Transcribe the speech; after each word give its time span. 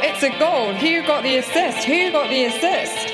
it's 0.00 0.22
a 0.22 0.30
goal. 0.38 0.72
Who 0.74 1.02
got 1.06 1.22
the 1.22 1.36
assist? 1.36 1.84
Who 1.84 2.12
got 2.12 2.30
the 2.30 2.44
assist? 2.44 3.12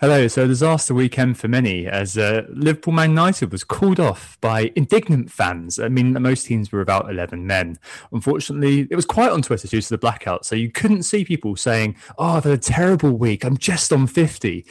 Hello. 0.00 0.28
So, 0.28 0.46
disaster 0.46 0.94
weekend 0.94 1.38
for 1.38 1.48
many 1.48 1.88
as 1.88 2.16
uh, 2.16 2.42
Liverpool 2.50 2.94
Man 2.94 3.10
United 3.10 3.50
was 3.50 3.64
called 3.64 3.98
off 3.98 4.38
by 4.40 4.70
indignant 4.76 5.28
fans. 5.28 5.80
I 5.80 5.88
mean, 5.88 6.12
most 6.22 6.46
teams 6.46 6.70
were 6.70 6.80
about 6.80 7.10
11 7.10 7.44
men. 7.48 7.80
Unfortunately, 8.12 8.86
it 8.92 8.94
was 8.94 9.04
quiet 9.04 9.32
on 9.32 9.42
Twitter 9.42 9.66
due 9.66 9.80
to 9.80 9.88
the 9.88 9.98
blackout. 9.98 10.46
So, 10.46 10.54
you 10.54 10.70
couldn't 10.70 11.02
see 11.02 11.24
people 11.24 11.56
saying, 11.56 11.96
Oh, 12.16 12.36
I've 12.36 12.46
a 12.46 12.56
terrible 12.56 13.18
week. 13.18 13.42
I'm 13.42 13.56
just 13.56 13.92
on 13.92 14.06
50. 14.06 14.64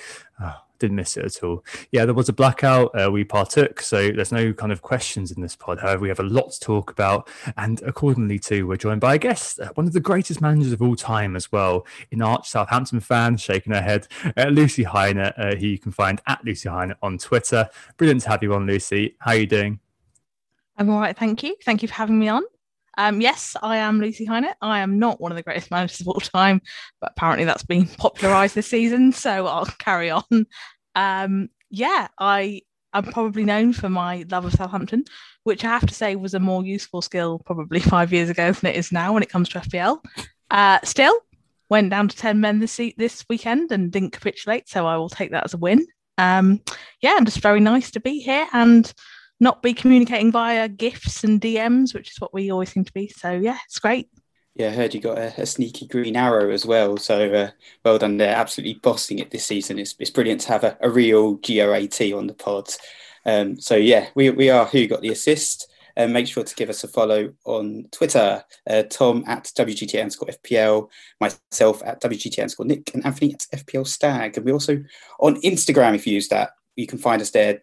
Didn't 0.79 0.95
miss 0.95 1.17
it 1.17 1.25
at 1.25 1.43
all. 1.43 1.63
Yeah, 1.91 2.05
there 2.05 2.13
was 2.13 2.29
a 2.29 2.33
blackout. 2.33 2.91
Uh, 2.93 3.09
we 3.11 3.23
partook, 3.23 3.81
so 3.81 4.11
there's 4.11 4.31
no 4.31 4.53
kind 4.53 4.71
of 4.71 4.81
questions 4.81 5.31
in 5.31 5.41
this 5.41 5.55
pod. 5.55 5.79
However, 5.79 6.01
we 6.01 6.09
have 6.09 6.19
a 6.19 6.23
lot 6.23 6.51
to 6.51 6.59
talk 6.59 6.91
about, 6.91 7.29
and 7.57 7.81
accordingly, 7.81 8.39
too, 8.39 8.67
we're 8.67 8.77
joined 8.77 9.01
by 9.01 9.15
a 9.15 9.17
guest, 9.17 9.59
uh, 9.59 9.71
one 9.75 9.87
of 9.87 9.93
the 9.93 9.99
greatest 9.99 10.41
managers 10.41 10.71
of 10.71 10.81
all 10.81 10.95
time 10.95 11.35
as 11.35 11.51
well, 11.51 11.85
in 12.11 12.21
Arch 12.21 12.49
Southampton 12.49 12.99
fan, 12.99 13.37
shaking 13.37 13.73
her 13.73 13.81
head, 13.81 14.07
uh, 14.37 14.45
Lucy 14.45 14.83
Hynett, 14.83 15.33
uh, 15.37 15.55
who 15.55 15.67
you 15.67 15.79
can 15.79 15.91
find 15.91 16.21
at 16.27 16.43
Lucy 16.45 16.69
Hynett 16.69 16.97
on 17.01 17.17
Twitter. 17.17 17.69
Brilliant 17.97 18.21
to 18.21 18.29
have 18.29 18.43
you 18.43 18.53
on, 18.53 18.67
Lucy. 18.67 19.15
How 19.19 19.31
are 19.31 19.37
you 19.37 19.47
doing? 19.47 19.79
I'm 20.77 20.89
all 20.89 20.99
right, 20.99 21.17
thank 21.17 21.41
you. 21.41 21.55
Thank 21.65 21.81
you 21.81 21.87
for 21.87 21.95
having 21.95 22.19
me 22.19 22.27
on. 22.27 22.43
Um, 22.97 23.21
yes, 23.21 23.55
I 23.61 23.77
am 23.77 24.01
Lucy 24.01 24.25
Hynett. 24.25 24.55
I 24.59 24.79
am 24.79 24.97
not 24.97 25.21
one 25.21 25.31
of 25.31 25.35
the 25.35 25.43
greatest 25.43 25.69
managers 25.69 26.01
of 26.01 26.07
all 26.07 26.19
time, 26.19 26.61
but 26.99 27.11
apparently 27.11 27.45
that's 27.45 27.63
been 27.63 27.85
popularised 27.97 28.55
this 28.55 28.67
season, 28.67 29.11
so 29.11 29.45
I'll 29.45 29.65
carry 29.79 30.09
on. 30.09 30.47
Um, 30.95 31.49
yeah, 31.69 32.07
I 32.17 32.63
am 32.93 33.03
probably 33.05 33.45
known 33.45 33.73
for 33.73 33.87
my 33.87 34.25
love 34.31 34.45
of 34.45 34.53
Southampton, 34.53 35.05
which 35.43 35.63
I 35.63 35.69
have 35.69 35.85
to 35.85 35.93
say 35.93 36.15
was 36.15 36.33
a 36.33 36.39
more 36.39 36.65
useful 36.65 37.03
skill 37.03 37.39
probably 37.45 37.79
five 37.81 38.11
years 38.11 38.29
ago 38.29 38.51
than 38.51 38.71
it 38.71 38.75
is 38.75 38.91
now 38.91 39.13
when 39.13 39.23
it 39.23 39.29
comes 39.29 39.49
to 39.49 39.59
FPL. 39.59 40.03
Uh, 40.49 40.79
still, 40.83 41.19
went 41.69 41.91
down 41.91 42.07
to 42.07 42.17
10 42.17 42.39
men 42.39 42.59
this, 42.59 42.79
this 42.97 43.25
weekend 43.29 43.71
and 43.71 43.91
didn't 43.91 44.11
capitulate, 44.11 44.67
so 44.67 44.87
I 44.87 44.97
will 44.97 45.09
take 45.09 45.31
that 45.31 45.43
as 45.43 45.53
a 45.53 45.57
win. 45.57 45.85
Um, 46.17 46.61
yeah, 47.01 47.17
and 47.17 47.27
just 47.27 47.41
very 47.41 47.59
nice 47.59 47.91
to 47.91 47.99
be 47.99 48.19
here 48.19 48.47
and 48.53 48.91
not 49.39 49.61
be 49.61 49.73
communicating 49.73 50.31
via 50.31 50.67
gifts 50.67 51.23
and 51.23 51.39
DMs, 51.39 51.93
which 51.93 52.11
is 52.11 52.19
what 52.19 52.33
we 52.33 52.51
always 52.51 52.71
seem 52.71 52.83
to 52.85 52.93
be. 52.93 53.07
So 53.09 53.31
yeah, 53.31 53.57
it's 53.65 53.79
great. 53.79 54.09
Yeah, 54.55 54.69
I 54.69 54.71
heard 54.71 54.95
you 54.95 54.99
got 54.99 55.19
a, 55.19 55.41
a 55.41 55.45
sneaky 55.45 55.85
green 55.85 56.15
arrow 56.15 56.49
as 56.49 56.65
well. 56.65 56.97
So 56.97 57.31
uh, 57.31 57.49
well 57.85 57.99
done 57.99 58.17
there. 58.17 58.35
Absolutely 58.35 58.79
bossing 58.81 59.19
it 59.19 59.29
this 59.29 59.45
season. 59.45 59.77
It's, 59.77 59.93
it's 59.99 60.09
brilliant 60.09 60.41
to 60.41 60.47
have 60.47 60.63
a, 60.63 60.77
a 60.81 60.89
real 60.89 61.35
GOAT 61.35 62.01
on 62.13 62.25
the 62.25 62.33
pod. 62.33 62.69
Um, 63.23 63.59
so 63.59 63.75
yeah, 63.75 64.07
we, 64.15 64.31
we 64.31 64.49
are 64.49 64.65
who 64.65 64.87
got 64.87 65.01
the 65.01 65.11
assist. 65.11 65.71
And 65.95 66.09
um, 66.09 66.13
make 66.13 66.27
sure 66.27 66.43
to 66.43 66.55
give 66.55 66.69
us 66.69 66.83
a 66.83 66.87
follow 66.87 67.33
on 67.43 67.85
Twitter. 67.91 68.43
Uh, 68.69 68.83
Tom 68.83 69.23
at 69.25 69.45
WGT 69.45 69.99
underscore 69.99 70.29
FPL, 70.29 70.89
myself 71.19 71.81
at 71.83 72.01
WGT 72.03 72.37
underscore 72.37 72.67
Nick, 72.67 72.93
and 72.93 73.03
Anthony 73.03 73.33
at 73.33 73.65
FPL 73.65 73.87
Stag. 73.87 74.37
And 74.37 74.45
we're 74.45 74.53
also 74.53 74.83
on 75.19 75.41
Instagram 75.41 75.95
if 75.95 76.05
you 76.05 76.13
use 76.13 76.27
that. 76.27 76.51
You 76.75 76.85
can 76.85 76.99
find 76.99 77.19
us 77.19 77.31
there, 77.31 77.55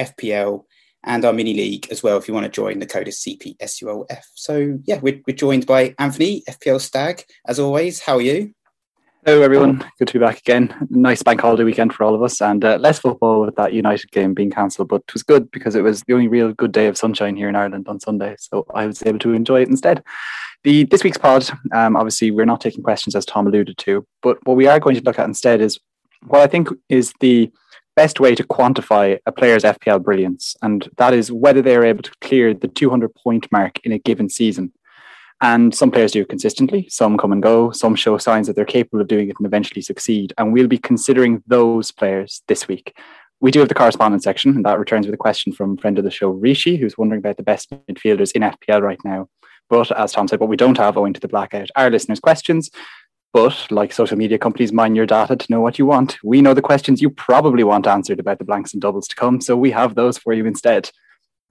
WGTA.FPL 0.00 0.64
and 1.04 1.24
our 1.24 1.32
mini 1.32 1.54
league 1.54 1.88
as 1.90 2.02
well 2.02 2.18
if 2.18 2.28
you 2.28 2.34
want 2.34 2.44
to 2.44 2.50
join 2.50 2.78
the 2.78 2.86
code 2.86 3.08
is 3.08 3.24
cpsulf 3.26 4.22
so 4.34 4.78
yeah 4.84 4.98
we're, 5.00 5.20
we're 5.26 5.36
joined 5.36 5.66
by 5.66 5.94
anthony 5.98 6.42
fpl 6.48 6.80
stag 6.80 7.24
as 7.46 7.58
always. 7.58 8.00
How 8.00 8.16
are 8.16 8.22
you? 8.22 8.52
Hello 9.24 9.42
everyone. 9.42 9.84
Good 9.98 10.08
to 10.08 10.14
be 10.14 10.18
back 10.18 10.38
again. 10.38 10.74
Nice 10.88 11.22
bank 11.22 11.42
holiday 11.42 11.64
weekend 11.64 11.94
for 11.94 12.04
all 12.04 12.14
of 12.14 12.22
us 12.22 12.40
and 12.40 12.64
uh, 12.64 12.76
less 12.76 12.98
football 12.98 13.42
with 13.42 13.54
that 13.56 13.72
united 13.72 14.10
game 14.12 14.34
being 14.34 14.50
cancelled 14.50 14.88
but 14.88 15.02
it 15.08 15.14
was 15.14 15.22
good 15.22 15.50
because 15.50 15.74
it 15.74 15.82
was 15.82 16.02
the 16.02 16.14
only 16.14 16.28
real 16.28 16.52
good 16.52 16.72
day 16.72 16.86
of 16.86 16.96
sunshine 16.96 17.36
here 17.36 17.48
in 17.48 17.56
ireland 17.56 17.86
on 17.88 18.00
sunday 18.00 18.34
so 18.38 18.66
i 18.74 18.86
was 18.86 19.02
able 19.04 19.18
to 19.18 19.32
enjoy 19.32 19.62
it 19.62 19.68
instead. 19.68 20.02
The 20.64 20.84
this 20.84 21.02
week's 21.02 21.18
pod 21.18 21.48
um, 21.72 21.96
obviously 21.96 22.30
we're 22.30 22.44
not 22.44 22.60
taking 22.60 22.82
questions 22.82 23.14
as 23.14 23.24
tom 23.24 23.46
alluded 23.46 23.78
to 23.78 24.06
but 24.22 24.38
what 24.46 24.56
we 24.56 24.66
are 24.66 24.80
going 24.80 24.96
to 24.96 25.02
look 25.02 25.18
at 25.18 25.28
instead 25.28 25.60
is 25.62 25.78
what 26.26 26.42
i 26.42 26.46
think 26.46 26.68
is 26.88 27.14
the 27.20 27.50
best 28.00 28.18
way 28.18 28.34
to 28.34 28.42
quantify 28.42 29.18
a 29.26 29.32
player's 29.32 29.62
FPL 29.62 30.02
brilliance, 30.02 30.56
and 30.62 30.88
that 30.96 31.12
is 31.12 31.30
whether 31.30 31.60
they 31.60 31.76
are 31.76 31.84
able 31.84 32.02
to 32.02 32.10
clear 32.22 32.54
the 32.54 32.66
200 32.66 33.14
point 33.14 33.46
mark 33.52 33.78
in 33.84 33.92
a 33.92 33.98
given 33.98 34.30
season. 34.30 34.72
And 35.42 35.74
some 35.74 35.90
players 35.90 36.12
do 36.12 36.22
it 36.22 36.30
consistently, 36.30 36.86
some 36.88 37.18
come 37.18 37.30
and 37.30 37.42
go, 37.42 37.72
some 37.72 37.94
show 37.94 38.16
signs 38.16 38.46
that 38.46 38.56
they're 38.56 38.64
capable 38.64 39.02
of 39.02 39.08
doing 39.08 39.28
it 39.28 39.36
and 39.38 39.46
eventually 39.46 39.82
succeed. 39.82 40.32
And 40.38 40.50
we'll 40.50 40.66
be 40.66 40.78
considering 40.78 41.42
those 41.46 41.90
players 41.90 42.42
this 42.48 42.66
week. 42.66 42.96
We 43.40 43.50
do 43.50 43.58
have 43.58 43.68
the 43.68 43.74
correspondence 43.74 44.24
section, 44.24 44.56
and 44.56 44.64
that 44.64 44.78
returns 44.78 45.04
with 45.04 45.12
a 45.12 45.24
question 45.26 45.52
from 45.52 45.76
friend 45.76 45.98
of 45.98 46.04
the 46.04 46.10
show, 46.10 46.30
Rishi, 46.30 46.78
who's 46.78 46.96
wondering 46.96 47.18
about 47.18 47.36
the 47.36 47.42
best 47.42 47.68
midfielders 47.86 48.32
in 48.32 48.40
FPL 48.40 48.80
right 48.80 49.00
now. 49.04 49.28
But 49.68 49.92
as 49.92 50.12
Tom 50.12 50.26
said, 50.26 50.40
what 50.40 50.48
we 50.48 50.56
don't 50.56 50.78
have 50.78 50.96
owing 50.96 51.12
to 51.12 51.20
the 51.20 51.28
blackout 51.28 51.68
are 51.76 51.90
listeners' 51.90 52.18
questions. 52.18 52.70
But 53.32 53.70
like 53.70 53.92
social 53.92 54.16
media 54.16 54.38
companies 54.38 54.72
mine 54.72 54.96
your 54.96 55.06
data 55.06 55.36
to 55.36 55.52
know 55.52 55.60
what 55.60 55.78
you 55.78 55.86
want, 55.86 56.18
we 56.24 56.40
know 56.40 56.54
the 56.54 56.62
questions 56.62 57.00
you 57.00 57.10
probably 57.10 57.62
want 57.62 57.86
answered 57.86 58.18
about 58.18 58.38
the 58.38 58.44
blanks 58.44 58.72
and 58.72 58.82
doubles 58.82 59.06
to 59.08 59.16
come. 59.16 59.40
So 59.40 59.56
we 59.56 59.70
have 59.70 59.94
those 59.94 60.18
for 60.18 60.32
you 60.32 60.46
instead. 60.46 60.90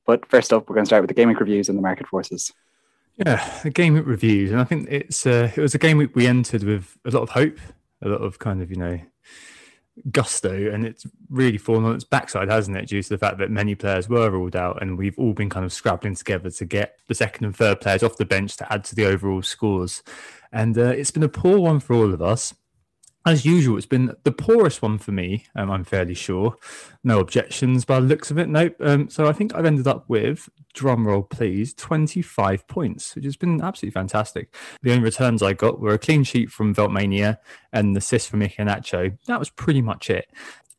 But 0.05 0.25
first 0.25 0.51
up, 0.51 0.67
we're 0.67 0.75
going 0.75 0.85
to 0.85 0.89
start 0.89 1.03
with 1.03 1.09
the 1.09 1.13
gaming 1.13 1.37
reviews 1.37 1.69
and 1.69 1.77
the 1.77 1.81
market 1.81 2.07
forces. 2.07 2.51
Yeah, 3.25 3.59
the 3.63 3.69
game 3.69 3.95
reviews, 3.95 4.51
and 4.51 4.61
I 4.61 4.63
think 4.63 4.87
it's 4.89 5.25
uh, 5.25 5.51
it 5.55 5.61
was 5.61 5.75
a 5.75 5.77
game 5.77 5.97
week 5.97 6.15
we 6.15 6.25
entered 6.25 6.63
with 6.63 6.97
a 7.03 7.11
lot 7.11 7.21
of 7.21 7.29
hope, 7.29 7.59
a 8.01 8.07
lot 8.07 8.21
of 8.21 8.39
kind 8.39 8.61
of 8.61 8.69
you 8.69 8.77
know 8.77 8.99
gusto, 10.11 10.71
and 10.71 10.85
it's 10.85 11.05
really 11.29 11.57
fallen 11.57 11.85
on 11.85 11.95
its 11.95 12.03
backside, 12.03 12.49
hasn't 12.49 12.77
it? 12.77 12.87
Due 12.87 13.03
to 13.03 13.09
the 13.09 13.17
fact 13.17 13.37
that 13.37 13.51
many 13.51 13.75
players 13.75 14.09
were 14.09 14.29
ruled 14.29 14.55
out, 14.55 14.81
and 14.81 14.97
we've 14.97 15.17
all 15.17 15.33
been 15.33 15.49
kind 15.49 15.65
of 15.65 15.73
scrabbling 15.73 16.15
together 16.15 16.49
to 16.49 16.65
get 16.65 16.99
the 17.07 17.15
second 17.15 17.45
and 17.45 17.55
third 17.55 17.81
players 17.81 18.03
off 18.03 18.17
the 18.17 18.25
bench 18.25 18.57
to 18.57 18.73
add 18.73 18.83
to 18.85 18.95
the 18.95 19.05
overall 19.05 19.41
scores. 19.41 20.03
And 20.51 20.77
uh, 20.77 20.89
it's 20.89 21.11
been 21.11 21.23
a 21.23 21.29
poor 21.29 21.59
one 21.59 21.79
for 21.79 21.95
all 21.95 22.13
of 22.13 22.21
us. 22.21 22.53
As 23.29 23.45
usual, 23.45 23.77
it's 23.77 23.85
been 23.85 24.15
the 24.23 24.31
poorest 24.31 24.81
one 24.81 24.97
for 24.97 25.11
me. 25.11 25.45
Um, 25.55 25.69
I'm 25.69 25.83
fairly 25.83 26.15
sure. 26.15 26.55
No 27.03 27.19
objections 27.19 27.85
by 27.85 27.99
the 27.99 28.07
looks 28.07 28.31
of 28.31 28.39
it. 28.39 28.49
Nope. 28.49 28.75
Um, 28.79 29.07
so 29.07 29.27
I 29.27 29.33
think 29.33 29.53
I've 29.53 29.67
ended 29.67 29.85
up 29.85 30.05
with 30.07 30.49
drum 30.73 31.05
roll, 31.07 31.21
please, 31.21 31.75
25 31.75 32.67
points, 32.67 33.13
which 33.13 33.25
has 33.25 33.37
been 33.37 33.61
absolutely 33.61 33.93
fantastic. 33.93 34.55
The 34.81 34.93
only 34.93 35.03
returns 35.03 35.43
I 35.43 35.53
got 35.53 35.79
were 35.79 35.93
a 35.93 35.99
clean 35.99 36.23
sheet 36.23 36.49
from 36.49 36.73
Veltmania 36.73 37.37
and 37.71 37.95
the 37.95 37.99
assist 37.99 38.31
from 38.31 38.39
Iheanacho. 38.39 39.15
That 39.27 39.37
was 39.37 39.51
pretty 39.51 39.83
much 39.83 40.09
it. 40.09 40.27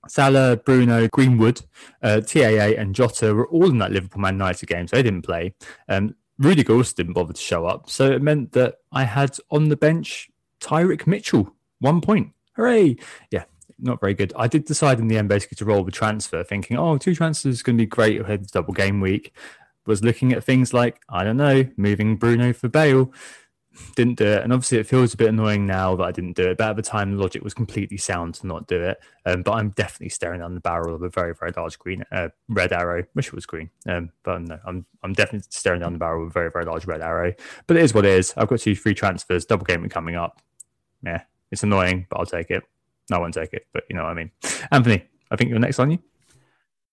Salah, 0.08 0.56
Bruno, 0.56 1.06
Greenwood, 1.06 1.62
uh, 2.03 2.20
TAA, 2.20 2.75
and 2.76 2.96
Jota 2.96 3.32
were 3.32 3.46
all 3.46 3.70
in 3.70 3.79
that 3.79 3.93
Liverpool 3.93 4.23
Man 4.23 4.35
United 4.35 4.67
game, 4.67 4.88
so 4.88 4.96
they 4.96 5.05
didn't 5.05 5.23
play. 5.23 5.55
Um, 5.88 6.17
Rudiger 6.37 6.82
didn't 6.82 7.12
bother 7.12 7.32
to 7.32 7.41
show 7.41 7.67
up, 7.67 7.88
so 7.88 8.11
it 8.11 8.23
meant 8.23 8.50
that 8.53 8.79
I 8.91 9.05
had 9.05 9.37
on 9.53 9.69
the 9.69 9.76
bench 9.76 10.29
Tyrick 10.61 11.06
Mitchell, 11.06 11.55
one 11.79 12.00
point. 12.00 12.32
Hooray! 12.61 12.97
Yeah, 13.31 13.45
not 13.79 14.01
very 14.01 14.15
good. 14.15 14.33
I 14.37 14.47
did 14.49 14.65
decide 14.65 14.99
in 14.99 15.09
the 15.09 15.17
end 15.17 15.29
basically 15.29 15.57
to 15.57 15.65
roll 15.65 15.83
the 15.83 15.91
transfer, 15.91 16.45
thinking, 16.45 16.77
oh, 16.77 16.99
two 16.99 17.15
transfers 17.15 17.55
is 17.57 17.62
going 17.62 17.77
to 17.77 17.83
be 17.83 17.87
great 17.87 18.21
ahead 18.21 18.41
of 18.41 18.51
double 18.51 18.75
game 18.75 19.01
week. 19.01 19.35
Was 19.87 20.05
looking 20.05 20.33
at 20.33 20.45
things 20.45 20.75
like, 20.75 21.01
I 21.09 21.25
don't 21.25 21.39
know, 21.39 21.67
moving 21.77 22.17
Bruno 22.17 22.53
for 22.53 22.69
Bale 22.69 23.12
didn't 23.95 24.19
do 24.19 24.27
it. 24.27 24.43
And 24.43 24.53
obviously, 24.53 24.79
it 24.79 24.87
feels 24.87 25.15
a 25.15 25.17
bit 25.17 25.29
annoying 25.29 25.67
now 25.67 25.97
that 25.97 26.03
I 26.03 26.12
didn't 26.12 26.37
do 26.37 26.51
it. 26.51 26.59
But 26.59 26.71
at 26.71 26.77
the 26.77 26.83
time, 26.83 27.12
the 27.12 27.23
logic 27.23 27.43
was 27.43 27.55
completely 27.55 27.97
sound 27.97 28.35
to 28.37 28.47
not 28.47 28.67
do 28.67 28.83
it. 28.83 28.99
Um, 29.27 29.43
but 29.43 29.53
I'm 29.53 29.71
definitely 29.71 30.11
staring 30.11 30.41
down 30.41 30.55
the 30.55 30.61
barrel 30.61 30.95
of 30.95 31.03
a 31.03 31.09
very, 31.09 31.35
very 31.35 31.53
large 31.56 31.79
green, 31.79 32.05
uh, 32.13 32.29
red 32.49 32.73
arrow. 32.73 33.05
Wish 33.15 33.29
it 33.29 33.35
was 33.35 33.47
green. 33.47 33.71
Um, 33.89 34.11
but 34.23 34.43
no, 34.43 34.59
I'm, 34.67 34.87
I'm 35.03 35.13
definitely 35.13 35.47
staring 35.51 35.81
down 35.81 35.93
the 35.93 35.99
barrel 35.99 36.25
of 36.25 36.29
a 36.29 36.33
very, 36.33 36.51
very 36.51 36.65
large 36.65 36.87
red 36.87 37.01
arrow. 37.01 37.33
But 37.67 37.77
it 37.77 37.83
is 37.83 37.95
what 37.95 38.05
it 38.05 38.13
is. 38.13 38.35
I've 38.37 38.49
got 38.49 38.61
two 38.61 38.75
free 38.75 38.95
transfers, 38.95 39.45
double 39.45 39.65
game 39.65 39.89
coming 39.89 40.17
up. 40.17 40.41
Yeah, 41.03 41.23
it's 41.50 41.62
annoying, 41.62 42.06
but 42.08 42.19
I'll 42.19 42.26
take 42.26 42.50
it. 42.50 42.62
No, 43.11 43.20
won't 43.20 43.35
take 43.35 43.52
it, 43.52 43.67
but 43.73 43.85
you 43.91 43.97
know 43.97 44.05
what 44.05 44.11
I 44.11 44.14
mean. 44.14 44.31
Anthony, 44.70 45.05
I 45.31 45.37
think 45.37 45.50
you're 45.50 45.58
next 45.58 45.79
on 45.79 45.91
you. 45.91 45.99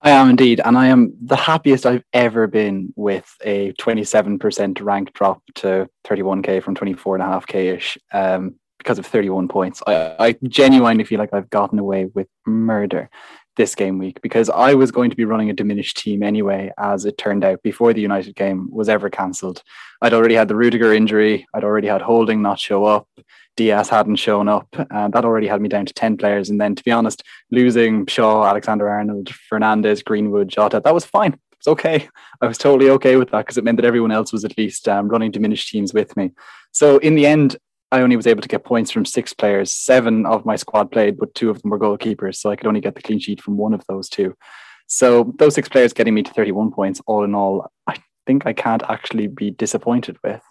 I 0.02 0.12
am 0.12 0.30
indeed, 0.30 0.62
and 0.64 0.78
I 0.78 0.88
am 0.88 1.14
the 1.22 1.36
happiest 1.36 1.86
I've 1.86 2.04
ever 2.14 2.48
been 2.48 2.94
with 2.96 3.36
a 3.44 3.74
27% 3.74 4.82
rank 4.82 5.14
drop 5.14 5.42
to 5.56 5.90
31k 6.06 6.62
from 6.62 6.76
24.5k 6.76 7.76
ish 7.76 7.98
um, 8.14 8.56
because 8.78 9.00
of 9.00 9.08
31 9.08 9.48
points. 9.48 9.82
I, 9.88 10.16
I 10.20 10.36
genuinely 10.44 11.04
feel 11.04 11.20
like 11.20 11.34
I've 11.34 11.50
gotten 11.50 11.80
away 11.80 12.06
with 12.06 12.28
murder 12.46 13.10
this 13.58 13.76
game 13.76 13.98
week 13.98 14.22
because 14.22 14.50
I 14.50 14.74
was 14.76 14.92
going 14.92 15.10
to 15.10 15.16
be 15.16 15.26
running 15.26 15.50
a 15.50 15.54
diminished 15.54 15.98
team 15.98 16.24
anyway, 16.24 16.72
as 16.78 17.06
it 17.06 17.18
turned 17.18 17.44
out 17.44 17.62
before 17.64 17.94
the 17.94 18.02
United 18.02 18.36
game 18.36 18.70
was 18.72 18.88
ever 18.88 19.10
cancelled. 19.10 19.62
I'd 20.02 20.14
already 20.14 20.36
had 20.36 20.48
the 20.48 20.56
Rudiger 20.56 20.94
injury, 20.94 21.46
I'd 21.54 21.64
already 21.64 21.88
had 21.88 22.02
Holding 22.02 22.42
not 22.42 22.60
show 22.60 22.86
up. 22.86 23.08
Dias 23.58 23.90
hadn't 23.90 24.18
shown 24.18 24.48
up, 24.48 24.68
and 24.92 25.12
that 25.14 25.26
already 25.26 25.48
had 25.48 25.62
me 25.62 25.68
down 25.68 25.88
to 25.88 25.94
10 25.94 26.18
players. 26.18 26.50
And 26.50 26.62
then, 26.62 26.76
to 26.76 26.84
be 26.84 26.92
honest, 26.92 27.24
losing 27.52 28.06
Shaw, 28.06 28.46
Alexander 28.46 28.88
Arnold, 28.88 29.34
Fernandes, 29.52 30.06
Greenwood, 30.06 30.48
Jota, 30.48 30.80
that 30.86 30.94
was 30.94 31.06
fine. 31.06 31.38
It's 31.54 31.68
okay. 31.68 32.08
I 32.40 32.46
was 32.46 32.60
totally 32.60 32.92
okay 32.92 33.16
with 33.16 33.32
that 33.32 33.40
because 33.40 33.58
it 33.58 33.64
meant 33.64 33.78
that 33.78 33.86
everyone 33.86 34.12
else 34.12 34.32
was 34.32 34.46
at 34.46 34.56
least 34.60 34.88
um, 34.88 35.10
running 35.10 35.32
diminished 35.32 35.70
teams 35.70 35.92
with 35.92 36.16
me. 36.16 36.32
So, 36.72 37.00
in 37.00 37.16
the 37.16 37.26
end, 37.26 37.58
I 37.92 38.02
only 38.02 38.16
was 38.16 38.28
able 38.28 38.42
to 38.42 38.48
get 38.48 38.66
points 38.66 38.92
from 38.92 39.06
six 39.06 39.34
players. 39.34 39.72
Seven 39.72 40.26
of 40.26 40.46
my 40.46 40.56
squad 40.56 40.92
played, 40.92 41.18
but 41.18 41.34
two 41.36 41.50
of 41.50 41.62
them 41.62 41.72
were 41.72 41.80
goalkeepers. 41.80 42.36
So, 42.36 42.50
I 42.50 42.56
could 42.56 42.68
only 42.68 42.82
get 42.82 42.96
the 42.96 43.02
clean 43.02 43.20
sheet 43.20 43.42
from 43.42 43.58
one 43.58 43.74
of 43.74 43.84
those 43.88 44.10
two. 44.10 44.36
So, 44.88 45.34
those 45.38 45.56
six 45.56 45.70
players 45.70 45.94
getting 45.94 46.14
me 46.14 46.24
to 46.24 46.34
31 46.34 46.72
points, 46.72 47.02
all 47.08 47.24
in 47.24 47.34
all, 47.34 47.72
I 47.88 47.98
think 48.26 48.46
I 48.46 48.54
can't 48.54 48.84
actually 48.90 49.28
be 49.28 49.52
disappointed 49.52 50.18
with. 50.24 50.42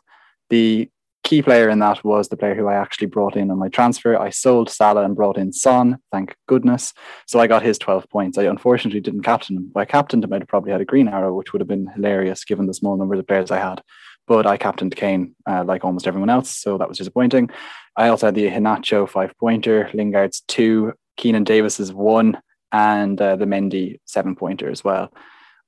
The 0.51 0.91
key 1.27 1.43
player 1.43 1.69
in 1.69 1.81
that 1.81 2.05
was 2.05 2.29
the 2.29 2.37
player 2.37 2.55
who 2.55 2.69
I 2.69 2.75
actually 2.77 3.09
brought 3.09 3.37
in 3.37 3.51
on 3.51 3.59
my 3.59 3.69
transfer. 3.69 4.17
I 4.17 4.31
sold 4.31 4.71
Salah 4.71 5.05
and 5.05 5.17
brought 5.17 5.37
in 5.37 5.53
Son, 5.53 5.99
thank 6.13 6.37
goodness. 6.47 6.95
So 7.27 7.41
I 7.41 7.49
got 7.49 7.65
his 7.65 7.79
12 7.79 8.09
points. 8.09 8.39
I 8.39 8.45
unfortunately 8.45 9.01
didn't 9.01 9.25
captain 9.25 9.57
him. 9.57 9.67
If 9.71 9.77
I 9.77 9.85
captained 9.87 10.23
him, 10.23 10.33
I'd 10.33 10.47
probably 10.47 10.71
had 10.71 10.81
a 10.81 10.85
green 10.85 11.09
arrow, 11.09 11.35
which 11.35 11.53
would 11.53 11.61
have 11.61 11.67
been 11.67 11.89
hilarious 11.89 12.45
given 12.45 12.67
the 12.67 12.75
small 12.75 12.97
number 12.97 13.17
of 13.17 13.27
players 13.27 13.51
I 13.51 13.59
had. 13.59 13.83
But 14.27 14.47
I 14.47 14.57
captained 14.57 14.97
Kane 14.97 15.35
uh, 15.49 15.65
like 15.65 15.85
almost 15.85 16.07
everyone 16.07 16.31
else, 16.31 16.51
so 16.51 16.79
that 16.79 16.89
was 16.89 16.99
disappointing. 16.99 17.51
I 17.97 18.09
also 18.09 18.27
had 18.27 18.35
the 18.35 18.47
Iheanacho 18.47 19.09
five 19.09 19.37
pointer, 19.39 19.89
Lingard's 19.95 20.43
two, 20.49 20.93
Keinan 21.19 21.45
Davis's 21.45 21.93
one, 21.93 22.39
and 22.73 23.21
uh, 23.21 23.37
the 23.37 23.47
Mendy 23.47 24.01
seven 24.05 24.35
pointer 24.37 24.71
as 24.71 24.85
well. 24.85 25.13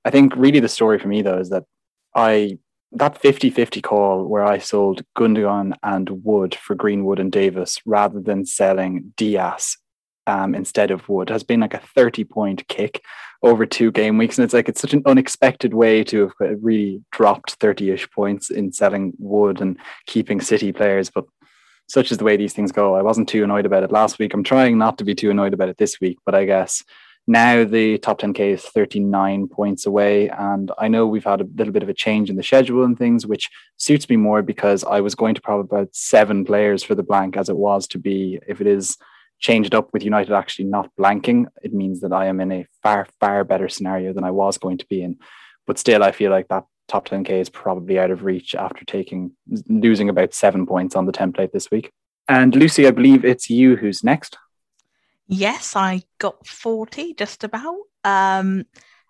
I 0.04 0.10
think 0.10 0.34
really 0.36 0.60
the 0.60 0.68
story 0.68 0.98
for 0.98 1.08
me 1.08 1.22
though 1.22 1.38
is 1.38 1.50
that 1.50 1.64
I 2.14 2.58
that 2.92 3.20
50-50 3.20 3.82
call 3.82 4.24
where 4.24 4.44
I 4.44 4.58
sold 4.58 5.02
Gundogan 5.16 5.74
and 5.82 6.08
Wood 6.24 6.54
for 6.54 6.74
Greenwood 6.74 7.18
and 7.18 7.30
Davis 7.30 7.78
rather 7.84 8.18
than 8.18 8.46
selling 8.46 9.12
Dias 9.14 9.76
um, 10.28 10.54
instead 10.54 10.90
of 10.90 11.08
Wood 11.08 11.30
has 11.30 11.42
been 11.42 11.60
like 11.60 11.74
a 11.74 11.82
30 11.94 12.24
point 12.24 12.68
kick 12.68 13.02
over 13.42 13.64
two 13.64 13.90
game 13.90 14.18
weeks. 14.18 14.38
And 14.38 14.44
it's 14.44 14.54
like 14.54 14.68
it's 14.68 14.80
such 14.80 14.92
an 14.92 15.02
unexpected 15.06 15.72
way 15.72 16.04
to 16.04 16.30
have 16.40 16.58
really 16.60 17.02
dropped 17.10 17.52
30 17.52 17.90
ish 17.90 18.10
points 18.10 18.50
in 18.50 18.72
selling 18.72 19.14
Wood 19.18 19.60
and 19.60 19.78
keeping 20.06 20.40
City 20.40 20.72
players. 20.72 21.10
But 21.10 21.24
such 21.88 22.12
is 22.12 22.18
the 22.18 22.24
way 22.24 22.36
these 22.36 22.52
things 22.52 22.72
go. 22.72 22.94
I 22.94 23.02
wasn't 23.02 23.28
too 23.28 23.42
annoyed 23.42 23.64
about 23.64 23.82
it 23.82 23.92
last 23.92 24.18
week. 24.18 24.34
I'm 24.34 24.44
trying 24.44 24.76
not 24.76 24.98
to 24.98 25.04
be 25.04 25.14
too 25.14 25.30
annoyed 25.30 25.54
about 25.54 25.70
it 25.70 25.78
this 25.78 25.98
week, 26.00 26.18
but 26.26 26.34
I 26.34 26.44
guess 26.44 26.84
now 27.26 27.64
the 27.64 27.96
top 27.98 28.20
10K 28.20 28.54
is 28.54 28.62
39 28.62 29.48
points 29.48 29.86
away. 29.86 30.28
And 30.28 30.70
I 30.78 30.88
know 30.88 31.06
we've 31.06 31.24
had 31.24 31.40
a 31.40 31.48
little 31.56 31.72
bit 31.72 31.82
of 31.82 31.88
a 31.88 31.94
change 31.94 32.28
in 32.28 32.36
the 32.36 32.42
schedule 32.42 32.84
and 32.84 32.98
things, 32.98 33.26
which 33.26 33.48
suits 33.78 34.08
me 34.08 34.16
more 34.16 34.42
because 34.42 34.84
I 34.84 35.00
was 35.00 35.14
going 35.14 35.34
to 35.36 35.40
probably 35.40 35.78
about 35.78 35.94
seven 35.94 36.44
players 36.44 36.82
for 36.82 36.94
the 36.94 37.02
blank 37.02 37.36
as 37.36 37.48
it 37.48 37.56
was 37.56 37.86
to 37.88 37.98
be. 37.98 38.38
If 38.46 38.60
it 38.60 38.66
is 38.66 38.98
changed 39.38 39.74
up 39.74 39.92
with 39.92 40.02
United 40.02 40.32
actually 40.32 40.66
not 40.66 40.90
blanking, 40.98 41.46
it 41.62 41.72
means 41.72 42.00
that 42.00 42.12
I 42.12 42.26
am 42.26 42.40
in 42.40 42.52
a 42.52 42.66
far, 42.82 43.06
far 43.20 43.44
better 43.44 43.68
scenario 43.68 44.12
than 44.12 44.24
I 44.24 44.30
was 44.30 44.58
going 44.58 44.78
to 44.78 44.86
be 44.86 45.02
in. 45.02 45.18
But 45.66 45.78
still, 45.78 46.02
I 46.02 46.12
feel 46.12 46.30
like 46.30 46.48
that 46.48 46.64
top 46.88 47.08
10K 47.08 47.30
is 47.30 47.50
probably 47.50 47.98
out 47.98 48.10
of 48.10 48.24
reach 48.24 48.54
after 48.54 48.84
taking 48.84 49.32
losing 49.68 50.08
about 50.08 50.34
seven 50.34 50.66
points 50.66 50.96
on 50.96 51.06
the 51.06 51.12
template 51.12 51.52
this 51.52 51.70
week. 51.70 51.92
And 52.26 52.54
Lucy, 52.54 52.86
I 52.86 52.90
believe 52.90 53.24
it's 53.24 53.48
you 53.48 53.76
who's 53.76 54.02
next. 54.02 54.36
Yes, 55.26 55.76
I 55.76 56.02
got 56.18 56.46
40 56.46 57.14
just 57.14 57.44
about. 57.44 57.76
Um, 58.04 58.64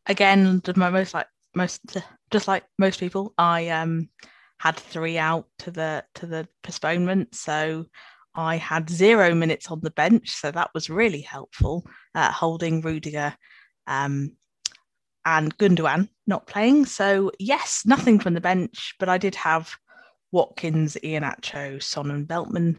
again, 0.06 0.60
most 0.76 1.14
like 1.14 1.28
most 1.54 1.80
just 2.30 2.48
like 2.48 2.64
most 2.78 3.00
people, 3.00 3.34
I 3.38 3.68
um 3.68 4.08
had 4.58 4.76
three 4.76 5.18
out 5.18 5.46
to 5.60 5.70
the 5.70 6.04
to 6.16 6.26
the 6.26 6.48
postponement, 6.62 7.34
so 7.34 7.86
I 8.38 8.56
had 8.56 8.88
zero 8.88 9.34
minutes 9.34 9.68
on 9.68 9.80
the 9.80 9.90
bench, 9.90 10.30
so 10.30 10.52
that 10.52 10.70
was 10.72 10.88
really 10.88 11.22
helpful. 11.22 11.84
Uh, 12.14 12.30
holding 12.30 12.80
Rudiger 12.82 13.34
um, 13.88 14.36
and 15.24 15.56
Gundogan 15.58 16.08
not 16.28 16.46
playing, 16.46 16.86
so 16.86 17.32
yes, 17.40 17.82
nothing 17.84 18.20
from 18.20 18.34
the 18.34 18.40
bench, 18.40 18.94
but 19.00 19.08
I 19.08 19.18
did 19.18 19.34
have 19.34 19.74
Watkins, 20.30 20.96
Iheanacho, 21.02 21.82
Son, 21.82 22.12
and 22.12 22.28
Veltman 22.28 22.76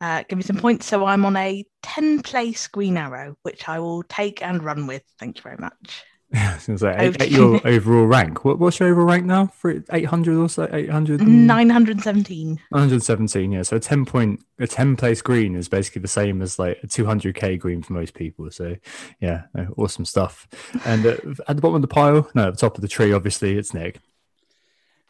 uh, 0.00 0.22
give 0.28 0.36
me 0.36 0.44
some 0.44 0.56
points. 0.56 0.86
So 0.86 1.04
I'm 1.04 1.26
on 1.26 1.36
a 1.36 1.64
10 1.82 2.22
place 2.22 2.68
green 2.68 2.96
arrow, 2.96 3.36
which 3.42 3.68
I 3.68 3.80
will 3.80 4.04
take 4.04 4.42
and 4.42 4.62
run 4.62 4.86
with. 4.86 5.02
Thank 5.18 5.38
you 5.38 5.42
very 5.42 5.58
much. 5.58 6.04
Yeah, 6.32 6.58
I 6.68 6.72
was 6.72 6.80
say, 6.80 6.94
eight, 6.96 7.30
your 7.32 7.60
overall 7.66 8.06
rank. 8.06 8.44
What, 8.44 8.60
what's 8.60 8.78
your 8.78 8.88
overall 8.90 9.06
rank 9.06 9.24
now? 9.24 9.46
For 9.46 9.82
800 9.92 10.36
or 10.38 10.48
so? 10.48 10.68
800? 10.72 11.20
917. 11.22 12.60
917, 12.70 13.52
yeah. 13.52 13.62
So 13.62 13.76
a 13.76 13.80
10 13.80 14.04
point, 14.04 14.44
a 14.60 14.68
10 14.68 14.94
place 14.96 15.22
green 15.22 15.56
is 15.56 15.68
basically 15.68 16.02
the 16.02 16.08
same 16.08 16.40
as 16.40 16.56
like 16.56 16.78
a 16.84 16.86
200k 16.86 17.58
green 17.58 17.82
for 17.82 17.94
most 17.94 18.14
people. 18.14 18.48
So 18.52 18.76
yeah, 19.20 19.44
awesome 19.76 20.04
stuff. 20.04 20.46
And 20.84 21.04
uh, 21.04 21.16
at 21.46 21.56
the 21.56 21.62
bottom 21.62 21.76
of 21.76 21.82
the 21.82 21.88
pile, 21.88 22.30
no, 22.34 22.48
at 22.48 22.54
the 22.54 22.60
top 22.60 22.76
of 22.76 22.82
the 22.82 22.88
tree, 22.88 23.12
obviously, 23.12 23.58
it's 23.58 23.74
Nick. 23.74 24.00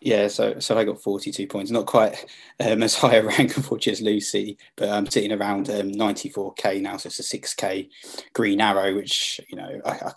Yeah, 0.00 0.28
so 0.28 0.58
so 0.58 0.78
I 0.78 0.84
got 0.84 1.02
42 1.02 1.46
points, 1.46 1.70
not 1.70 1.86
quite 1.86 2.24
um, 2.58 2.82
as 2.82 2.94
high 2.94 3.16
a 3.16 3.22
rank, 3.22 3.38
unfortunately, 3.56 3.92
as 3.92 4.00
Lucy, 4.14 4.58
but 4.76 4.88
I'm 4.88 5.06
sitting 5.06 5.32
around 5.32 5.68
um, 5.68 5.92
94k 5.92 6.80
now, 6.80 6.96
so 6.96 7.08
it's 7.08 7.20
a 7.20 7.38
6k 7.38 7.88
green 8.32 8.60
arrow, 8.60 8.94
which 8.94 9.40
you 9.48 9.56
know 9.56 9.80
I, 9.84 9.90
I, 9.90 10.12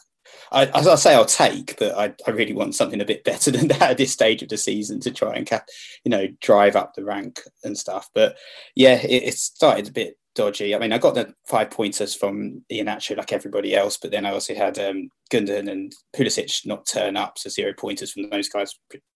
as 0.51 0.87
I 0.87 0.95
say, 0.95 1.15
I'll 1.15 1.25
take, 1.25 1.77
but 1.77 1.97
I, 1.97 2.13
I 2.27 2.31
really 2.31 2.53
want 2.53 2.75
something 2.75 3.01
a 3.01 3.05
bit 3.05 3.23
better 3.25 3.51
than 3.51 3.67
that 3.69 3.91
at 3.91 3.97
this 3.97 4.11
stage 4.11 4.43
of 4.43 4.49
the 4.49 4.57
season 4.57 4.99
to 5.01 5.11
try 5.11 5.35
and, 5.35 5.49
you 6.03 6.09
know, 6.09 6.27
drive 6.41 6.75
up 6.75 6.93
the 6.93 7.03
rank 7.03 7.41
and 7.63 7.77
stuff. 7.77 8.09
But 8.13 8.37
yeah, 8.75 8.95
it, 8.95 9.23
it 9.23 9.33
started 9.35 9.87
a 9.87 9.91
bit 9.91 10.17
dodgy. 10.35 10.75
I 10.75 10.79
mean, 10.79 10.93
I 10.93 10.97
got 10.97 11.15
the 11.15 11.33
five 11.47 11.71
pointers 11.71 12.15
from 12.15 12.63
Iheanacho 12.71 13.17
like 13.17 13.33
everybody 13.33 13.75
else, 13.75 13.97
but 13.97 14.11
then 14.11 14.25
I 14.25 14.31
also 14.31 14.55
had 14.55 14.79
um, 14.79 15.09
Gundogan 15.31 15.71
and 15.71 15.93
Pulisic 16.15 16.65
not 16.65 16.85
turn 16.87 17.17
up, 17.17 17.37
so 17.37 17.49
zero 17.49 17.73
pointers 17.77 18.11
from 18.11 18.29
those 18.29 18.49
guys, 18.49 18.73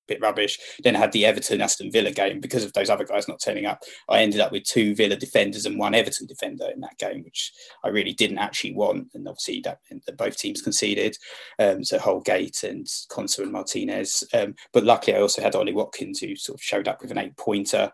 bit 0.08 0.22
rubbish. 0.22 0.58
Then 0.84 0.96
I 0.96 1.00
had 1.00 1.12
the 1.12 1.26
Everton 1.26 1.62
Aston 1.62 1.92
Villa 1.92 2.12
game 2.12 2.40
because 2.40 2.64
of 2.64 2.74
those 2.74 2.90
other 2.90 3.04
guys 3.04 3.28
not 3.28 3.42
turning 3.44 3.66
up. 3.66 3.84
I 4.10 4.22
ended 4.22 4.40
up 4.40 4.52
with 4.52 4.64
two 4.64 4.96
Villa 4.96 5.16
defenders 5.16 5.66
and 5.66 5.78
one 5.78 5.94
Everton 5.94 6.28
defender 6.28 6.70
in 6.74 6.80
that 6.82 6.98
game, 6.98 7.24
which 7.24 7.52
I 7.84 7.90
really 7.90 8.14
didn't 8.14 8.40
actually 8.40 8.74
want. 8.74 9.10
And 9.14 9.28
obviously 9.28 9.62
that, 9.62 9.80
that 10.06 10.18
both 10.18 10.38
teams 10.38 10.62
conceded, 10.62 11.18
um, 11.60 11.84
so 11.84 12.00
Holgate 12.00 12.64
and 12.64 12.86
Konsa 13.10 13.40
and 13.40 13.52
Martinez. 13.52 14.24
Um, 14.34 14.56
but 14.74 14.84
luckily, 14.84 15.18
I 15.18 15.22
also 15.22 15.42
had 15.42 15.56
Ollie 15.56 15.74
Watkins 15.74 16.20
who 16.20 16.36
sort 16.36 16.58
of 16.60 16.64
showed 16.64 16.88
up 16.88 17.02
with 17.02 17.12
an 17.12 17.18
eight 17.18 17.38
pointer. 17.38 17.92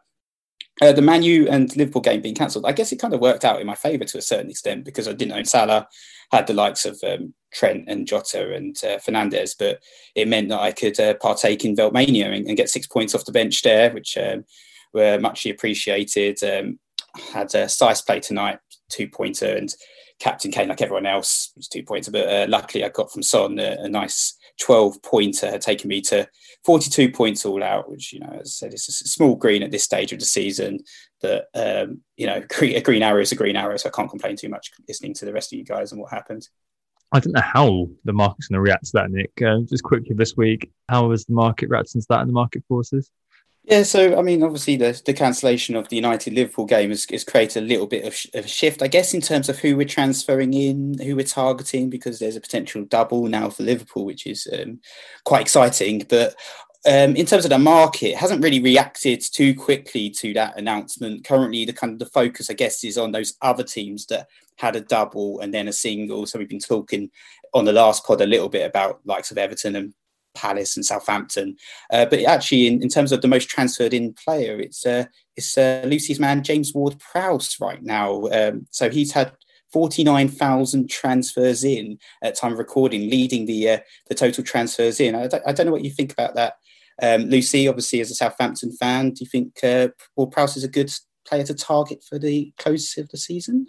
Uh, 0.82 0.92
the 0.92 1.02
Manu 1.02 1.48
and 1.50 1.76
Liverpool 1.76 2.02
game 2.02 2.22
being 2.22 2.36
cancelled, 2.36 2.66
I 2.66 2.72
guess 2.72 2.92
it 2.92 3.00
kind 3.00 3.14
of 3.14 3.20
worked 3.20 3.46
out 3.46 3.62
in 3.62 3.68
my 3.68 3.76
favour 3.76 4.06
to 4.06 4.18
a 4.18 4.24
certain 4.24 4.50
extent 4.50 4.86
because 4.86 5.08
I 5.08 5.14
didn't 5.14 5.34
own 5.34 5.46
Salah, 5.46 5.88
had 6.32 6.48
the 6.48 6.54
likes 6.54 6.86
of 6.86 7.00
um, 7.04 7.34
Trent 7.54 7.86
and 7.88 8.08
Jota 8.08 8.54
and 8.54 8.76
uh, 8.84 8.98
Fernandes, 8.98 9.56
but 9.58 9.84
it 10.16 10.28
meant 10.28 10.50
that 10.50 10.60
I 10.60 10.72
could 10.72 11.00
uh, 11.00 11.14
partake 11.16 11.64
in 11.64 11.76
Veltmania 11.76 12.36
and, 12.36 12.48
and, 12.48 12.58
get 12.58 12.70
six 12.70 12.88
points 12.88 13.14
off 13.14 13.26
the 13.26 13.32
bench 13.32 13.62
there, 13.62 13.94
which 13.94 14.18
um, 14.18 14.46
were 14.94 15.20
muchly 15.20 15.52
appreciated. 15.52 16.44
Um, 16.44 16.80
had 17.32 17.54
a 17.54 17.70
size 17.70 18.02
play 18.02 18.20
tonight, 18.20 18.58
two 18.90 19.08
pointer, 19.08 19.56
and 19.56 19.74
captain 20.20 20.52
Kane 20.52 20.70
like 20.70 20.82
everyone 20.82 21.06
else, 21.06 21.52
was 21.56 21.68
two 21.68 21.84
points. 21.84 22.10
But 22.10 22.28
uh, 22.28 22.46
luckily, 22.50 22.84
I 22.84 22.90
got 22.90 23.12
from 23.12 23.24
Son 23.24 23.60
a, 23.60 23.78
a 23.80 23.90
nice 23.90 24.38
12 24.60 25.02
pointer, 25.02 25.58
taking 25.58 25.90
me 25.90 26.02
to 26.02 26.28
42 26.66 27.12
points 27.12 27.46
all 27.46 27.64
out, 27.64 27.90
which, 27.90 28.14
you 28.14 28.20
know, 28.20 28.40
as 28.42 28.48
I 28.48 28.68
said, 28.68 28.74
it's 28.74 28.88
a 28.88 29.08
small 29.08 29.36
green 29.36 29.64
at 29.64 29.72
this 29.72 29.84
stage 29.84 30.14
of 30.14 30.20
the 30.20 30.26
season. 30.26 30.80
That, 31.22 31.46
um, 31.54 32.02
you 32.18 32.28
know, 32.28 32.44
a 32.62 32.82
green 32.82 33.04
arrow 33.04 33.22
is 33.22 33.32
a 33.32 33.36
green 33.36 33.56
arrow. 33.56 33.78
So 33.78 33.90
I 33.90 33.92
can't 33.92 34.10
complain 34.10 34.36
too 34.36 34.50
much 34.50 34.72
listening 34.88 35.14
to 35.16 35.26
the 35.26 35.34
rest 35.34 35.54
of 35.54 35.58
you 35.58 35.66
guys 35.66 35.92
and 35.92 36.02
what 36.02 36.12
happened. 36.12 36.48
I 37.12 37.20
don't 37.20 37.34
know 37.34 37.42
how 37.42 37.88
the 38.06 38.14
market's 38.14 38.48
going 38.48 38.58
to 38.58 38.62
react 38.62 38.86
to 38.86 38.92
that, 38.94 39.12
Nick. 39.12 39.40
Uh, 39.40 39.60
just 39.70 39.84
quickly 39.84 40.16
this 40.16 40.36
week, 40.36 40.72
how 40.90 41.12
has 41.12 41.26
the 41.26 41.34
market 41.34 41.70
reacted 41.70 42.02
to 42.02 42.08
that 42.10 42.22
and 42.22 42.30
the 42.30 42.34
market 42.34 42.64
forces? 42.68 43.12
Yeah, 43.66 43.84
so 43.84 44.20
I 44.20 44.22
mean, 44.22 44.44
obviously, 44.44 44.76
the, 44.76 45.02
the 45.06 45.14
cancellation 45.14 45.78
of 45.78 45.88
the 45.88 45.96
United 45.96 46.34
Liverpool 46.34 46.66
game 46.66 46.90
has, 46.90 47.06
has 47.10 47.24
created 47.24 47.64
a 47.64 47.66
little 47.66 47.88
bit 47.88 48.04
of, 48.06 48.14
sh- 48.14 48.28
of, 48.34 48.44
a 48.44 48.48
shift, 48.48 48.82
I 48.82 48.88
guess, 48.88 49.14
in 49.14 49.22
terms 49.22 49.48
of 49.48 49.58
who 49.58 49.78
we're 49.78 49.88
transferring 49.88 50.54
in, 50.54 50.98
who 51.00 51.16
we're 51.16 51.24
targeting, 51.24 51.90
because 51.90 52.20
there's 52.20 52.36
a 52.36 52.42
potential 52.42 52.84
double 52.84 53.26
now 53.28 53.50
for 53.50 53.64
Liverpool, 53.64 54.04
which 54.04 54.28
is 54.28 54.50
um, 54.52 54.82
quite 55.24 55.42
exciting. 55.42 56.06
But 56.10 56.36
um, 56.86 57.16
in 57.16 57.26
terms 57.26 57.46
of 57.46 57.52
the 57.52 57.58
market, 57.58 58.18
hasn't 58.18 58.44
really 58.44 58.62
reacted 58.62 59.22
too 59.22 59.56
quickly 59.56 60.10
to 60.10 60.34
that 60.34 60.60
announcement. 60.60 61.24
Currently, 61.24 61.64
the 61.64 61.72
kind 61.72 61.94
of 61.94 62.00
the 62.00 62.08
focus, 62.08 62.50
I 62.50 62.56
guess, 62.56 62.84
is 62.84 62.98
on 62.98 63.14
those 63.14 63.36
other 63.42 63.64
teams 63.64 64.08
that 64.08 64.28
had 64.58 64.76
a 64.76 64.82
double 64.82 65.40
and 65.40 65.54
then 65.54 65.70
a 65.70 65.74
single. 65.74 66.26
So 66.26 66.38
we've 66.38 66.50
been 66.50 66.60
talking 66.60 67.10
on 67.54 67.64
the 67.64 67.72
last 67.72 68.06
pod 68.06 68.20
a 68.20 68.26
little 68.26 68.50
bit 68.50 68.66
about 68.66 69.00
likes 69.06 69.32
of 69.32 69.38
Everton 69.38 69.78
and 69.78 69.94
Palace 70.36 70.76
and 70.76 70.86
Southampton. 70.86 71.56
Uh, 71.92 72.06
but 72.06 72.24
actually, 72.24 72.68
in, 72.68 72.82
in, 72.82 72.90
terms 72.90 73.12
of 73.12 73.22
the 73.22 73.28
most 73.28 73.50
transferred 73.50 73.94
in 73.94 74.14
player, 74.14 74.60
it's 74.60 74.86
uh, 74.86 75.06
it's 75.36 75.58
uh, 75.58 75.84
Lucy's 75.86 76.20
man 76.20 76.44
James 76.44 76.74
Ward 76.74 77.00
Prowse 77.00 77.58
right 77.60 77.82
now. 77.82 78.26
Um, 78.28 78.68
so 78.72 78.90
he's 78.90 79.12
had 79.12 79.34
49,000 79.72 80.90
transfers 80.90 81.64
in 81.64 81.98
at 82.22 82.36
time 82.36 82.54
of 82.54 82.60
recording, 82.60 83.10
leading 83.10 83.46
the 83.46 83.70
uh, 83.70 83.78
the 84.08 84.16
total 84.16 84.44
transfers 84.44 85.00
in. 85.00 85.16
I 85.16 85.28
don't, 85.28 85.44
I 85.46 85.52
don't 85.52 85.66
know 85.66 85.72
what 85.72 85.84
you 85.84 85.92
think 85.92 86.14
about 86.14 86.36
that. 86.36 86.56
Um, 87.02 87.24
Lucy, 87.24 87.68
obviously, 87.68 88.02
as 88.02 88.12
a 88.12 88.16
Southampton 88.16 88.72
fan, 88.72 89.12
do 89.12 89.24
you 89.24 89.30
think 89.30 89.64
uh, 89.64 89.90
Ward 90.16 90.32
Prowse 90.32 90.58
is 90.58 90.64
a 90.64 90.68
good 90.68 90.94
player 91.28 91.44
to 91.44 91.54
target 91.54 92.04
for 92.08 92.20
the 92.20 92.54
close 92.58 92.98
of 92.98 93.10
the 93.10 93.18
season? 93.18 93.68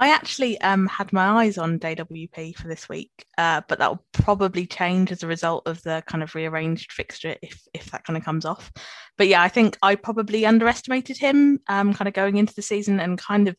I 0.00 0.08
actually 0.14 0.58
um, 0.62 0.86
had 0.86 1.12
my 1.12 1.42
eyes 1.42 1.58
on 1.58 1.78
DWP 1.78 2.56
for 2.56 2.68
this 2.68 2.88
week, 2.88 3.10
uh, 3.36 3.60
but 3.68 3.78
that 3.78 3.90
will 3.90 4.04
probably 4.12 4.66
change 4.66 5.12
as 5.12 5.22
a 5.22 5.26
result 5.26 5.66
of 5.66 5.82
the 5.82 6.02
kind 6.06 6.22
of 6.22 6.34
rearranged 6.34 6.90
fixture 6.90 7.36
if 7.42 7.62
if 7.74 7.90
that 7.90 8.04
kind 8.04 8.16
of 8.16 8.24
comes 8.24 8.46
off. 8.46 8.72
But 9.18 9.28
yeah, 9.28 9.42
I 9.42 9.48
think 9.48 9.76
I 9.82 9.96
probably 9.96 10.46
underestimated 10.46 11.18
him 11.18 11.60
um, 11.68 11.92
kind 11.92 12.08
of 12.08 12.14
going 12.14 12.38
into 12.38 12.54
the 12.54 12.62
season 12.62 12.98
and 12.98 13.18
kind 13.18 13.46
of 13.46 13.56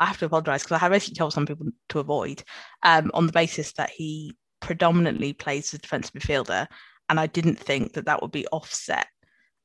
I 0.00 0.06
have 0.06 0.18
to 0.20 0.24
apologise 0.24 0.62
because 0.62 0.76
I 0.76 0.78
had 0.78 0.92
basically 0.92 1.16
told 1.16 1.34
some 1.34 1.46
people 1.46 1.66
to 1.90 1.98
avoid 1.98 2.42
um, 2.82 3.10
on 3.12 3.26
the 3.26 3.32
basis 3.32 3.74
that 3.74 3.90
he 3.90 4.34
predominantly 4.60 5.34
plays 5.34 5.74
as 5.74 5.78
a 5.78 5.82
defensive 5.82 6.14
midfielder, 6.14 6.68
and 7.10 7.20
I 7.20 7.26
didn't 7.26 7.58
think 7.58 7.92
that 7.92 8.06
that 8.06 8.22
would 8.22 8.32
be 8.32 8.46
offset 8.46 9.08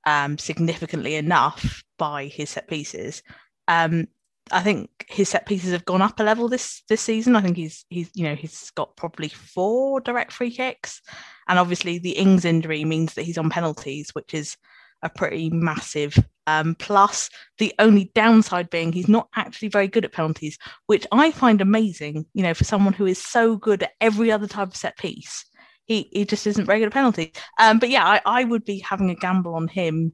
um, 0.06 0.38
significantly 0.38 1.16
enough 1.16 1.84
by 1.98 2.26
his 2.26 2.50
set 2.50 2.68
pieces. 2.68 3.24
Um, 3.70 4.08
I 4.52 4.62
think 4.62 4.90
his 5.08 5.30
set 5.30 5.46
pieces 5.46 5.72
have 5.72 5.86
gone 5.86 6.02
up 6.02 6.20
a 6.20 6.24
level 6.24 6.48
this 6.48 6.84
this 6.90 7.02
season. 7.02 7.36
I 7.36 7.42
think 7.42 7.58
he's 7.58 7.86
he's 7.90 8.10
you 8.14 8.24
know 8.24 8.36
he's 8.36 8.72
got 8.72 8.96
probably 8.96 9.30
four 9.30 10.00
direct 10.00 10.32
free 10.32 10.52
kicks, 10.52 11.02
and 11.48 11.60
obviously 11.60 12.00
the 12.00 12.12
Ings 12.12 12.46
injury 12.46 12.86
means 12.86 13.14
that 13.14 13.24
he's 13.26 13.38
on 13.38 13.50
penalties, 13.50 14.12
which 14.14 14.34
is 14.34 14.58
a 15.04 15.10
pretty 15.10 15.50
massive 15.50 16.18
um, 16.48 16.76
plus. 16.76 17.30
The 17.58 17.74
only 17.80 18.12
downside 18.16 18.70
being 18.70 18.92
he's 18.92 19.08
not 19.08 19.28
actually 19.36 19.70
very 19.70 19.88
good 19.88 20.06
at 20.06 20.14
penalties, 20.14 20.58
which 20.88 21.06
I 21.12 21.32
find 21.32 21.62
amazing. 21.62 22.26
You 22.34 22.44
know, 22.44 22.54
for 22.54 22.64
someone 22.64 22.94
who 22.94 23.06
is 23.06 23.22
so 23.22 23.58
good 23.58 23.84
at 23.84 23.94
every 24.02 24.32
other 24.32 24.48
type 24.48 24.70
of 24.70 24.76
set 24.76 24.98
piece, 24.98 25.46
he 25.86 26.10
he 26.12 26.26
just 26.26 26.48
isn't 26.48 26.66
very 26.66 26.80
good 26.80 26.88
at 26.88 26.94
penalties. 26.94 27.32
Um, 27.60 27.80
but 27.80 27.90
yeah, 27.90 28.06
I, 28.06 28.22
I 28.26 28.44
would 28.44 28.66
be 28.66 28.80
having 28.80 29.10
a 29.10 29.16
gamble 29.16 29.56
on 29.56 29.68
him 29.68 30.14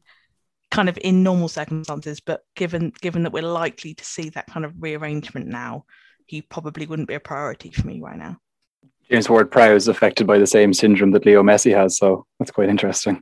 kind 0.73 0.89
of 0.89 0.97
in 1.03 1.21
normal 1.21 1.47
circumstances, 1.47 2.19
but 2.19 2.41
given 2.55 2.91
given 2.99 3.21
that 3.23 3.31
we're 3.31 3.43
likely 3.43 3.93
to 3.93 4.03
see 4.03 4.29
that 4.29 4.47
kind 4.47 4.65
of 4.65 4.73
rearrangement 4.79 5.47
now, 5.47 5.85
he 6.25 6.41
probably 6.41 6.87
wouldn't 6.87 7.07
be 7.07 7.13
a 7.13 7.19
priority 7.19 7.69
for 7.69 7.85
me 7.85 8.01
right 8.01 8.17
now. 8.17 8.37
James 9.07 9.29
Ward 9.29 9.51
Prowse 9.51 9.83
is 9.83 9.87
affected 9.87 10.25
by 10.25 10.39
the 10.39 10.47
same 10.47 10.73
syndrome 10.73 11.11
that 11.11 11.27
Leo 11.27 11.43
Messi 11.43 11.75
has, 11.75 11.97
so 11.97 12.25
that's 12.39 12.49
quite 12.49 12.69
interesting. 12.69 13.21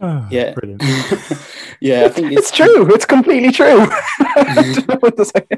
yeah, 0.30 0.54
yeah, 1.80 2.06
I 2.06 2.08
think 2.08 2.32
it's, 2.32 2.38
it's 2.38 2.50
true. 2.50 2.92
It's 2.92 3.06
completely 3.06 3.52
true. 3.52 3.86
Mm-hmm. 4.36 5.56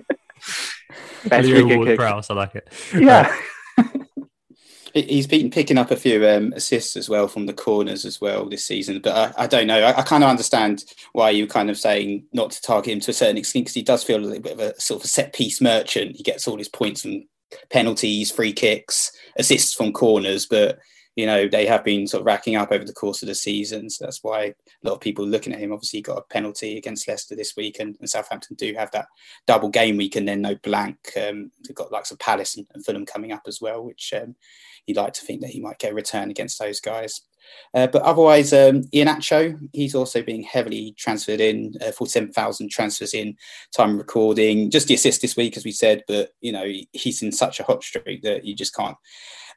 Best 1.28 1.48
Leo 1.48 1.76
Ward 1.76 1.96
Prowse, 1.96 2.30
I 2.30 2.34
like 2.34 2.54
it. 2.54 2.68
Yeah. 2.94 3.28
Uh, 3.28 3.36
He's 5.02 5.26
been 5.26 5.50
picking 5.50 5.78
up 5.78 5.90
a 5.90 5.96
few 5.96 6.26
um, 6.28 6.52
assists 6.54 6.96
as 6.96 7.08
well 7.08 7.28
from 7.28 7.46
the 7.46 7.52
corners 7.52 8.04
as 8.04 8.20
well 8.20 8.48
this 8.48 8.64
season. 8.64 9.00
But 9.00 9.34
I, 9.38 9.44
I 9.44 9.46
don't 9.46 9.66
know. 9.66 9.80
I, 9.80 9.98
I, 9.98 10.02
kind 10.02 10.24
of 10.24 10.30
understand 10.30 10.84
why 11.12 11.30
you're 11.30 11.46
kind 11.46 11.70
of 11.70 11.78
saying 11.78 12.24
not 12.32 12.50
to 12.52 12.62
target 12.62 12.92
him 12.92 13.00
to 13.00 13.10
a 13.10 13.14
certain 13.14 13.36
extent 13.36 13.66
because 13.66 13.74
he 13.74 13.82
does 13.82 14.04
feel 14.04 14.18
a 14.18 14.24
little 14.24 14.42
bit 14.42 14.52
of 14.52 14.60
a 14.60 14.80
sort 14.80 15.00
of 15.00 15.04
a 15.04 15.08
set 15.08 15.32
piece 15.32 15.60
merchant. 15.60 16.16
He 16.16 16.22
gets 16.22 16.48
all 16.48 16.58
his 16.58 16.68
points 16.68 17.02
from 17.02 17.24
penalties, 17.70 18.30
free 18.30 18.52
kicks, 18.52 19.12
assists 19.36 19.74
from 19.74 19.92
corners. 19.92 20.46
But 20.46 20.78
you 21.18 21.26
know 21.26 21.48
they 21.48 21.66
have 21.66 21.82
been 21.82 22.06
sort 22.06 22.20
of 22.20 22.26
racking 22.26 22.54
up 22.54 22.70
over 22.70 22.84
the 22.84 22.92
course 22.92 23.22
of 23.22 23.26
the 23.26 23.34
season. 23.34 23.90
So 23.90 24.04
that's 24.04 24.22
why 24.22 24.44
a 24.44 24.54
lot 24.84 24.94
of 24.94 25.00
people 25.00 25.26
looking 25.26 25.52
at 25.52 25.58
him. 25.58 25.72
Obviously, 25.72 26.00
got 26.00 26.18
a 26.18 26.22
penalty 26.32 26.78
against 26.78 27.08
Leicester 27.08 27.34
this 27.34 27.56
week, 27.56 27.80
and, 27.80 27.96
and 27.98 28.08
Southampton 28.08 28.54
do 28.54 28.72
have 28.74 28.92
that 28.92 29.08
double 29.44 29.68
game 29.68 29.96
week 29.96 30.14
and 30.14 30.28
then 30.28 30.40
no 30.40 30.54
blank. 30.62 30.96
Um, 31.16 31.50
they've 31.66 31.74
got 31.74 31.90
likes 31.90 32.12
of 32.12 32.20
Palace 32.20 32.56
and, 32.56 32.68
and 32.72 32.86
Fulham 32.86 33.04
coming 33.04 33.32
up 33.32 33.42
as 33.48 33.60
well, 33.60 33.84
which 33.84 34.14
um, 34.16 34.36
you'd 34.86 34.96
like 34.96 35.12
to 35.14 35.22
think 35.22 35.40
that 35.40 35.50
he 35.50 35.60
might 35.60 35.80
get 35.80 35.90
a 35.90 35.94
return 35.96 36.30
against 36.30 36.56
those 36.60 36.78
guys. 36.78 37.22
Uh, 37.74 37.88
but 37.88 38.02
otherwise, 38.02 38.52
um, 38.52 38.82
Iheanacho, 38.94 39.58
he's 39.72 39.96
also 39.96 40.22
being 40.22 40.44
heavily 40.44 40.94
transferred 40.96 41.40
in, 41.40 41.74
uh, 41.84 41.90
47,000 41.90 42.70
transfers 42.70 43.12
in 43.12 43.36
time 43.76 43.98
recording. 43.98 44.70
Just 44.70 44.86
the 44.86 44.94
assist 44.94 45.22
this 45.22 45.36
week, 45.36 45.56
as 45.56 45.64
we 45.64 45.72
said, 45.72 46.04
but, 46.06 46.30
you 46.40 46.52
know, 46.52 46.70
he's 46.92 47.22
in 47.22 47.32
such 47.32 47.58
a 47.58 47.64
hot 47.64 47.82
streak 47.82 48.22
that 48.22 48.44
you 48.44 48.54
just 48.54 48.76
can't 48.76 48.96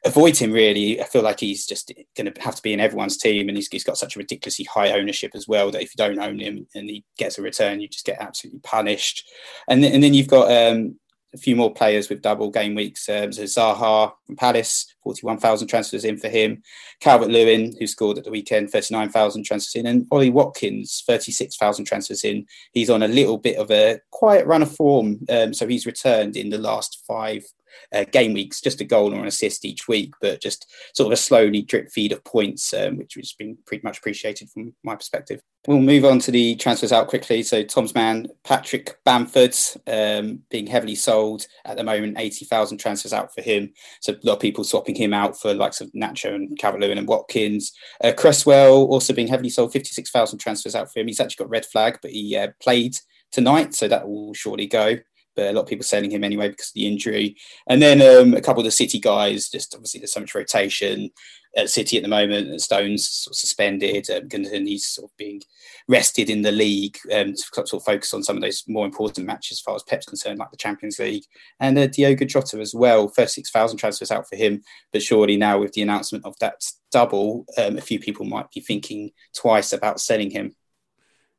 avoid 0.04 0.36
him, 0.36 0.52
really. 0.52 1.00
I 1.00 1.04
feel 1.04 1.22
like 1.22 1.40
he's 1.40 1.66
just 1.66 1.92
going 2.16 2.32
to 2.32 2.40
have 2.42 2.56
to 2.56 2.62
be 2.62 2.72
in 2.72 2.80
everyone's 2.80 3.16
team, 3.16 3.48
and 3.48 3.56
he's, 3.56 3.68
he's 3.68 3.84
got 3.84 3.98
such 3.98 4.16
a 4.16 4.18
ridiculously 4.18 4.64
high 4.64 4.92
ownership 4.92 5.32
as 5.34 5.48
well 5.48 5.70
that 5.70 5.82
if 5.82 5.94
you 5.94 5.96
don't 5.96 6.18
own 6.18 6.38
him 6.38 6.66
and 6.74 6.88
he 6.88 7.04
gets 7.18 7.38
a 7.38 7.42
return, 7.42 7.80
you 7.80 7.88
just 7.88 8.06
get 8.06 8.20
absolutely 8.20 8.60
punished. 8.60 9.28
And, 9.68 9.82
th- 9.82 9.94
and 9.94 10.02
then 10.02 10.14
you've 10.14 10.28
got 10.28 10.50
um, 10.50 10.96
a 11.34 11.38
few 11.38 11.56
more 11.56 11.72
players 11.72 12.08
with 12.08 12.22
double 12.22 12.50
game 12.50 12.74
weeks. 12.74 13.08
Um, 13.08 13.32
so 13.32 13.42
Zaha 13.44 14.12
from 14.26 14.36
Palace, 14.36 14.94
41,000 15.04 15.68
transfers 15.68 16.04
in 16.04 16.18
for 16.18 16.28
him. 16.28 16.62
Calvert 17.00 17.30
Lewin, 17.30 17.74
who 17.78 17.86
scored 17.86 18.18
at 18.18 18.24
the 18.24 18.30
weekend, 18.30 18.70
39,000 18.70 19.44
transfers 19.44 19.74
in. 19.74 19.86
And 19.86 20.06
Ollie 20.10 20.30
Watkins, 20.30 21.02
36,000 21.06 21.84
transfers 21.84 22.24
in. 22.24 22.46
He's 22.72 22.90
on 22.90 23.02
a 23.02 23.08
little 23.08 23.38
bit 23.38 23.56
of 23.56 23.70
a 23.70 24.00
quiet 24.10 24.46
run 24.46 24.62
of 24.62 24.74
form. 24.74 25.20
Um, 25.30 25.54
so 25.54 25.66
he's 25.66 25.86
returned 25.86 26.36
in 26.36 26.50
the 26.50 26.58
last 26.58 27.02
five 27.06 27.44
uh, 27.92 28.04
game 28.10 28.32
weeks, 28.32 28.60
just 28.60 28.80
a 28.80 28.84
goal 28.84 29.14
or 29.14 29.20
an 29.20 29.26
assist 29.26 29.64
each 29.64 29.88
week, 29.88 30.14
but 30.20 30.40
just 30.40 30.70
sort 30.94 31.06
of 31.06 31.12
a 31.12 31.16
slowly 31.16 31.62
drip 31.62 31.90
feed 31.90 32.12
of 32.12 32.24
points, 32.24 32.72
um, 32.74 32.96
which 32.96 33.14
has 33.14 33.32
been 33.32 33.56
pretty 33.66 33.82
much 33.84 33.98
appreciated 33.98 34.50
from 34.50 34.74
my 34.82 34.94
perspective. 34.94 35.40
We'll 35.68 35.78
move 35.78 36.04
on 36.04 36.18
to 36.20 36.32
the 36.32 36.56
transfers 36.56 36.90
out 36.90 37.06
quickly. 37.06 37.44
So 37.44 37.62
Tom's 37.62 37.94
man, 37.94 38.26
Patrick 38.42 38.98
Bamford, 39.04 39.54
um, 39.86 40.40
being 40.50 40.66
heavily 40.66 40.96
sold 40.96 41.46
at 41.64 41.76
the 41.76 41.84
moment, 41.84 42.18
80,000 42.18 42.78
transfers 42.78 43.12
out 43.12 43.32
for 43.32 43.42
him. 43.42 43.72
So 44.00 44.12
a 44.12 44.26
lot 44.26 44.34
of 44.34 44.40
people 44.40 44.64
swapping 44.64 44.96
him 44.96 45.14
out 45.14 45.38
for 45.38 45.54
likes 45.54 45.80
of 45.80 45.92
Nacho 45.92 46.34
and 46.34 46.58
Calvert-Lewin 46.58 46.98
and 46.98 47.06
Watkins. 47.06 47.72
Uh, 48.02 48.12
Cresswell 48.12 48.86
also 48.86 49.12
being 49.12 49.28
heavily 49.28 49.50
sold, 49.50 49.72
56,000 49.72 50.40
transfers 50.40 50.74
out 50.74 50.92
for 50.92 50.98
him. 50.98 51.06
He's 51.06 51.20
actually 51.20 51.44
got 51.44 51.50
red 51.50 51.66
flag, 51.66 51.98
but 52.02 52.10
he 52.10 52.36
uh, 52.36 52.48
played 52.60 52.96
tonight, 53.30 53.72
so 53.72 53.86
that 53.86 54.08
will 54.08 54.34
surely 54.34 54.66
go 54.66 54.98
but 55.34 55.48
a 55.48 55.52
lot 55.52 55.62
of 55.62 55.68
people 55.68 55.84
selling 55.84 56.10
him 56.10 56.24
anyway 56.24 56.48
because 56.48 56.68
of 56.68 56.74
the 56.74 56.86
injury. 56.86 57.36
And 57.66 57.80
then 57.80 58.00
um, 58.02 58.34
a 58.34 58.40
couple 58.40 58.60
of 58.60 58.64
the 58.64 58.70
City 58.70 58.98
guys, 58.98 59.48
just 59.48 59.74
obviously 59.74 60.00
there's 60.00 60.12
so 60.12 60.20
much 60.20 60.34
rotation 60.34 61.10
at 61.56 61.70
City 61.70 61.96
at 61.96 62.02
the 62.02 62.08
moment. 62.08 62.60
Stones 62.60 63.08
sort 63.08 63.32
of 63.32 63.38
suspended, 63.38 64.08
um, 64.10 64.28
and 64.32 64.68
he's 64.68 64.86
sort 64.86 65.10
of 65.10 65.16
being 65.16 65.40
rested 65.88 66.30
in 66.30 66.42
the 66.42 66.52
league 66.52 66.98
um, 67.12 67.32
to 67.32 67.42
sort 67.42 67.72
of 67.74 67.84
focus 67.84 68.14
on 68.14 68.22
some 68.22 68.36
of 68.36 68.42
those 68.42 68.64
more 68.68 68.86
important 68.86 69.26
matches 69.26 69.58
as 69.58 69.60
far 69.60 69.74
as 69.74 69.82
Pep's 69.82 70.06
concerned, 70.06 70.38
like 70.38 70.50
the 70.50 70.56
Champions 70.56 70.98
League. 70.98 71.24
And 71.60 71.78
uh, 71.78 71.86
Diogo 71.86 72.24
Jota 72.24 72.58
as 72.58 72.74
well, 72.74 73.08
36,000 73.08 73.78
transfers 73.78 74.10
out 74.10 74.28
for 74.28 74.36
him. 74.36 74.62
But 74.92 75.02
surely 75.02 75.36
now 75.36 75.58
with 75.58 75.72
the 75.72 75.82
announcement 75.82 76.24
of 76.24 76.34
that 76.40 76.62
double, 76.90 77.46
um, 77.58 77.76
a 77.76 77.82
few 77.82 77.98
people 77.98 78.26
might 78.26 78.50
be 78.50 78.60
thinking 78.60 79.10
twice 79.34 79.72
about 79.72 80.00
selling 80.00 80.30
him. 80.30 80.54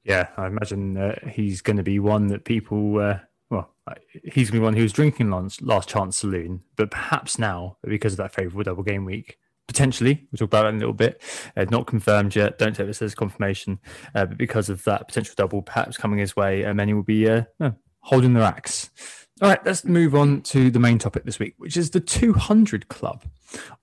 Yeah, 0.04 0.28
I 0.36 0.48
imagine 0.48 0.98
uh, 0.98 1.30
he's 1.30 1.62
going 1.62 1.78
to 1.78 1.84
be 1.84 2.00
one 2.00 2.28
that 2.28 2.44
people 2.44 3.00
uh, 3.00 3.20
well, 3.54 3.70
he's 4.24 4.50
going 4.50 4.60
to 4.60 4.60
be 4.60 4.60
one 4.60 4.74
who's 4.74 4.94
drinking 4.94 5.30
last, 5.30 5.62
last 5.62 5.90
chance 5.90 6.18
saloon, 6.18 6.62
but 6.76 6.92
perhaps 6.92 7.38
now, 7.38 7.78
because 7.84 8.14
of 8.14 8.18
that 8.18 8.34
favourable 8.34 8.64
double 8.64 8.84
game 8.84 9.06
week, 9.06 9.38
potentially, 9.68 10.28
we'll 10.32 10.38
talk 10.38 10.50
about 10.50 10.64
that 10.64 10.70
in 10.70 10.76
a 10.76 10.80
little 10.80 10.94
bit, 10.94 11.22
uh, 11.56 11.66
not 11.70 11.88
confirmed 11.88 12.36
yet, 12.36 12.58
don't 12.58 12.76
take 12.76 12.88
this 12.88 13.02
as 13.02 13.16
confirmation, 13.16 13.80
uh, 14.16 14.26
but 14.26 14.38
because 14.38 14.70
of 14.70 14.84
that 14.86 15.08
potential 15.08 15.34
double 15.38 15.62
perhaps 15.62 15.98
coming 15.98 16.20
his 16.20 16.36
way, 16.36 16.66
uh, 16.66 16.74
many 16.74 16.94
will 16.94 17.04
be 17.04 17.30
uh, 17.30 17.44
holding 18.00 18.34
their 18.34 18.44
axe. 18.44 18.90
All 19.44 19.50
right, 19.50 19.66
let's 19.66 19.84
move 19.84 20.16
on 20.16 20.40
to 20.44 20.72
the 20.72 20.80
main 20.80 20.98
topic 20.98 21.26
this 21.26 21.38
week, 21.38 21.56
which 21.58 21.76
is 21.76 21.90
the 21.90 22.00
200 22.00 22.88
Club. 22.88 23.26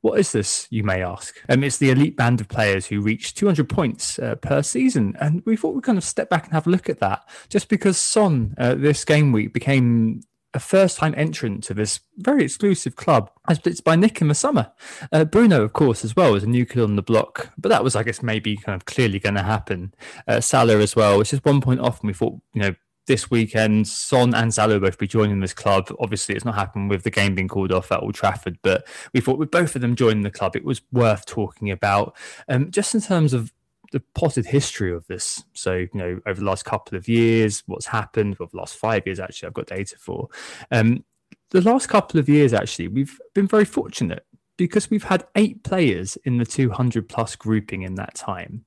What 0.01 0.19
is 0.19 0.33
this, 0.33 0.67
you 0.71 0.83
may 0.83 1.03
ask? 1.03 1.37
Um, 1.51 1.63
it's 1.63 1.77
the 1.77 1.91
elite 1.91 2.17
band 2.17 2.41
of 2.41 2.49
players 2.49 2.87
who 2.87 3.03
reach 3.03 3.35
200 3.35 3.69
points 3.69 4.19
uh, 4.19 4.37
per 4.37 4.63
season. 4.63 5.15
And 5.21 5.43
we 5.45 5.57
thought 5.57 5.75
we'd 5.75 5.85
kind 5.85 5.99
of 5.99 6.05
step 6.05 6.31
back 6.31 6.45
and 6.45 6.55
have 6.55 6.67
a 6.67 6.71
look 6.71 6.89
at 6.89 7.01
that 7.01 7.29
just 7.51 7.69
because 7.69 7.99
Son 7.99 8.55
uh, 8.57 8.75
this 8.75 9.05
game 9.05 9.33
week 9.33 9.53
became 9.53 10.23
a 10.55 10.59
first 10.59 10.97
time 10.97 11.13
entrant 11.15 11.63
to 11.65 11.75
this 11.75 12.01
very 12.17 12.43
exclusive 12.43 12.97
club 12.97 13.31
as 13.47 13.61
it's 13.67 13.83
by 13.83 13.97
Nick 13.97 14.23
in 14.23 14.29
the 14.29 14.35
summer. 14.35 14.73
Uh, 15.13 15.27
Bruno, 15.27 15.63
of 15.63 15.75
course, 15.75 16.07
as 16.07 16.17
well, 16.17 16.33
was 16.33 16.43
a 16.43 16.47
new 16.47 16.65
kid 16.65 16.83
on 16.83 16.97
the 16.97 17.03
block, 17.03 17.53
but 17.59 17.69
that 17.69 17.85
was, 17.85 17.95
I 17.95 18.03
guess, 18.03 18.23
maybe 18.23 18.57
kind 18.57 18.77
of 18.77 18.87
clearly 18.87 19.19
going 19.19 19.35
to 19.35 19.43
happen. 19.43 19.93
Uh, 20.27 20.41
Salah 20.41 20.79
as 20.79 20.97
well, 20.97 21.19
which 21.19 21.35
is 21.35 21.45
one 21.45 21.61
point 21.61 21.81
off, 21.81 22.01
and 22.01 22.09
we 22.09 22.15
thought, 22.15 22.41
you 22.55 22.63
know, 22.63 22.75
this 23.11 23.29
weekend, 23.29 23.89
Son 23.89 24.33
and 24.37 24.55
Salah 24.55 24.79
both 24.79 24.97
be 24.97 25.09
joining 25.09 25.41
this 25.41 25.53
club. 25.53 25.93
Obviously, 25.99 26.37
it's 26.37 26.45
not 26.45 26.55
happened 26.55 26.91
with 26.91 27.03
the 27.03 27.11
game 27.11 27.35
being 27.35 27.49
called 27.49 27.73
off 27.73 27.91
at 27.91 28.01
Old 28.01 28.15
Trafford, 28.15 28.57
but 28.63 28.87
we 29.13 29.21
thought 29.21 29.37
with 29.37 29.51
both 29.51 29.75
of 29.75 29.83
them 29.83 29.97
joining 29.97 30.23
the 30.23 30.31
club, 30.31 30.55
it 30.55 30.65
was 30.65 30.81
worth 30.93 31.27
talking 31.27 31.73
about. 31.73 32.17
Um, 32.49 32.71
just 32.71 32.95
in 32.95 33.01
terms 33.01 33.33
of 33.33 33.53
the 33.91 33.99
potted 34.15 34.47
history 34.47 34.95
of 34.95 35.05
this. 35.09 35.43
So, 35.55 35.75
you 35.75 35.89
know, 35.93 36.21
over 36.25 36.39
the 36.39 36.47
last 36.47 36.65
couple 36.65 36.97
of 36.97 37.09
years, 37.09 37.65
what's 37.67 37.87
happened, 37.87 38.37
over 38.39 38.53
the 38.53 38.59
last 38.59 38.77
five 38.77 39.05
years, 39.05 39.19
actually, 39.19 39.49
I've 39.49 39.55
got 39.55 39.67
data 39.67 39.97
for. 39.99 40.29
Um, 40.71 41.05
the 41.51 41.63
last 41.63 41.89
couple 41.89 42.21
of 42.21 42.29
years, 42.29 42.55
actually, 42.55 42.87
we've 42.87 43.19
been 43.35 43.49
very 43.49 43.65
fortunate 43.65 44.25
because 44.67 44.91
we've 44.91 45.05
had 45.05 45.27
eight 45.37 45.63
players 45.63 46.17
in 46.25 46.39
the 46.39 46.45
200 46.45 47.09
plus 47.09 47.37
grouping 47.37 47.83
in 47.83 47.95
that 47.97 48.15
time. 48.15 48.65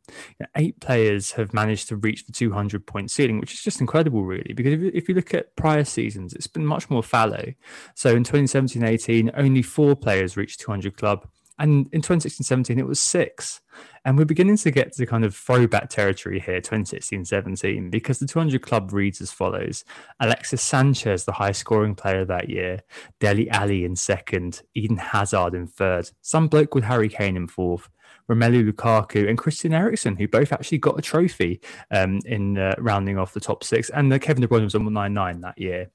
eight 0.55 0.79
players 0.79 1.31
have 1.33 1.53
managed 1.53 1.87
to 1.89 1.95
reach 1.95 2.25
the 2.25 2.31
200 2.31 2.85
point 2.85 3.11
ceiling, 3.11 3.39
which 3.39 3.53
is 3.53 3.61
just 3.61 3.81
incredible, 3.81 4.23
really. 4.23 4.53
Because 4.53 4.73
if, 4.73 4.93
if 4.93 5.09
you 5.09 5.15
look 5.15 5.33
at 5.33 5.55
prior 5.55 5.83
seasons, 5.83 6.33
it's 6.33 6.47
been 6.47 6.65
much 6.65 6.89
more 6.89 7.03
fallow. 7.03 7.53
So 7.95 8.09
in 8.15 8.23
2017 8.23 8.83
18, 8.83 9.31
only 9.35 9.61
four 9.61 9.95
players 9.95 10.35
reached 10.37 10.59
200 10.61 10.97
club. 10.97 11.27
And 11.59 11.87
in 11.93 12.01
2016 12.01 12.43
17, 12.43 12.79
it 12.79 12.87
was 12.87 12.99
six. 12.99 13.61
And 14.05 14.17
we're 14.17 14.25
beginning 14.25 14.57
to 14.57 14.71
get 14.71 14.93
to 14.93 15.05
kind 15.05 15.23
of 15.23 15.35
throwback 15.35 15.89
territory 15.89 16.39
here, 16.39 16.59
2016 16.59 17.25
17, 17.25 17.89
because 17.89 18.19
the 18.19 18.27
200 18.27 18.61
club 18.61 18.91
reads 18.91 19.21
as 19.21 19.31
follows 19.31 19.83
Alexis 20.19 20.61
Sanchez, 20.61 21.25
the 21.25 21.31
high 21.31 21.51
scoring 21.51 21.95
player 21.95 22.25
that 22.25 22.49
year, 22.49 22.81
Dele 23.19 23.49
Alli 23.49 23.85
in 23.85 23.95
second, 23.95 24.63
Eden 24.73 24.97
Hazard 24.97 25.53
in 25.53 25.67
third, 25.67 26.09
some 26.21 26.47
bloke 26.47 26.75
with 26.75 26.83
Harry 26.83 27.09
Kane 27.09 27.37
in 27.37 27.47
fourth. 27.47 27.89
Romelu 28.29 28.71
Lukaku 28.71 29.27
and 29.27 29.37
Christian 29.37 29.73
Eriksen, 29.73 30.15
who 30.15 30.29
both 30.29 30.53
actually 30.53 30.77
got 30.77 30.97
a 30.97 31.01
trophy 31.01 31.59
um, 31.91 32.19
in 32.25 32.57
uh, 32.57 32.73
rounding 32.77 33.17
off 33.17 33.33
the 33.33 33.41
top 33.41 33.65
six. 33.65 33.89
And 33.89 34.11
uh, 34.13 34.19
Kevin 34.19 34.41
De 34.41 34.47
Bruyne 34.47 34.63
was 34.63 34.75
on 34.75 34.91
9 34.91 35.13
9 35.13 35.41
that 35.41 35.57
year. 35.57 35.89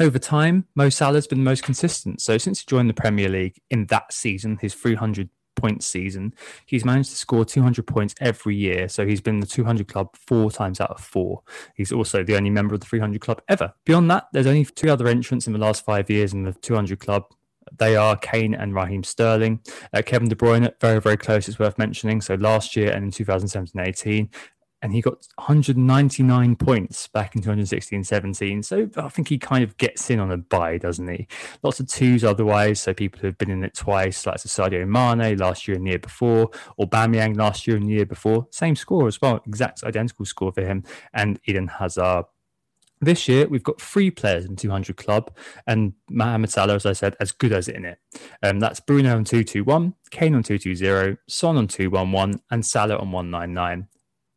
Over 0.00 0.18
time, 0.18 0.66
Mo 0.74 0.88
Salah's 0.88 1.26
been 1.26 1.38
the 1.38 1.44
most 1.44 1.62
consistent. 1.62 2.20
So 2.20 2.38
since 2.38 2.60
he 2.60 2.66
joined 2.66 2.90
the 2.90 2.94
Premier 2.94 3.28
League 3.28 3.60
in 3.70 3.86
that 3.86 4.12
season, 4.12 4.58
his 4.60 4.74
300 4.74 5.28
point 5.54 5.82
season. 5.82 6.34
He's 6.66 6.84
managed 6.84 7.10
to 7.10 7.16
score 7.16 7.44
200 7.44 7.86
points 7.86 8.14
every 8.20 8.56
year. 8.56 8.88
So 8.88 9.06
he's 9.06 9.20
been 9.20 9.40
the 9.40 9.46
200 9.46 9.88
club 9.88 10.14
four 10.16 10.50
times 10.50 10.80
out 10.80 10.90
of 10.90 11.00
four. 11.00 11.42
He's 11.74 11.92
also 11.92 12.22
the 12.22 12.36
only 12.36 12.50
member 12.50 12.74
of 12.74 12.80
the 12.80 12.86
300 12.86 13.20
club 13.20 13.42
ever. 13.48 13.72
Beyond 13.84 14.10
that, 14.10 14.28
there's 14.32 14.46
only 14.46 14.64
two 14.64 14.90
other 14.90 15.08
entrants 15.08 15.46
in 15.46 15.52
the 15.52 15.58
last 15.58 15.84
five 15.84 16.10
years 16.10 16.32
in 16.32 16.44
the 16.44 16.52
200 16.52 16.98
club. 17.00 17.24
They 17.78 17.96
are 17.96 18.16
Kane 18.16 18.54
and 18.54 18.74
Raheem 18.74 19.02
Sterling. 19.02 19.60
Uh, 19.92 20.02
Kevin 20.04 20.28
De 20.28 20.34
Bruyne, 20.34 20.70
very, 20.80 21.00
very 21.00 21.16
close, 21.16 21.48
it's 21.48 21.58
worth 21.58 21.78
mentioning. 21.78 22.20
So 22.20 22.34
last 22.34 22.76
year 22.76 22.92
and 22.92 23.04
in 23.04 23.10
2017 23.10 23.80
18, 23.80 24.30
and 24.84 24.92
he 24.92 25.00
got 25.00 25.26
199 25.36 26.56
points 26.56 27.08
back 27.08 27.34
in 27.34 27.40
2016 27.40 28.04
17. 28.04 28.62
So 28.62 28.90
I 28.98 29.08
think 29.08 29.28
he 29.28 29.38
kind 29.38 29.64
of 29.64 29.78
gets 29.78 30.10
in 30.10 30.20
on 30.20 30.30
a 30.30 30.36
buy, 30.36 30.76
doesn't 30.76 31.08
he? 31.08 31.26
Lots 31.62 31.80
of 31.80 31.88
twos 31.88 32.22
otherwise. 32.22 32.80
So 32.80 32.92
people 32.92 33.18
who 33.18 33.28
have 33.28 33.38
been 33.38 33.50
in 33.50 33.64
it 33.64 33.72
twice, 33.72 34.26
like 34.26 34.36
Sadio 34.36 34.86
Mane 34.86 35.38
last 35.38 35.66
year 35.66 35.78
and 35.78 35.86
the 35.86 35.92
year 35.92 35.98
before, 35.98 36.50
or 36.76 36.86
Aubameyang 36.86 37.34
last 37.34 37.66
year 37.66 37.78
and 37.78 37.88
the 37.88 37.94
year 37.94 38.04
before. 38.04 38.46
Same 38.50 38.76
score 38.76 39.08
as 39.08 39.22
well, 39.22 39.40
exact 39.46 39.82
identical 39.84 40.26
score 40.26 40.52
for 40.52 40.60
him, 40.60 40.84
and 41.14 41.40
Eden 41.46 41.68
Hazard. 41.68 42.26
This 43.00 43.26
year, 43.26 43.48
we've 43.48 43.64
got 43.64 43.80
three 43.80 44.10
players 44.10 44.44
in 44.44 44.54
200 44.54 44.98
club, 44.98 45.34
and 45.66 45.94
Mohamed 46.10 46.50
Salah, 46.50 46.74
as 46.74 46.84
I 46.84 46.92
said, 46.92 47.16
as 47.20 47.32
good 47.32 47.52
as 47.52 47.68
in 47.68 47.86
it. 47.86 47.98
Um, 48.42 48.60
that's 48.60 48.80
Bruno 48.80 49.16
on 49.16 49.24
221, 49.24 49.94
Kane 50.10 50.34
on 50.34 50.42
220, 50.42 51.16
Son 51.26 51.56
on 51.56 51.68
211, 51.68 52.42
and 52.50 52.66
Salah 52.66 52.98
on 52.98 53.10
199. 53.12 53.88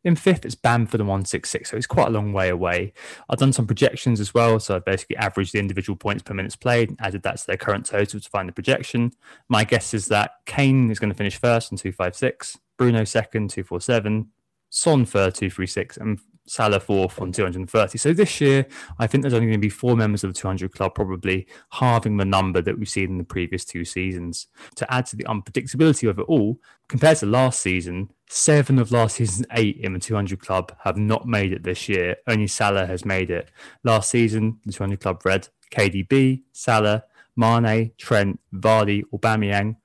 In 0.08 0.16
fifth, 0.16 0.46
it's 0.46 0.54
Bamford 0.54 1.00
and 1.00 1.08
166, 1.08 1.68
so 1.68 1.76
it's 1.76 1.86
quite 1.86 2.06
a 2.06 2.10
long 2.10 2.32
way 2.32 2.48
away. 2.48 2.94
I've 3.28 3.38
done 3.38 3.52
some 3.52 3.66
projections 3.66 4.20
as 4.20 4.32
well, 4.32 4.58
so 4.58 4.74
I've 4.74 4.84
basically 4.86 5.18
averaged 5.18 5.52
the 5.52 5.58
individual 5.58 5.98
points 5.98 6.22
per 6.22 6.32
minutes 6.32 6.56
played, 6.56 6.96
added 6.98 7.22
that 7.24 7.36
to 7.36 7.46
their 7.46 7.58
current 7.58 7.84
total 7.84 8.18
to 8.18 8.30
find 8.30 8.48
the 8.48 8.54
projection. 8.54 9.12
My 9.50 9.64
guess 9.64 9.92
is 9.92 10.06
that 10.06 10.30
Kane 10.46 10.90
is 10.90 10.98
going 10.98 11.10
to 11.10 11.14
finish 11.14 11.36
first 11.36 11.70
on 11.70 11.76
256, 11.76 12.56
Bruno 12.78 13.04
second, 13.04 13.50
247, 13.50 14.30
Son 14.70 15.04
third, 15.04 15.34
236, 15.34 15.98
and 15.98 16.18
Salah 16.48 16.80
fourth 16.80 17.20
on 17.20 17.30
230. 17.30 17.98
So 17.98 18.12
this 18.12 18.40
year, 18.40 18.66
I 18.98 19.06
think 19.06 19.22
there's 19.22 19.34
only 19.34 19.46
going 19.46 19.60
to 19.60 19.66
be 19.66 19.68
four 19.68 19.96
members 19.96 20.24
of 20.24 20.32
the 20.32 20.38
200 20.38 20.72
club, 20.72 20.94
probably 20.94 21.46
halving 21.72 22.16
the 22.16 22.24
number 22.24 22.62
that 22.62 22.78
we've 22.78 22.88
seen 22.88 23.10
in 23.10 23.18
the 23.18 23.24
previous 23.24 23.64
two 23.64 23.84
seasons. 23.84 24.46
To 24.76 24.92
add 24.92 25.06
to 25.06 25.16
the 25.16 25.24
unpredictability 25.24 26.08
of 26.08 26.18
it 26.18 26.26
all, 26.28 26.58
compared 26.88 27.18
to 27.18 27.26
last 27.26 27.60
season, 27.60 28.10
seven 28.28 28.78
of 28.78 28.92
last 28.92 29.16
season's 29.16 29.46
eight 29.52 29.78
in 29.78 29.92
the 29.92 29.98
200 29.98 30.40
club 30.40 30.74
have 30.84 30.96
not 30.96 31.26
made 31.26 31.52
it 31.52 31.62
this 31.62 31.88
year. 31.88 32.16
Only 32.26 32.46
Salah 32.46 32.86
has 32.86 33.04
made 33.04 33.30
it. 33.30 33.50
Last 33.84 34.10
season, 34.10 34.58
the 34.64 34.72
200 34.72 35.00
club 35.00 35.24
read 35.24 35.48
KDB, 35.70 36.42
Salah, 36.52 37.04
Mane, 37.36 37.92
Trent, 37.98 38.40
Vardy, 38.54 39.04
Aubameyang, 39.12 39.76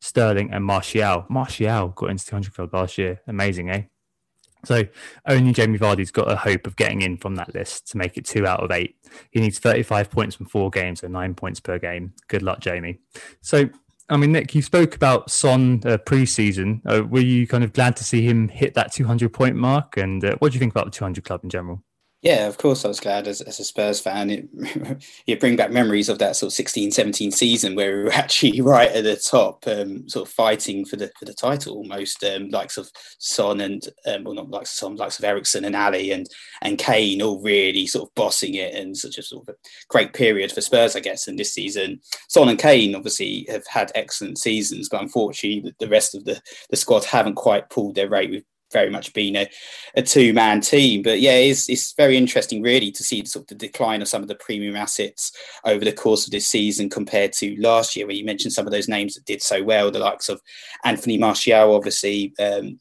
Sterling, 0.00 0.52
and 0.52 0.64
Martial. 0.64 1.26
Martial 1.28 1.88
got 1.88 2.10
into 2.10 2.26
200 2.26 2.54
club 2.54 2.74
last 2.74 2.98
year. 2.98 3.20
Amazing, 3.26 3.70
eh? 3.70 3.82
So 4.64 4.84
only 5.26 5.52
Jamie 5.52 5.78
Vardy's 5.78 6.10
got 6.10 6.30
a 6.30 6.36
hope 6.36 6.66
of 6.66 6.76
getting 6.76 7.02
in 7.02 7.16
from 7.16 7.36
that 7.36 7.54
list 7.54 7.88
to 7.88 7.98
make 7.98 8.16
it 8.16 8.24
two 8.24 8.46
out 8.46 8.60
of 8.60 8.70
eight. 8.70 8.96
He 9.30 9.40
needs 9.40 9.58
35 9.58 10.10
points 10.10 10.36
from 10.36 10.46
four 10.46 10.70
games, 10.70 11.00
so 11.00 11.08
nine 11.08 11.34
points 11.34 11.60
per 11.60 11.78
game. 11.78 12.12
Good 12.28 12.42
luck, 12.42 12.60
Jamie. 12.60 12.98
So, 13.40 13.68
I 14.08 14.16
mean, 14.16 14.32
Nick, 14.32 14.54
you 14.54 14.62
spoke 14.62 14.94
about 14.94 15.30
Son 15.30 15.80
uh, 15.84 15.98
pre-season. 15.98 16.82
Uh, 16.84 17.02
were 17.08 17.20
you 17.20 17.46
kind 17.46 17.64
of 17.64 17.72
glad 17.72 17.96
to 17.96 18.04
see 18.04 18.22
him 18.22 18.48
hit 18.48 18.74
that 18.74 18.92
200 18.92 19.32
point 19.32 19.56
mark? 19.56 19.96
And 19.96 20.24
uh, 20.24 20.36
what 20.38 20.52
do 20.52 20.56
you 20.56 20.60
think 20.60 20.72
about 20.72 20.86
the 20.86 20.90
200 20.90 21.24
club 21.24 21.40
in 21.44 21.50
general? 21.50 21.82
Yeah, 22.22 22.48
of 22.48 22.58
course, 22.58 22.84
I 22.84 22.88
was 22.88 23.00
glad 23.00 23.26
as, 23.26 23.40
as 23.40 23.60
a 23.60 23.64
Spurs 23.64 23.98
fan. 23.98 24.28
It, 24.28 24.48
it 25.26 25.40
bring 25.40 25.56
back 25.56 25.70
memories 25.70 26.10
of 26.10 26.18
that 26.18 26.36
sort 26.36 26.48
of 26.48 26.54
16 26.54 26.90
17 26.90 27.30
season 27.30 27.74
where 27.74 27.96
we 27.96 28.04
were 28.04 28.12
actually 28.12 28.60
right 28.60 28.90
at 28.90 29.04
the 29.04 29.16
top, 29.16 29.66
um, 29.66 30.06
sort 30.06 30.28
of 30.28 30.34
fighting 30.34 30.84
for 30.84 30.96
the 30.96 31.10
for 31.18 31.24
the 31.24 31.32
title 31.32 31.76
almost, 31.76 32.22
um, 32.24 32.50
likes 32.50 32.76
of 32.76 32.90
Son 33.18 33.60
and, 33.62 33.88
um, 34.06 34.24
well, 34.24 34.34
not 34.34 34.50
likes 34.50 34.70
of 34.72 34.76
Son, 34.76 34.96
likes 34.96 35.18
of 35.18 35.24
Eriksen 35.24 35.64
and 35.64 35.74
Alli 35.74 36.10
and, 36.10 36.26
and 36.60 36.78
Kane 36.78 37.22
all 37.22 37.40
really 37.40 37.86
sort 37.86 38.10
of 38.10 38.14
bossing 38.14 38.54
it 38.54 38.74
and 38.74 38.94
such 38.98 39.16
a 39.16 39.22
sort 39.22 39.48
of 39.48 39.54
great 39.88 40.12
period 40.12 40.52
for 40.52 40.60
Spurs, 40.60 40.94
I 40.96 41.00
guess. 41.00 41.26
And 41.26 41.38
this 41.38 41.54
season, 41.54 42.00
Son 42.28 42.50
and 42.50 42.58
Kane 42.58 42.94
obviously 42.94 43.46
have 43.48 43.66
had 43.66 43.92
excellent 43.94 44.36
seasons, 44.36 44.90
but 44.90 45.00
unfortunately, 45.00 45.70
the, 45.70 45.86
the 45.86 45.90
rest 45.90 46.14
of 46.14 46.26
the, 46.26 46.38
the 46.68 46.76
squad 46.76 47.04
haven't 47.04 47.36
quite 47.36 47.70
pulled 47.70 47.94
their 47.94 48.10
weight. 48.10 48.30
We've 48.30 48.44
very 48.72 48.90
much 48.90 49.12
been 49.12 49.36
a, 49.36 49.48
a 49.94 50.02
two 50.02 50.32
man 50.32 50.60
team. 50.60 51.02
But 51.02 51.20
yeah, 51.20 51.36
it's, 51.36 51.68
it's 51.68 51.92
very 51.94 52.16
interesting, 52.16 52.62
really, 52.62 52.90
to 52.92 53.02
see 53.04 53.24
sort 53.24 53.44
of 53.44 53.48
the 53.48 53.66
decline 53.66 54.02
of 54.02 54.08
some 54.08 54.22
of 54.22 54.28
the 54.28 54.34
premium 54.36 54.76
assets 54.76 55.32
over 55.64 55.84
the 55.84 55.92
course 55.92 56.26
of 56.26 56.32
this 56.32 56.46
season 56.46 56.90
compared 56.90 57.32
to 57.34 57.56
last 57.60 57.96
year, 57.96 58.06
where 58.06 58.16
you 58.16 58.24
mentioned 58.24 58.52
some 58.52 58.66
of 58.66 58.72
those 58.72 58.88
names 58.88 59.14
that 59.14 59.24
did 59.24 59.42
so 59.42 59.62
well, 59.62 59.90
the 59.90 59.98
likes 59.98 60.28
of 60.28 60.40
Anthony 60.84 61.18
Martial, 61.18 61.74
obviously. 61.74 62.32
Um, 62.38 62.80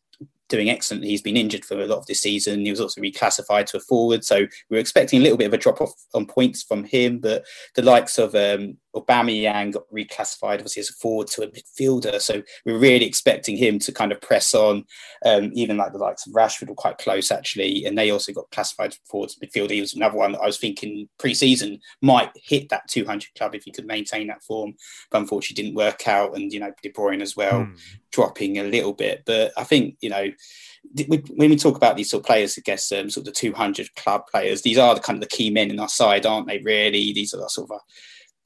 doing 0.49 0.69
excellent. 0.69 1.05
He's 1.05 1.21
been 1.21 1.38
injured 1.38 1.63
for 1.63 1.79
a 1.79 1.85
lot 1.85 1.99
of 1.99 2.05
this 2.07 2.21
season. 2.21 2.65
He 2.65 2.71
was 2.71 2.81
also 2.81 2.99
reclassified 2.99 3.67
to 3.67 3.77
a 3.77 3.79
forward, 3.79 4.25
so 4.25 4.47
we 4.69 4.77
are 4.77 4.81
expecting 4.81 5.19
a 5.19 5.23
little 5.23 5.38
bit 5.38 5.47
of 5.47 5.53
a 5.53 5.57
drop 5.57 5.79
off 5.79 5.93
on 6.13 6.25
points 6.25 6.63
from 6.63 6.83
him. 6.83 7.19
But 7.19 7.45
the 7.75 7.83
likes 7.83 8.17
of 8.17 8.35
um, 8.35 8.77
Aubameyang 8.95 9.73
got 9.73 9.89
reclassified 9.93 10.55
obviously 10.55 10.81
as 10.81 10.89
a 10.89 10.93
forward 10.93 11.27
to 11.27 11.43
a 11.43 11.47
midfielder, 11.47 12.19
so 12.19 12.41
we're 12.65 12.79
really 12.79 13.05
expecting 13.05 13.55
him 13.55 13.79
to 13.79 13.91
kind 13.91 14.12
of 14.12 14.19
press 14.21 14.53
on. 14.53 14.85
Um, 15.25 15.51
even 15.53 15.77
like 15.77 15.93
the 15.93 15.99
likes 15.99 16.25
of 16.25 16.33
Rashford 16.33 16.67
were 16.67 16.75
quite 16.75 16.97
close 16.97 17.31
actually, 17.31 17.85
and 17.85 17.97
they 17.97 18.09
also 18.09 18.33
got 18.33 18.49
classified 18.51 18.95
forward 19.05 19.29
to 19.29 19.39
midfielder. 19.39 19.71
He 19.71 19.81
was 19.81 19.93
another 19.93 20.17
one 20.17 20.33
that 20.33 20.41
I 20.41 20.47
was 20.47 20.57
thinking 20.57 21.07
pre-season 21.19 21.79
might 22.01 22.31
hit 22.35 22.69
that 22.69 22.88
200 22.89 23.35
club 23.35 23.55
if 23.55 23.63
he 23.63 23.71
could 23.71 23.85
maintain 23.85 24.27
that 24.27 24.43
form, 24.43 24.73
but 25.12 25.19
unfortunately 25.19 25.63
didn't 25.63 25.77
work 25.77 26.07
out. 26.07 26.35
And 26.35 26.51
you 26.51 26.59
know 26.59 26.71
De 26.81 26.89
Bruyne 26.89 27.21
as 27.21 27.35
well 27.38 27.65
mm. 27.65 27.77
Dropping 28.11 28.57
a 28.57 28.63
little 28.63 28.93
bit, 28.93 29.23
but 29.25 29.51
I 29.57 29.63
think 29.63 29.97
you 30.01 30.09
know 30.09 30.31
when 31.35 31.49
we 31.49 31.55
talk 31.55 31.75
about 31.75 31.97
these 31.97 32.09
sort 32.09 32.21
of 32.23 32.27
players, 32.27 32.57
I 32.57 32.61
guess 32.61 32.91
um, 32.91 33.09
sort 33.09 33.27
of 33.27 33.33
the 33.33 33.39
200 33.39 33.95
club 33.95 34.27
players, 34.27 34.61
these 34.61 34.77
are 34.77 34.95
the 34.95 35.01
kind 35.01 35.17
of 35.17 35.21
the 35.21 35.35
key 35.35 35.49
men 35.49 35.69
in 35.69 35.79
our 35.79 35.89
side, 35.89 36.25
aren't 36.25 36.47
they? 36.47 36.59
Really, 36.59 37.13
these 37.13 37.33
are 37.33 37.37
the 37.37 37.49
sort 37.49 37.69
of 37.69 37.79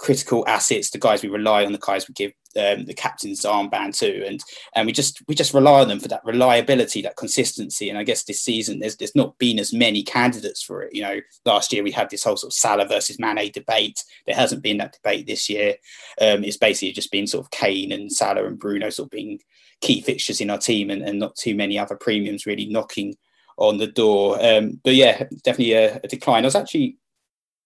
critical 0.04 0.44
assets, 0.48 0.90
the 0.90 0.98
guys 0.98 1.24
we 1.24 1.30
rely 1.30 1.66
on, 1.66 1.72
the 1.72 1.78
guys 1.80 2.10
we 2.10 2.14
give 2.14 2.34
um, 2.58 2.86
the 2.86 2.94
captain's 2.94 3.44
armband 3.44 3.98
to, 3.98 4.26
and 4.28 4.44
and 4.76 4.86
we 4.86 4.92
just 4.92 5.24
we 5.28 5.34
just 5.34 5.54
rely 5.54 5.80
on 5.80 5.88
them 5.88 6.00
for 6.00 6.10
that 6.10 6.26
reliability, 6.26 7.02
that 7.02 7.16
consistency. 7.16 7.90
And 7.90 7.98
I 7.98 8.04
guess 8.04 8.26
this 8.26 8.42
season 8.42 8.80
there's 8.80 8.98
there's 8.98 9.16
not 9.16 9.38
been 9.38 9.60
as 9.60 9.74
many 9.74 10.04
candidates 10.04 10.62
for 10.62 10.84
it. 10.84 10.94
You 10.94 11.04
know, 11.04 11.20
last 11.46 11.72
year 11.72 11.84
we 11.84 11.92
had 11.92 12.10
this 12.10 12.26
whole 12.26 12.36
sort 12.36 12.52
of 12.52 12.56
Salah 12.56 12.86
versus 12.86 13.18
Mane 13.18 13.50
debate. 13.54 14.04
There 14.28 14.36
hasn't 14.36 14.62
been 14.62 14.78
that 14.80 14.94
debate 14.94 15.26
this 15.26 15.50
year. 15.50 15.76
Um, 16.22 16.44
it's 16.44 16.58
basically 16.58 16.92
just 16.92 17.12
been 17.12 17.26
sort 17.26 17.46
of 17.46 17.52
Kane 17.52 17.94
and 17.94 18.12
Salah 18.12 18.46
and 18.46 18.60
Bruno 18.60 18.90
sort 18.90 19.08
of 19.08 19.12
being 19.12 19.40
key 19.80 20.02
fixtures 20.02 20.42
in 20.42 20.50
our 20.50 20.60
team, 20.60 20.90
and, 20.90 21.02
and 21.02 21.18
not 21.18 21.38
too 21.38 21.56
many 21.56 21.80
other 21.80 21.96
premiums 21.96 22.46
really 22.46 22.66
knocking 22.66 23.16
on 23.58 23.78
the 23.78 23.88
door. 23.88 24.38
Um, 24.44 24.82
but 24.84 24.96
yeah, 24.96 25.24
definitely 25.44 25.74
a, 25.74 25.96
a 26.04 26.08
decline. 26.08 26.44
I 26.44 26.48
was 26.48 26.56
actually 26.56 26.98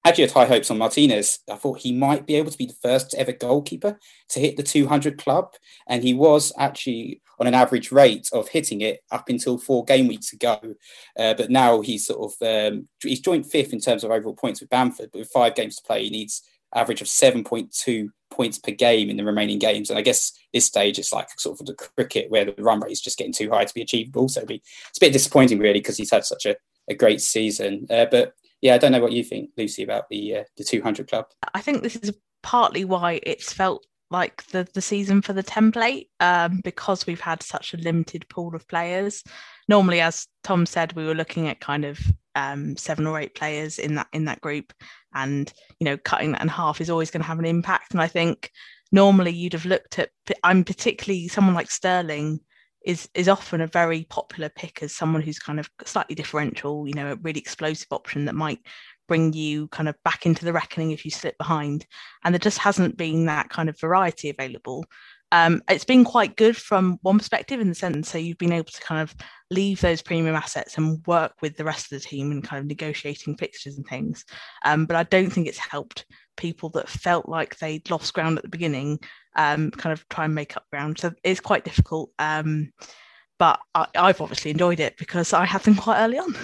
actually 0.06 0.26
had 0.26 0.32
high 0.32 0.46
hopes 0.46 0.72
on 0.72 0.78
Martinez. 0.78 1.40
I 1.52 1.56
thought 1.56 1.80
he 1.80 1.94
might 1.94 2.26
be 2.26 2.36
able 2.36 2.52
to 2.52 2.58
be 2.58 2.66
the 2.66 2.78
first 2.82 3.14
ever 3.16 3.32
goalkeeper 3.32 4.00
to 4.30 4.40
hit 4.40 4.58
the 4.58 4.64
200 4.64 5.18
club. 5.18 5.54
And 5.88 6.04
he 6.04 6.14
was 6.14 6.54
actually 6.58 7.22
on 7.40 7.48
an 7.48 7.54
average 7.54 7.92
rate 7.92 8.30
of 8.34 8.48
hitting 8.50 8.82
it 8.82 9.02
up 9.12 9.30
until 9.30 9.58
four 9.58 9.84
game 9.86 10.08
weeks 10.08 10.34
ago. 10.34 10.60
Uh, 11.18 11.34
but 11.34 11.50
now 11.50 11.82
he's 11.82 12.06
sort 12.06 12.32
of, 12.32 12.48
um, 12.74 12.88
he's 13.02 13.20
joint 13.20 13.46
fifth 13.46 13.74
in 13.74 13.80
terms 13.80 14.04
of 14.04 14.12
overall 14.12 14.36
points 14.36 14.62
with 14.62 14.70
Bamford, 14.70 15.10
but 15.12 15.20
with 15.20 15.32
five 15.32 15.56
games 15.56 15.76
to 15.76 15.84
play, 15.84 16.04
he 16.04 16.10
needs 16.10 16.44
average 16.74 17.02
of 17.02 17.08
7.2 17.08 18.10
points 18.30 18.60
per 18.60 18.72
game 18.72 19.10
in 19.10 19.18
the 19.18 19.24
remaining 19.24 19.60
games. 19.60 19.90
And 19.90 19.98
I 19.98 20.02
guess 20.02 20.34
this 20.54 20.66
stage 20.66 21.00
it's 21.00 21.14
like 21.14 21.28
sort 21.38 21.60
of 21.60 21.66
the 21.66 21.74
cricket 21.74 22.30
where 22.30 22.46
the 22.46 22.54
run 22.60 22.80
rate 22.80 22.92
is 22.92 23.02
just 23.02 23.18
getting 23.18 23.34
too 23.34 23.50
high 23.50 23.66
to 23.66 23.74
be 23.74 23.82
achievable. 23.82 24.30
So 24.30 24.42
it's 24.42 24.98
a 24.98 25.00
bit 25.00 25.14
disappointing 25.14 25.60
really 25.60 25.80
because 25.80 25.98
he's 25.98 26.12
had 26.12 26.26
such 26.26 26.46
a, 26.46 26.56
a 26.90 26.94
great 26.94 27.22
season. 27.22 27.88
Uh, 27.90 28.06
but 28.10 28.34
yeah, 28.62 28.76
I 28.76 28.78
don't 28.78 28.92
know 28.92 29.02
what 29.02 29.12
you 29.12 29.24
think, 29.24 29.52
Lucy, 29.58 29.84
about 29.84 30.10
the 30.10 30.38
uh, 30.38 30.44
the 30.58 30.64
200 30.64 31.08
club. 31.08 31.26
I 31.54 31.62
think 31.62 31.84
this 31.84 31.96
is 31.96 32.12
partly 32.44 32.86
why 32.86 33.20
it's 33.24 33.54
felt 33.54 33.86
like 34.10 34.46
the 34.48 34.68
the 34.74 34.82
season 34.82 35.22
for 35.22 35.34
the 35.34 35.44
template 35.44 36.08
um, 36.20 36.62
because 36.64 37.06
we've 37.06 37.22
had 37.22 37.44
such 37.44 37.74
a 37.74 37.78
limited 37.78 38.28
pool 38.30 38.56
of 38.56 38.68
players. 38.68 39.24
Normally, 39.68 40.02
as 40.02 40.28
Tom 40.44 40.66
said, 40.66 40.94
we 40.94 41.06
were 41.06 41.16
looking 41.16 41.48
at 41.48 41.60
kind 41.60 41.86
of 41.86 42.00
um, 42.36 42.78
seven 42.78 43.06
or 43.06 43.20
eight 43.20 43.36
players 43.36 43.80
in 43.80 43.96
that 43.96 44.08
in 44.14 44.26
that 44.26 44.42
group, 44.42 44.74
and 45.14 45.52
you 45.80 45.86
know, 45.86 45.98
cutting 45.98 46.32
that 46.32 46.42
in 46.42 46.48
half 46.48 46.82
is 46.82 46.90
always 46.90 47.12
going 47.12 47.22
to 47.22 47.28
have 47.28 47.40
an 47.40 47.46
impact. 47.46 47.92
And 47.92 48.02
I 48.02 48.08
think 48.08 48.52
normally 48.92 49.32
you'd 49.32 49.54
have 49.54 49.66
looked 49.66 50.00
at. 50.00 50.10
I'm 50.44 50.64
particularly 50.64 51.28
someone 51.28 51.56
like 51.56 51.70
Sterling 51.70 52.40
is 52.88 53.10
is 53.14 53.28
often 53.28 53.60
a 53.60 53.68
very 53.68 54.06
popular 54.10 54.48
pick 54.48 54.82
as 54.82 54.96
someone 54.96 55.22
who's 55.22 55.40
kind 55.40 55.60
of 55.60 55.70
slightly 55.84 56.16
differential, 56.16 56.88
you 56.88 56.94
know, 56.94 57.12
a 57.12 57.16
really 57.18 57.40
explosive 57.40 57.90
option 57.92 58.24
that 58.26 58.34
might 58.34 58.60
bring 59.10 59.34
you 59.34 59.68
kind 59.68 59.90
of 59.90 59.96
back 60.06 60.26
into 60.26 60.46
the 60.46 60.54
reckoning 60.54 60.92
if 60.92 61.04
you 61.04 61.12
slip 61.12 61.38
behind. 61.38 61.86
And 62.24 62.34
there 62.34 62.40
just 62.40 62.60
hasn't 62.60 62.96
been 62.96 63.26
that 63.26 63.50
kind 63.50 63.68
of 63.68 63.78
variety 63.78 64.30
available. 64.30 64.86
Um, 65.34 65.62
it's 65.70 65.84
been 65.84 66.06
quite 66.06 66.38
good 66.38 66.56
from 66.56 67.00
one 67.02 67.18
perspective 67.18 67.60
in 67.60 67.68
the 67.68 67.76
sense 67.76 68.10
so 68.10 68.18
you've 68.18 68.38
been 68.38 68.54
able 68.54 68.72
to 68.72 68.80
kind 68.82 69.02
of 69.02 69.14
leave 69.52 69.82
those 69.82 70.02
premium 70.02 70.38
assets 70.38 70.78
and 70.78 71.06
work 71.06 71.34
with 71.42 71.58
the 71.58 71.66
rest 71.66 71.92
of 71.92 72.02
the 72.02 72.08
team 72.08 72.32
and 72.32 72.46
kind 72.46 72.62
of 72.62 72.66
negotiating 72.66 73.36
fixtures 73.36 73.76
and 73.76 73.86
things. 73.88 74.24
Um, 74.64 74.86
but 74.86 74.96
I 74.96 75.04
don't 75.04 75.30
think 75.30 75.48
it's 75.48 75.58
helped 75.58 76.06
people 76.38 76.70
that 76.70 76.88
felt 76.88 77.28
like 77.28 77.58
they'd 77.58 77.90
lost 77.90 78.14
ground 78.14 78.38
at 78.38 78.44
the 78.44 78.50
beginning 78.50 79.00
um, 79.38 79.72
kind 79.72 79.94
of 79.94 80.08
try 80.10 80.26
and 80.26 80.36
make 80.36 80.58
up 80.58 80.66
ground. 80.70 81.00
So 81.00 81.14
it's 81.24 81.40
quite 81.40 81.64
difficult. 81.64 82.12
Um, 82.20 82.72
but 83.40 83.60
I, 83.76 83.88
I've 83.96 84.22
obviously 84.22 84.52
enjoyed 84.52 84.80
it 84.80 84.98
because 84.98 85.34
I 85.34 85.46
had 85.46 85.62
them 85.62 85.76
quite 85.76 86.02
early 86.02 86.18
on. 86.18 86.36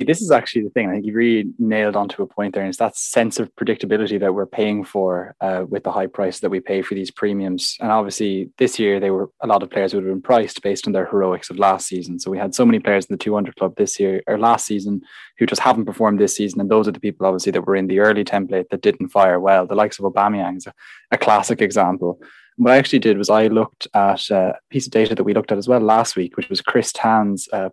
This 0.00 0.20
is 0.20 0.32
actually 0.32 0.62
the 0.62 0.70
thing. 0.70 0.88
I 0.88 0.94
think 0.94 1.06
you 1.06 1.14
really 1.14 1.50
nailed 1.58 1.94
onto 1.94 2.22
a 2.22 2.26
point 2.26 2.54
there. 2.54 2.62
And 2.62 2.68
it's 2.68 2.78
that 2.78 2.96
sense 2.96 3.38
of 3.38 3.54
predictability 3.54 4.18
that 4.18 4.34
we're 4.34 4.44
paying 4.44 4.82
for 4.84 5.36
uh, 5.40 5.64
with 5.68 5.84
the 5.84 5.92
high 5.92 6.08
price 6.08 6.40
that 6.40 6.50
we 6.50 6.58
pay 6.58 6.82
for 6.82 6.94
these 6.94 7.12
premiums. 7.12 7.76
And 7.80 7.92
obviously, 7.92 8.50
this 8.58 8.78
year, 8.78 8.98
they 8.98 9.10
were 9.10 9.30
a 9.40 9.46
lot 9.46 9.62
of 9.62 9.70
players 9.70 9.94
would 9.94 10.04
have 10.04 10.12
been 10.12 10.20
priced 10.20 10.62
based 10.62 10.88
on 10.88 10.92
their 10.92 11.06
heroics 11.06 11.48
of 11.48 11.60
last 11.60 11.86
season. 11.86 12.18
So 12.18 12.30
we 12.30 12.38
had 12.38 12.56
so 12.56 12.66
many 12.66 12.80
players 12.80 13.06
in 13.06 13.14
the 13.14 13.22
200 13.22 13.54
club 13.54 13.76
this 13.76 14.00
year 14.00 14.20
or 14.26 14.36
last 14.36 14.66
season 14.66 15.00
who 15.38 15.46
just 15.46 15.62
haven't 15.62 15.84
performed 15.84 16.18
this 16.18 16.36
season. 16.36 16.60
And 16.60 16.70
those 16.70 16.88
are 16.88 16.92
the 16.92 17.00
people, 17.00 17.26
obviously, 17.26 17.52
that 17.52 17.64
were 17.64 17.76
in 17.76 17.86
the 17.86 18.00
early 18.00 18.24
template 18.24 18.70
that 18.70 18.82
didn't 18.82 19.10
fire 19.10 19.38
well. 19.38 19.66
The 19.66 19.76
likes 19.76 20.00
of 20.00 20.12
Aubameyang 20.12 20.56
is 20.56 20.66
a, 20.66 20.74
a 21.12 21.18
classic 21.18 21.62
example 21.62 22.20
what 22.56 22.72
I 22.72 22.76
actually 22.76 23.00
did 23.00 23.18
was 23.18 23.30
I 23.30 23.48
looked 23.48 23.88
at 23.94 24.30
a 24.30 24.54
piece 24.70 24.86
of 24.86 24.92
data 24.92 25.14
that 25.14 25.24
we 25.24 25.34
looked 25.34 25.50
at 25.50 25.58
as 25.58 25.68
well 25.68 25.80
last 25.80 26.16
week, 26.16 26.36
which 26.36 26.48
was 26.48 26.60
Chris 26.60 26.92
Tan's 26.92 27.48
uh, 27.52 27.70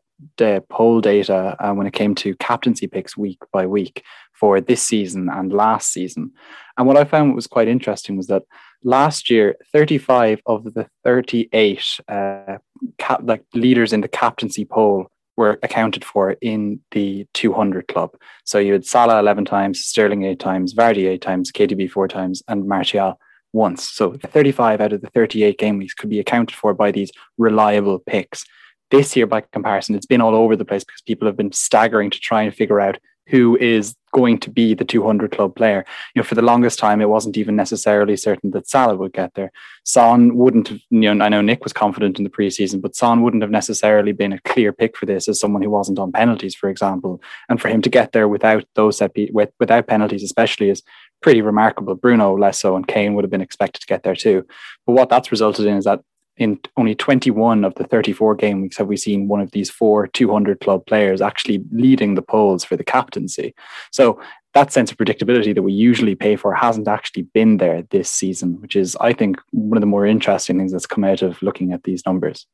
poll 0.69 1.01
data 1.01 1.55
uh, 1.59 1.73
when 1.73 1.87
it 1.87 1.93
came 1.93 2.15
to 2.15 2.35
captaincy 2.37 2.87
picks 2.87 3.15
week 3.15 3.39
by 3.51 3.65
week 3.65 4.03
for 4.33 4.59
this 4.59 4.81
season 4.81 5.29
and 5.29 5.53
last 5.53 5.91
season. 5.91 6.31
And 6.77 6.87
what 6.87 6.97
I 6.97 7.03
found 7.03 7.35
was 7.35 7.47
quite 7.47 7.67
interesting 7.67 8.17
was 8.17 8.27
that 8.27 8.43
last 8.83 9.29
year, 9.29 9.55
35 9.71 10.41
of 10.47 10.63
the 10.73 10.87
38 11.03 11.99
uh, 12.07 12.57
cap- 12.97 13.21
like 13.23 13.43
leaders 13.53 13.93
in 13.93 14.01
the 14.01 14.07
captaincy 14.07 14.65
poll 14.65 15.07
were 15.37 15.59
accounted 15.63 16.03
for 16.03 16.31
in 16.41 16.79
the 16.91 17.25
200 17.33 17.87
club. 17.87 18.11
So 18.45 18.57
you 18.57 18.73
had 18.73 18.85
Salah 18.85 19.19
11 19.19 19.45
times, 19.45 19.85
Sterling 19.85 20.23
8 20.23 20.39
times, 20.39 20.73
Vardy 20.73 21.07
8 21.07 21.21
times, 21.21 21.51
KDB 21.51 21.89
4 21.89 22.07
times, 22.07 22.41
and 22.47 22.67
Martial 22.67 23.19
once. 23.53 23.83
So 23.83 24.13
35 24.13 24.81
out 24.81 24.93
of 24.93 25.01
the 25.01 25.09
38 25.09 25.57
game 25.57 25.77
weeks 25.77 25.93
could 25.93 26.09
be 26.09 26.19
accounted 26.19 26.55
for 26.55 26.73
by 26.73 26.91
these 26.91 27.11
reliable 27.37 27.99
picks. 27.99 28.45
This 28.89 29.15
year, 29.15 29.25
by 29.25 29.41
comparison, 29.41 29.95
it's 29.95 30.05
been 30.05 30.21
all 30.21 30.35
over 30.35 30.55
the 30.55 30.65
place 30.65 30.83
because 30.83 31.01
people 31.01 31.25
have 31.25 31.37
been 31.37 31.53
staggering 31.53 32.09
to 32.09 32.19
try 32.19 32.41
and 32.41 32.53
figure 32.53 32.81
out 32.81 32.97
who 33.27 33.55
is 33.57 33.95
going 34.13 34.37
to 34.37 34.49
be 34.49 34.73
the 34.73 34.83
200 34.83 35.31
club 35.31 35.55
player. 35.55 35.85
You 36.13 36.19
know, 36.19 36.23
for 36.23 36.35
the 36.35 36.41
longest 36.41 36.79
time, 36.79 36.99
it 36.99 37.07
wasn't 37.07 37.37
even 37.37 37.55
necessarily 37.55 38.17
certain 38.17 38.51
that 38.51 38.67
Salah 38.67 38.97
would 38.97 39.13
get 39.13 39.33
there. 39.35 39.51
Son 39.85 40.35
wouldn't 40.35 40.67
have, 40.67 40.79
you 40.89 41.13
know, 41.13 41.23
I 41.23 41.29
know 41.29 41.41
Nick 41.41 41.63
was 41.63 41.71
confident 41.71 42.17
in 42.17 42.25
the 42.25 42.29
preseason, 42.29 42.81
but 42.81 42.95
Son 42.95 43.21
wouldn't 43.21 43.41
have 43.41 43.51
necessarily 43.51 44.11
been 44.11 44.33
a 44.33 44.41
clear 44.41 44.73
pick 44.73 44.97
for 44.97 45.05
this 45.05 45.29
as 45.29 45.39
someone 45.39 45.61
who 45.61 45.69
wasn't 45.69 45.99
on 45.99 46.11
penalties, 46.11 46.55
for 46.55 46.69
example. 46.69 47.21
And 47.47 47.61
for 47.61 47.69
him 47.69 47.81
to 47.83 47.89
get 47.89 48.11
there 48.11 48.27
without 48.27 48.65
those 48.75 48.97
set, 48.97 49.11
with, 49.31 49.51
without 49.59 49.87
penalties, 49.87 50.23
especially, 50.23 50.69
is 50.69 50.83
pretty 51.21 51.41
remarkable. 51.41 51.95
Bruno 51.95 52.37
less 52.37 52.59
so, 52.59 52.75
and 52.75 52.87
Kane 52.87 53.13
would 53.13 53.23
have 53.23 53.31
been 53.31 53.41
expected 53.41 53.79
to 53.81 53.87
get 53.87 54.03
there 54.03 54.15
too. 54.15 54.45
But 54.85 54.93
what 54.93 55.09
that's 55.09 55.31
resulted 55.31 55.65
in 55.65 55.77
is 55.77 55.85
that 55.85 56.01
in 56.37 56.59
only 56.77 56.95
21 56.95 57.63
of 57.63 57.75
the 57.75 57.83
34 57.83 58.35
game 58.35 58.61
weeks 58.61 58.77
have 58.77 58.87
we 58.87 58.97
seen 58.97 59.27
one 59.27 59.41
of 59.41 59.51
these 59.51 59.69
four 59.69 60.07
200 60.07 60.59
club 60.59 60.85
players 60.85 61.21
actually 61.21 61.63
leading 61.71 62.15
the 62.15 62.21
polls 62.21 62.63
for 62.63 62.75
the 62.75 62.83
captaincy. 62.83 63.53
So 63.91 64.19
that 64.53 64.71
sense 64.71 64.91
of 64.91 64.97
predictability 64.97 65.53
that 65.53 65.61
we 65.61 65.71
usually 65.71 66.15
pay 66.15 66.35
for 66.35 66.53
hasn't 66.53 66.87
actually 66.87 67.23
been 67.23 67.57
there 67.57 67.83
this 67.91 68.09
season, 68.09 68.59
which 68.61 68.75
is, 68.75 68.97
I 68.99 69.13
think, 69.13 69.39
one 69.51 69.77
of 69.77 69.81
the 69.81 69.87
more 69.87 70.05
interesting 70.05 70.57
things 70.57 70.71
that's 70.71 70.87
come 70.87 71.03
out 71.03 71.21
of 71.21 71.41
looking 71.41 71.73
at 71.73 71.83
these 71.83 72.05
numbers. 72.05 72.47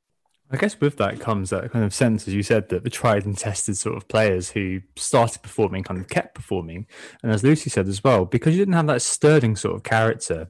I 0.49 0.57
guess 0.57 0.79
with 0.79 0.97
that 0.97 1.19
comes 1.19 1.49
that 1.49 1.71
kind 1.71 1.83
of 1.83 1.93
sense, 1.93 2.27
as 2.27 2.33
you 2.33 2.41
said, 2.41 2.69
that 2.69 2.83
the 2.83 2.89
tried 2.89 3.25
and 3.25 3.37
tested 3.37 3.75
sort 3.75 3.97
of 3.97 4.07
players 4.07 4.49
who 4.51 4.81
started 4.95 5.41
performing 5.41 5.83
kind 5.83 5.99
of 5.99 6.07
kept 6.07 6.35
performing. 6.35 6.87
And 7.21 7.31
as 7.31 7.43
Lucy 7.43 7.69
said 7.69 7.87
as 7.87 8.03
well, 8.03 8.25
because 8.25 8.53
you 8.53 8.61
didn't 8.61 8.75
have 8.75 8.87
that 8.87 9.01
Sterling 9.01 9.57
sort 9.57 9.75
of 9.75 9.83
character 9.83 10.49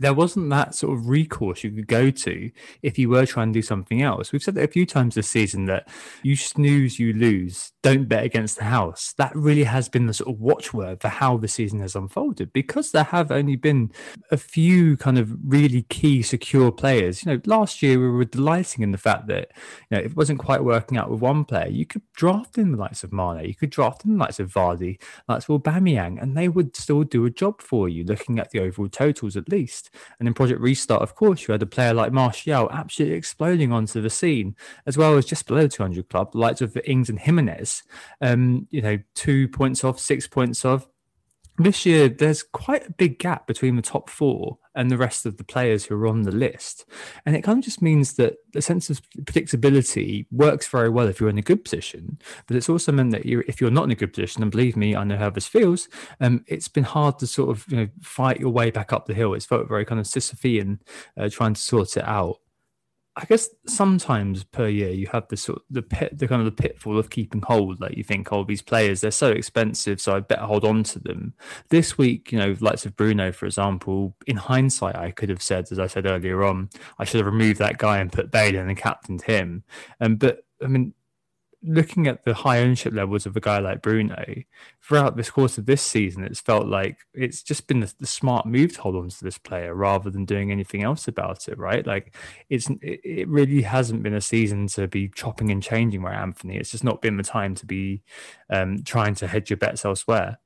there 0.00 0.14
wasn't 0.14 0.50
that 0.50 0.74
sort 0.74 0.96
of 0.96 1.08
recourse 1.08 1.64
you 1.64 1.70
could 1.70 1.86
go 1.86 2.10
to 2.10 2.50
if 2.82 2.98
you 2.98 3.08
were 3.08 3.26
trying 3.26 3.52
to 3.52 3.58
do 3.58 3.62
something 3.62 4.02
else. 4.02 4.32
We've 4.32 4.42
said 4.42 4.54
that 4.54 4.64
a 4.64 4.72
few 4.72 4.86
times 4.86 5.14
this 5.14 5.28
season 5.28 5.66
that 5.66 5.88
you 6.22 6.36
snooze, 6.36 6.98
you 6.98 7.12
lose. 7.12 7.72
Don't 7.82 8.08
bet 8.08 8.24
against 8.24 8.58
the 8.58 8.64
house. 8.64 9.14
That 9.18 9.34
really 9.34 9.64
has 9.64 9.88
been 9.88 10.06
the 10.06 10.14
sort 10.14 10.34
of 10.34 10.40
watchword 10.40 11.00
for 11.00 11.08
how 11.08 11.36
the 11.36 11.48
season 11.48 11.80
has 11.80 11.94
unfolded 11.94 12.52
because 12.52 12.92
there 12.92 13.04
have 13.04 13.30
only 13.30 13.56
been 13.56 13.92
a 14.30 14.36
few 14.36 14.96
kind 14.96 15.18
of 15.18 15.30
really 15.44 15.82
key 15.82 16.22
secure 16.22 16.72
players. 16.72 17.24
You 17.24 17.32
know, 17.32 17.40
last 17.46 17.82
year 17.82 17.98
we 17.98 18.08
were 18.08 18.24
delighting 18.24 18.82
in 18.82 18.92
the 18.92 18.98
fact 18.98 19.26
that 19.28 19.52
you 19.90 19.96
know 19.96 20.02
it 20.02 20.16
wasn't 20.16 20.38
quite 20.38 20.64
working 20.64 20.98
out 20.98 21.10
with 21.10 21.20
one 21.20 21.44
player. 21.44 21.68
You 21.68 21.86
could 21.86 22.02
draft 22.14 22.58
in 22.58 22.72
the 22.72 22.78
likes 22.78 23.04
of 23.04 23.12
Mane, 23.12 23.46
you 23.46 23.54
could 23.54 23.70
draft 23.70 24.04
in 24.04 24.12
the 24.12 24.18
likes 24.18 24.40
of 24.40 24.52
Vardy, 24.52 25.00
likes 25.28 25.48
of 25.48 25.62
Aubameyang, 25.62 26.20
and 26.20 26.36
they 26.36 26.48
would 26.48 26.76
still 26.76 27.04
do 27.04 27.24
a 27.24 27.30
job 27.30 27.60
for 27.60 27.88
you. 27.88 28.04
Looking 28.04 28.38
at 28.38 28.50
the 28.50 28.60
overall 28.60 28.88
totals, 28.88 29.36
at 29.36 29.48
least. 29.48 29.85
And 30.18 30.28
in 30.28 30.34
Project 30.34 30.60
Restart, 30.60 31.02
of 31.02 31.14
course, 31.14 31.46
you 31.46 31.52
had 31.52 31.62
a 31.62 31.66
player 31.66 31.94
like 31.94 32.12
Martial 32.12 32.70
absolutely 32.70 33.16
exploding 33.16 33.72
onto 33.72 34.00
the 34.00 34.10
scene, 34.10 34.56
as 34.86 34.96
well 34.96 35.16
as 35.16 35.24
just 35.24 35.46
below 35.46 35.66
200 35.66 36.08
club, 36.08 36.32
the 36.32 36.38
likes 36.38 36.60
of 36.60 36.76
Ings 36.84 37.08
and 37.08 37.18
Jimenez. 37.18 37.82
Um, 38.20 38.66
you 38.70 38.82
know, 38.82 38.98
two 39.14 39.48
points 39.48 39.84
off, 39.84 39.98
six 39.98 40.26
points 40.26 40.64
off. 40.64 40.86
This 41.58 41.86
year 41.86 42.08
there's 42.08 42.42
quite 42.42 42.86
a 42.86 42.92
big 42.92 43.18
gap 43.18 43.46
between 43.46 43.76
the 43.76 43.82
top 43.82 44.10
four 44.10 44.58
and 44.76 44.90
the 44.90 44.96
rest 44.96 45.26
of 45.26 45.38
the 45.38 45.44
players 45.44 45.86
who 45.86 45.96
are 45.96 46.06
on 46.06 46.22
the 46.22 46.32
list. 46.32 46.84
And 47.24 47.34
it 47.34 47.42
kind 47.42 47.58
of 47.58 47.64
just 47.64 47.82
means 47.82 48.14
that 48.14 48.36
the 48.52 48.62
sense 48.62 48.88
of 48.90 49.02
predictability 49.22 50.26
works 50.30 50.68
very 50.68 50.88
well 50.88 51.08
if 51.08 51.20
you're 51.20 51.28
in 51.28 51.38
a 51.38 51.42
good 51.42 51.62
position 51.64 52.18
but 52.46 52.56
it's 52.56 52.70
also 52.70 52.90
meant 52.90 53.10
that 53.10 53.26
you're, 53.26 53.44
if 53.46 53.60
you're 53.60 53.70
not 53.70 53.84
in 53.84 53.90
a 53.90 53.94
good 53.94 54.12
position 54.14 54.42
and 54.42 54.50
believe 54.50 54.76
me 54.76 54.96
i 54.96 55.04
know 55.04 55.18
how 55.18 55.28
this 55.28 55.46
feels 55.46 55.88
um, 56.20 56.44
it's 56.46 56.68
been 56.68 56.84
hard 56.84 57.18
to 57.18 57.26
sort 57.26 57.50
of 57.50 57.66
you 57.68 57.76
know 57.76 57.88
fight 58.00 58.40
your 58.40 58.50
way 58.50 58.70
back 58.70 58.92
up 58.92 59.06
the 59.06 59.14
hill. 59.14 59.34
It's 59.34 59.46
felt 59.46 59.68
very 59.68 59.84
kind 59.84 60.00
of 60.00 60.06
sisyphean 60.06 60.78
uh, 61.16 61.28
trying 61.28 61.54
to 61.54 61.60
sort 61.60 61.96
it 61.96 62.04
out 62.04 62.38
I 63.18 63.24
guess 63.24 63.48
sometimes 63.66 64.44
per 64.44 64.68
year 64.68 64.90
you 64.90 65.06
have 65.10 65.26
the 65.28 65.38
sort 65.38 65.58
of 65.58 65.64
the 65.70 65.80
pit, 65.80 66.18
the 66.18 66.28
kind 66.28 66.40
of 66.40 66.44
the 66.44 66.62
pitfall 66.62 66.98
of 66.98 67.08
keeping 67.08 67.40
hold. 67.40 67.80
Like 67.80 67.96
you 67.96 68.04
think, 68.04 68.30
oh, 68.30 68.44
these 68.44 68.60
players 68.60 69.00
they're 69.00 69.10
so 69.10 69.30
expensive, 69.30 70.02
so 70.02 70.14
I 70.14 70.20
better 70.20 70.42
hold 70.42 70.64
on 70.64 70.82
to 70.84 70.98
them. 70.98 71.32
This 71.70 71.96
week, 71.96 72.30
you 72.30 72.38
know, 72.38 72.54
likes 72.60 72.84
of 72.84 72.94
Bruno, 72.94 73.32
for 73.32 73.46
example. 73.46 74.14
In 74.26 74.36
hindsight, 74.36 74.96
I 74.96 75.12
could 75.12 75.30
have 75.30 75.42
said, 75.42 75.68
as 75.70 75.78
I 75.78 75.86
said 75.86 76.04
earlier 76.04 76.44
on, 76.44 76.68
I 76.98 77.04
should 77.04 77.18
have 77.18 77.26
removed 77.26 77.58
that 77.58 77.78
guy 77.78 77.98
and 77.98 78.12
put 78.12 78.30
Bale 78.30 78.54
in 78.54 78.68
and 78.68 78.76
captained 78.76 79.22
him. 79.22 79.64
Um, 80.00 80.16
but 80.16 80.44
I 80.62 80.66
mean, 80.66 80.92
looking 81.62 82.06
at 82.06 82.24
the 82.24 82.34
high 82.34 82.60
ownership 82.60 82.92
levels 82.92 83.26
of 83.26 83.36
a 83.36 83.40
guy 83.40 83.58
like 83.58 83.82
Bruno 83.82 84.24
throughout 84.82 85.16
this 85.16 85.30
course 85.30 85.58
of 85.58 85.66
this 85.66 85.82
season, 85.82 86.22
it's 86.22 86.40
felt 86.40 86.66
like 86.66 86.98
it's 87.14 87.42
just 87.42 87.66
been 87.66 87.80
the, 87.80 87.92
the, 87.98 88.06
smart 88.06 88.46
move 88.46 88.74
to 88.74 88.80
hold 88.82 88.96
on 88.96 89.08
to 89.08 89.24
this 89.24 89.38
player 89.38 89.74
rather 89.74 90.10
than 90.10 90.24
doing 90.24 90.52
anything 90.52 90.82
else 90.82 91.08
about 91.08 91.48
it, 91.48 91.58
right? 91.58 91.86
Like 91.86 92.14
it's 92.48 92.68
it 92.82 93.28
really 93.28 93.62
hasn't 93.62 94.02
been 94.02 94.14
a 94.14 94.20
season 94.20 94.68
to 94.68 94.86
be 94.86 95.08
chopping 95.08 95.50
and 95.50 95.62
changing 95.62 96.02
where 96.02 96.12
Anthony. 96.12 96.56
It's 96.56 96.70
just 96.70 96.84
not 96.84 97.02
been 97.02 97.16
the 97.16 97.22
time 97.22 97.54
to 97.56 97.66
be 97.66 98.02
um, 98.50 98.82
trying 98.84 99.14
to 99.16 99.26
hedge 99.26 99.50
your 99.50 99.56
bets 99.56 99.84
elsewhere. 99.84 100.38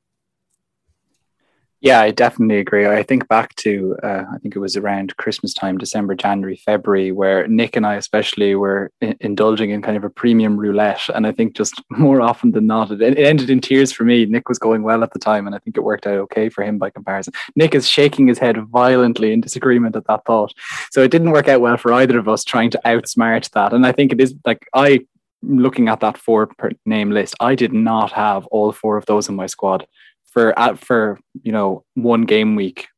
Yeah, 1.83 2.03
I 2.03 2.11
definitely 2.11 2.59
agree. 2.59 2.87
I 2.87 3.03
think 3.03 3.27
back 3.29 3.55
to 3.57 3.97
uh, 4.03 4.25
I 4.31 4.37
think 4.39 4.55
it 4.55 4.59
was 4.59 4.77
around 4.77 5.17
Christmas 5.17 5.55
time, 5.55 5.79
December, 5.79 6.15
January, 6.15 6.57
February, 6.57 7.11
where 7.11 7.49
Nick 7.49 7.75
and 7.75 7.87
I 7.87 7.95
especially 7.95 8.55
were 8.55 8.93
in- 9.01 9.17
indulging 9.21 9.71
in 9.71 9.81
kind 9.81 9.97
of 9.97 10.05
a 10.05 10.11
premium 10.11 10.59
roulette, 10.59 11.09
and 11.15 11.27
I 11.27 11.33
think 11.33 11.57
just 11.57 11.83
more 11.91 12.21
often 12.21 12.53
than 12.53 12.67
not, 12.67 12.91
it, 12.91 13.01
it, 13.01 13.19
ended 13.19 13.49
in 13.49 13.63
tears 13.63 13.93
for 13.93 14.05
me. 14.05 14.27
Nick 14.27 14.47
was 14.47 14.59
going 14.59 14.83
well 14.83 15.03
at 15.03 15.15
the 15.15 15.19
time, 15.19 15.47
and 15.47 15.57
I 15.57 15.59
think 15.59 15.79
it 15.79 15.85
worked 15.85 16.07
out 16.07 16.19
okay 16.19 16.51
for 16.51 16.63
him 16.63 16.77
by 16.77 16.91
comparison. 16.91 17.33
Nick 17.57 17.75
is 17.75 17.89
shaking 17.89 18.27
his 18.27 18.39
head 18.39 18.59
violently 18.67 19.33
in 19.33 19.41
disagreement 19.41 19.97
at 19.97 20.07
that 20.07 20.27
thought, 20.27 20.53
so 20.91 21.03
it 21.03 21.11
didn't 21.11 21.31
work 21.31 21.49
out 21.49 21.63
well 21.63 21.79
for 21.79 21.95
either 21.95 22.19
of 22.19 22.29
us 22.29 22.45
trying 22.45 22.69
to 22.71 22.81
outsmart 22.85 23.51
that. 23.53 23.73
And 23.73 23.87
I 23.87 23.93
think 23.93 24.13
it 24.13 24.21
is 24.21 24.35
like 24.45 24.67
I 24.75 25.01
looking 25.43 25.89
at 25.89 26.01
that 26.01 26.19
four 26.19 26.51
name 26.85 27.11
list, 27.11 27.35
I 27.41 27.55
did 27.55 27.73
not 27.73 28.13
have 28.13 28.45
all 28.49 28.73
four 28.73 28.99
of 28.99 29.07
those 29.07 29.31
in 29.31 29.35
my 29.35 29.47
squad 29.47 29.87
for 30.31 30.59
at 30.59 30.79
for 30.79 31.19
you 31.43 31.53
know 31.53 31.85
one 31.95 32.23
game 32.23 32.57
week 32.57 32.89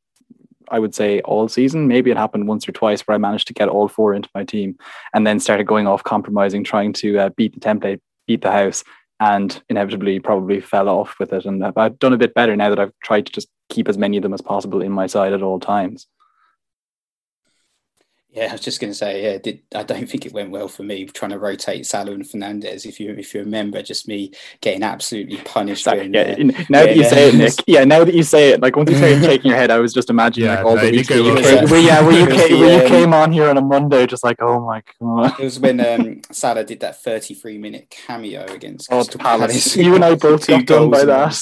I 0.69 0.79
would 0.79 0.95
say 0.95 1.21
all 1.21 1.47
season. 1.47 1.87
Maybe 1.87 2.09
it 2.09 2.17
happened 2.17 2.47
once 2.47 2.67
or 2.67 2.71
twice 2.71 3.01
where 3.01 3.15
I 3.15 3.19
managed 3.19 3.47
to 3.47 3.53
get 3.53 3.69
all 3.69 3.87
four 3.87 4.13
into 4.13 4.29
my 4.33 4.43
team 4.43 4.77
and 5.13 5.27
then 5.27 5.39
started 5.39 5.67
going 5.67 5.87
off 5.87 6.03
compromising, 6.03 6.63
trying 6.63 6.93
to 6.93 7.19
uh, 7.19 7.29
beat 7.29 7.53
the 7.53 7.59
template, 7.59 7.99
beat 8.27 8.41
the 8.41 8.51
house, 8.51 8.83
and 9.19 9.61
inevitably 9.69 10.19
probably 10.19 10.59
fell 10.59 10.89
off 10.89 11.15
with 11.19 11.31
it. 11.31 11.45
And 11.45 11.63
I've 11.63 11.99
done 11.99 12.13
a 12.13 12.17
bit 12.17 12.33
better 12.33 12.55
now 12.55 12.69
that 12.69 12.79
I've 12.79 12.93
tried 13.03 13.25
to 13.27 13.31
just 13.31 13.49
keep 13.69 13.87
as 13.87 13.97
many 13.97 14.17
of 14.17 14.23
them 14.23 14.33
as 14.33 14.41
possible 14.41 14.81
in 14.81 14.91
my 14.91 15.07
side 15.07 15.33
at 15.33 15.43
all 15.43 15.59
times. 15.59 16.07
Yeah, 18.33 18.47
I 18.49 18.53
was 18.53 18.61
just 18.61 18.81
going 18.81 18.91
to 18.91 18.97
say, 18.97 19.23
yeah, 19.23 19.37
did, 19.37 19.61
I 19.75 19.83
don't 19.83 20.09
think 20.09 20.25
it 20.25 20.33
went 20.33 20.49
well 20.49 20.67
for 20.67 20.81
me 20.81 21.05
trying 21.05 21.29
to 21.31 21.37
rotate 21.37 21.85
Salah 21.85 22.13
and 22.13 22.25
Fernandes. 22.25 22.83
If 22.83 22.99
you 22.99 23.11
if 23.11 23.35
you 23.35 23.41
remember, 23.41 23.83
just 23.83 24.07
me 24.07 24.31
getting 24.59 24.81
absolutely 24.81 25.37
punished. 25.37 25.85
Exactly. 25.85 26.09
When, 26.09 26.49
yeah. 26.49 26.59
Uh, 26.59 26.63
now 26.67 26.79
yeah, 26.79 26.85
that 26.85 26.97
you 26.97 27.03
say 27.03 27.29
it, 27.29 27.35
Nick. 27.35 27.53
Yeah, 27.67 27.83
now 27.83 28.03
that 28.03 28.15
you 28.15 28.23
say 28.23 28.49
it, 28.49 28.61
like 28.61 28.75
once 28.75 28.89
you 28.89 28.97
started 28.97 29.23
shaking 29.23 29.51
your 29.51 29.59
head, 29.59 29.69
I 29.69 29.77
was 29.77 29.93
just 29.93 30.09
imagining 30.09 30.49
yeah, 30.49 30.55
like 30.55 30.65
all 30.65 30.75
no, 30.75 30.81
the 30.81 30.91
weeks 30.91 31.09
where 31.11 31.19
you, 31.19 31.35
came, 31.35 31.69
where, 31.69 31.79
yeah, 31.79 32.01
where 32.01 32.19
you, 32.19 32.25
came, 32.25 32.59
where 32.59 32.83
you 32.83 32.89
came 32.89 33.13
on 33.13 33.31
here 33.31 33.49
on 33.49 33.57
a 33.57 33.61
Monday, 33.61 34.07
just 34.07 34.23
like, 34.23 34.37
oh 34.41 34.59
my 34.61 34.81
god. 34.99 35.39
It 35.39 35.43
was 35.43 35.59
when 35.59 35.79
um, 35.79 36.21
Salah 36.31 36.63
did 36.63 36.79
that 36.79 37.03
33 37.03 37.59
minute 37.59 37.91
cameo 37.91 38.45
against 38.45 38.91
oh, 38.91 39.03
Palace. 39.03 39.77
You 39.77 39.93
and 39.93 40.03
I 40.03 40.15
both 40.15 40.47
got 40.47 40.65
done 40.65 40.89
by 40.89 41.05
that. 41.05 41.33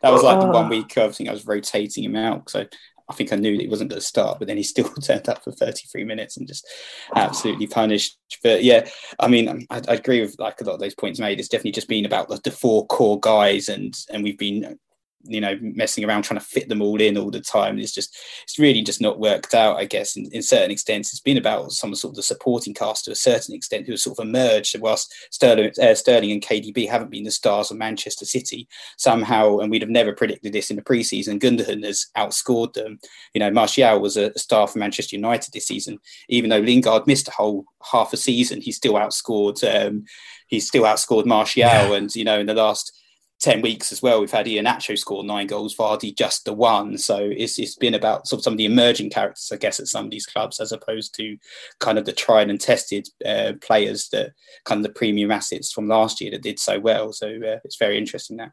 that 0.00 0.10
was 0.10 0.22
like 0.22 0.40
the 0.40 0.46
one 0.46 0.70
week 0.70 0.96
I 0.96 1.10
think 1.10 1.28
I 1.28 1.32
was 1.32 1.46
rotating 1.46 2.04
him 2.04 2.16
out. 2.16 2.48
So 2.48 2.60
I 2.60 2.66
think 3.14 3.32
I 3.32 3.36
knew 3.36 3.56
that 3.56 3.62
he 3.62 3.68
wasn't 3.68 3.90
going 3.90 4.00
to 4.00 4.06
start, 4.06 4.38
but 4.38 4.48
then 4.48 4.56
he 4.56 4.62
still 4.64 4.88
turned 5.02 5.28
up 5.28 5.42
for 5.42 5.52
33 5.52 6.04
minutes 6.04 6.36
and 6.36 6.46
just 6.46 6.66
absolutely 7.14 7.66
punished. 7.66 8.18
But 8.42 8.62
yeah, 8.62 8.88
I 9.18 9.28
mean, 9.28 9.48
um, 9.48 9.66
I, 9.70 9.82
I, 9.88 9.94
agree 9.94 10.20
with 10.20 10.38
like 10.38 10.60
a 10.60 10.64
lot 10.64 10.74
of 10.74 10.80
those 10.80 10.94
points 10.94 11.18
made. 11.18 11.38
It's 11.38 11.48
definitely 11.48 11.72
just 11.72 11.88
been 11.88 12.06
about 12.06 12.28
the, 12.28 12.40
the 12.44 12.50
four 12.50 12.86
core 12.86 13.18
guys, 13.20 13.68
and 13.68 13.96
and 14.10 14.22
we've 14.22 14.38
been 14.38 14.78
you 15.24 15.40
know 15.40 15.58
messing 15.60 16.04
around 16.04 16.22
trying 16.22 16.38
to 16.38 16.44
fit 16.44 16.68
them 16.68 16.82
all 16.82 17.00
in 17.00 17.16
all 17.16 17.30
the 17.30 17.40
time. 17.40 17.78
It's 17.78 17.92
just 17.92 18.16
it's 18.44 18.58
really 18.58 18.82
just 18.82 19.00
not 19.00 19.18
worked 19.18 19.54
out 19.54 19.76
i 19.76 19.84
guess 19.84 20.16
in, 20.16 20.26
in 20.32 20.42
certain 20.42 20.70
extents. 20.70 21.10
It's 21.12 21.20
been 21.20 21.38
about 21.38 21.72
some 21.72 21.94
sort 21.94 22.12
of 22.12 22.16
the 22.16 22.22
supporting 22.22 22.74
cast 22.74 23.04
to 23.04 23.12
a 23.12 23.16
certain 23.16 23.54
extent 23.54 23.86
who 23.86 23.92
have 23.92 24.00
sort 24.00 24.18
of 24.18 24.26
emerged 24.26 24.78
whilst 24.80 25.12
sterling 25.30 25.72
uh, 25.80 25.94
sterling 25.94 26.32
and 26.32 26.42
kdb 26.42 26.88
haven't 26.88 27.10
been 27.10 27.24
the 27.24 27.30
stars 27.30 27.70
of 27.70 27.76
manchester 27.76 28.24
city 28.24 28.68
somehow 28.96 29.58
and 29.58 29.70
we'd 29.70 29.82
have 29.82 29.90
never 29.90 30.12
predicted 30.12 30.52
this 30.52 30.70
in 30.70 30.76
the 30.76 30.82
preseason. 30.82 31.40
Gundogan 31.40 31.84
has 31.84 32.06
outscored 32.16 32.74
them. 32.74 32.98
You 33.34 33.40
know 33.40 33.50
martial 33.50 34.00
was 34.00 34.16
a, 34.16 34.36
star 34.38 34.66
for 34.68 34.78
manchester 34.78 35.16
united 35.16 35.52
this 35.52 35.66
season. 35.66 35.98
Even 36.28 36.50
though 36.50 36.58
lingard 36.58 37.06
missed 37.06 37.28
a 37.28 37.32
whole 37.32 37.64
half 37.92 38.12
a 38.12 38.16
season 38.16 38.60
he 38.60 38.72
still 38.72 38.94
outscored 38.94 39.62
um, 39.64 40.04
he's 40.46 40.66
still 40.66 40.84
outscored 40.84 41.26
martial 41.26 41.60
yeah. 41.60 41.92
and 41.92 42.14
you 42.14 42.24
know 42.24 42.38
in 42.38 42.46
the 42.46 42.54
last 42.54 42.97
10 43.40 43.62
weeks 43.62 43.92
as 43.92 44.02
well. 44.02 44.20
We've 44.20 44.30
had 44.30 44.46
Iheanacho 44.46 44.98
score 44.98 45.22
nine 45.22 45.46
goals, 45.46 45.76
Vardy 45.76 46.16
just 46.16 46.44
the 46.44 46.52
one. 46.52 46.98
So 46.98 47.18
it's, 47.18 47.58
it's 47.58 47.76
been 47.76 47.94
about 47.94 48.26
sort 48.26 48.40
of 48.40 48.44
some 48.44 48.54
of 48.54 48.58
the 48.58 48.64
emerging 48.64 49.10
characters, 49.10 49.50
I 49.52 49.56
guess, 49.56 49.78
at 49.78 49.86
some 49.86 50.06
of 50.06 50.10
these 50.10 50.26
clubs, 50.26 50.60
as 50.60 50.72
opposed 50.72 51.14
to 51.16 51.36
kind 51.78 51.98
of 51.98 52.04
the 52.04 52.12
tried 52.12 52.50
and 52.50 52.60
tested 52.60 53.08
uh, 53.24 53.52
players 53.60 54.08
that 54.10 54.32
kind 54.64 54.78
of 54.78 54.82
the 54.82 54.98
premium 54.98 55.30
assets 55.30 55.72
from 55.72 55.88
last 55.88 56.20
year 56.20 56.32
that 56.32 56.42
did 56.42 56.58
so 56.58 56.80
well. 56.80 57.12
So 57.12 57.28
uh, 57.28 57.58
it's 57.64 57.76
very 57.76 57.96
interesting 57.96 58.36
now. 58.36 58.52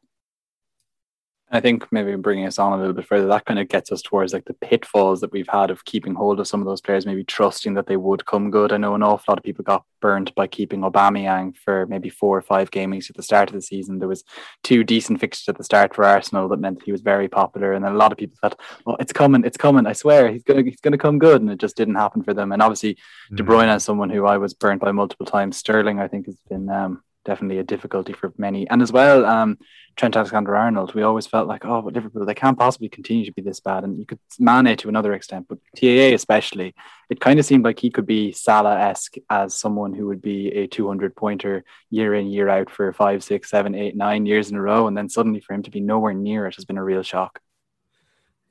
I 1.52 1.60
think 1.62 1.92
maybe 1.92 2.16
bringing 2.16 2.48
us 2.48 2.58
on 2.58 2.74
a 2.74 2.78
little 2.78 2.94
bit 2.94 3.06
further, 3.06 3.28
that 3.28 3.46
kind 3.46 3.60
of 3.60 3.68
gets 3.68 3.92
us 3.92 4.02
towards 4.02 4.34
like 4.34 4.46
the 4.46 4.56
pitfalls 4.56 5.22
that 5.22 5.32
we've 5.32 5.48
had 5.48 5.70
of 5.70 5.86
keeping 5.86 6.16
hold 6.16 6.40
of 6.40 6.48
some 6.48 6.60
of 6.60 6.66
those 6.66 6.82
players, 6.82 7.06
maybe 7.06 7.24
trusting 7.24 7.76
that 7.76 7.86
they 7.86 7.98
would 7.98 8.26
come 8.26 8.50
good. 8.50 8.74
I 8.74 8.78
know 8.78 8.96
an 8.96 9.04
awful 9.04 9.32
lot 9.32 9.38
of 9.38 9.44
people 9.44 9.64
got 9.64 9.86
burnt 10.02 10.34
by 10.34 10.48
keeping 10.48 10.82
Aubameyang 10.82 11.56
for 11.56 11.86
maybe 11.86 12.10
four 12.10 12.36
or 12.36 12.42
five 12.42 12.72
game 12.72 12.90
weeks 12.90 13.12
at 13.12 13.16
the 13.16 13.22
start 13.22 13.50
of 13.50 13.56
the 13.56 13.62
season. 13.62 14.00
There 14.00 14.08
was 14.08 14.24
two 14.64 14.84
decent 14.84 15.20
fixtures 15.20 15.50
at 15.50 15.58
the 15.58 15.64
start 15.64 15.94
for 15.94 16.04
Arsenal 16.04 16.50
that 16.50 16.60
meant 16.60 16.80
that 16.80 16.86
he 16.86 16.92
was 16.92 17.02
very 17.02 17.28
popular, 17.28 17.74
and 17.74 17.86
then 17.86 17.94
a 17.94 17.98
lot 17.98 18.12
of 18.12 18.18
people 18.18 18.38
thought, 18.42 18.60
"Well, 18.86 18.98
it's 19.00 19.14
coming, 19.14 19.46
it's 19.46 19.58
coming! 19.58 19.86
I 19.86 19.94
swear, 19.94 20.32
he's 20.32 20.44
gonna 20.44 20.64
he's 20.64 20.82
gonna 20.82 20.98
come 20.98 21.20
good," 21.20 21.42
and 21.42 21.52
it 21.52 21.60
just 21.60 21.78
didn't 21.78 21.96
happen 21.96 22.24
for 22.24 22.34
them. 22.34 22.54
And 22.54 22.62
obviously, 22.62 22.96
mm. 23.32 23.38
De 23.38 23.44
Bruyne 23.44 23.74
is 23.76 23.84
someone 23.84 24.10
who 24.10 24.26
I 24.26 24.38
was 24.38 24.56
burnt 24.56 24.82
by 24.82 24.92
multiple 24.92 25.28
times. 25.28 25.58
Sterling, 25.58 26.00
I 26.00 26.08
think, 26.08 26.26
has 26.26 26.40
been 26.50 26.70
um, 26.70 27.04
definitely 27.26 27.58
a 27.58 27.64
difficulty 27.64 28.14
for 28.14 28.34
many. 28.38 28.70
And 28.70 28.82
as 28.82 28.92
well, 28.92 29.26
um, 29.26 29.58
Trent 29.96 30.16
Alexander 30.16 30.56
Arnold, 30.56 30.94
we 30.94 31.04
always 31.04 31.28
felt 31.28 31.48
like, 31.48 31.66
oh, 31.66 31.82
but 31.82 31.94
Liverpool, 31.94 32.26
they 32.26 32.34
can't 32.34 32.58
possibly 32.58 32.88
continue 32.88 33.26
to 33.26 33.34
be 33.34 33.42
this 33.42 33.60
bad. 33.60 33.84
And 33.84 34.00
you 34.00 34.06
could 34.06 34.20
Mane 34.40 34.78
to 34.78 34.90
another 34.90 35.14
extent, 35.14 35.48
but 35.50 35.58
TAA 35.76 36.14
especially, 36.14 36.74
it 37.10 37.20
kind 37.20 37.40
of 37.40 37.46
seemed 37.46 37.66
like 37.66 37.80
he 37.80 37.90
could 37.90 38.06
be 38.06 38.32
Salah 38.32 38.80
esque 38.80 39.16
as 39.30 39.58
someone 39.58 39.94
who 39.94 40.08
would 40.08 40.22
be 40.22 40.50
a 40.50 40.68
200 40.68 41.16
pointer 41.16 41.64
year 41.90 42.14
in, 42.14 42.28
year 42.28 42.48
out 42.48 42.70
for 42.70 42.94
five, 42.94 43.24
six, 43.24 43.50
seven, 43.50 43.76
eight, 43.76 43.96
nine 43.96 44.26
years 44.26 44.50
in 44.50 44.56
a 44.56 44.62
row. 44.62 44.88
And 44.88 44.98
then 44.98 45.10
suddenly 45.10 45.42
for 45.42 45.54
him 45.54 45.64
to 45.64 45.72
be 45.72 45.82
nowhere 45.82 46.14
near 46.14 46.48
it 46.48 46.56
has 46.56 46.66
been 46.66 46.78
a 46.78 46.84
real 46.84 47.04
shock. 47.04 47.40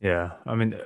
Yeah. 0.00 0.32
I 0.46 0.54
mean, 0.54 0.78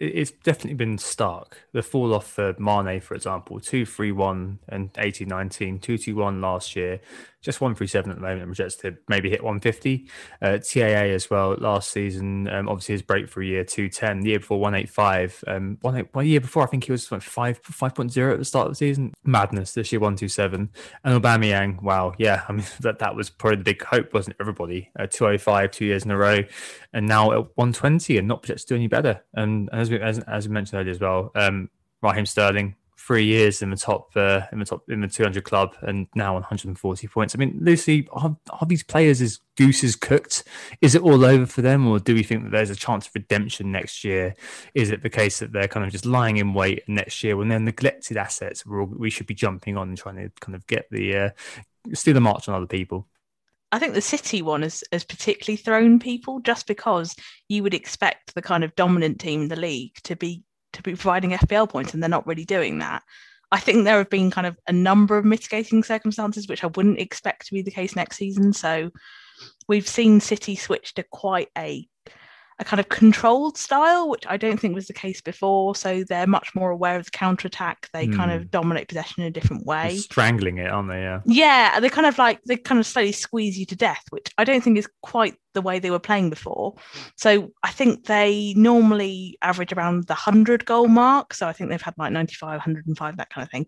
it's 0.00 0.30
definitely 0.30 0.74
been 0.74 0.98
stark. 0.98 1.66
The 1.72 1.82
fall 1.82 2.14
off 2.14 2.26
for 2.26 2.54
Mane, 2.58 3.00
for 3.00 3.14
example, 3.14 3.60
2 3.60 3.84
3 3.84 4.12
1 4.12 4.58
and 4.68 4.90
18 4.96 5.28
19, 5.28 5.78
2 5.78 5.98
2 5.98 6.14
1 6.14 6.40
last 6.40 6.76
year, 6.76 7.00
just 7.40 7.60
137 7.60 8.10
at 8.10 8.16
the 8.16 8.20
moment 8.20 8.42
and 8.42 8.48
projects 8.48 8.76
to 8.76 8.96
maybe 9.08 9.30
hit 9.30 9.42
150. 9.42 10.08
Uh, 10.42 10.58
TAA 10.58 11.14
as 11.14 11.30
well 11.30 11.54
last 11.58 11.92
season, 11.92 12.48
um, 12.48 12.68
obviously 12.68 12.94
his 12.94 13.02
breakthrough 13.02 13.46
year 13.46 13.64
210, 13.64 14.20
the 14.20 14.30
year 14.30 14.38
before 14.40 14.58
185. 14.58 15.44
Um, 15.46 15.78
one, 15.82 16.08
one 16.12 16.26
year 16.26 16.40
before, 16.40 16.64
I 16.64 16.66
think 16.66 16.84
he 16.84 16.92
was 16.92 17.10
like 17.12 17.22
5, 17.22 17.62
5.0 17.62 18.32
at 18.32 18.38
the 18.38 18.44
start 18.44 18.66
of 18.66 18.72
the 18.72 18.76
season. 18.76 19.14
Madness 19.24 19.72
this 19.72 19.92
year, 19.92 20.00
127. 20.00 20.70
And 21.04 21.22
Aubameyang, 21.22 21.80
wow, 21.82 22.14
yeah, 22.18 22.42
I 22.48 22.52
mean, 22.52 22.66
that, 22.80 22.98
that 22.98 23.14
was 23.14 23.30
probably 23.30 23.58
the 23.58 23.64
big 23.64 23.82
hope, 23.82 24.12
wasn't 24.12 24.34
it, 24.34 24.40
everybody? 24.40 24.90
Uh, 24.98 25.06
205, 25.06 25.70
two 25.70 25.84
years 25.84 26.04
in 26.04 26.10
a 26.10 26.16
row, 26.16 26.40
and 26.92 27.06
now 27.06 27.30
at 27.32 27.38
120 27.56 28.18
and 28.18 28.26
not 28.26 28.42
projected 28.42 28.68
to 28.68 28.74
do 28.74 28.76
any 28.76 28.88
better. 28.88 29.22
And 29.34 29.70
as 29.72 29.90
we, 29.90 30.00
as, 30.00 30.18
as 30.20 30.48
we 30.48 30.54
mentioned 30.54 30.80
earlier 30.80 30.92
as 30.92 31.00
well, 31.00 31.30
um, 31.36 31.70
Raheem 32.02 32.26
Sterling, 32.26 32.74
three 33.08 33.24
years 33.24 33.62
in 33.62 33.70
the 33.70 33.76
top 33.76 34.10
uh, 34.16 34.42
in 34.52 34.58
the 34.58 34.66
top 34.66 34.82
in 34.90 35.00
the 35.00 35.08
200 35.08 35.42
club 35.42 35.74
and 35.80 36.06
now 36.14 36.34
140 36.34 37.08
points. 37.08 37.34
I 37.34 37.38
mean, 37.38 37.58
Lucy, 37.62 38.06
are, 38.12 38.36
are 38.50 38.66
these 38.66 38.82
players 38.82 39.22
as 39.22 39.40
gooses 39.56 39.96
cooked? 39.96 40.44
Is 40.82 40.94
it 40.94 41.00
all 41.00 41.24
over 41.24 41.46
for 41.46 41.62
them, 41.62 41.88
or 41.88 41.98
do 41.98 42.14
we 42.14 42.22
think 42.22 42.44
that 42.44 42.50
there's 42.50 42.68
a 42.68 42.76
chance 42.76 43.06
of 43.06 43.14
redemption 43.14 43.72
next 43.72 44.04
year? 44.04 44.34
Is 44.74 44.90
it 44.90 45.02
the 45.02 45.08
case 45.08 45.38
that 45.38 45.52
they're 45.52 45.68
kind 45.68 45.86
of 45.86 45.90
just 45.90 46.04
lying 46.04 46.36
in 46.36 46.52
wait 46.52 46.82
next 46.86 47.24
year 47.24 47.34
when 47.34 47.48
they're 47.48 47.58
neglected 47.58 48.18
assets? 48.18 48.66
we 48.66 49.08
should 49.08 49.26
be 49.26 49.34
jumping 49.34 49.78
on 49.78 49.88
and 49.88 49.96
trying 49.96 50.16
to 50.16 50.30
kind 50.40 50.54
of 50.54 50.66
get 50.66 50.86
the 50.90 51.16
uh, 51.16 51.30
steal 51.94 52.12
the 52.12 52.20
march 52.20 52.46
on 52.46 52.54
other 52.54 52.66
people. 52.66 53.08
I 53.72 53.78
think 53.78 53.94
the 53.94 54.02
City 54.02 54.42
one 54.42 54.62
has, 54.62 54.84
has 54.92 55.04
particularly 55.04 55.56
thrown 55.56 55.98
people 55.98 56.40
just 56.40 56.66
because 56.66 57.14
you 57.48 57.62
would 57.62 57.74
expect 57.74 58.34
the 58.34 58.42
kind 58.42 58.64
of 58.64 58.76
dominant 58.76 59.18
team 59.18 59.42
in 59.42 59.48
the 59.48 59.56
league 59.56 59.94
to 60.04 60.14
be 60.14 60.42
to 60.78 60.90
be 60.90 60.96
providing 60.96 61.30
FPL 61.30 61.68
points, 61.68 61.94
and 61.94 62.02
they're 62.02 62.10
not 62.10 62.26
really 62.26 62.44
doing 62.44 62.78
that. 62.78 63.02
I 63.50 63.60
think 63.60 63.84
there 63.84 63.98
have 63.98 64.10
been 64.10 64.30
kind 64.30 64.46
of 64.46 64.58
a 64.66 64.72
number 64.72 65.16
of 65.16 65.24
mitigating 65.24 65.82
circumstances 65.82 66.48
which 66.48 66.64
I 66.64 66.68
wouldn't 66.68 66.98
expect 66.98 67.46
to 67.46 67.54
be 67.54 67.62
the 67.62 67.70
case 67.70 67.96
next 67.96 68.16
season. 68.16 68.52
So 68.52 68.90
we've 69.68 69.88
seen 69.88 70.20
City 70.20 70.54
switch 70.54 70.94
to 70.94 71.02
quite 71.02 71.48
a 71.56 71.88
a 72.60 72.64
kind 72.64 72.80
of 72.80 72.88
controlled 72.88 73.56
style, 73.56 74.08
which 74.08 74.24
I 74.26 74.36
don't 74.36 74.58
think 74.58 74.74
was 74.74 74.88
the 74.88 74.92
case 74.92 75.20
before. 75.20 75.76
So 75.76 76.02
they're 76.02 76.26
much 76.26 76.54
more 76.56 76.70
aware 76.70 76.96
of 76.96 77.04
the 77.04 77.10
counter 77.12 77.46
attack. 77.46 77.88
They 77.92 78.08
mm. 78.08 78.16
kind 78.16 78.32
of 78.32 78.42
hmm. 78.42 78.48
dominate 78.48 78.88
possession 78.88 79.22
in 79.22 79.28
a 79.28 79.30
different 79.30 79.64
way. 79.64 79.90
They're 79.90 79.98
strangling 79.98 80.58
it, 80.58 80.68
aren't 80.68 80.88
they? 80.88 81.00
Yeah. 81.00 81.20
Yeah, 81.24 81.80
they 81.80 81.88
kind 81.88 82.06
of 82.06 82.18
like 82.18 82.42
they 82.44 82.56
kind 82.56 82.80
of 82.80 82.86
slowly 82.86 83.12
squeeze 83.12 83.56
you 83.56 83.64
to 83.66 83.76
death, 83.76 84.02
which 84.10 84.32
I 84.38 84.44
don't 84.44 84.62
think 84.62 84.76
is 84.76 84.88
quite 85.02 85.36
the 85.54 85.62
way 85.62 85.78
they 85.78 85.90
were 85.90 86.00
playing 86.00 86.30
before. 86.30 86.74
So 87.16 87.52
I 87.62 87.70
think 87.70 88.06
they 88.06 88.54
normally 88.56 89.38
average 89.40 89.72
around 89.72 90.08
the 90.08 90.14
hundred 90.14 90.64
goal 90.64 90.88
mark. 90.88 91.34
So 91.34 91.46
I 91.46 91.52
think 91.52 91.70
they've 91.70 91.80
had 91.80 91.94
like 91.96 92.12
95, 92.12 92.48
105, 92.48 93.16
that 93.18 93.30
kind 93.30 93.44
of 93.44 93.50
thing. 93.50 93.66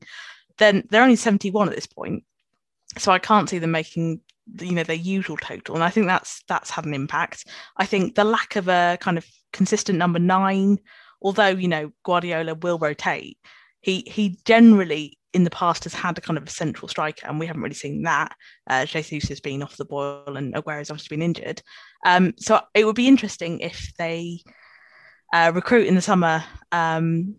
Then 0.59 0.87
they're 0.91 1.03
only 1.03 1.17
71 1.17 1.69
at 1.69 1.75
this 1.75 1.87
point. 1.87 2.25
So 2.99 3.13
I 3.13 3.21
can't 3.21 3.49
see 3.49 3.59
them 3.59 3.71
making 3.71 4.21
you 4.61 4.73
know 4.73 4.83
their 4.83 4.97
usual 4.97 5.37
total 5.37 5.75
and 5.75 5.85
i 5.85 5.91
think 5.91 6.07
that's 6.07 6.43
that's 6.49 6.71
had 6.71 6.85
an 6.85 6.95
impact. 6.95 7.45
I 7.77 7.87
think 7.87 8.15
the 8.15 8.25
lack 8.25 8.57
of 8.57 8.69
a 8.69 8.99
kind 9.01 9.19
of 9.19 9.27
consistent 9.53 9.99
number 9.99 10.19
nine 10.19 10.79
although 11.23 11.49
you 11.49 11.69
know 11.69 11.93
guardiola 12.05 12.55
will 12.55 12.79
rotate 12.79 13.39
he 13.81 14.03
he 14.07 14.39
generally 14.45 15.19
in 15.33 15.45
the 15.45 15.51
past 15.51 15.85
has 15.85 15.95
had 15.95 16.19
a 16.19 16.21
kind 16.21 16.37
of 16.37 16.47
a 16.47 16.51
central 16.51 16.89
striker 16.89 17.27
and 17.27 17.39
we 17.39 17.47
haven't 17.47 17.63
really 17.63 17.75
seen 17.75 18.03
that. 18.03 18.35
Uh, 18.69 18.85
jesus 18.85 19.29
has 19.29 19.41
been 19.41 19.63
off 19.63 19.77
the 19.77 19.85
boil 19.85 20.37
and 20.37 20.57
aguero's 20.57 20.91
obviously 20.91 21.17
been 21.17 21.25
injured. 21.25 21.63
Um, 22.05 22.35
so 22.37 22.61
it 22.75 22.85
would 22.85 22.97
be 22.97 23.09
interesting 23.09 23.61
if 23.61 23.93
they 23.97 24.41
uh, 25.33 25.53
recruit 25.55 25.87
in 25.87 25.95
the 25.95 26.03
summer 26.03 26.45
um, 26.73 27.37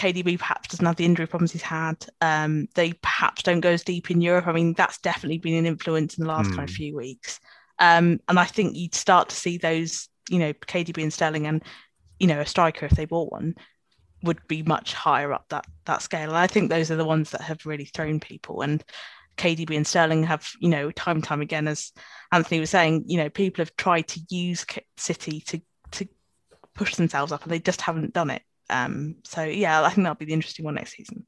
KDB 0.00 0.38
perhaps 0.38 0.68
doesn't 0.68 0.86
have 0.86 0.96
the 0.96 1.04
injury 1.04 1.26
problems 1.26 1.52
he's 1.52 1.60
had. 1.60 2.06
Um, 2.22 2.68
they 2.74 2.94
perhaps 2.94 3.42
don't 3.42 3.60
go 3.60 3.72
as 3.72 3.84
deep 3.84 4.10
in 4.10 4.22
Europe. 4.22 4.46
I 4.46 4.52
mean, 4.52 4.72
that's 4.72 4.98
definitely 4.98 5.36
been 5.36 5.54
an 5.54 5.66
influence 5.66 6.16
in 6.16 6.24
the 6.24 6.30
last 6.30 6.50
mm. 6.50 6.56
kind 6.56 6.68
of 6.68 6.70
hmm. 6.70 6.76
few 6.76 6.96
weeks. 6.96 7.38
Um, 7.78 8.18
and 8.26 8.38
I 8.38 8.46
think 8.46 8.76
you'd 8.76 8.94
start 8.94 9.28
to 9.28 9.36
see 9.36 9.58
those, 9.58 10.08
you 10.30 10.38
know, 10.38 10.54
KDB 10.54 11.02
and 11.02 11.12
Sterling 11.12 11.46
and, 11.46 11.62
you 12.18 12.26
know, 12.26 12.40
a 12.40 12.46
striker 12.46 12.86
if 12.86 12.92
they 12.92 13.04
bought 13.04 13.30
one 13.30 13.56
would 14.22 14.38
be 14.48 14.62
much 14.62 14.94
higher 14.94 15.32
up 15.34 15.46
that 15.50 15.66
that 15.84 16.00
scale. 16.00 16.30
And 16.30 16.36
I 16.36 16.46
think 16.46 16.70
those 16.70 16.90
are 16.90 16.96
the 16.96 17.04
ones 17.04 17.30
that 17.30 17.42
have 17.42 17.66
really 17.66 17.84
thrown 17.84 18.20
people. 18.20 18.62
And 18.62 18.82
KDB 19.36 19.76
and 19.76 19.86
Sterling 19.86 20.22
have, 20.24 20.48
you 20.60 20.70
know, 20.70 20.90
time 20.92 21.18
and 21.18 21.24
time 21.24 21.42
again, 21.42 21.68
as 21.68 21.92
Anthony 22.32 22.60
was 22.60 22.70
saying, 22.70 23.04
you 23.06 23.18
know, 23.18 23.28
people 23.28 23.62
have 23.62 23.76
tried 23.76 24.08
to 24.08 24.20
use 24.30 24.64
City 24.96 25.40
to 25.42 25.60
to 25.92 26.08
push 26.74 26.94
themselves 26.94 27.32
up, 27.32 27.42
and 27.42 27.52
they 27.52 27.58
just 27.58 27.82
haven't 27.82 28.14
done 28.14 28.30
it. 28.30 28.42
Um, 28.70 29.16
so 29.24 29.42
yeah, 29.42 29.82
I 29.82 29.90
think 29.90 30.04
that'll 30.04 30.14
be 30.14 30.24
the 30.24 30.32
interesting 30.32 30.64
one 30.64 30.74
next 30.74 30.92
season. 30.92 31.26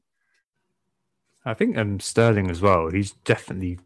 I 1.45 1.53
think 1.53 1.77
um, 1.77 1.99
Sterling 1.99 2.49
as 2.49 2.61
well. 2.61 2.89
He's 2.89 3.11
definitely 3.11 3.79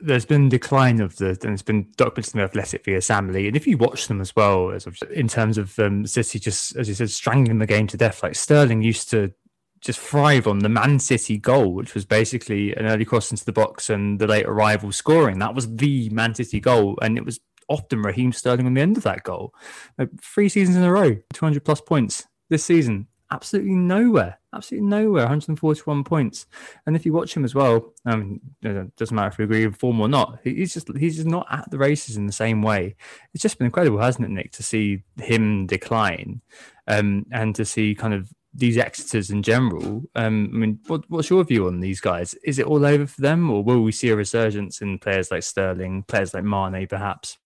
there's 0.00 0.26
been 0.26 0.48
decline 0.48 1.00
of 1.00 1.16
the 1.16 1.38
and 1.42 1.52
it's 1.52 1.62
been 1.62 1.90
documented 1.96 2.34
in 2.34 2.38
the 2.38 2.44
Athletic 2.44 2.84
via 2.84 3.00
Sam 3.00 3.32
Lee. 3.32 3.48
And 3.48 3.56
if 3.56 3.66
you 3.66 3.78
watch 3.78 4.06
them 4.06 4.20
as 4.20 4.36
well, 4.36 4.70
as 4.70 4.86
in 5.12 5.28
terms 5.28 5.58
of 5.58 5.78
um, 5.78 6.06
City, 6.06 6.38
just 6.38 6.76
as 6.76 6.88
you 6.88 6.94
said, 6.94 7.10
strangling 7.10 7.58
the 7.58 7.66
game 7.66 7.86
to 7.88 7.96
death. 7.96 8.22
Like 8.22 8.34
Sterling 8.34 8.82
used 8.82 9.10
to 9.10 9.32
just 9.80 9.98
thrive 9.98 10.46
on 10.46 10.58
the 10.58 10.68
Man 10.68 10.98
City 10.98 11.38
goal, 11.38 11.72
which 11.72 11.94
was 11.94 12.04
basically 12.04 12.74
an 12.74 12.86
early 12.86 13.04
cross 13.04 13.30
into 13.30 13.44
the 13.44 13.52
box 13.52 13.90
and 13.90 14.18
the 14.18 14.26
late 14.26 14.46
arrival 14.46 14.92
scoring. 14.92 15.38
That 15.38 15.54
was 15.54 15.74
the 15.76 16.10
Man 16.10 16.34
City 16.34 16.60
goal, 16.60 16.98
and 17.00 17.16
it 17.16 17.24
was 17.24 17.40
often 17.68 18.02
Raheem 18.02 18.32
Sterling 18.32 18.66
on 18.66 18.74
the 18.74 18.80
end 18.80 18.96
of 18.96 19.04
that 19.04 19.22
goal. 19.22 19.54
Like 19.96 20.10
three 20.20 20.48
seasons 20.48 20.76
in 20.76 20.82
a 20.82 20.92
row, 20.92 21.16
200 21.32 21.64
plus 21.64 21.80
points 21.80 22.26
this 22.48 22.64
season? 22.64 23.06
Absolutely 23.30 23.74
nowhere. 23.74 24.38
Absolutely 24.54 24.88
nowhere. 24.88 25.24
141 25.24 26.02
points. 26.04 26.46
And 26.86 26.96
if 26.96 27.04
you 27.04 27.12
watch 27.12 27.36
him 27.36 27.44
as 27.44 27.54
well, 27.54 27.92
um, 28.06 28.40
it 28.62 28.96
doesn't 28.96 29.14
matter 29.14 29.28
if 29.28 29.38
we 29.38 29.44
agree 29.44 29.66
with 29.66 29.76
form 29.76 30.00
or 30.00 30.08
not. 30.08 30.38
He's 30.42 30.72
just 30.72 30.88
he's 30.96 31.16
just 31.16 31.28
not 31.28 31.46
at 31.50 31.70
the 31.70 31.76
races 31.76 32.16
in 32.16 32.26
the 32.26 32.32
same 32.32 32.62
way. 32.62 32.96
It's 33.34 33.42
just 33.42 33.58
been 33.58 33.66
incredible, 33.66 33.98
hasn't 33.98 34.24
it, 34.24 34.30
Nick, 34.30 34.52
to 34.52 34.62
see 34.62 35.02
him 35.20 35.66
decline, 35.66 36.40
um, 36.86 37.26
and 37.30 37.54
to 37.56 37.66
see 37.66 37.94
kind 37.94 38.14
of 38.14 38.32
these 38.54 38.76
Exeters 38.76 39.30
in 39.30 39.42
general. 39.42 40.02
Um, 40.14 40.50
I 40.52 40.56
mean, 40.56 40.80
what, 40.86 41.04
what's 41.08 41.30
your 41.30 41.44
view 41.44 41.66
on 41.66 41.80
these 41.80 42.00
guys? 42.00 42.34
Is 42.44 42.58
it 42.58 42.66
all 42.66 42.84
over 42.84 43.06
for 43.06 43.20
them, 43.20 43.50
or 43.50 43.62
will 43.62 43.82
we 43.82 43.92
see 43.92 44.08
a 44.08 44.16
resurgence 44.16 44.80
in 44.80 44.98
players 44.98 45.30
like 45.30 45.42
Sterling, 45.42 46.04
players 46.04 46.32
like 46.32 46.44
Mane, 46.44 46.86
perhaps? 46.86 47.36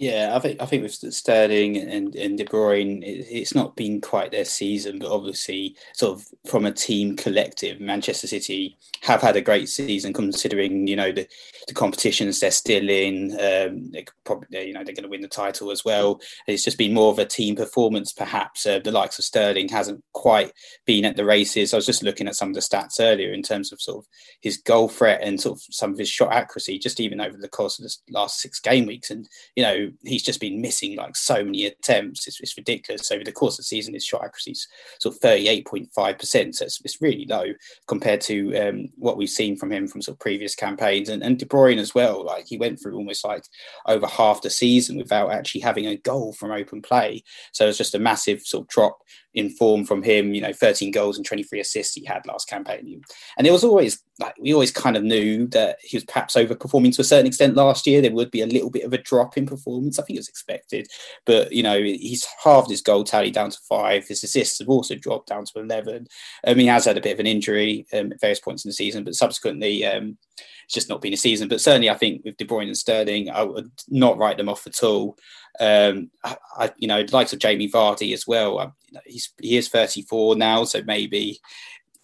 Yeah, 0.00 0.36
I 0.36 0.38
think 0.38 0.62
I 0.62 0.66
think 0.66 0.84
with 0.84 0.92
Sterling 1.12 1.76
and, 1.76 2.14
and 2.14 2.38
De 2.38 2.44
Bruyne, 2.44 3.02
it, 3.02 3.26
it's 3.28 3.52
not 3.52 3.74
been 3.74 4.00
quite 4.00 4.30
their 4.30 4.44
season, 4.44 5.00
but 5.00 5.10
obviously, 5.10 5.74
sort 5.92 6.16
of 6.16 6.26
from 6.48 6.66
a 6.66 6.70
team 6.72 7.16
collective, 7.16 7.80
Manchester 7.80 8.28
City 8.28 8.76
have 9.02 9.20
had 9.20 9.34
a 9.34 9.40
great 9.40 9.68
season 9.68 10.12
considering 10.12 10.86
you 10.86 10.94
know 10.94 11.10
the, 11.10 11.26
the 11.66 11.74
competitions 11.74 12.38
they're 12.38 12.52
still 12.52 12.88
in. 12.88 13.32
Um, 13.32 13.90
they 13.90 14.06
probably 14.22 14.68
you 14.68 14.72
know 14.72 14.84
they're 14.84 14.94
going 14.94 15.02
to 15.02 15.08
win 15.08 15.20
the 15.20 15.26
title 15.26 15.72
as 15.72 15.84
well. 15.84 16.20
It's 16.46 16.62
just 16.62 16.78
been 16.78 16.94
more 16.94 17.10
of 17.10 17.18
a 17.18 17.24
team 17.24 17.56
performance, 17.56 18.12
perhaps. 18.12 18.66
Uh, 18.66 18.78
the 18.78 18.92
likes 18.92 19.18
of 19.18 19.24
Sterling 19.24 19.68
hasn't 19.68 20.04
quite 20.12 20.52
been 20.86 21.06
at 21.06 21.16
the 21.16 21.24
races. 21.24 21.74
I 21.74 21.76
was 21.76 21.86
just 21.86 22.04
looking 22.04 22.28
at 22.28 22.36
some 22.36 22.50
of 22.50 22.54
the 22.54 22.60
stats 22.60 23.00
earlier 23.00 23.32
in 23.32 23.42
terms 23.42 23.72
of 23.72 23.82
sort 23.82 24.04
of 24.04 24.06
his 24.42 24.58
goal 24.58 24.88
threat 24.88 25.22
and 25.24 25.40
sort 25.40 25.58
of 25.58 25.62
some 25.72 25.90
of 25.90 25.98
his 25.98 26.08
shot 26.08 26.32
accuracy, 26.32 26.78
just 26.78 27.00
even 27.00 27.20
over 27.20 27.36
the 27.36 27.48
course 27.48 27.80
of 27.80 27.84
the 27.84 27.96
last 28.16 28.38
six 28.38 28.60
game 28.60 28.86
weeks, 28.86 29.10
and 29.10 29.28
you 29.56 29.64
know 29.64 29.87
he's 30.04 30.22
just 30.22 30.40
been 30.40 30.60
missing 30.60 30.96
like 30.96 31.16
so 31.16 31.44
many 31.44 31.66
attempts. 31.66 32.26
It's, 32.26 32.40
it's 32.40 32.56
ridiculous. 32.56 33.10
Over 33.10 33.24
the 33.24 33.32
course 33.32 33.54
of 33.54 33.58
the 33.58 33.64
season, 33.64 33.94
his 33.94 34.04
shot 34.04 34.24
accuracy 34.24 34.52
is 34.52 34.68
sort 35.00 35.14
of 35.14 35.20
38.5%. 35.20 36.54
So 36.54 36.64
it's, 36.64 36.80
it's 36.84 37.02
really 37.02 37.26
low 37.28 37.46
compared 37.86 38.20
to 38.22 38.56
um, 38.56 38.88
what 38.96 39.16
we've 39.16 39.28
seen 39.28 39.56
from 39.56 39.72
him 39.72 39.88
from 39.88 40.02
sort 40.02 40.16
of 40.16 40.20
previous 40.20 40.54
campaigns. 40.54 41.08
And, 41.08 41.22
and 41.22 41.38
De 41.38 41.46
Bruyne 41.46 41.78
as 41.78 41.94
well. 41.94 42.24
Like 42.24 42.46
he 42.46 42.58
went 42.58 42.80
through 42.80 42.96
almost 42.96 43.24
like 43.24 43.44
over 43.86 44.06
half 44.06 44.42
the 44.42 44.50
season 44.50 44.96
without 44.96 45.32
actually 45.32 45.62
having 45.62 45.86
a 45.86 45.96
goal 45.96 46.32
from 46.32 46.50
open 46.50 46.82
play. 46.82 47.22
So 47.52 47.68
it's 47.68 47.78
just 47.78 47.94
a 47.94 47.98
massive 47.98 48.42
sort 48.42 48.64
of 48.64 48.68
drop 48.68 48.98
in 49.34 49.50
form 49.50 49.84
from 49.84 50.02
him. 50.02 50.34
You 50.34 50.40
know, 50.40 50.52
13 50.52 50.90
goals 50.90 51.16
and 51.16 51.26
23 51.26 51.60
assists 51.60 51.94
he 51.94 52.04
had 52.04 52.26
last 52.26 52.48
campaign. 52.48 53.02
And 53.36 53.46
it 53.46 53.50
was 53.50 53.64
always 53.64 54.02
like 54.18 54.34
we 54.40 54.52
always 54.52 54.72
kind 54.72 54.96
of 54.96 55.04
knew 55.04 55.46
that 55.48 55.78
he 55.82 55.96
was 55.96 56.04
perhaps 56.04 56.34
overperforming 56.34 56.94
to 56.94 57.02
a 57.02 57.04
certain 57.04 57.26
extent 57.26 57.54
last 57.54 57.86
year. 57.86 58.00
There 58.00 58.12
would 58.12 58.30
be 58.30 58.40
a 58.40 58.46
little 58.46 58.70
bit 58.70 58.84
of 58.84 58.92
a 58.92 58.98
drop 58.98 59.36
in 59.36 59.46
performance. 59.46 59.98
I 59.98 60.02
think 60.02 60.16
it 60.16 60.20
was 60.20 60.28
expected, 60.28 60.88
but 61.24 61.52
you 61.52 61.62
know, 61.62 61.78
he's 61.78 62.26
halved 62.42 62.70
his 62.70 62.82
goal 62.82 63.04
tally 63.04 63.30
down 63.30 63.50
to 63.50 63.58
five. 63.68 64.06
His 64.06 64.24
assists 64.24 64.58
have 64.58 64.68
also 64.68 64.94
dropped 64.96 65.28
down 65.28 65.44
to 65.44 65.60
11. 65.60 66.06
Um, 66.46 66.58
he 66.58 66.66
has 66.66 66.84
had 66.84 66.98
a 66.98 67.00
bit 67.00 67.12
of 67.12 67.20
an 67.20 67.26
injury 67.26 67.86
um, 67.92 68.12
at 68.12 68.20
various 68.20 68.40
points 68.40 68.64
in 68.64 68.68
the 68.68 68.74
season, 68.74 69.04
but 69.04 69.14
subsequently, 69.14 69.86
um, 69.86 70.18
it's 70.64 70.74
just 70.74 70.88
not 70.88 71.00
been 71.00 71.14
a 71.14 71.16
season. 71.16 71.48
But 71.48 71.60
certainly, 71.60 71.90
I 71.90 71.94
think 71.94 72.24
with 72.24 72.36
De 72.36 72.44
Bruyne 72.44 72.66
and 72.66 72.76
Sterling, 72.76 73.30
I 73.30 73.42
would 73.42 73.70
not 73.88 74.18
write 74.18 74.36
them 74.36 74.48
off 74.48 74.66
at 74.66 74.82
all. 74.82 75.16
Um, 75.60 76.10
I, 76.24 76.36
I, 76.56 76.70
you 76.76 76.88
know, 76.88 77.02
the 77.02 77.14
likes 77.14 77.32
of 77.32 77.38
Jamie 77.38 77.70
Vardy 77.70 78.12
as 78.12 78.26
well. 78.26 78.58
I, 78.58 78.68
you 78.88 78.94
know, 78.94 79.00
he's 79.06 79.32
he 79.40 79.56
is 79.56 79.68
34 79.68 80.36
now, 80.36 80.64
so 80.64 80.82
maybe 80.84 81.40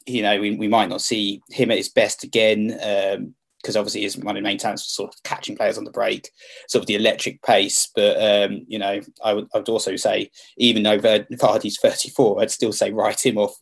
you 0.07 0.23
know 0.23 0.39
we, 0.39 0.57
we 0.57 0.69
might 0.69 0.89
not 0.89 1.01
see 1.01 1.43
him 1.51 1.71
at 1.71 1.79
his 1.79 1.89
best 1.89 2.25
again. 2.25 2.79
Um, 2.83 3.35
because 3.65 3.77
obviously 3.79 4.03
his 4.03 4.19
one 4.19 4.37
of 4.37 4.43
the 4.43 4.47
main 4.47 4.59
talents 4.59 4.83
was 4.83 4.93
sort 4.93 5.15
of 5.15 5.23
catching 5.23 5.57
players 5.57 5.79
on 5.79 5.85
the 5.85 5.91
break, 5.91 6.31
sort 6.69 6.83
of 6.83 6.87
the 6.87 6.97
electric 6.97 7.43
pace. 7.43 7.89
But 7.95 8.17
um, 8.23 8.67
you 8.69 8.79
know, 8.79 9.01
I 9.25 9.33
would, 9.33 9.49
I 9.55 9.59
would 9.59 9.69
also 9.71 9.97
say, 9.97 10.31
even 10.59 10.83
though 10.83 10.99
Vardy's 10.99 11.79
34, 11.81 12.43
I'd 12.43 12.51
still 12.51 12.73
say 12.73 12.93
write 12.93 13.25
him 13.25 13.39
off 13.39 13.57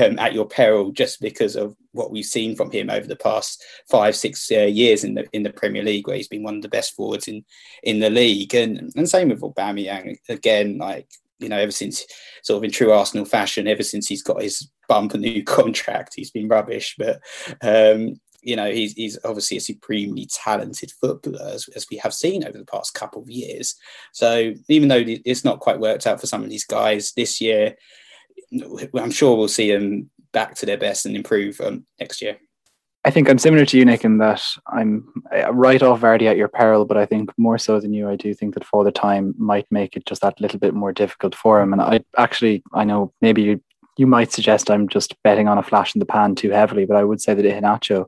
um, 0.00 0.16
at 0.20 0.32
your 0.32 0.46
peril, 0.46 0.92
just 0.92 1.20
because 1.20 1.56
of 1.56 1.74
what 1.90 2.12
we've 2.12 2.24
seen 2.24 2.54
from 2.54 2.70
him 2.70 2.88
over 2.88 3.08
the 3.08 3.16
past 3.16 3.62
five, 3.90 4.14
six 4.14 4.48
uh, 4.52 4.60
years 4.60 5.02
in 5.02 5.14
the 5.14 5.26
in 5.32 5.42
the 5.42 5.52
Premier 5.52 5.82
League, 5.82 6.06
where 6.06 6.16
he's 6.16 6.28
been 6.28 6.44
one 6.44 6.54
of 6.54 6.62
the 6.62 6.68
best 6.68 6.94
forwards 6.94 7.26
in 7.26 7.44
in 7.82 7.98
the 7.98 8.10
league, 8.10 8.54
and 8.54 8.92
and 8.94 9.08
same 9.08 9.30
with 9.30 9.40
Aubameyang. 9.40 10.18
Again, 10.28 10.78
like 10.78 11.08
you 11.38 11.48
know, 11.48 11.58
ever 11.58 11.70
since 11.70 12.04
sort 12.42 12.58
of 12.58 12.64
in 12.64 12.70
true 12.70 12.92
Arsenal 12.92 13.24
fashion, 13.24 13.68
ever 13.68 13.82
since 13.82 14.06
he's 14.06 14.22
got 14.22 14.42
his 14.42 14.70
bump 14.88 15.14
a 15.14 15.18
new 15.18 15.42
contract, 15.44 16.14
he's 16.16 16.30
been 16.30 16.48
rubbish. 16.48 16.96
But 16.98 17.20
um, 17.62 18.20
you 18.42 18.56
know, 18.56 18.70
he's, 18.70 18.92
he's 18.92 19.18
obviously 19.24 19.56
a 19.56 19.60
supremely 19.60 20.28
talented 20.32 20.92
footballer, 21.00 21.50
as, 21.52 21.68
as, 21.74 21.86
we 21.90 21.96
have 21.98 22.14
seen 22.14 22.44
over 22.44 22.56
the 22.56 22.64
past 22.64 22.94
couple 22.94 23.20
of 23.20 23.28
years. 23.28 23.74
So 24.12 24.54
even 24.68 24.88
though 24.88 25.02
it's 25.04 25.44
not 25.44 25.60
quite 25.60 25.80
worked 25.80 26.06
out 26.06 26.20
for 26.20 26.26
some 26.26 26.44
of 26.44 26.50
these 26.50 26.64
guys 26.64 27.12
this 27.16 27.40
year, 27.40 27.74
I'm 28.94 29.10
sure 29.10 29.36
we'll 29.36 29.48
see 29.48 29.72
them 29.72 30.10
back 30.32 30.54
to 30.56 30.66
their 30.66 30.78
best 30.78 31.04
and 31.04 31.16
improve 31.16 31.60
um, 31.60 31.84
next 31.98 32.22
year. 32.22 32.38
I 33.08 33.10
think 33.10 33.30
I'm 33.30 33.38
similar 33.38 33.64
to 33.64 33.78
you, 33.78 33.86
Nick, 33.86 34.04
in 34.04 34.18
that 34.18 34.42
I'm 34.66 35.10
right 35.50 35.82
off 35.82 36.02
Vardy 36.02 36.26
at 36.26 36.36
your 36.36 36.48
peril, 36.48 36.84
but 36.84 36.98
I 36.98 37.06
think 37.06 37.30
more 37.38 37.56
so 37.56 37.80
than 37.80 37.94
you, 37.94 38.06
I 38.06 38.16
do 38.16 38.34
think 38.34 38.52
that 38.52 38.66
Father 38.66 38.90
Time 38.90 39.34
might 39.38 39.66
make 39.70 39.96
it 39.96 40.04
just 40.04 40.20
that 40.20 40.38
little 40.38 40.58
bit 40.58 40.74
more 40.74 40.92
difficult 40.92 41.34
for 41.34 41.58
him. 41.62 41.72
And 41.72 41.80
I 41.80 42.00
actually, 42.18 42.62
I 42.74 42.84
know 42.84 43.14
maybe 43.22 43.40
you 43.40 43.62
you 43.96 44.06
might 44.06 44.30
suggest 44.30 44.70
I'm 44.70 44.88
just 44.88 45.20
betting 45.22 45.48
on 45.48 45.56
a 45.56 45.62
flash 45.62 45.94
in 45.94 46.00
the 46.00 46.06
pan 46.06 46.34
too 46.34 46.50
heavily, 46.50 46.84
but 46.84 46.98
I 46.98 47.04
would 47.04 47.20
say 47.20 47.32
that 47.32 47.44
Iheanacho 47.44 48.04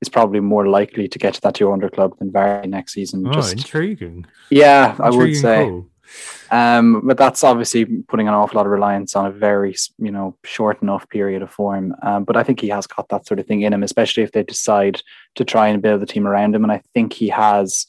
is 0.00 0.08
probably 0.08 0.40
more 0.40 0.68
likely 0.68 1.08
to 1.08 1.18
get 1.18 1.34
to 1.34 1.40
that 1.42 1.54
200 1.54 1.92
club 1.92 2.16
than 2.18 2.30
Vardy 2.30 2.68
next 2.68 2.92
season. 2.92 3.26
Oh, 3.26 3.32
just, 3.32 3.52
intriguing. 3.52 4.24
Yeah, 4.50 4.92
intriguing 4.92 5.04
I 5.04 5.16
would 5.16 5.36
say. 5.36 5.82
Um, 6.50 7.06
but 7.06 7.16
that's 7.16 7.42
obviously 7.42 7.84
putting 7.84 8.28
an 8.28 8.34
awful 8.34 8.56
lot 8.56 8.66
of 8.66 8.72
reliance 8.72 9.16
on 9.16 9.26
a 9.26 9.30
very, 9.30 9.74
you 9.98 10.10
know, 10.10 10.36
short 10.44 10.82
enough 10.82 11.08
period 11.08 11.42
of 11.42 11.50
form. 11.50 11.94
Um, 12.02 12.24
but 12.24 12.36
I 12.36 12.42
think 12.42 12.60
he 12.60 12.68
has 12.68 12.86
got 12.86 13.08
that 13.08 13.26
sort 13.26 13.40
of 13.40 13.46
thing 13.46 13.62
in 13.62 13.72
him, 13.72 13.82
especially 13.82 14.22
if 14.22 14.32
they 14.32 14.42
decide 14.42 15.02
to 15.36 15.44
try 15.44 15.68
and 15.68 15.82
build 15.82 16.00
the 16.00 16.06
team 16.06 16.26
around 16.26 16.54
him. 16.54 16.62
And 16.62 16.72
I 16.72 16.82
think 16.92 17.12
he 17.12 17.28
has 17.28 17.86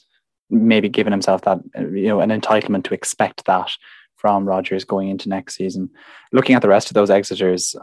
maybe 0.50 0.90
given 0.90 1.12
himself 1.12 1.42
that 1.42 1.60
you 1.76 2.08
know 2.08 2.20
an 2.20 2.30
entitlement 2.30 2.84
to 2.86 2.94
expect 2.94 3.46
that 3.46 3.72
from 4.16 4.46
Rodgers 4.46 4.84
going 4.84 5.10
into 5.10 5.30
next 5.30 5.56
season. 5.56 5.90
Looking 6.32 6.56
at 6.56 6.62
the 6.62 6.70
rest 6.70 6.90
of 6.90 6.96
those 6.96 7.10
Exeters, 7.10 7.76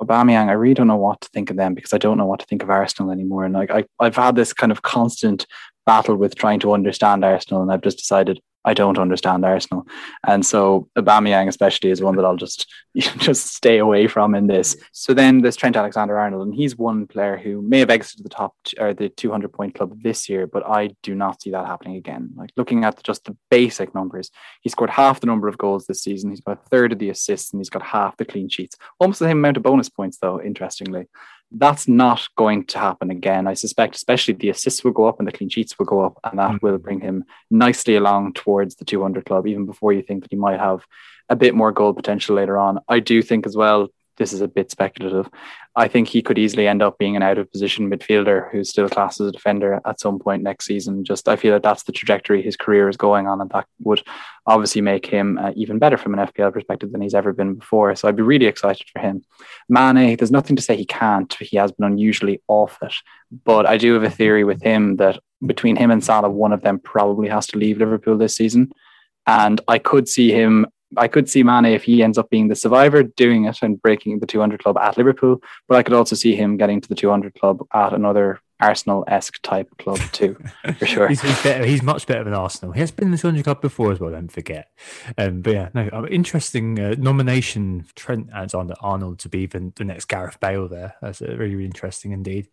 Aubameyang, 0.00 0.48
I 0.48 0.52
really 0.52 0.74
don't 0.74 0.86
know 0.86 0.96
what 0.96 1.20
to 1.22 1.28
think 1.28 1.50
of 1.50 1.56
them 1.56 1.74
because 1.74 1.92
I 1.92 1.98
don't 1.98 2.16
know 2.16 2.26
what 2.26 2.40
to 2.40 2.46
think 2.46 2.62
of 2.62 2.70
Arsenal 2.70 3.10
anymore. 3.10 3.44
And 3.44 3.54
like 3.54 3.70
I, 3.70 3.84
I've 3.98 4.16
had 4.16 4.36
this 4.36 4.52
kind 4.52 4.72
of 4.72 4.82
constant 4.82 5.46
battle 5.84 6.16
with 6.16 6.36
trying 6.36 6.60
to 6.60 6.72
understand 6.72 7.24
Arsenal, 7.24 7.62
and 7.62 7.72
I've 7.72 7.82
just 7.82 7.98
decided 7.98 8.40
I 8.64 8.74
don't 8.74 8.98
understand 8.98 9.44
Arsenal. 9.44 9.86
And 10.26 10.44
so 10.44 10.88
Aubameyang 10.96 11.48
especially 11.48 11.90
is 11.90 12.02
one 12.02 12.16
that 12.16 12.24
I'll 12.24 12.36
just 12.36 12.70
just 12.96 13.54
stay 13.54 13.78
away 13.78 14.06
from 14.06 14.34
in 14.34 14.46
this. 14.46 14.76
So 14.92 15.14
then 15.14 15.40
there's 15.40 15.56
Trent 15.56 15.76
Alexander-Arnold, 15.76 16.46
and 16.46 16.54
he's 16.54 16.76
one 16.76 17.06
player 17.06 17.36
who 17.36 17.62
may 17.62 17.78
have 17.78 17.90
exited 17.90 18.24
the 18.24 18.28
top 18.28 18.54
or 18.78 18.92
the 18.92 19.08
200 19.08 19.52
point 19.52 19.74
club 19.74 20.02
this 20.02 20.28
year, 20.28 20.46
but 20.46 20.66
I 20.66 20.90
do 21.02 21.14
not 21.14 21.40
see 21.40 21.50
that 21.52 21.66
happening 21.66 21.96
again. 21.96 22.30
Like 22.36 22.50
looking 22.56 22.84
at 22.84 23.02
just 23.02 23.24
the 23.24 23.36
basic 23.50 23.94
numbers, 23.94 24.30
he 24.60 24.68
scored 24.68 24.90
half 24.90 25.20
the 25.20 25.26
number 25.26 25.48
of 25.48 25.58
goals 25.58 25.86
this 25.86 26.02
season. 26.02 26.30
He's 26.30 26.40
got 26.40 26.58
a 26.58 26.68
third 26.68 26.92
of 26.92 26.98
the 26.98 27.10
assists, 27.10 27.52
and 27.52 27.60
he's 27.60 27.70
got 27.70 27.82
half 27.82 28.16
the 28.16 28.24
clean 28.24 28.48
sheets. 28.48 28.76
Almost 28.98 29.20
the 29.20 29.26
same 29.26 29.38
amount 29.38 29.56
of 29.56 29.62
bonus 29.62 29.88
points, 29.88 30.18
though. 30.20 30.40
Interestingly, 30.40 31.06
that's 31.52 31.88
not 31.88 32.28
going 32.36 32.64
to 32.66 32.78
happen 32.78 33.10
again. 33.10 33.46
I 33.46 33.54
suspect, 33.54 33.96
especially 33.96 34.34
the 34.34 34.50
assists 34.50 34.84
will 34.84 34.92
go 34.92 35.06
up 35.06 35.18
and 35.18 35.26
the 35.26 35.32
clean 35.32 35.48
sheets 35.48 35.78
will 35.78 35.86
go 35.86 36.00
up, 36.00 36.18
and 36.24 36.38
that 36.38 36.50
mm-hmm. 36.50 36.66
will 36.66 36.78
bring 36.78 37.00
him 37.00 37.24
nicely 37.50 37.96
along 37.96 38.34
towards 38.34 38.76
the 38.76 38.84
200 38.84 39.24
club, 39.24 39.46
even 39.46 39.66
before 39.66 39.92
you 39.92 40.02
think 40.02 40.22
that 40.22 40.30
he 40.30 40.36
might 40.36 40.60
have 40.60 40.84
a 41.28 41.36
bit 41.36 41.54
more 41.54 41.72
goal 41.72 41.92
potential 41.92 42.36
later 42.36 42.58
on. 42.58 42.78
I 42.88 43.00
do 43.00 43.22
think 43.22 43.46
as 43.46 43.56
well 43.56 43.88
this 44.20 44.34
is 44.34 44.42
a 44.42 44.48
bit 44.48 44.70
speculative. 44.70 45.30
I 45.74 45.88
think 45.88 46.06
he 46.06 46.20
could 46.20 46.38
easily 46.38 46.68
end 46.68 46.82
up 46.82 46.98
being 46.98 47.16
an 47.16 47.22
out 47.22 47.38
of 47.38 47.50
position 47.50 47.90
midfielder 47.90 48.52
who's 48.52 48.68
still 48.68 48.86
classed 48.86 49.18
as 49.18 49.28
a 49.28 49.32
defender 49.32 49.80
at 49.86 49.98
some 49.98 50.18
point 50.18 50.42
next 50.42 50.66
season. 50.66 51.04
Just 51.04 51.26
I 51.26 51.36
feel 51.36 51.54
that 51.54 51.62
that's 51.62 51.84
the 51.84 51.92
trajectory 51.92 52.42
his 52.42 52.54
career 52.54 52.90
is 52.90 52.98
going 52.98 53.26
on, 53.26 53.40
and 53.40 53.48
that 53.50 53.66
would 53.80 54.02
obviously 54.46 54.82
make 54.82 55.06
him 55.06 55.38
uh, 55.38 55.52
even 55.56 55.78
better 55.78 55.96
from 55.96 56.12
an 56.12 56.26
FPL 56.26 56.52
perspective 56.52 56.92
than 56.92 57.00
he's 57.00 57.14
ever 57.14 57.32
been 57.32 57.54
before. 57.54 57.96
So 57.96 58.08
I'd 58.08 58.16
be 58.16 58.22
really 58.22 58.44
excited 58.44 58.86
for 58.92 59.00
him. 59.00 59.22
Mane, 59.70 60.16
there's 60.16 60.30
nothing 60.30 60.54
to 60.56 60.62
say 60.62 60.76
he 60.76 60.84
can't. 60.84 61.32
He 61.40 61.56
has 61.56 61.72
been 61.72 61.86
unusually 61.86 62.42
off 62.46 62.76
it, 62.82 62.94
but 63.44 63.64
I 63.64 63.78
do 63.78 63.94
have 63.94 64.04
a 64.04 64.10
theory 64.10 64.44
with 64.44 64.62
him 64.62 64.96
that 64.96 65.18
between 65.46 65.76
him 65.76 65.90
and 65.90 66.04
Salah, 66.04 66.28
one 66.28 66.52
of 66.52 66.60
them 66.60 66.78
probably 66.78 67.30
has 67.30 67.46
to 67.48 67.58
leave 67.58 67.78
Liverpool 67.78 68.18
this 68.18 68.36
season. 68.36 68.70
And 69.26 69.62
I 69.66 69.78
could 69.78 70.08
see 70.08 70.30
him 70.30 70.66
I 70.96 71.08
could 71.08 71.28
see 71.28 71.42
Mane 71.42 71.66
if 71.66 71.84
he 71.84 72.02
ends 72.02 72.18
up 72.18 72.30
being 72.30 72.48
the 72.48 72.56
survivor 72.56 73.02
doing 73.02 73.44
it 73.44 73.58
and 73.62 73.80
breaking 73.80 74.18
the 74.18 74.26
200 74.26 74.62
club 74.62 74.76
at 74.78 74.96
Liverpool, 74.96 75.42
but 75.68 75.76
I 75.76 75.82
could 75.82 75.94
also 75.94 76.16
see 76.16 76.34
him 76.34 76.56
getting 76.56 76.80
to 76.80 76.88
the 76.88 76.94
200 76.94 77.34
club 77.34 77.66
at 77.72 77.92
another 77.92 78.40
Arsenal 78.60 79.04
esque 79.06 79.40
type 79.42 79.68
club 79.78 79.98
too, 80.12 80.36
for 80.78 80.86
sure. 80.86 81.08
he's, 81.08 81.22
he's, 81.22 81.42
better, 81.42 81.64
he's, 81.64 81.82
much 81.82 82.06
better 82.06 82.24
than 82.24 82.34
Arsenal. 82.34 82.72
He 82.72 82.80
has 82.80 82.90
been 82.90 83.06
in 83.06 83.12
the 83.12 83.18
200 83.18 83.44
club 83.44 83.60
before 83.60 83.92
as 83.92 84.00
well. 84.00 84.10
Don't 84.10 84.30
forget. 84.30 84.68
Um, 85.16 85.40
but 85.40 85.52
yeah, 85.52 85.68
no, 85.74 85.88
uh, 85.92 86.06
interesting 86.06 86.78
uh, 86.78 86.94
nomination. 86.98 87.86
Trent 87.94 88.28
Alexander 88.32 88.74
Arnold 88.80 89.18
to 89.20 89.28
be 89.28 89.46
the, 89.46 89.72
the 89.76 89.84
next 89.84 90.06
Gareth 90.06 90.38
Bale. 90.40 90.68
There, 90.68 90.94
that's 91.00 91.22
uh, 91.22 91.26
really, 91.36 91.54
really 91.54 91.64
interesting 91.64 92.12
indeed. 92.12 92.48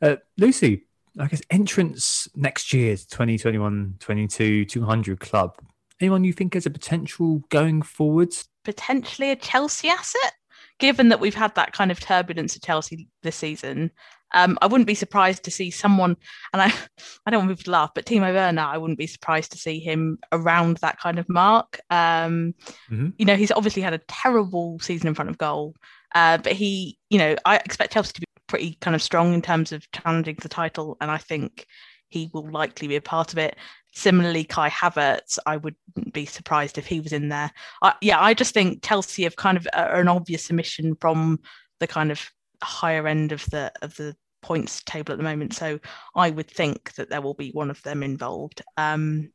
Uh, 0.00 0.16
Lucy, 0.38 0.86
I 1.18 1.26
guess 1.26 1.42
entrance 1.50 2.28
next 2.34 2.72
year, 2.72 2.96
2021 2.96 3.96
22 3.98 4.64
200 4.64 5.20
club. 5.20 5.56
Anyone 6.00 6.24
you 6.24 6.32
think 6.32 6.54
has 6.54 6.66
a 6.66 6.70
potential 6.70 7.42
going 7.50 7.82
forwards? 7.82 8.48
Potentially 8.64 9.30
a 9.30 9.36
Chelsea 9.36 9.88
asset, 9.88 10.32
given 10.78 11.10
that 11.10 11.20
we've 11.20 11.34
had 11.34 11.54
that 11.54 11.72
kind 11.72 11.90
of 11.90 12.00
turbulence 12.00 12.56
at 12.56 12.62
Chelsea 12.62 13.08
this 13.22 13.36
season. 13.36 13.90
Um, 14.32 14.58
I 14.62 14.66
wouldn't 14.66 14.86
be 14.86 14.94
surprised 14.94 15.42
to 15.44 15.50
see 15.50 15.70
someone, 15.70 16.16
and 16.52 16.62
I, 16.62 16.66
I 17.26 17.30
don't 17.30 17.40
want 17.40 17.50
people 17.50 17.64
to 17.64 17.70
laugh, 17.70 17.90
but 17.94 18.06
Timo 18.06 18.32
Werner, 18.32 18.62
I 18.62 18.78
wouldn't 18.78 18.98
be 18.98 19.06
surprised 19.06 19.52
to 19.52 19.58
see 19.58 19.80
him 19.80 20.18
around 20.32 20.78
that 20.78 20.98
kind 21.00 21.18
of 21.18 21.28
mark. 21.28 21.80
Um, 21.90 22.54
mm-hmm. 22.90 23.08
You 23.18 23.26
know, 23.26 23.36
he's 23.36 23.52
obviously 23.52 23.82
had 23.82 23.94
a 23.94 24.00
terrible 24.08 24.78
season 24.80 25.08
in 25.08 25.14
front 25.14 25.30
of 25.30 25.38
goal, 25.38 25.74
uh, 26.14 26.38
but 26.38 26.52
he, 26.52 26.98
you 27.10 27.18
know, 27.18 27.36
I 27.44 27.56
expect 27.56 27.92
Chelsea 27.92 28.12
to 28.12 28.20
be 28.20 28.26
pretty 28.46 28.78
kind 28.80 28.94
of 28.94 29.02
strong 29.02 29.34
in 29.34 29.42
terms 29.42 29.72
of 29.72 29.90
challenging 29.92 30.36
the 30.40 30.48
title, 30.48 30.96
and 31.00 31.10
I 31.10 31.18
think 31.18 31.66
he 32.08 32.30
will 32.32 32.50
likely 32.50 32.88
be 32.88 32.96
a 32.96 33.00
part 33.00 33.32
of 33.32 33.38
it. 33.38 33.56
Similarly, 33.92 34.44
Kai 34.44 34.70
Havertz, 34.70 35.38
I 35.46 35.56
wouldn't 35.56 36.12
be 36.12 36.24
surprised 36.24 36.78
if 36.78 36.86
he 36.86 37.00
was 37.00 37.12
in 37.12 37.28
there. 37.28 37.50
I, 37.82 37.94
yeah, 38.00 38.20
I 38.20 38.34
just 38.34 38.54
think 38.54 38.84
Chelsea 38.84 39.24
have 39.24 39.36
kind 39.36 39.56
of 39.56 39.66
are 39.72 40.00
an 40.00 40.08
obvious 40.08 40.50
omission 40.50 40.94
from 41.00 41.40
the 41.80 41.86
kind 41.86 42.12
of 42.12 42.30
higher 42.62 43.08
end 43.08 43.32
of 43.32 43.44
the 43.46 43.72
of 43.82 43.96
the 43.96 44.14
points 44.42 44.82
table 44.84 45.12
at 45.12 45.18
the 45.18 45.24
moment. 45.24 45.54
So 45.54 45.80
I 46.14 46.30
would 46.30 46.50
think 46.50 46.94
that 46.94 47.10
there 47.10 47.20
will 47.20 47.34
be 47.34 47.50
one 47.50 47.70
of 47.70 47.82
them 47.82 48.02
involved. 48.02 48.62
Um, 48.76 49.30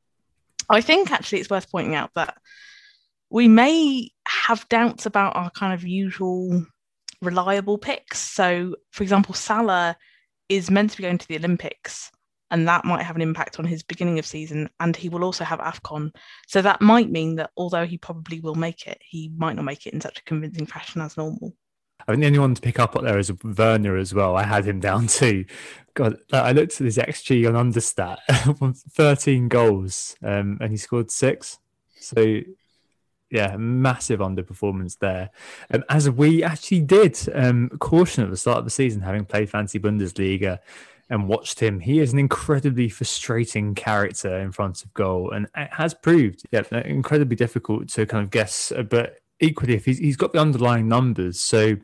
I 0.70 0.82
think 0.82 1.12
actually 1.12 1.42
it's 1.42 1.50
worth 1.50 1.72
pointing 1.72 1.96
out 1.96 2.12
that 2.16 2.38
we 3.30 3.48
may 3.48 4.10
have 4.28 4.68
doubts 4.70 5.06
about 5.06 5.36
our 5.36 5.50
kind 5.52 5.74
of 5.74 5.86
usual 5.86 6.66
reliable 7.22 7.78
picks. 7.78 8.20
So, 8.20 8.76
for 8.92 9.04
example, 9.04 9.36
Salah 9.36 9.98
is 10.50 10.72
meant 10.72 10.92
to 10.92 10.98
be 10.98 11.04
going 11.04 11.18
to 11.18 11.28
the 11.28 11.38
Olympics 11.38 12.12
and 12.52 12.68
that 12.68 12.86
might 12.86 13.04
have 13.04 13.16
an 13.16 13.22
impact 13.22 13.60
on 13.60 13.66
his 13.66 13.84
beginning 13.84 14.20
of 14.20 14.26
season. 14.26 14.70
And 14.80 14.96
he 14.96 15.10
will 15.10 15.24
also 15.24 15.44
have 15.44 15.60
AFCON. 15.60 16.14
So 16.48 16.62
that 16.62 16.82
might 16.82 17.10
mean 17.10 17.36
that 17.36 17.52
although 17.58 17.86
he 17.86 17.98
probably 17.98 18.40
will 18.40 18.56
make 18.56 18.88
it, 18.88 19.02
he 19.02 19.32
might 19.36 19.56
not 19.56 19.66
make 19.66 19.88
it 19.88 19.94
in 19.94 20.02
such 20.02 20.20
a 20.20 20.24
convincing 20.24 20.66
fashion 20.66 21.02
as 21.02 21.18
normal. 21.18 21.54
I 22.08 22.12
think 22.12 22.22
the 22.22 22.28
only 22.28 22.40
one 22.40 22.54
to 22.54 22.62
pick 22.62 22.80
up 22.80 22.96
up 22.96 23.04
there 23.04 23.18
is 23.18 23.32
Werner 23.44 23.98
as 23.98 24.14
well. 24.14 24.36
I 24.36 24.44
had 24.44 24.66
him 24.66 24.80
down 24.80 25.08
too. 25.08 25.46
God, 25.96 26.18
I 26.32 26.52
looked 26.52 26.80
at 26.80 26.86
his 26.86 26.98
XG 26.98 27.48
on 27.48 27.72
Understat, 27.72 28.18
13 28.92 29.48
goals, 29.48 30.16
um, 30.22 30.58
and 30.62 30.70
he 30.72 30.78
scored 30.78 31.10
six. 31.10 31.58
So, 32.00 32.42
yeah, 33.32 33.56
massive 33.58 34.20
underperformance 34.20 35.00
there. 35.00 35.32
Um, 35.74 35.84
as 35.90 36.10
we 36.10 36.44
actually 36.44 36.82
did 36.82 37.18
um, 37.34 37.70
caution 37.80 38.24
at 38.24 38.30
the 38.30 38.38
start 38.38 38.60
of 38.60 38.66
the 38.66 38.70
season, 38.72 39.02
having 39.02 39.26
played 39.26 39.50
Fancy 39.50 39.80
Bundesliga, 39.80 40.60
and 41.10 41.28
watched 41.28 41.60
him. 41.60 41.80
He 41.80 42.00
is 42.00 42.14
an 42.14 42.20
incredibly 42.20 42.90
frustrating 42.90 43.76
character 43.76 44.38
in 44.38 44.52
front 44.52 44.84
of 44.84 44.94
goal, 44.94 45.32
and 45.32 45.48
it 45.56 45.70
has 45.72 45.94
proved 45.94 46.44
yeah, 46.52 46.64
incredibly 46.84 47.36
difficult 47.36 47.90
to 47.90 48.06
kind 48.06 48.24
of 48.24 48.32
guess. 48.32 48.72
But 48.90 49.20
equally, 49.40 49.76
if 49.76 49.86
he's, 49.86 50.00
he's 50.00 50.18
got 50.18 50.34
the 50.34 50.40
underlying 50.40 50.88
numbers, 50.88 51.40
so 51.40 51.78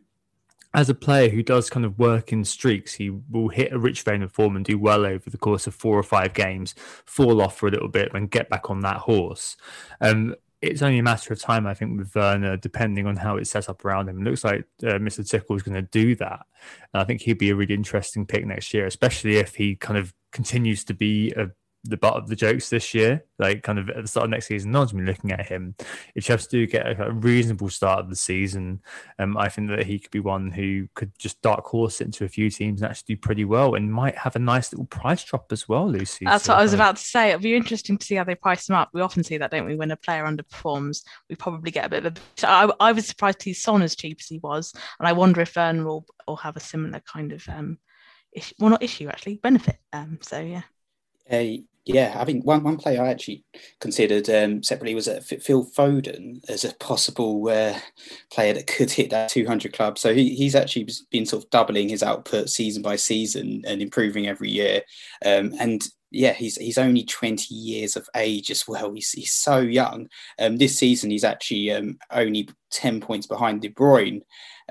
as 0.74 0.89
a 0.89 0.95
player 0.95 1.30
who 1.30 1.43
does 1.43 1.69
kind 1.69 1.86
of 1.86 1.99
work 1.99 2.32
in 2.32 2.45
streaks, 2.45 2.93
he 2.93 3.09
will 3.09 3.49
hit 3.49 3.74
a 3.74 3.80
rich 3.80 4.03
vein 4.03 4.24
of 4.24 4.32
form 4.32 4.55
and 4.55 4.63
do 4.63 4.80
well 4.80 5.05
over 5.05 5.30
the 5.30 5.38
course 5.38 5.67
of 5.67 5.76
four 5.76 5.97
or 5.97 6.03
five 6.03 6.34
games, 6.34 6.74
fall 7.05 7.41
off 7.41 7.57
for 7.57 7.67
a 7.67 7.72
little 7.72 7.89
bit, 7.89 8.11
and 8.13 8.32
get 8.32 8.49
back 8.49 8.69
on 8.69 8.80
that 8.80 8.97
horse. 8.97 9.57
Um, 9.99 10.36
it's 10.62 10.82
only 10.82 10.99
a 10.99 11.03
matter 11.03 11.34
of 11.34 11.39
time, 11.39 11.66
I 11.66 11.74
think, 11.74 11.97
with 11.97 12.14
Werner, 12.16 12.55
depending 12.55 13.07
on 13.07 13.16
how 13.16 13.38
it's 13.38 13.49
set 13.49 13.68
up 13.68 13.84
around 13.84 14.09
him. 14.09 14.20
It 14.20 14.30
looks 14.30 14.43
like 14.43 14.66
uh, 14.84 14.99
Mr. 14.99 15.28
Tickle 15.28 15.55
is 15.55 15.64
going 15.64 15.76
to 15.76 15.82
do 15.82 16.16
that. 16.16 16.45
And 16.93 17.01
I 17.01 17.03
think 17.03 17.22
he'd 17.22 17.39
be 17.39 17.49
a 17.49 17.55
really 17.55 17.74
interesting 17.74 18.26
pick 18.26 18.45
next 18.45 18.74
year, 18.74 18.86
especially 18.86 19.38
if 19.38 19.55
he 19.55 19.76
kind 19.76 19.97
of 19.97 20.14
continues 20.32 20.84
to 20.86 20.93
be 20.93 21.32
a 21.32 21.49
the 21.84 21.98
butt 21.98 22.14
of 22.16 22.28
the 22.28 22.36
jokes 22.36 22.70
this 22.70 22.94
year. 22.94 23.26
Like, 23.40 23.64
kind 23.64 23.80
of 23.80 23.90
at 23.90 24.02
the 24.04 24.08
start 24.08 24.26
of 24.26 24.30
next 24.30 24.48
season, 24.48 24.72
no 24.72 24.80
one's 24.80 24.92
been 24.92 25.06
looking 25.06 25.32
at 25.32 25.48
him. 25.48 25.76
If 26.14 26.26
Chelsea 26.26 26.48
do 26.50 26.68
get 26.68 26.86
a, 26.86 27.08
a, 27.08 27.12
reasonable 27.12 27.70
start 27.70 28.00
of 28.00 28.10
the 28.10 28.16
season, 28.16 28.82
um, 29.18 29.36
I 29.36 29.50
think 29.50 29.70
that 29.70 29.86
he 29.86 29.98
could 29.98 30.12
be 30.12 30.20
one 30.20 30.52
who 30.52 30.88
could 30.94 31.12
just 31.18 31.42
dark 31.42 31.66
horse 31.66 32.00
into 32.00 32.24
a 32.24 32.30
few 32.30 32.52
teams 32.52 32.82
and 32.82 32.92
actually 32.92 33.16
do 33.16 33.22
pretty 33.22 33.46
well 33.46 33.74
and 33.74 33.92
might 33.92 34.16
have 34.16 34.36
a 34.36 34.40
nice 34.40 34.72
little 34.72 34.86
price 34.86 35.24
drop 35.24 35.52
as 35.52 35.68
well, 35.68 35.90
Lucy. 35.90 36.26
That's 36.26 36.46
so, 36.46 36.54
what 36.54 36.60
I 36.60 36.64
was 36.64 36.74
about 36.74 36.98
to 36.98 37.04
say. 37.04 37.30
It'll 37.30 37.42
be 37.42 37.56
interesting 37.56 37.98
to 37.98 38.06
see 38.06 38.16
how 38.16 38.26
they 38.26 38.36
price 38.36 38.70
him 38.70 38.76
up. 38.76 38.90
We 38.94 39.02
often 39.02 39.24
see 39.24 39.38
that, 39.38 39.50
don't 39.50 39.66
we? 39.66 39.76
When 39.76 39.92
a 39.92 39.98
player 39.98 40.26
underperforms, 40.26 41.04
we 41.30 41.36
probably 41.36 41.72
get 41.72 41.86
a 41.86 41.90
bit 41.90 42.06
of 42.06 42.18
a. 42.44 42.48
I, 42.48 42.70
I 42.80 42.92
was 42.92 43.08
surprised 43.08 43.40
to 43.40 43.44
see 43.46 43.54
Son 43.54 43.82
as 43.82 43.96
cheap 43.96 44.18
as 44.20 44.28
he 44.28 44.38
was, 44.38 44.72
and 45.00 45.08
I 45.08 45.14
wonder 45.14 45.42
if 45.42 45.56
Werner 45.56 45.84
will, 45.84 46.06
will 46.28 46.36
have 46.36 46.58
a 46.58 46.62
similar 46.62 47.00
kind 47.00 47.32
of 47.32 47.48
um, 47.50 47.80
issue. 48.32 48.54
Well, 48.60 48.70
not 48.70 48.84
issue 48.84 49.08
actually, 49.08 49.38
benefit. 49.38 49.78
Um, 49.92 50.20
so 50.22 50.40
yeah. 50.40 50.62
Uh, 51.32 51.64
yeah, 51.86 52.16
I 52.16 52.26
think 52.26 52.46
one, 52.46 52.64
one 52.64 52.78
player 52.78 53.02
I 53.02 53.10
actually 53.10 53.44
considered 53.80 54.30
um, 54.30 54.62
separately 54.62 54.94
was 54.94 55.08
uh, 55.08 55.20
Phil 55.22 55.66
Foden 55.66 56.48
as 56.48 56.64
a 56.64 56.76
possible 56.76 57.48
uh, 57.50 57.78
player 58.32 58.54
that 58.54 58.68
could 58.68 58.92
hit 58.92 59.10
that 59.10 59.30
200 59.30 59.74
club. 59.74 59.98
So 59.98 60.14
he, 60.14 60.36
he's 60.36 60.54
actually 60.54 60.90
been 61.10 61.26
sort 61.26 61.44
of 61.44 61.50
doubling 61.50 61.90
his 61.90 62.04
output 62.04 62.50
season 62.50 62.84
by 62.84 62.98
season 62.98 63.64
and 63.66 63.82
improving 63.82 64.28
every 64.28 64.52
year. 64.52 64.82
Um, 65.26 65.54
and 65.60 65.82
yeah, 66.12 66.34
he's 66.34 66.57
he's 66.57 66.78
only 66.78 67.03
20 67.03 67.55
years 67.55 67.95
of 67.95 68.09
age 68.16 68.51
as 68.51 68.68
well. 68.68 68.91
He's, 68.91 69.12
he's 69.12 69.32
so 69.32 69.59
young. 69.59 70.09
Um, 70.38 70.57
this 70.57 70.78
season, 70.78 71.09
he's 71.09 71.24
actually 71.24 71.72
um, 71.72 71.97
only 72.12 72.49
10 72.72 72.99
points 72.99 73.28
behind 73.28 73.62
De 73.62 73.70
Bruyne 73.70 74.22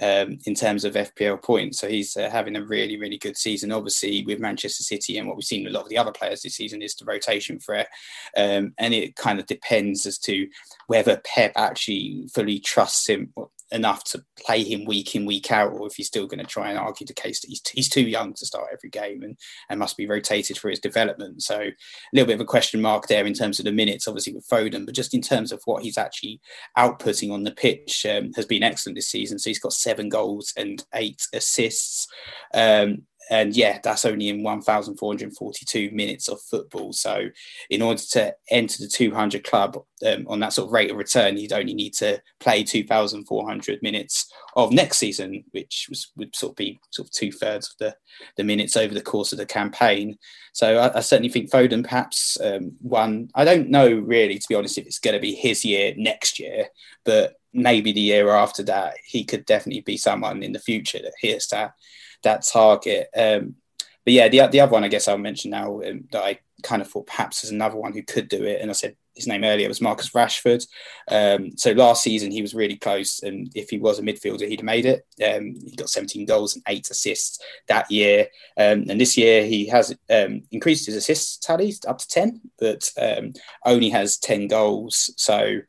um, 0.02 0.38
in 0.44 0.54
terms 0.54 0.84
of 0.84 0.94
FPL 0.94 1.42
points. 1.42 1.78
So 1.78 1.88
he's 1.88 2.14
uh, 2.16 2.28
having 2.30 2.56
a 2.56 2.64
really, 2.64 2.98
really 2.98 3.16
good 3.16 3.38
season. 3.38 3.72
Obviously, 3.72 4.22
with 4.24 4.38
Manchester 4.38 4.82
City 4.82 5.16
and 5.16 5.26
what 5.26 5.36
we've 5.36 5.44
seen 5.44 5.64
with 5.64 5.72
a 5.72 5.76
lot 5.76 5.84
of 5.84 5.88
the 5.88 5.98
other 5.98 6.12
players 6.12 6.42
this 6.42 6.56
season 6.56 6.82
is 6.82 6.94
the 6.94 7.06
rotation 7.06 7.58
threat. 7.58 7.88
Um, 8.36 8.74
and 8.76 8.92
it 8.92 9.16
kind 9.16 9.40
of 9.40 9.46
depends 9.46 10.04
as 10.04 10.18
to 10.18 10.46
whether 10.88 11.22
Pep 11.24 11.52
actually 11.56 12.28
fully 12.34 12.60
trusts 12.60 13.08
him 13.08 13.32
enough 13.72 14.04
to 14.04 14.24
play 14.44 14.62
him 14.62 14.84
week 14.84 15.14
in 15.14 15.26
week 15.26 15.52
out, 15.52 15.72
or 15.72 15.86
if 15.86 15.94
he's 15.94 16.06
still 16.06 16.26
going 16.26 16.40
to 16.40 16.46
try 16.46 16.70
and 16.70 16.78
argue 16.78 17.06
the 17.06 17.14
case 17.14 17.40
that 17.40 17.48
he's, 17.48 17.62
he's 17.72 17.88
too 17.88 18.02
young 18.02 18.32
to 18.34 18.46
start 18.46 18.68
every 18.72 18.90
game 18.90 19.22
and, 19.22 19.36
and 19.68 19.78
must 19.78 19.96
be 19.96 20.06
rotated 20.06 20.58
for 20.58 20.70
his 20.70 20.80
development. 20.80 21.42
So 21.42 21.60
a 21.60 21.72
little 22.12 22.26
bit 22.26 22.34
of 22.34 22.40
a 22.40 22.44
question 22.44 22.80
mark 22.80 23.06
there 23.06 23.26
in 23.26 23.34
terms 23.34 23.58
of 23.58 23.64
the 23.64 23.72
minutes, 23.72 24.08
obviously 24.08 24.34
with 24.34 24.48
Foden, 24.48 24.86
but 24.86 24.94
just 24.94 25.14
in 25.14 25.22
terms 25.22 25.52
of 25.52 25.62
what 25.64 25.82
he's 25.82 25.98
actually 25.98 26.40
outputting 26.76 27.32
on 27.32 27.44
the 27.44 27.52
pitch 27.52 28.04
um, 28.06 28.32
has 28.34 28.46
been 28.46 28.62
excellent 28.62 28.96
this 28.96 29.08
season. 29.08 29.38
So 29.38 29.50
he's 29.50 29.60
got 29.60 29.72
seven 29.72 30.08
goals 30.08 30.52
and 30.56 30.84
eight 30.94 31.22
assists. 31.32 32.06
Um, 32.54 33.02
and 33.30 33.56
yeah, 33.56 33.78
that's 33.82 34.04
only 34.04 34.28
in 34.28 34.42
1,442 34.42 35.90
minutes 35.92 36.28
of 36.28 36.42
football. 36.42 36.92
So, 36.92 37.28
in 37.70 37.80
order 37.80 38.02
to 38.10 38.34
enter 38.50 38.78
the 38.78 38.88
200 38.88 39.44
club 39.44 39.78
um, 40.04 40.26
on 40.28 40.40
that 40.40 40.52
sort 40.52 40.66
of 40.66 40.72
rate 40.72 40.90
of 40.90 40.96
return, 40.96 41.36
you'd 41.36 41.52
only 41.52 41.72
need 41.72 41.94
to 41.94 42.20
play 42.40 42.64
2,400 42.64 43.82
minutes 43.82 44.32
of 44.56 44.72
next 44.72 44.98
season, 44.98 45.44
which 45.52 45.86
was, 45.88 46.10
would 46.16 46.34
sort 46.34 46.52
of 46.52 46.56
be 46.56 46.80
sort 46.90 47.06
of 47.06 47.12
two 47.12 47.30
thirds 47.30 47.68
of 47.68 47.78
the, 47.78 47.96
the 48.36 48.42
minutes 48.42 48.76
over 48.76 48.92
the 48.92 49.00
course 49.00 49.30
of 49.30 49.38
the 49.38 49.46
campaign. 49.46 50.18
So, 50.52 50.78
I, 50.78 50.98
I 50.98 51.00
certainly 51.00 51.30
think 51.30 51.50
Foden 51.50 51.84
perhaps 51.84 52.36
um, 52.42 52.72
one. 52.80 53.30
I 53.36 53.44
don't 53.44 53.70
know 53.70 53.88
really, 53.92 54.40
to 54.40 54.48
be 54.48 54.56
honest, 54.56 54.76
if 54.76 54.86
it's 54.86 54.98
going 54.98 55.14
to 55.14 55.20
be 55.20 55.36
his 55.36 55.64
year 55.64 55.94
next 55.96 56.40
year, 56.40 56.66
but 57.04 57.34
maybe 57.52 57.92
the 57.92 58.00
year 58.00 58.30
after 58.30 58.64
that, 58.64 58.94
he 59.04 59.24
could 59.24 59.46
definitely 59.46 59.82
be 59.82 59.96
someone 59.96 60.42
in 60.42 60.52
the 60.52 60.58
future 60.58 60.98
that 60.98 61.14
hits 61.20 61.46
that 61.48 61.74
that 62.22 62.44
target. 62.44 63.08
Um, 63.16 63.56
but 64.04 64.14
yeah, 64.14 64.28
the, 64.28 64.46
the 64.46 64.60
other 64.60 64.72
one 64.72 64.84
I 64.84 64.88
guess 64.88 65.08
I'll 65.08 65.18
mention 65.18 65.50
now 65.50 65.82
um, 65.82 66.04
that 66.12 66.22
I 66.22 66.38
kind 66.62 66.82
of 66.82 66.88
thought 66.88 67.06
perhaps 67.06 67.44
is 67.44 67.50
another 67.50 67.76
one 67.76 67.92
who 67.92 68.02
could 68.02 68.28
do 68.28 68.44
it, 68.44 68.60
and 68.60 68.70
I 68.70 68.74
said 68.74 68.96
his 69.14 69.26
name 69.26 69.44
earlier 69.44 69.68
was 69.68 69.80
Marcus 69.80 70.10
Rashford. 70.10 70.66
Um, 71.08 71.56
so 71.56 71.72
last 71.72 72.02
season 72.02 72.30
he 72.30 72.42
was 72.42 72.54
really 72.54 72.76
close, 72.76 73.22
and 73.22 73.50
if 73.54 73.70
he 73.70 73.78
was 73.78 73.98
a 73.98 74.02
midfielder, 74.02 74.48
he'd 74.48 74.60
have 74.60 74.64
made 74.64 74.86
it. 74.86 75.06
Um, 75.22 75.54
he 75.64 75.76
got 75.76 75.90
17 75.90 76.26
goals 76.26 76.54
and 76.54 76.64
eight 76.68 76.88
assists 76.90 77.38
that 77.68 77.90
year, 77.90 78.28
um, 78.56 78.86
and 78.88 79.00
this 79.00 79.16
year 79.16 79.44
he 79.44 79.66
has 79.66 79.94
um, 80.10 80.42
increased 80.50 80.86
his 80.86 80.96
assists 80.96 81.38
tally 81.38 81.74
up 81.86 81.98
to 81.98 82.08
10, 82.08 82.40
but 82.58 82.90
um, 83.00 83.32
only 83.66 83.90
has 83.90 84.18
10 84.18 84.48
goals. 84.48 85.12
So 85.16 85.60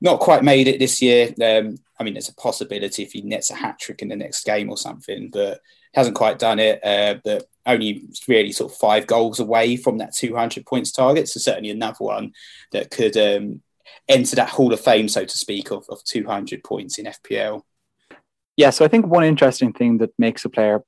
not 0.00 0.20
quite 0.20 0.42
made 0.42 0.68
it 0.68 0.78
this 0.78 1.00
year. 1.02 1.34
Um, 1.42 1.76
I 1.98 2.04
mean, 2.04 2.14
there's 2.14 2.28
a 2.28 2.34
possibility 2.34 3.02
if 3.02 3.12
he 3.12 3.22
nets 3.22 3.50
a 3.50 3.54
hat 3.54 3.78
trick 3.78 4.02
in 4.02 4.08
the 4.08 4.16
next 4.16 4.44
game 4.44 4.68
or 4.68 4.76
something, 4.76 5.30
but 5.32 5.60
hasn't 5.94 6.16
quite 6.16 6.38
done 6.38 6.58
it. 6.58 6.84
Uh, 6.84 7.16
but 7.24 7.46
only 7.66 8.04
really 8.28 8.52
sort 8.52 8.72
of 8.72 8.78
five 8.78 9.06
goals 9.06 9.40
away 9.40 9.76
from 9.76 9.98
that 9.98 10.14
200 10.14 10.66
points 10.66 10.92
target. 10.92 11.28
So 11.28 11.40
certainly 11.40 11.70
another 11.70 11.96
one 11.98 12.32
that 12.72 12.90
could 12.90 13.16
um, 13.16 13.62
enter 14.08 14.36
that 14.36 14.50
Hall 14.50 14.72
of 14.72 14.80
Fame, 14.80 15.08
so 15.08 15.24
to 15.24 15.38
speak, 15.38 15.70
of, 15.70 15.84
of 15.88 16.04
200 16.04 16.62
points 16.62 16.98
in 16.98 17.06
FPL. 17.06 17.62
Yeah, 18.56 18.70
so 18.70 18.84
I 18.84 18.88
think 18.88 19.06
one 19.06 19.24
interesting 19.24 19.72
thing 19.72 19.98
that 19.98 20.10
makes 20.18 20.44
a 20.44 20.48
player 20.48 20.82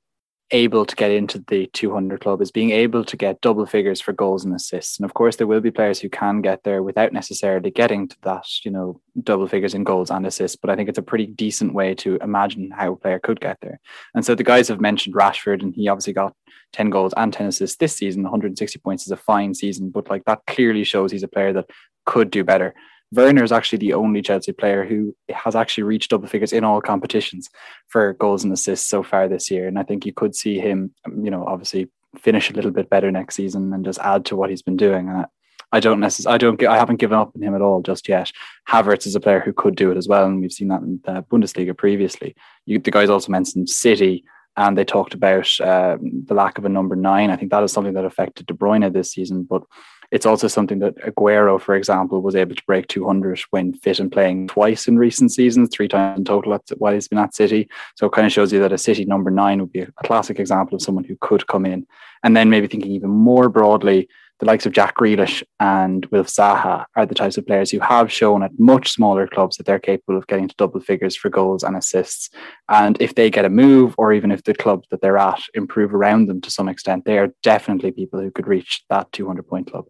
able 0.51 0.85
to 0.85 0.95
get 0.95 1.11
into 1.11 1.43
the 1.47 1.67
200 1.73 2.21
club 2.21 2.41
is 2.41 2.51
being 2.51 2.71
able 2.71 3.03
to 3.03 3.17
get 3.17 3.41
double 3.41 3.65
figures 3.65 3.99
for 3.99 4.13
goals 4.13 4.45
and 4.45 4.55
assists. 4.55 4.97
And 4.97 5.05
of 5.05 5.13
course, 5.13 5.35
there 5.35 5.47
will 5.47 5.59
be 5.59 5.71
players 5.71 5.99
who 5.99 6.09
can 6.09 6.41
get 6.41 6.63
there 6.63 6.81
without 6.83 7.11
necessarily 7.11 7.69
getting 7.69 8.07
to 8.07 8.15
that, 8.23 8.45
you 8.63 8.71
know, 8.71 9.01
double 9.23 9.47
figures 9.47 9.73
in 9.73 9.83
goals 9.83 10.09
and 10.09 10.25
assists. 10.25 10.55
But 10.55 10.69
I 10.69 10.75
think 10.75 10.89
it's 10.89 10.97
a 10.97 11.03
pretty 11.03 11.27
decent 11.27 11.73
way 11.73 11.95
to 11.95 12.17
imagine 12.17 12.71
how 12.71 12.93
a 12.93 12.95
player 12.95 13.19
could 13.19 13.41
get 13.41 13.57
there. 13.61 13.79
And 14.13 14.25
so 14.25 14.35
the 14.35 14.43
guys 14.43 14.67
have 14.69 14.79
mentioned 14.79 15.15
Rashford, 15.15 15.61
and 15.61 15.75
he 15.75 15.89
obviously 15.89 16.13
got 16.13 16.33
10 16.73 16.89
goals 16.89 17.13
and 17.17 17.33
10 17.33 17.47
assists 17.47 17.77
this 17.77 17.95
season. 17.95 18.23
160 18.23 18.79
points 18.79 19.05
is 19.05 19.11
a 19.11 19.17
fine 19.17 19.53
season, 19.53 19.89
but 19.89 20.09
like 20.09 20.23
that 20.25 20.41
clearly 20.47 20.83
shows 20.83 21.11
he's 21.11 21.23
a 21.23 21.27
player 21.27 21.53
that 21.53 21.69
could 22.05 22.31
do 22.31 22.43
better. 22.43 22.73
Werner 23.11 23.43
is 23.43 23.51
actually 23.51 23.79
the 23.79 23.93
only 23.93 24.21
Chelsea 24.21 24.51
player 24.51 24.85
who 24.85 25.15
has 25.29 25.55
actually 25.55 25.83
reached 25.83 26.09
double 26.09 26.27
figures 26.27 26.53
in 26.53 26.63
all 26.63 26.81
competitions 26.81 27.49
for 27.87 28.13
goals 28.13 28.43
and 28.43 28.51
assists 28.51 28.89
so 28.89 29.01
far 29.03 29.27
this 29.27 29.49
year. 29.49 29.67
And 29.67 29.79
I 29.79 29.83
think 29.83 30.05
you 30.05 30.13
could 30.13 30.35
see 30.35 30.59
him, 30.59 30.93
you 31.05 31.31
know, 31.31 31.45
obviously 31.45 31.89
finish 32.17 32.49
a 32.49 32.53
little 32.53 32.71
bit 32.71 32.89
better 32.89 33.11
next 33.11 33.35
season 33.35 33.73
and 33.73 33.85
just 33.85 33.99
add 33.99 34.25
to 34.25 34.35
what 34.35 34.49
he's 34.49 34.61
been 34.61 34.77
doing. 34.77 35.07
And 35.07 35.25
I 35.71 35.79
don't 35.79 35.99
necessarily, 35.99 36.35
I 36.35 36.37
don't, 36.37 36.63
I 36.65 36.77
haven't 36.77 36.99
given 36.99 37.17
up 37.17 37.31
on 37.35 37.41
him 37.41 37.55
at 37.55 37.61
all 37.61 37.81
just 37.81 38.07
yet. 38.07 38.31
Havertz 38.69 39.05
is 39.05 39.15
a 39.15 39.19
player 39.19 39.39
who 39.39 39.53
could 39.53 39.75
do 39.75 39.91
it 39.91 39.97
as 39.97 40.07
well, 40.07 40.25
and 40.25 40.39
we've 40.39 40.51
seen 40.51 40.69
that 40.69 40.81
in 40.81 40.99
the 41.03 41.23
Bundesliga 41.29 41.77
previously. 41.77 42.35
You, 42.65 42.79
the 42.79 42.91
guys 42.91 43.09
also 43.09 43.31
mentioned 43.31 43.69
City, 43.69 44.23
and 44.55 44.77
they 44.77 44.85
talked 44.85 45.13
about 45.13 45.49
um, 45.59 46.23
the 46.25 46.33
lack 46.33 46.57
of 46.57 46.65
a 46.65 46.69
number 46.69 46.95
nine. 46.95 47.29
I 47.29 47.35
think 47.35 47.51
that 47.51 47.63
is 47.63 47.71
something 47.71 47.93
that 47.93 48.05
affected 48.05 48.47
De 48.47 48.53
Bruyne 48.53 48.91
this 48.93 49.11
season, 49.11 49.43
but 49.43 49.63
it's 50.11 50.25
also 50.25 50.47
something 50.47 50.79
that 50.79 50.95
Aguero, 50.97 51.59
for 51.59 51.75
example, 51.75 52.21
was 52.21 52.35
able 52.35 52.55
to 52.55 52.63
break 52.65 52.87
200 52.87 53.39
when 53.49 53.73
fit 53.73 53.99
and 53.99 54.11
playing 54.11 54.47
twice 54.47 54.87
in 54.87 54.97
recent 54.97 55.31
seasons, 55.31 55.69
three 55.71 55.87
times 55.87 56.19
in 56.19 56.25
total 56.25 56.57
while 56.77 56.93
he's 56.93 57.07
been 57.07 57.17
at 57.19 57.35
City. 57.35 57.67
So 57.95 58.07
it 58.07 58.13
kind 58.13 58.25
of 58.25 58.31
shows 58.31 58.53
you 58.53 58.59
that 58.59 58.73
a 58.73 58.77
City 58.77 59.05
number 59.05 59.31
nine 59.31 59.59
would 59.59 59.71
be 59.71 59.81
a 59.81 59.91
classic 60.03 60.39
example 60.39 60.75
of 60.75 60.81
someone 60.81 61.03
who 61.03 61.17
could 61.19 61.47
come 61.47 61.65
in. 61.65 61.85
And 62.23 62.35
then 62.35 62.49
maybe 62.49 62.67
thinking 62.67 62.91
even 62.91 63.09
more 63.09 63.49
broadly, 63.49 64.07
the 64.39 64.45
likes 64.45 64.65
of 64.67 64.71
Jack 64.71 64.95
Grealish 64.95 65.43
and 65.59 66.05
Wilf 66.07 66.27
Zaha 66.27 66.85
are 66.95 67.05
the 67.05 67.15
types 67.15 67.37
of 67.37 67.47
players 67.47 67.71
who 67.71 67.79
have 67.79 68.11
shown 68.11 68.43
at 68.43 68.51
much 68.59 68.91
smaller 68.91 69.27
clubs 69.27 69.57
that 69.57 69.65
they're 69.65 69.79
capable 69.79 70.17
of 70.17 70.27
getting 70.27 70.47
to 70.47 70.55
double 70.57 70.79
figures 70.79 71.17
for 71.17 71.29
goals 71.29 71.63
and 71.63 71.75
assists. 71.75 72.29
And 72.69 73.01
if 73.01 73.15
they 73.15 73.31
get 73.31 73.45
a 73.45 73.49
move, 73.49 73.95
or 73.97 74.13
even 74.13 74.31
if 74.31 74.43
the 74.43 74.53
club 74.53 74.83
that 74.91 75.01
they're 75.01 75.17
at 75.17 75.41
improve 75.55 75.93
around 75.93 76.27
them 76.27 76.41
to 76.41 76.51
some 76.51 76.69
extent, 76.69 77.05
they 77.05 77.17
are 77.17 77.33
definitely 77.41 77.91
people 77.91 78.19
who 78.19 78.31
could 78.31 78.47
reach 78.47 78.83
that 78.89 79.11
200 79.11 79.47
point 79.47 79.71
club. 79.71 79.85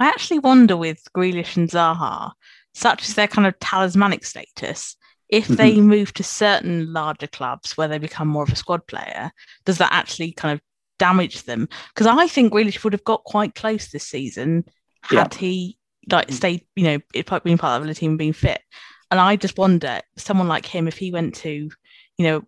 I 0.00 0.08
actually 0.08 0.40
wonder 0.40 0.76
with 0.76 1.06
Grealish 1.14 1.56
and 1.56 1.68
Zaha, 1.68 2.32
such 2.74 3.08
as 3.08 3.14
their 3.14 3.28
kind 3.28 3.46
of 3.46 3.58
talismanic 3.60 4.24
status, 4.24 4.96
if 5.28 5.44
mm-hmm. 5.44 5.54
they 5.54 5.80
move 5.80 6.12
to 6.14 6.24
certain 6.24 6.92
larger 6.92 7.26
clubs 7.26 7.76
where 7.76 7.86
they 7.86 7.98
become 7.98 8.26
more 8.26 8.42
of 8.42 8.52
a 8.52 8.56
squad 8.56 8.86
player, 8.86 9.30
does 9.64 9.78
that 9.78 9.92
actually 9.92 10.32
kind 10.32 10.54
of 10.54 10.60
damage 10.98 11.44
them? 11.44 11.68
Because 11.94 12.06
I 12.06 12.26
think 12.26 12.52
Grealish 12.52 12.82
would 12.82 12.94
have 12.94 13.04
got 13.04 13.24
quite 13.24 13.54
close 13.54 13.88
this 13.90 14.08
season 14.08 14.64
had 15.02 15.34
yeah. 15.34 15.38
he 15.38 15.78
like 16.10 16.28
mm. 16.28 16.34
stayed, 16.34 16.64
you 16.74 16.84
know, 16.84 16.98
being 17.44 17.58
part 17.58 17.80
of 17.80 17.86
the 17.86 17.94
team 17.94 18.12
and 18.12 18.18
being 18.18 18.32
fit. 18.32 18.60
And 19.10 19.20
I 19.20 19.36
just 19.36 19.58
wonder, 19.58 20.00
someone 20.16 20.48
like 20.48 20.66
him, 20.66 20.88
if 20.88 20.96
he 20.96 21.12
went 21.12 21.34
to, 21.36 21.70
you 22.16 22.24
know, 22.24 22.42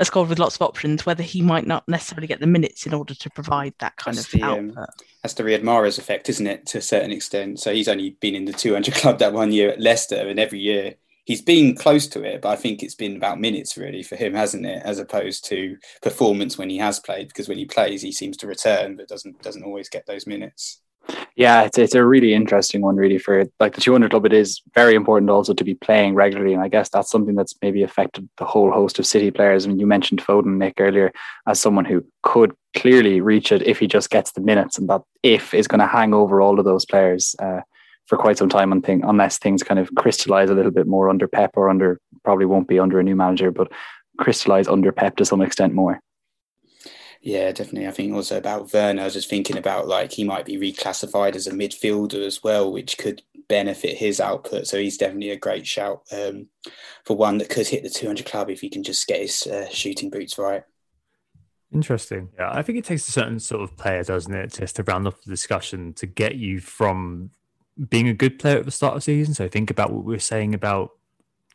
a 0.00 0.04
squad 0.04 0.28
with 0.28 0.38
lots 0.38 0.56
of 0.56 0.62
options, 0.62 1.04
whether 1.04 1.22
he 1.22 1.42
might 1.42 1.66
not 1.66 1.86
necessarily 1.88 2.26
get 2.26 2.40
the 2.40 2.46
minutes 2.46 2.86
in 2.86 2.94
order 2.94 3.14
to 3.14 3.30
provide 3.30 3.74
that 3.78 3.96
kind 3.96 4.16
that's 4.16 4.32
of 4.32 4.40
the, 4.40 4.42
um, 4.42 4.68
output. 4.68 4.78
Um, 4.78 4.94
that's 5.22 5.34
the 5.34 5.42
Riyad 5.42 5.62
Mahrez 5.62 5.98
effect, 5.98 6.28
isn't 6.28 6.46
it, 6.46 6.66
to 6.66 6.78
a 6.78 6.82
certain 6.82 7.10
extent? 7.10 7.60
So 7.60 7.72
he's 7.72 7.88
only 7.88 8.10
been 8.20 8.34
in 8.34 8.44
the 8.44 8.52
200 8.52 8.94
club 8.94 9.18
that 9.18 9.32
one 9.32 9.52
year 9.52 9.70
at 9.70 9.80
Leicester, 9.80 10.28
and 10.28 10.38
every 10.38 10.60
year 10.60 10.94
he's 11.28 11.42
been 11.42 11.76
close 11.76 12.06
to 12.08 12.24
it, 12.24 12.40
but 12.40 12.48
I 12.48 12.56
think 12.56 12.82
it's 12.82 12.94
been 12.94 13.14
about 13.14 13.38
minutes 13.38 13.76
really 13.76 14.02
for 14.02 14.16
him, 14.16 14.32
hasn't 14.32 14.64
it, 14.64 14.80
as 14.82 14.98
opposed 14.98 15.44
to 15.46 15.76
performance 16.00 16.56
when 16.56 16.70
he 16.70 16.78
has 16.78 16.98
played? 16.98 17.28
Because 17.28 17.48
when 17.48 17.58
he 17.58 17.66
plays, 17.66 18.00
he 18.00 18.12
seems 18.12 18.38
to 18.38 18.46
return, 18.46 18.96
but 18.96 19.08
doesn't 19.08 19.42
doesn't 19.42 19.62
always 19.62 19.90
get 19.90 20.06
those 20.06 20.26
minutes. 20.26 20.80
Yeah, 21.36 21.62
it's 21.62 21.78
it's 21.78 21.94
a 21.94 22.04
really 22.04 22.34
interesting 22.34 22.82
one, 22.82 22.96
really. 22.96 23.18
For 23.18 23.46
like 23.60 23.74
the 23.74 23.80
200 23.80 24.10
club, 24.10 24.26
it 24.26 24.32
is 24.32 24.60
very 24.74 24.94
important 24.94 25.30
also 25.30 25.54
to 25.54 25.64
be 25.64 25.74
playing 25.74 26.14
regularly, 26.14 26.52
and 26.52 26.62
I 26.62 26.68
guess 26.68 26.88
that's 26.88 27.10
something 27.10 27.34
that's 27.34 27.54
maybe 27.62 27.82
affected 27.82 28.28
the 28.36 28.44
whole 28.44 28.70
host 28.70 28.98
of 28.98 29.06
City 29.06 29.30
players. 29.30 29.64
I 29.64 29.68
mean, 29.68 29.78
you 29.78 29.86
mentioned 29.86 30.22
Foden, 30.22 30.58
Nick, 30.58 30.74
earlier 30.78 31.12
as 31.46 31.60
someone 31.60 31.84
who 31.84 32.04
could 32.22 32.52
clearly 32.76 33.20
reach 33.20 33.52
it 33.52 33.62
if 33.62 33.78
he 33.78 33.86
just 33.86 34.10
gets 34.10 34.32
the 34.32 34.40
minutes, 34.40 34.78
and 34.78 34.88
that 34.88 35.02
if 35.22 35.54
is 35.54 35.68
going 35.68 35.80
to 35.80 35.86
hang 35.86 36.12
over 36.12 36.40
all 36.40 36.58
of 36.58 36.64
those 36.64 36.84
players 36.84 37.34
uh, 37.38 37.60
for 38.06 38.18
quite 38.18 38.36
some 38.36 38.48
time. 38.48 38.82
thing, 38.82 39.02
unless 39.04 39.38
things 39.38 39.62
kind 39.62 39.78
of 39.78 39.94
crystallize 39.94 40.50
a 40.50 40.54
little 40.54 40.72
bit 40.72 40.86
more 40.86 41.08
under 41.08 41.28
Pep 41.28 41.52
or 41.54 41.70
under 41.70 42.00
probably 42.24 42.46
won't 42.46 42.68
be 42.68 42.78
under 42.78 43.00
a 43.00 43.04
new 43.04 43.16
manager, 43.16 43.50
but 43.50 43.70
crystallize 44.18 44.68
under 44.68 44.92
Pep 44.92 45.16
to 45.16 45.24
some 45.24 45.40
extent 45.40 45.72
more. 45.72 46.00
Yeah, 47.20 47.50
definitely. 47.50 47.88
I 47.88 47.92
think 47.92 48.14
also 48.14 48.38
about 48.38 48.72
Werner, 48.72 49.02
I 49.02 49.04
was 49.04 49.14
just 49.14 49.28
thinking 49.28 49.56
about 49.56 49.88
like 49.88 50.12
he 50.12 50.24
might 50.24 50.46
be 50.46 50.56
reclassified 50.56 51.34
as 51.34 51.46
a 51.46 51.52
midfielder 51.52 52.24
as 52.24 52.42
well, 52.42 52.72
which 52.72 52.96
could 52.96 53.22
benefit 53.48 53.96
his 53.96 54.20
output. 54.20 54.66
So 54.66 54.78
he's 54.78 54.98
definitely 54.98 55.30
a 55.30 55.36
great 55.36 55.66
shout 55.66 56.02
um, 56.12 56.46
for 57.04 57.16
one 57.16 57.38
that 57.38 57.48
could 57.48 57.66
hit 57.66 57.82
the 57.82 57.90
200 57.90 58.24
club 58.26 58.50
if 58.50 58.60
he 58.60 58.68
can 58.68 58.82
just 58.82 59.06
get 59.06 59.20
his 59.20 59.46
uh, 59.46 59.68
shooting 59.68 60.10
boots 60.10 60.38
right. 60.38 60.62
Interesting. 61.72 62.30
Yeah, 62.38 62.50
I 62.50 62.62
think 62.62 62.78
it 62.78 62.84
takes 62.84 63.08
a 63.08 63.12
certain 63.12 63.40
sort 63.40 63.62
of 63.62 63.76
player, 63.76 64.02
doesn't 64.02 64.34
it, 64.34 64.54
just 64.54 64.76
to 64.76 64.82
round 64.84 65.06
off 65.06 65.20
the 65.22 65.30
discussion 65.30 65.92
to 65.94 66.06
get 66.06 66.36
you 66.36 66.60
from 66.60 67.30
being 67.90 68.08
a 68.08 68.14
good 68.14 68.38
player 68.38 68.58
at 68.58 68.64
the 68.64 68.70
start 68.70 68.94
of 68.94 68.98
the 68.98 69.02
season. 69.02 69.34
So 69.34 69.48
think 69.48 69.70
about 69.70 69.92
what 69.92 70.04
we 70.04 70.14
were 70.14 70.18
saying 70.18 70.54
about 70.54 70.92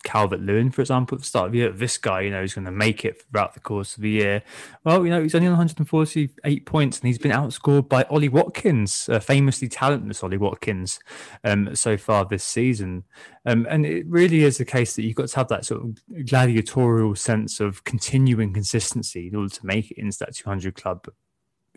Calvert 0.04 0.41
Lewin, 0.41 0.72
for 0.72 0.82
example, 0.82 1.16
at 1.16 1.22
the 1.22 1.28
start 1.28 1.47
of 1.47 1.51
the 1.54 1.60
year, 1.60 1.72
this 1.72 1.97
guy, 1.97 2.22
you 2.22 2.30
know, 2.30 2.43
is 2.43 2.54
going 2.54 2.66
to 2.66 2.72
make 2.72 3.06
it 3.06 3.22
throughout 3.22 3.54
the 3.54 3.60
course 3.60 3.95
of 3.95 4.04
the 4.04 4.10
year. 4.10 4.43
Well, 4.84 5.04
you 5.04 5.10
know, 5.10 5.22
he's 5.22 5.36
only 5.36 5.47
on 5.47 5.54
148 5.54 6.66
points 6.66 6.99
and 6.99 7.08
he's 7.08 7.18
been 7.18 7.32
outscored 7.32 7.89
by 7.89 8.04
Ollie 8.04 8.30
Watkins, 8.30 9.10
uh, 9.10 9.20
famously 9.20 9.68
talentless 9.68 10.24
Ollie 10.24 10.38
Watkins, 10.38 10.99
um, 11.43 11.76
so 11.76 11.97
far 11.97 12.26
this 12.26 12.43
season. 12.43 13.04
Um, 13.45 13.66
and 13.70 13.86
it 13.86 14.06
really 14.08 14.43
is 14.43 14.58
the 14.58 14.66
case 14.66 14.95
that 14.95 15.04
you've 15.04 15.16
got 15.16 15.30
to 15.30 15.36
have 15.38 15.47
that 15.49 15.66
sort 15.66 15.84
of 15.84 16.26
gladiatorial 16.26 17.16
sense 17.16 17.60
of 17.60 17.84
continuing 17.84 18.54
consistency 18.54 19.28
in 19.28 19.36
order 19.36 19.54
to 19.54 19.66
make 19.66 19.91
it 19.91 19.97
into 19.97 20.20
that 20.20 20.36
200 20.36 20.76
club 20.76 21.08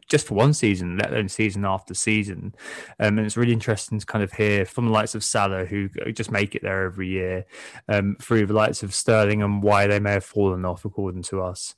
just 0.09 0.27
for 0.27 0.35
one 0.35 0.53
season, 0.53 0.97
let 0.99 1.13
alone 1.13 1.29
season 1.29 1.65
after 1.65 1.95
season. 1.95 2.55
Um, 3.01 3.19
and 3.19 3.27
it's 3.27 3.37
really 3.37 3.53
interesting 3.53 3.99
to 3.99 4.07
kind 4.07 4.23
of 4.23 4.33
hear 4.33 4.65
from 4.65 4.87
the 4.87 4.93
likes 4.93 5.15
of 5.15 5.25
Salah, 5.25 5.65
who 5.65 5.89
just 6.13 6.31
make 6.31 6.55
it 6.55 6.63
there 6.63 6.85
every 6.85 7.09
year, 7.09 7.47
um, 7.89 8.17
through 8.21 8.47
the 8.47 8.55
likes 8.55 8.83
of 8.83 8.95
Sterling 8.95 9.43
and 9.43 9.63
why 9.63 9.87
they 9.87 10.01
may 10.01 10.13
have 10.13 10.25
fallen 10.25 10.65
off, 10.65 10.85
according 10.85 11.23
to 11.25 11.43
us, 11.43 11.75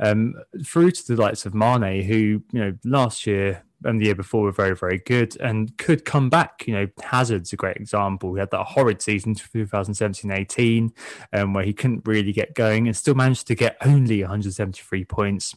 um, 0.00 0.34
through 0.64 0.92
to 0.92 1.14
the 1.14 1.20
likes 1.20 1.44
of 1.46 1.54
Mane, 1.54 2.02
who, 2.02 2.42
you 2.52 2.60
know, 2.60 2.72
last 2.84 3.26
year 3.26 3.64
and 3.84 4.00
the 4.00 4.06
year 4.06 4.14
before 4.14 4.42
were 4.42 4.52
very, 4.52 4.76
very 4.76 4.98
good 4.98 5.38
and 5.40 5.76
could 5.78 6.04
come 6.04 6.30
back. 6.30 6.64
You 6.66 6.74
know, 6.74 6.88
Hazard's 7.02 7.52
a 7.52 7.56
great 7.56 7.76
example. 7.76 8.34
He 8.34 8.40
had 8.40 8.50
that 8.50 8.64
horrid 8.64 9.02
season 9.02 9.34
2017 9.34 10.30
18, 10.30 10.92
um, 11.32 11.52
where 11.52 11.64
he 11.64 11.72
couldn't 11.72 12.06
really 12.06 12.32
get 12.32 12.54
going 12.54 12.86
and 12.86 12.96
still 12.96 13.14
managed 13.14 13.46
to 13.48 13.54
get 13.54 13.76
only 13.84 14.20
173 14.20 15.04
points 15.04 15.56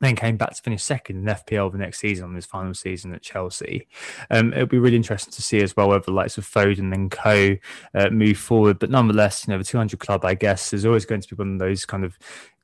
then 0.00 0.16
came 0.16 0.36
back 0.36 0.54
to 0.54 0.62
finish 0.62 0.82
second 0.82 1.16
in 1.18 1.34
FPL 1.34 1.70
the 1.70 1.78
next 1.78 1.98
season 1.98 2.24
on 2.24 2.34
his 2.34 2.46
final 2.46 2.74
season 2.74 3.14
at 3.14 3.22
Chelsea. 3.22 3.86
Um, 4.30 4.52
it'll 4.52 4.66
be 4.66 4.78
really 4.78 4.96
interesting 4.96 5.32
to 5.32 5.42
see 5.42 5.62
as 5.62 5.76
well 5.76 5.88
whether 5.88 6.04
the 6.04 6.12
likes 6.12 6.38
of 6.38 6.46
Foden 6.46 6.92
and 6.94 7.10
Co 7.10 7.56
uh, 7.94 8.10
move 8.10 8.38
forward. 8.38 8.78
But 8.78 8.90
nonetheless, 8.90 9.46
you 9.46 9.52
know, 9.52 9.58
the 9.58 9.64
200 9.64 9.98
club, 10.00 10.24
I 10.24 10.34
guess, 10.34 10.72
is 10.72 10.86
always 10.86 11.04
going 11.04 11.20
to 11.20 11.28
be 11.28 11.36
one 11.36 11.54
of 11.54 11.58
those 11.58 11.84
kind 11.84 12.04
of 12.04 12.18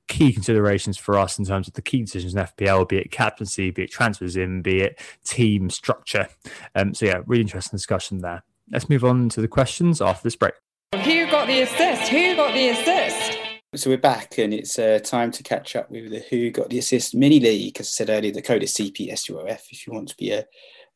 key 0.08 0.32
considerations 0.32 0.96
for 0.96 1.18
us 1.18 1.38
in 1.38 1.44
terms 1.44 1.68
of 1.68 1.74
the 1.74 1.82
key 1.82 2.02
decisions 2.02 2.34
in 2.34 2.40
FPL, 2.40 2.88
be 2.88 2.98
it 2.98 3.10
captaincy, 3.10 3.70
be 3.70 3.84
it 3.84 3.90
transfers 3.90 4.36
in, 4.36 4.62
be 4.62 4.80
it 4.80 5.00
team 5.24 5.68
structure. 5.68 6.28
Um, 6.74 6.94
so 6.94 7.06
yeah, 7.06 7.20
really 7.26 7.42
interesting 7.42 7.76
discussion 7.76 8.18
there. 8.18 8.42
Let's 8.70 8.88
move 8.88 9.04
on 9.04 9.28
to 9.30 9.40
the 9.40 9.48
questions 9.48 10.00
after 10.00 10.22
this 10.24 10.36
break. 10.36 10.54
Who 10.92 11.26
got 11.30 11.46
the 11.46 11.62
assist? 11.62 12.10
Who 12.10 12.36
got 12.36 12.54
the 12.54 12.68
assist? 12.68 13.35
So 13.74 13.90
we're 13.90 13.98
back, 13.98 14.38
and 14.38 14.54
it's 14.54 14.78
uh, 14.78 15.00
time 15.02 15.32
to 15.32 15.42
catch 15.42 15.74
up 15.74 15.90
with 15.90 16.08
the 16.10 16.20
Who 16.30 16.50
Got 16.50 16.70
the 16.70 16.78
Assist 16.78 17.16
mini 17.16 17.40
league. 17.40 17.78
As 17.80 17.88
I 17.88 17.90
said 17.90 18.10
earlier, 18.10 18.32
the 18.32 18.40
code 18.40 18.62
is 18.62 18.72
CPSUOF 18.74 19.64
if 19.70 19.86
you 19.86 19.92
want 19.92 20.08
to 20.08 20.16
be 20.16 20.30
a 20.30 20.46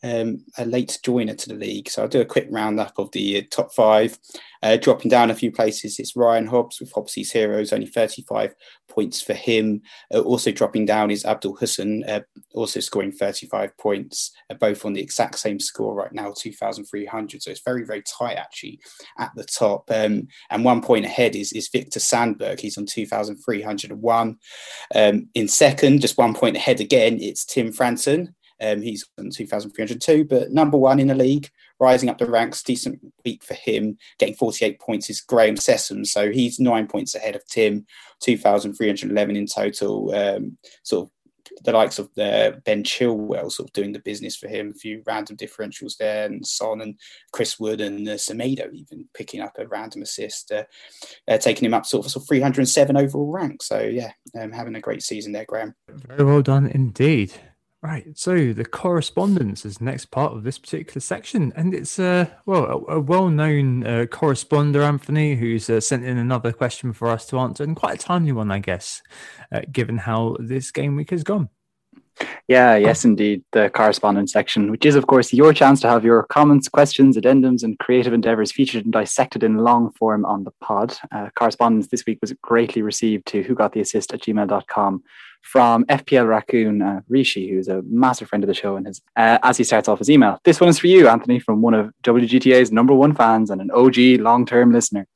um, 0.03 0.45
a 0.59 0.65
late 0.65 0.99
joiner 1.03 1.35
to 1.35 1.49
the 1.49 1.55
league. 1.55 1.89
So 1.89 2.03
I'll 2.03 2.09
do 2.09 2.21
a 2.21 2.27
quick 2.27 2.49
roundup 2.51 2.99
of 2.99 3.11
the 3.13 3.39
uh, 3.39 3.43
top 3.51 3.73
five. 3.75 4.19
Uh, 4.63 4.77
dropping 4.77 5.11
down 5.11 5.31
a 5.31 5.35
few 5.35 5.51
places, 5.51 5.99
it's 5.99 6.17
Ryan 6.17 6.47
Hobbs 6.47 6.81
with 6.81 6.93
Hobbsy's 6.93 7.33
Heroes, 7.33 7.73
only 7.73 7.87
35 7.87 8.55
points 8.89 9.23
for 9.23 9.33
him. 9.33 9.81
Uh, 10.13 10.21
also 10.21 10.53
dropping 10.53 10.85
down 10.85 11.11
is 11.11 11.25
Abdul 11.25 11.57
Hussein, 11.57 12.05
uh, 12.07 12.21
also 12.55 12.81
scoring 12.81 13.13
35 13.13 13.77
points, 13.79 14.33
uh, 14.51 14.55
both 14.55 14.85
on 14.85 14.93
the 14.93 15.01
exact 15.01 15.39
same 15.39 15.59
score 15.59 15.95
right 15.95 16.13
now, 16.13 16.33
2,300. 16.37 17.43
So 17.43 17.51
it's 17.51 17.63
very, 17.65 17.85
very 17.85 18.03
tight 18.03 18.37
actually 18.37 18.81
at 19.19 19.31
the 19.35 19.45
top. 19.45 19.91
Um, 19.91 20.29
and 20.51 20.65
one 20.65 20.83
point 20.83 21.07
ahead 21.07 21.35
is, 21.35 21.53
is 21.53 21.71
Victor 21.73 22.01
Sandberg. 22.01 22.61
He's 22.61 22.77
on 22.77 22.87
2,301. 22.87 24.39
Um, 24.95 25.29
in 25.35 25.49
second, 25.49 26.01
just 26.01 26.19
one 26.19 26.35
point 26.35 26.57
ahead 26.57 26.81
again, 26.81 27.19
it's 27.21 27.45
Tim 27.45 27.73
Franson. 27.73 28.35
Um, 28.61 28.83
he's 28.83 29.09
on 29.19 29.31
2,302, 29.31 30.25
but 30.25 30.51
number 30.51 30.77
one 30.77 31.01
in 31.01 31.09
the 31.09 31.15
league, 31.15 31.49
rising 31.79 32.09
up 32.09 32.19
the 32.19 32.31
ranks, 32.31 32.63
decent 32.63 33.01
week 33.25 33.43
for 33.43 33.55
him. 33.55 33.97
Getting 34.19 34.35
48 34.35 34.79
points 34.81 35.11
is 35.11 35.21
Graham 35.21 35.55
Sessom, 35.55 36.07
so 36.07 36.31
he's 36.31 36.61
nine 36.61 36.87
points 36.87 37.15
ahead 37.15 37.37
of 37.37 37.47
Tim, 37.47 37.87
2,311 38.21 39.37
in 39.37 39.47
total. 39.47 40.15
Um, 40.15 40.59
sort 40.83 41.07
of 41.07 41.11
the 41.65 41.73
likes 41.73 41.99
of 41.99 42.07
uh, 42.19 42.53
Ben 42.65 42.83
Chilwell 42.83 43.51
sort 43.51 43.69
of 43.69 43.73
doing 43.73 43.93
the 43.93 43.99
business 43.99 44.37
for 44.37 44.49
him, 44.49 44.71
a 44.71 44.79
few 44.79 45.03
random 45.07 45.37
differentials 45.37 45.97
there, 45.97 46.27
and 46.27 46.47
Son 46.47 46.81
and 46.81 46.99
Chris 47.33 47.59
Wood 47.59 47.81
and 47.81 48.09
uh, 48.09 48.13
Semedo 48.13 48.73
even 48.73 49.09
picking 49.15 49.41
up 49.41 49.57
a 49.59 49.67
random 49.67 50.03
assist, 50.03 50.53
uh, 50.53 50.65
uh, 51.29 51.39
taking 51.39 51.67
him 51.67 51.75
up 51.75 51.87
sort 51.87 52.07
of, 52.07 52.13
sort 52.13 52.25
of 52.25 52.29
307 52.29 52.97
overall 52.97 53.31
rank. 53.31 53.63
So, 53.63 53.81
yeah, 53.81 54.13
um, 54.41 54.53
having 54.53 54.75
a 54.77 54.81
great 54.81 55.03
season 55.03 55.33
there, 55.33 55.45
Graham. 55.47 55.75
Very 55.89 56.25
well 56.25 56.43
done 56.43 56.67
indeed. 56.67 57.33
Right, 57.83 58.07
so 58.15 58.53
the 58.53 58.67
correspondence 58.67 59.65
is 59.65 59.79
the 59.79 59.85
next 59.85 60.11
part 60.11 60.35
of 60.35 60.43
this 60.43 60.59
particular 60.59 61.01
section, 61.01 61.51
and 61.57 61.73
it's 61.73 61.99
uh, 61.99 62.27
well 62.45 62.65
a, 62.65 62.97
a 62.97 63.01
well-known 63.01 63.87
uh, 63.87 64.05
corresponder, 64.05 64.83
Anthony, 64.83 65.35
who's 65.35 65.71
uh, 65.71 65.81
sent 65.81 66.05
in 66.05 66.19
another 66.19 66.53
question 66.53 66.93
for 66.93 67.09
us 67.09 67.25
to 67.29 67.39
answer, 67.39 67.65
and 67.65 67.75
quite 67.75 67.95
a 67.95 67.99
timely 67.99 68.33
one, 68.33 68.51
I 68.51 68.59
guess, 68.59 69.01
uh, 69.51 69.63
given 69.73 69.97
how 69.97 70.37
this 70.39 70.71
game 70.71 70.95
week 70.95 71.09
has 71.09 71.25
gone. 71.25 71.49
Yeah, 72.49 72.77
yes, 72.77 73.07
indeed. 73.07 73.45
The 73.53 73.71
correspondence 73.71 74.31
section, 74.31 74.71
which 74.71 74.85
is, 74.85 74.95
of 74.95 75.07
course, 75.07 75.33
your 75.33 75.55
chance 75.55 75.81
to 75.81 75.89
have 75.89 76.05
your 76.05 76.25
comments, 76.25 76.69
questions, 76.69 77.17
addendums, 77.17 77.63
and 77.63 77.79
creative 77.79 78.13
endeavors 78.13 78.53
featured 78.53 78.85
and 78.85 78.93
dissected 78.93 79.43
in 79.43 79.57
long 79.57 79.91
form 79.93 80.27
on 80.27 80.45
the 80.45 80.51
pod. 80.61 80.99
Uh, 81.13 81.31
correspondence 81.35 81.87
this 81.87 82.05
week 82.07 82.19
was 82.21 82.35
greatly 82.43 82.83
received 82.83 83.27
to 83.29 83.43
who 83.43 83.55
got 83.55 83.73
the 83.73 83.81
assist 83.81 84.13
at 84.13 84.21
gmail.com 84.21 85.03
from 85.43 85.85
FPL 85.87 86.29
Raccoon 86.29 86.83
uh, 86.83 87.01
Rishi, 87.09 87.49
who's 87.49 87.69
a 87.69 87.83
massive 87.83 88.29
friend 88.29 88.45
of 88.45 88.49
the 88.49 88.55
show, 88.55 88.77
and 88.77 88.87
his 88.87 89.01
uh, 89.17 89.39
as 89.43 89.57
he 89.57 89.65
starts 89.65 89.89
off 89.89 89.99
his 89.99 90.11
email. 90.11 90.39
This 90.45 90.61
one 90.61 90.69
is 90.69 90.79
for 90.79 90.87
you, 90.87 91.09
Anthony, 91.09 91.39
from 91.39 91.63
one 91.63 91.75
of 91.75 91.93
WGTA's 92.03 92.73
number 92.73 92.95
one 92.95 93.15
fans 93.15 93.51
and 93.51 93.61
an 93.61 93.71
OG 93.71 94.21
long 94.21 94.47
term 94.47 94.73
listener. 94.73 95.07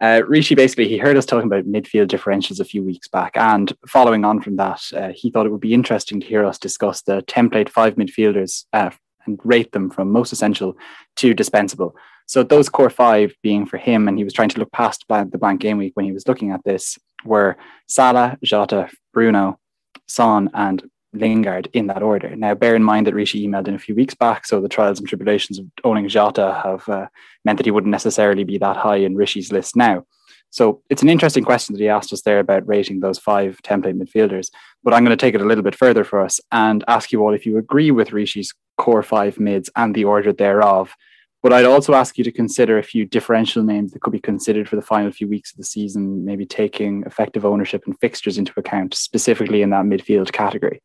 Uh, 0.00 0.22
Rishi 0.26 0.54
basically 0.54 0.88
he 0.88 0.96
heard 0.96 1.18
us 1.18 1.26
talking 1.26 1.46
about 1.46 1.66
midfield 1.66 2.08
differentials 2.08 2.58
a 2.58 2.64
few 2.64 2.82
weeks 2.82 3.08
back, 3.08 3.36
and 3.36 3.72
following 3.86 4.24
on 4.24 4.40
from 4.40 4.56
that, 4.56 4.82
uh, 4.96 5.10
he 5.14 5.30
thought 5.30 5.46
it 5.46 5.50
would 5.50 5.60
be 5.60 5.74
interesting 5.74 6.20
to 6.20 6.26
hear 6.26 6.44
us 6.44 6.58
discuss 6.58 7.02
the 7.02 7.22
template 7.22 7.68
five 7.68 7.96
midfielders 7.96 8.64
uh, 8.72 8.90
and 9.26 9.38
rate 9.44 9.72
them 9.72 9.90
from 9.90 10.10
most 10.10 10.32
essential 10.32 10.76
to 11.16 11.34
dispensable. 11.34 11.94
So 12.26 12.44
those 12.44 12.68
core 12.68 12.90
five 12.90 13.34
being 13.42 13.66
for 13.66 13.76
him, 13.76 14.06
and 14.06 14.16
he 14.16 14.24
was 14.24 14.32
trying 14.32 14.50
to 14.50 14.58
look 14.60 14.70
past 14.72 15.04
the 15.08 15.38
blank 15.38 15.60
game 15.60 15.78
week 15.78 15.92
when 15.96 16.06
he 16.06 16.12
was 16.12 16.28
looking 16.28 16.52
at 16.52 16.62
this, 16.64 16.96
were 17.24 17.56
Salah, 17.86 18.38
Jota, 18.42 18.88
Bruno, 19.12 19.58
Son, 20.06 20.50
and 20.54 20.82
Lingard 21.12 21.68
in 21.72 21.88
that 21.88 22.02
order. 22.02 22.34
Now, 22.36 22.54
bear 22.54 22.76
in 22.76 22.84
mind 22.84 23.06
that 23.06 23.14
Rishi 23.14 23.46
emailed 23.46 23.68
in 23.68 23.74
a 23.74 23.78
few 23.78 23.94
weeks 23.94 24.14
back, 24.14 24.46
so 24.46 24.60
the 24.60 24.68
trials 24.68 24.98
and 24.98 25.08
tribulations 25.08 25.58
of 25.58 25.66
owning 25.82 26.08
Jota 26.08 26.60
have 26.62 26.88
uh, 26.88 27.06
meant 27.44 27.58
that 27.58 27.66
he 27.66 27.72
wouldn't 27.72 27.90
necessarily 27.90 28.44
be 28.44 28.58
that 28.58 28.76
high 28.76 28.96
in 28.96 29.16
Rishi's 29.16 29.50
list 29.50 29.76
now. 29.76 30.04
So 30.50 30.82
it's 30.90 31.02
an 31.02 31.08
interesting 31.08 31.44
question 31.44 31.74
that 31.74 31.80
he 31.80 31.88
asked 31.88 32.12
us 32.12 32.22
there 32.22 32.40
about 32.40 32.66
rating 32.66 33.00
those 33.00 33.18
five 33.18 33.60
template 33.62 34.00
midfielders. 34.00 34.50
But 34.82 34.94
I'm 34.94 35.04
going 35.04 35.16
to 35.16 35.20
take 35.20 35.34
it 35.34 35.40
a 35.40 35.44
little 35.44 35.62
bit 35.62 35.76
further 35.76 36.02
for 36.02 36.20
us 36.20 36.40
and 36.50 36.84
ask 36.88 37.12
you 37.12 37.22
all 37.22 37.32
if 37.32 37.46
you 37.46 37.56
agree 37.56 37.92
with 37.92 38.12
Rishi's 38.12 38.52
core 38.76 39.02
five 39.02 39.38
mids 39.38 39.70
and 39.76 39.94
the 39.94 40.04
order 40.04 40.32
thereof, 40.32 40.94
but 41.42 41.52
I'd 41.52 41.64
also 41.64 41.94
ask 41.94 42.18
you 42.18 42.24
to 42.24 42.32
consider 42.32 42.78
a 42.78 42.82
few 42.82 43.06
differential 43.06 43.62
names 43.62 43.92
that 43.92 44.00
could 44.00 44.12
be 44.12 44.20
considered 44.20 44.68
for 44.68 44.76
the 44.76 44.82
final 44.82 45.10
few 45.10 45.28
weeks 45.28 45.52
of 45.52 45.58
the 45.58 45.64
season, 45.64 46.24
maybe 46.24 46.44
taking 46.44 47.02
effective 47.06 47.44
ownership 47.44 47.82
and 47.86 47.98
fixtures 47.98 48.36
into 48.36 48.52
account, 48.56 48.94
specifically 48.94 49.62
in 49.62 49.70
that 49.70 49.84
midfield 49.84 50.32
category. 50.32 50.82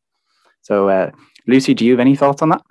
So, 0.62 0.90
uh, 0.90 1.12
Lucy, 1.48 1.74
do 1.74 1.86
you 1.86 1.92
have 1.92 2.00
any 2.00 2.16
thoughts 2.16 2.42
on 2.42 2.50
that? 2.50 2.62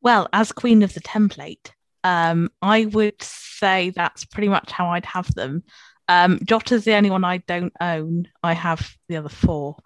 Well, 0.00 0.28
as 0.32 0.50
queen 0.50 0.82
of 0.82 0.94
the 0.94 1.00
template, 1.00 1.70
um, 2.04 2.50
I 2.60 2.86
would 2.86 3.22
say 3.22 3.90
that's 3.90 4.24
pretty 4.24 4.48
much 4.48 4.72
how 4.72 4.88
I'd 4.88 5.06
have 5.06 5.32
them. 5.34 5.62
Um, 6.08 6.40
Jota's 6.44 6.84
the 6.84 6.94
only 6.94 7.10
one 7.10 7.24
I 7.24 7.38
don't 7.38 7.72
own. 7.80 8.28
I 8.42 8.54
have 8.54 8.96
the 9.08 9.18
other 9.18 9.28
four. 9.28 9.76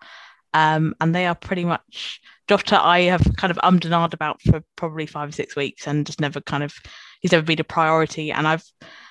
Um, 0.57 0.95
and 1.03 1.15
they 1.15 1.27
are 1.27 1.35
pretty 1.35 1.67
much 1.67 2.19
Jota. 2.49 2.83
I 2.83 3.03
have 3.03 3.23
kind 3.37 3.51
of 3.51 3.59
ummed 3.63 3.85
and 3.85 4.15
about 4.15 4.41
for 4.41 4.63
probably 4.75 5.05
five 5.05 5.29
or 5.29 5.33
six 5.33 5.55
weeks, 5.55 5.87
and 5.87 6.07
just 6.07 6.19
never 6.19 6.41
kind 6.41 6.63
of 6.63 6.73
he's 7.21 7.33
never 7.33 7.45
been 7.45 7.61
a 7.61 7.65
priority. 7.65 8.33
And 8.33 8.49
I've 8.49 8.65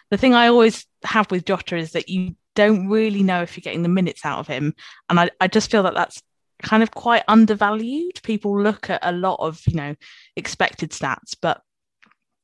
the 0.10 0.18
thing 0.18 0.34
I 0.34 0.48
always 0.48 0.88
have 1.04 1.30
with 1.30 1.46
Jota 1.46 1.78
is 1.78 1.92
that 1.92 2.10
you 2.10 2.36
don't 2.56 2.88
really 2.88 3.22
know 3.22 3.44
if 3.44 3.56
you're 3.56 3.62
getting 3.62 3.84
the 3.84 3.90
minutes 3.90 4.26
out 4.26 4.40
of 4.40 4.48
him, 4.48 4.74
and 5.08 5.20
I, 5.20 5.30
I 5.40 5.48
just 5.48 5.70
feel 5.70 5.84
that 5.84 5.94
that's 5.94 6.20
kind 6.64 6.82
of 6.82 6.90
quite 6.90 7.22
undervalued. 7.28 8.24
People 8.24 8.60
look 8.60 8.90
at 8.90 9.02
a 9.04 9.12
lot 9.12 9.38
of 9.40 9.62
you 9.68 9.76
know 9.76 9.94
expected 10.36 10.90
stats, 10.90 11.36
but 11.40 11.62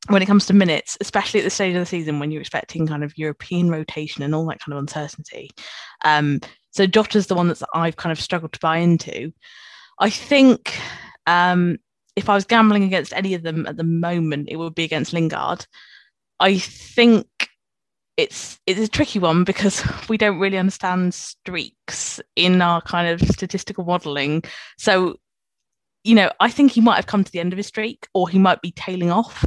when 0.10 0.22
it 0.22 0.28
comes 0.28 0.46
to 0.46 0.54
minutes, 0.54 0.96
especially 1.02 1.40
at 1.40 1.44
the 1.44 1.50
stage 1.50 1.76
of 1.76 1.82
the 1.82 1.88
season 1.88 2.20
when 2.20 2.30
you're 2.30 2.42
expecting 2.42 2.86
kind 2.86 3.04
of 3.04 3.18
European 3.18 3.72
rotation 3.72 4.22
and 4.22 4.36
all 4.36 4.46
that 4.46 4.60
kind 4.60 4.74
of 4.74 4.80
uncertainty, 4.80 5.50
um, 6.06 6.40
so 6.72 6.88
Jota's 6.88 7.28
the 7.28 7.36
one 7.36 7.50
that 7.50 7.62
I've 7.74 7.98
kind 7.98 8.12
of 8.12 8.20
struggled 8.20 8.54
to 8.54 8.60
buy 8.60 8.78
into. 8.78 9.32
I 10.00 10.10
think 10.10 10.80
um, 11.28 11.78
if 12.16 12.30
I 12.30 12.36
was 12.36 12.46
gambling 12.46 12.84
against 12.84 13.14
any 13.14 13.34
of 13.34 13.44
them 13.44 13.66
at 13.68 13.78
the 13.78 13.84
moment, 13.84 14.50
it 14.50 14.56
would 14.56 14.76
be 14.76 14.84
against 14.84 15.14
Lingard. 15.14 15.66
I 16.40 16.58
think 16.58 17.28
it's 18.18 18.60
it's 18.66 18.80
a 18.80 18.88
tricky 18.88 19.20
one 19.20 19.44
because 19.44 19.84
we 20.10 20.18
don't 20.18 20.40
really 20.40 20.58
understand 20.58 21.14
streaks 21.14 22.20
in 22.36 22.62
our 22.62 22.82
kind 22.82 23.08
of 23.08 23.28
statistical 23.30 23.86
modelling. 23.86 24.44
So, 24.78 25.18
you 26.04 26.16
know, 26.16 26.32
I 26.40 26.50
think 26.50 26.72
he 26.72 26.82
might 26.82 26.96
have 26.96 27.08
come 27.08 27.24
to 27.24 27.32
the 27.32 27.40
end 27.40 27.54
of 27.54 27.58
his 27.58 27.68
streak, 27.68 28.08
or 28.14 28.28
he 28.28 28.40
might 28.40 28.62
be 28.62 28.72
tailing 28.72 29.12
off. 29.12 29.46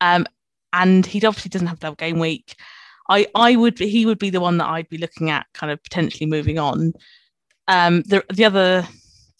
Um, 0.00 0.26
and 0.72 1.06
he 1.06 1.24
obviously 1.24 1.50
doesn't 1.50 1.68
have 1.68 1.78
double 1.78 1.94
game 1.94 2.18
week. 2.18 2.56
I 3.08 3.26
I 3.34 3.56
would 3.56 3.78
he 3.78 4.06
would 4.06 4.18
be 4.18 4.30
the 4.30 4.40
one 4.40 4.58
that 4.58 4.68
I'd 4.68 4.88
be 4.88 4.98
looking 4.98 5.30
at, 5.30 5.46
kind 5.52 5.72
of 5.72 5.82
potentially 5.82 6.26
moving 6.26 6.58
on. 6.58 6.92
Um, 7.68 8.02
the 8.02 8.24
the 8.32 8.44
other 8.44 8.86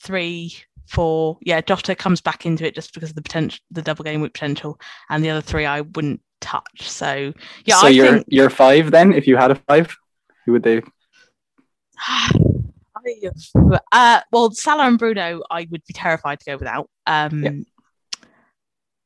three, 0.00 0.54
four, 0.86 1.38
yeah, 1.42 1.60
Jota 1.60 1.94
comes 1.94 2.20
back 2.20 2.46
into 2.46 2.66
it 2.66 2.74
just 2.74 2.92
because 2.94 3.10
of 3.10 3.16
the 3.16 3.22
potential, 3.22 3.60
the 3.70 3.82
double 3.82 4.04
game 4.04 4.20
week 4.20 4.34
potential, 4.34 4.78
and 5.08 5.24
the 5.24 5.30
other 5.30 5.40
three 5.40 5.66
I 5.66 5.82
wouldn't 5.82 6.20
touch. 6.40 6.82
So 6.82 7.32
yeah, 7.64 7.76
so 7.76 7.86
I 7.86 7.90
you're 7.90 8.12
think, 8.12 8.26
you're 8.28 8.50
five 8.50 8.90
then. 8.90 9.12
If 9.12 9.26
you 9.26 9.36
had 9.36 9.50
a 9.50 9.54
five, 9.54 9.96
who 10.44 10.52
would 10.52 10.62
they? 10.62 10.82
I 13.06 13.30
Uh, 13.92 14.20
well, 14.32 14.50
Salah 14.52 14.86
and 14.86 14.98
Bruno, 14.98 15.42
I 15.50 15.66
would 15.70 15.82
be 15.86 15.92
terrified 15.92 16.40
to 16.40 16.46
go 16.46 16.56
without. 16.56 16.88
Um, 17.06 17.42
yep. 17.42 17.54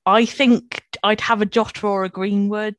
I 0.06 0.24
think 0.24 0.82
I'd 1.02 1.20
have 1.20 1.42
a 1.42 1.46
Jota 1.46 1.86
or 1.86 2.04
a 2.04 2.09
Greenwood. 2.09 2.76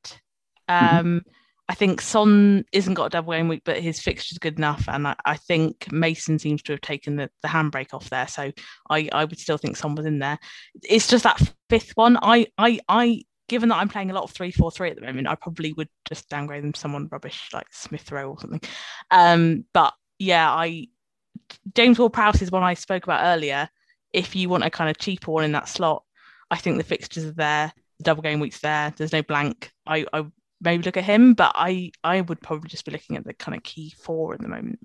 Mm-hmm. 0.69 0.97
Um, 0.97 1.05
mm-hmm. 1.05 1.29
I 1.69 1.75
think 1.75 2.01
Son 2.01 2.65
isn't 2.71 2.95
got 2.95 3.05
a 3.05 3.09
double 3.09 3.31
game 3.33 3.47
week, 3.47 3.61
but 3.63 3.79
his 3.79 4.01
fixture's 4.01 4.39
good 4.39 4.57
enough, 4.57 4.85
and 4.87 5.07
I, 5.07 5.15
I, 5.23 5.37
think 5.37 5.91
Mason 5.91 6.39
seems 6.39 6.63
to 6.63 6.71
have 6.73 6.81
taken 6.81 7.15
the, 7.15 7.29
the 7.43 7.47
handbrake 7.47 7.93
off 7.93 8.09
there. 8.09 8.27
So 8.27 8.51
I, 8.89 9.07
I 9.13 9.23
would 9.23 9.37
still 9.37 9.57
think 9.57 9.77
Son 9.77 9.93
was 9.93 10.07
in 10.07 10.17
there. 10.17 10.39
It's 10.83 11.07
just 11.07 11.25
that 11.25 11.39
fifth 11.69 11.91
one. 11.93 12.17
I 12.23 12.47
I 12.57 12.79
I 12.89 13.21
given 13.47 13.69
that 13.69 13.77
I'm 13.77 13.87
playing 13.87 14.09
a 14.09 14.15
lot 14.15 14.23
of 14.23 14.31
three 14.31 14.49
four 14.49 14.71
three 14.71 14.89
at 14.89 14.95
the 14.95 15.05
moment, 15.05 15.27
I 15.27 15.35
probably 15.35 15.73
would 15.73 15.89
just 16.07 16.27
downgrade 16.27 16.63
them 16.63 16.73
to 16.73 16.79
someone 16.79 17.07
rubbish 17.11 17.49
like 17.53 17.67
Smith 17.71 18.11
Rowe 18.11 18.31
or 18.31 18.39
something. 18.39 18.61
Um, 19.11 19.65
but 19.71 19.93
yeah, 20.17 20.51
I 20.51 20.87
James 21.75 21.99
Ward 21.99 22.13
Prowse 22.13 22.41
is 22.41 22.51
one 22.51 22.63
I 22.63 22.73
spoke 22.73 23.03
about 23.03 23.25
earlier. 23.25 23.69
If 24.11 24.35
you 24.35 24.49
want 24.49 24.63
a 24.63 24.71
kind 24.71 24.89
of 24.89 24.97
cheaper 24.97 25.29
one 25.29 25.43
in 25.43 25.51
that 25.51 25.67
slot, 25.67 26.03
I 26.49 26.57
think 26.57 26.77
the 26.77 26.83
fixtures 26.83 27.25
are 27.25 27.31
there, 27.33 27.71
the 27.99 28.03
double 28.05 28.23
game 28.23 28.39
weeks 28.39 28.59
there. 28.59 28.91
There's 28.97 29.13
no 29.13 29.21
blank. 29.21 29.71
I, 29.85 30.07
I 30.11 30.25
maybe 30.61 30.83
look 30.83 30.97
at 30.97 31.03
him, 31.03 31.33
but 31.33 31.51
I 31.55 31.91
I 32.03 32.21
would 32.21 32.41
probably 32.41 32.69
just 32.69 32.85
be 32.85 32.91
looking 32.91 33.17
at 33.17 33.25
the 33.25 33.33
kind 33.33 33.55
of 33.55 33.63
key 33.63 33.93
four 33.97 34.33
at 34.33 34.41
the 34.41 34.47
moment. 34.47 34.79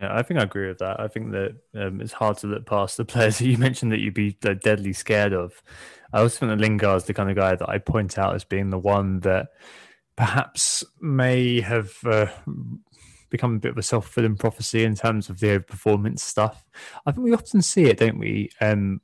Yeah, 0.00 0.16
I 0.16 0.22
think 0.22 0.40
I 0.40 0.42
agree 0.42 0.68
with 0.68 0.78
that. 0.78 0.98
I 0.98 1.08
think 1.08 1.30
that 1.32 1.56
um, 1.74 2.00
it's 2.00 2.12
hard 2.12 2.36
to 2.38 2.48
look 2.48 2.66
past 2.66 2.96
the 2.96 3.04
players 3.04 3.38
that 3.38 3.46
you 3.46 3.58
mentioned 3.58 3.92
that 3.92 4.00
you'd 4.00 4.14
be 4.14 4.36
uh, 4.44 4.54
deadly 4.54 4.92
scared 4.92 5.32
of. 5.32 5.62
I 6.12 6.20
also 6.20 6.40
think 6.40 6.50
that 6.50 6.60
Lingard's 6.60 7.04
the 7.04 7.14
kind 7.14 7.30
of 7.30 7.36
guy 7.36 7.54
that 7.54 7.68
I 7.68 7.78
point 7.78 8.18
out 8.18 8.34
as 8.34 8.44
being 8.44 8.70
the 8.70 8.78
one 8.78 9.20
that 9.20 9.48
perhaps 10.16 10.84
may 11.00 11.60
have 11.60 11.92
uh, 12.04 12.26
become 13.30 13.56
a 13.56 13.58
bit 13.58 13.72
of 13.72 13.78
a 13.78 13.82
self 13.82 14.04
fulfilling 14.04 14.36
prophecy 14.36 14.84
in 14.84 14.94
terms 14.94 15.28
of 15.28 15.40
the 15.40 15.58
performance 15.58 16.22
stuff. 16.22 16.64
I 17.06 17.12
think 17.12 17.24
we 17.24 17.34
often 17.34 17.62
see 17.62 17.84
it, 17.84 17.98
don't 17.98 18.18
we? 18.18 18.50
Um, 18.60 19.00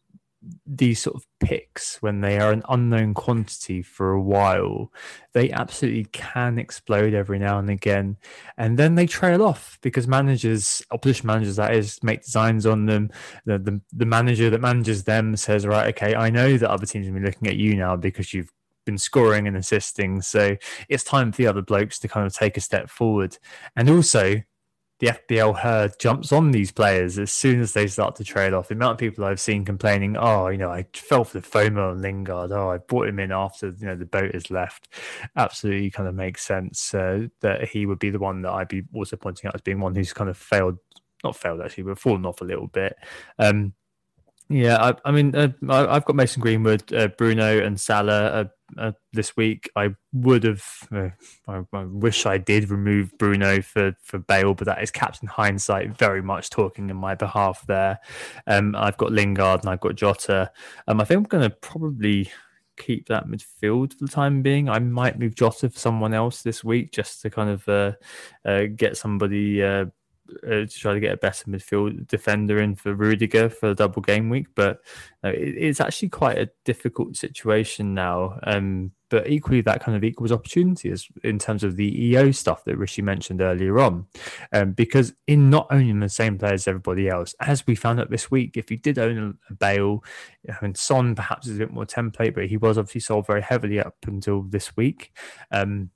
these 0.72 1.02
sort 1.02 1.16
of 1.16 1.26
picks 1.40 2.00
when 2.00 2.20
they 2.20 2.38
are 2.38 2.52
an 2.52 2.62
unknown 2.68 3.12
quantity 3.12 3.82
for 3.82 4.12
a 4.12 4.20
while 4.20 4.92
they 5.32 5.50
absolutely 5.50 6.04
can 6.12 6.58
explode 6.58 7.14
every 7.14 7.38
now 7.38 7.58
and 7.58 7.70
again. 7.70 8.16
And 8.56 8.78
then 8.78 8.96
they 8.96 9.06
trail 9.06 9.42
off 9.42 9.78
because 9.80 10.08
managers 10.08 10.82
opposition 10.90 11.26
managers 11.26 11.56
that 11.56 11.74
is 11.74 12.02
make 12.02 12.24
designs 12.24 12.66
on 12.66 12.86
them. 12.86 13.10
The, 13.44 13.58
the, 13.58 13.80
the 13.92 14.06
manager 14.06 14.50
that 14.50 14.60
manages 14.60 15.04
them 15.04 15.36
says 15.36 15.66
right 15.66 15.88
okay 15.88 16.14
i 16.14 16.30
know 16.30 16.56
that 16.56 16.70
other 16.70 16.86
teams 16.86 17.06
will 17.06 17.14
be 17.14 17.24
looking 17.24 17.48
at 17.48 17.56
you 17.56 17.74
now 17.76 17.96
because 17.96 18.32
you've 18.34 18.52
been 18.84 18.98
scoring 18.98 19.46
and 19.46 19.56
assisting. 19.56 20.20
So 20.22 20.56
it's 20.88 21.04
time 21.04 21.32
for 21.32 21.42
the 21.42 21.46
other 21.46 21.62
blokes 21.62 21.98
to 22.00 22.08
kind 22.08 22.26
of 22.26 22.34
take 22.34 22.56
a 22.56 22.60
step 22.60 22.90
forward. 22.90 23.38
And 23.76 23.88
also 23.88 24.42
the 25.00 25.08
FPL 25.08 25.58
herd 25.58 25.92
jumps 25.98 26.30
on 26.30 26.50
these 26.50 26.70
players 26.70 27.18
as 27.18 27.32
soon 27.32 27.60
as 27.60 27.72
they 27.72 27.86
start 27.86 28.16
to 28.16 28.24
trail 28.24 28.54
off. 28.54 28.68
The 28.68 28.74
amount 28.74 28.92
of 28.92 28.98
people 28.98 29.24
I've 29.24 29.40
seen 29.40 29.64
complaining, 29.64 30.16
oh, 30.18 30.48
you 30.48 30.58
know, 30.58 30.70
I 30.70 30.86
fell 30.92 31.24
for 31.24 31.40
the 31.40 31.46
FOMO 31.46 31.92
on 31.92 32.02
Lingard. 32.02 32.52
Oh, 32.52 32.70
I 32.70 32.78
brought 32.78 33.08
him 33.08 33.18
in 33.18 33.32
after 33.32 33.74
you 33.78 33.86
know 33.86 33.96
the 33.96 34.04
boat 34.04 34.34
has 34.34 34.50
left. 34.50 34.88
Absolutely, 35.36 35.90
kind 35.90 36.08
of 36.08 36.14
makes 36.14 36.44
sense 36.44 36.94
uh, 36.94 37.28
that 37.40 37.68
he 37.68 37.86
would 37.86 37.98
be 37.98 38.10
the 38.10 38.18
one 38.18 38.42
that 38.42 38.52
I'd 38.52 38.68
be 38.68 38.84
also 38.94 39.16
pointing 39.16 39.48
out 39.48 39.54
as 39.54 39.62
being 39.62 39.80
one 39.80 39.94
who's 39.94 40.12
kind 40.12 40.28
of 40.28 40.36
failed, 40.36 40.76
not 41.24 41.34
failed 41.34 41.62
actually, 41.62 41.84
but 41.84 41.98
fallen 41.98 42.26
off 42.26 42.42
a 42.42 42.44
little 42.44 42.66
bit. 42.66 42.94
Um, 43.38 43.72
yeah, 44.50 44.82
I, 44.82 45.08
I 45.08 45.12
mean, 45.12 45.32
uh, 45.36 45.50
I, 45.68 45.94
have 45.94 46.04
got 46.04 46.16
Mason 46.16 46.42
Greenwood, 46.42 46.92
uh, 46.92 47.06
Bruno, 47.16 47.64
and 47.64 47.80
Salah 47.80 48.24
uh, 48.26 48.44
uh 48.76 48.92
this 49.12 49.36
week. 49.36 49.70
I 49.76 49.94
would 50.12 50.42
have, 50.42 50.64
uh, 50.92 51.10
I, 51.46 51.62
I, 51.72 51.84
wish 51.84 52.26
I 52.26 52.36
did 52.36 52.68
remove 52.68 53.16
Bruno 53.16 53.62
for 53.62 53.94
for 54.02 54.18
Bale, 54.18 54.54
but 54.54 54.66
that 54.66 54.82
is 54.82 54.90
Captain 54.90 55.28
Hindsight 55.28 55.96
very 55.96 56.20
much 56.20 56.50
talking 56.50 56.90
in 56.90 56.96
my 56.96 57.14
behalf 57.14 57.64
there. 57.68 58.00
Um, 58.48 58.74
I've 58.74 58.96
got 58.96 59.12
Lingard 59.12 59.60
and 59.60 59.70
I've 59.70 59.80
got 59.80 59.94
Jota. 59.94 60.50
Um, 60.88 61.00
I 61.00 61.04
think 61.04 61.18
I'm 61.18 61.24
going 61.24 61.48
to 61.48 61.56
probably 61.56 62.28
keep 62.76 63.06
that 63.06 63.26
midfield 63.26 63.92
for 63.92 64.06
the 64.06 64.10
time 64.10 64.42
being. 64.42 64.68
I 64.68 64.80
might 64.80 65.18
move 65.18 65.36
Jota 65.36 65.70
for 65.70 65.78
someone 65.78 66.12
else 66.12 66.42
this 66.42 66.64
week 66.64 66.90
just 66.90 67.22
to 67.22 67.30
kind 67.30 67.50
of 67.50 67.68
uh, 67.68 67.92
uh, 68.44 68.62
get 68.74 68.96
somebody 68.96 69.62
uh, 69.62 69.86
uh, 70.44 70.66
to 70.66 70.68
try 70.68 70.94
to 70.94 71.00
get 71.00 71.12
a 71.12 71.16
better 71.16 71.44
midfield 71.46 72.06
defender 72.06 72.60
in 72.60 72.74
for 72.74 72.94
Rudiger 72.94 73.48
for 73.48 73.70
a 73.70 73.74
double 73.74 74.02
game 74.02 74.28
week, 74.28 74.46
but 74.54 74.80
uh, 75.24 75.28
it, 75.28 75.54
it's 75.56 75.80
actually 75.80 76.08
quite 76.08 76.38
a 76.38 76.50
difficult 76.64 77.16
situation 77.16 77.94
now. 77.94 78.38
Um, 78.44 78.92
but 79.10 79.28
equally, 79.28 79.60
that 79.62 79.82
kind 79.82 79.96
of 79.96 80.04
equals 80.04 80.30
opportunity 80.30 80.90
as 80.90 81.06
in 81.24 81.38
terms 81.38 81.64
of 81.64 81.76
the 81.76 82.06
EO 82.06 82.30
stuff 82.30 82.64
that 82.64 82.78
Rishi 82.78 83.02
mentioned 83.02 83.40
earlier 83.40 83.80
on, 83.80 84.06
um, 84.52 84.72
because 84.72 85.12
in 85.26 85.50
not 85.50 85.66
owning 85.70 85.98
the 85.98 86.08
same 86.08 86.38
players 86.38 86.62
as 86.62 86.68
everybody 86.68 87.08
else, 87.08 87.34
as 87.40 87.66
we 87.66 87.74
found 87.74 88.00
out 88.00 88.10
this 88.10 88.30
week, 88.30 88.56
if 88.56 88.70
you 88.70 88.76
did 88.76 88.98
own 88.98 89.36
a 89.50 89.54
Bale 89.54 90.04
and 90.62 90.76
Son, 90.76 91.14
perhaps 91.14 91.48
is 91.48 91.56
a 91.56 91.58
bit 91.58 91.72
more 91.72 91.86
template, 91.86 92.34
but 92.34 92.46
he 92.46 92.56
was 92.56 92.78
obviously 92.78 93.00
sold 93.00 93.26
very 93.26 93.42
heavily 93.42 93.80
up 93.80 93.96
until 94.06 94.42
this 94.42 94.76
week. 94.76 95.12
Um, 95.50 95.90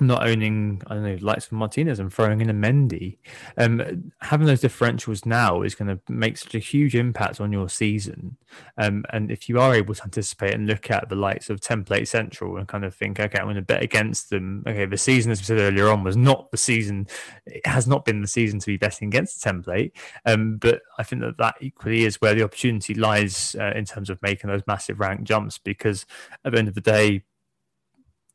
not 0.00 0.26
owning, 0.26 0.82
I 0.86 0.94
don't 0.94 1.04
know, 1.04 1.18
likes 1.20 1.46
of 1.46 1.52
Martinez 1.52 1.98
and 1.98 2.12
throwing 2.12 2.40
in 2.40 2.50
a 2.50 2.54
Mendy, 2.54 3.18
um, 3.56 4.12
having 4.20 4.46
those 4.46 4.62
differentials 4.62 5.26
now 5.26 5.62
is 5.62 5.74
going 5.74 5.88
to 5.88 6.00
make 6.12 6.36
such 6.36 6.54
a 6.54 6.58
huge 6.58 6.94
impact 6.94 7.40
on 7.40 7.52
your 7.52 7.68
season. 7.68 8.36
Um, 8.78 9.04
and 9.10 9.30
if 9.30 9.48
you 9.48 9.60
are 9.60 9.74
able 9.74 9.94
to 9.94 10.02
anticipate 10.02 10.54
and 10.54 10.66
look 10.66 10.90
at 10.90 11.08
the 11.08 11.14
likes 11.14 11.50
of 11.50 11.60
Template 11.60 12.08
Central 12.08 12.56
and 12.56 12.68
kind 12.68 12.84
of 12.84 12.94
think, 12.94 13.20
okay, 13.20 13.38
I'm 13.38 13.46
going 13.46 13.56
to 13.56 13.62
bet 13.62 13.82
against 13.82 14.30
them. 14.30 14.64
Okay, 14.66 14.86
the 14.86 14.96
season, 14.96 15.32
as 15.32 15.40
we 15.40 15.44
said 15.44 15.58
earlier 15.58 15.88
on, 15.88 16.04
was 16.04 16.16
not 16.16 16.50
the 16.50 16.56
season, 16.56 17.06
it 17.46 17.66
has 17.66 17.86
not 17.86 18.04
been 18.04 18.20
the 18.20 18.28
season 18.28 18.58
to 18.60 18.66
be 18.66 18.76
betting 18.76 19.08
against 19.08 19.42
Template. 19.42 19.92
Um, 20.26 20.56
but 20.56 20.82
I 20.98 21.02
think 21.02 21.22
that 21.22 21.38
that 21.38 21.56
equally 21.60 22.04
is 22.04 22.20
where 22.20 22.34
the 22.34 22.44
opportunity 22.44 22.94
lies 22.94 23.54
uh, 23.58 23.72
in 23.74 23.84
terms 23.84 24.10
of 24.10 24.20
making 24.22 24.50
those 24.50 24.62
massive 24.66 25.00
rank 25.00 25.22
jumps 25.22 25.58
because 25.58 26.06
at 26.44 26.52
the 26.52 26.58
end 26.58 26.68
of 26.68 26.74
the 26.74 26.80
day, 26.80 27.22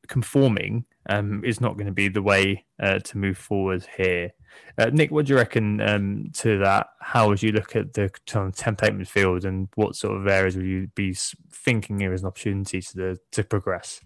conforming 0.10 0.84
um, 1.10 1.44
is 1.46 1.62
not 1.62 1.76
going 1.76 1.86
to 1.86 1.94
be 1.94 2.10
the 2.10 2.22
way 2.22 2.66
uh, 2.82 3.00
to 3.00 3.18
move 3.18 3.38
forward 3.38 3.88
here. 3.96 4.32
Uh, 4.78 4.90
Nick, 4.92 5.12
what 5.12 5.26
do 5.26 5.34
you 5.34 5.38
reckon 5.38 5.80
um, 5.80 6.32
to 6.34 6.58
that? 6.60 6.88
How 7.00 7.30
would 7.30 7.42
you 7.42 7.52
look 7.52 7.76
at 7.76 7.94
the 7.94 8.10
template 8.26 8.98
midfield, 8.98 9.46
and 9.46 9.70
what 9.76 9.96
sort 9.96 10.18
of 10.18 10.28
areas 10.28 10.58
would 10.58 10.66
you 10.66 10.88
be 10.96 11.14
thinking 11.14 12.00
here 12.00 12.14
as 12.14 12.22
an 12.22 12.28
opportunity 12.28 12.82
to 12.82 12.96
the, 12.96 13.20
to 13.32 13.44
progress? 13.44 14.02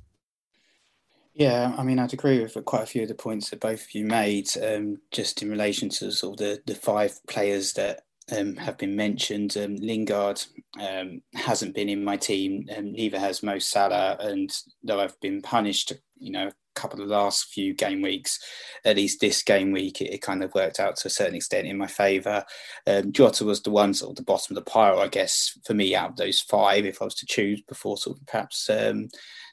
Yeah, 1.34 1.74
I 1.78 1.84
mean, 1.84 1.98
I'd 1.98 2.14
agree 2.14 2.42
with 2.42 2.64
quite 2.66 2.84
a 2.84 2.88
few 2.88 3.02
of 3.04 3.08
the 3.08 3.16
points 3.16 3.50
that 3.50 3.60
both 3.60 3.82
of 3.82 3.96
you 3.96 4.06
made, 4.06 4.50
um, 4.62 5.00
just 5.12 5.42
in 5.42 5.50
relation 5.50 5.90
to 5.90 6.12
sort 6.12 6.34
of 6.34 6.46
the, 6.46 6.62
the 6.68 6.76
five 6.76 7.20
players 7.28 7.74
that 7.74 8.04
um, 8.32 8.56
have 8.56 8.78
been 8.78 8.96
mentioned. 8.96 9.58
Um, 9.58 9.76
Lingard 9.76 10.42
um, 10.80 11.22
hasn't 11.34 11.76
been 11.76 11.90
in 11.90 12.04
my 12.04 12.18
team, 12.18 12.66
neither 12.82 13.20
has 13.20 13.44
Mo 13.44 13.60
Salah. 13.60 14.18
And 14.20 14.52
though 14.84 15.00
I've 15.00 15.20
been 15.20 15.42
punished, 15.42 15.94
you 16.18 16.32
know, 16.32 16.48
a 16.48 16.80
couple 16.80 17.02
of 17.02 17.08
the 17.08 17.14
last 17.16 17.46
few 17.46 17.74
game 17.74 18.02
weeks, 18.02 18.40
at 18.86 18.96
least 18.96 19.20
this 19.20 19.44
game 19.44 19.72
week, 19.72 20.02
it, 20.02 20.14
it 20.14 20.22
kind 20.22 20.44
of 20.44 20.54
worked 20.54 20.80
out 20.80 20.96
to 20.98 21.08
a 21.08 21.12
certain 21.12 21.36
extent 21.36 21.68
in 21.68 21.78
my 21.78 21.88
favour. 21.88 22.44
Um, 22.88 23.12
Jota 23.12 23.46
was 23.46 23.62
the 23.62 23.72
one 23.72 23.94
sort 23.94 24.12
of 24.12 24.16
the 24.16 24.24
bottom 24.24 24.56
of 24.56 24.64
the 24.64 24.70
pile, 24.70 25.00
I 25.00 25.08
guess, 25.08 25.58
for 25.66 25.74
me 25.74 25.96
out 25.96 26.12
of 26.12 26.16
those 26.16 26.42
five, 26.42 26.86
if 26.86 27.02
I 27.02 27.06
was 27.06 27.16
to 27.16 27.26
choose 27.26 27.62
before 27.62 27.98
sort 27.98 28.18
of 28.20 28.26
perhaps 28.26 28.70
um, 28.70 29.10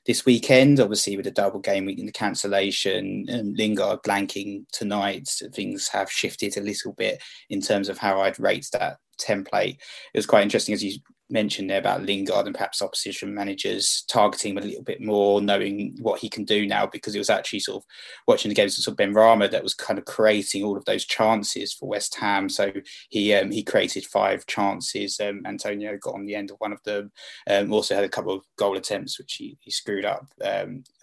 this 0.07 0.25
weekend. 0.25 0.81
Obviously, 0.81 1.17
with 1.17 1.27
a 1.27 1.33
double 1.33 1.61
game 1.61 1.87
week 1.87 1.99
and 1.99 2.09
the 2.09 2.13
cancellation, 2.13 3.27
and 3.29 3.57
Lingard 3.57 4.03
blanking 4.03 4.65
tonight, 4.73 5.29
things 5.53 5.89
have 5.89 6.11
shifted 6.11 6.57
a 6.57 6.63
little 6.63 6.93
bit 6.93 7.23
in 7.49 7.61
terms 7.61 7.89
of 7.89 7.99
how 7.99 8.21
I'd 8.21 8.39
rate 8.41 8.69
that 8.73 8.99
template. 9.21 9.77
It 10.15 10.19
was 10.19 10.27
quite 10.27 10.43
interesting 10.43 10.75
as 10.75 10.83
you 10.83 10.99
mentioned 11.31 11.71
there 11.71 11.79
about 11.79 12.03
Lingard 12.03 12.47
and 12.47 12.55
perhaps 12.55 12.83
opposition 12.83 13.35
managers 13.35 14.05
targeting 14.09 14.53
him 14.53 14.59
a 14.59 14.67
little 14.67 14.83
bit 14.83 15.01
more, 15.01 15.41
knowing 15.41 15.97
what 16.01 16.21
he 16.21 16.29
can 16.29 16.45
do 16.45 16.67
now, 16.67 16.87
because 16.87 17.15
it 17.15 17.19
was 17.19 17.31
actually 17.31 17.61
sort 17.61 17.83
of 17.83 17.87
watching 18.27 18.49
the 18.49 18.55
games 18.55 18.79
of 18.79 18.85
sort 18.85 19.01
of 19.01 19.07
Benrahma 19.07 19.51
that 19.51 19.63
was 19.63 19.75
kind 19.75 19.99
of 19.99 20.05
creating 20.05 20.65
all 20.65 20.77
of 20.77 20.85
those 20.85 21.05
chances 21.05 21.73
for 21.73 21.89
West 21.89 22.15
Ham. 22.17 22.49
So 22.49 22.73
he 23.09 23.35
um, 23.35 23.51
he 23.51 23.63
created 23.63 24.05
five 24.07 24.47
chances. 24.47 25.21
Um, 25.21 25.43
Antonio 25.47 25.97
got 25.97 26.15
on 26.15 26.27
the 26.27 26.35
end 26.35 26.51
of 26.51 26.57
one 26.59 26.73
of 26.73 26.83
them. 26.85 27.13
Um, 27.49 27.73
also 27.73 27.95
had 27.95 28.05
a 28.05 28.09
couple 28.09 28.35
of 28.35 28.45
goal 28.57 28.77
attempts 28.77 29.19
which 29.19 29.35
he, 29.35 29.57
he 29.61 29.71
screwed 29.71 30.05
up. 30.05 30.27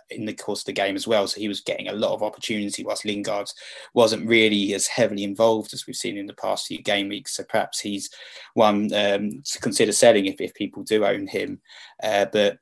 In 0.10 0.26
the 0.26 0.34
course 0.34 0.62
of 0.62 0.66
the 0.68 0.74
game 0.74 0.96
as 0.96 1.06
well. 1.06 1.28
So 1.28 1.40
he 1.40 1.50
was 1.50 1.60
getting 1.60 1.90
a 1.90 1.94
lot 1.94 2.14
of 2.14 2.24
opportunity, 2.24 2.84
whilst 2.84 3.06
Lingard 3.06 3.50
wasn't 3.94 4.28
really 4.28 4.74
as 4.74 4.88
heavily 4.88 5.24
involved 5.24 5.74
as 5.74 5.86
we've 5.86 5.96
seen 5.96 6.18
in 6.18 6.28
the 6.28 6.34
past 6.34 6.68
few 6.68 6.82
game 6.82 7.10
weeks. 7.10 7.36
So 7.36 7.44
perhaps 7.44 7.80
he's 7.80 8.10
one 8.54 8.94
um, 8.94 9.42
to 9.44 9.60
consider 9.60 9.92
selling 9.92 10.26
if, 10.26 10.40
if 10.40 10.54
people 10.54 10.84
do 10.84 11.06
own 11.06 11.28
him. 11.28 11.60
Uh, 12.02 12.26
but 12.32 12.58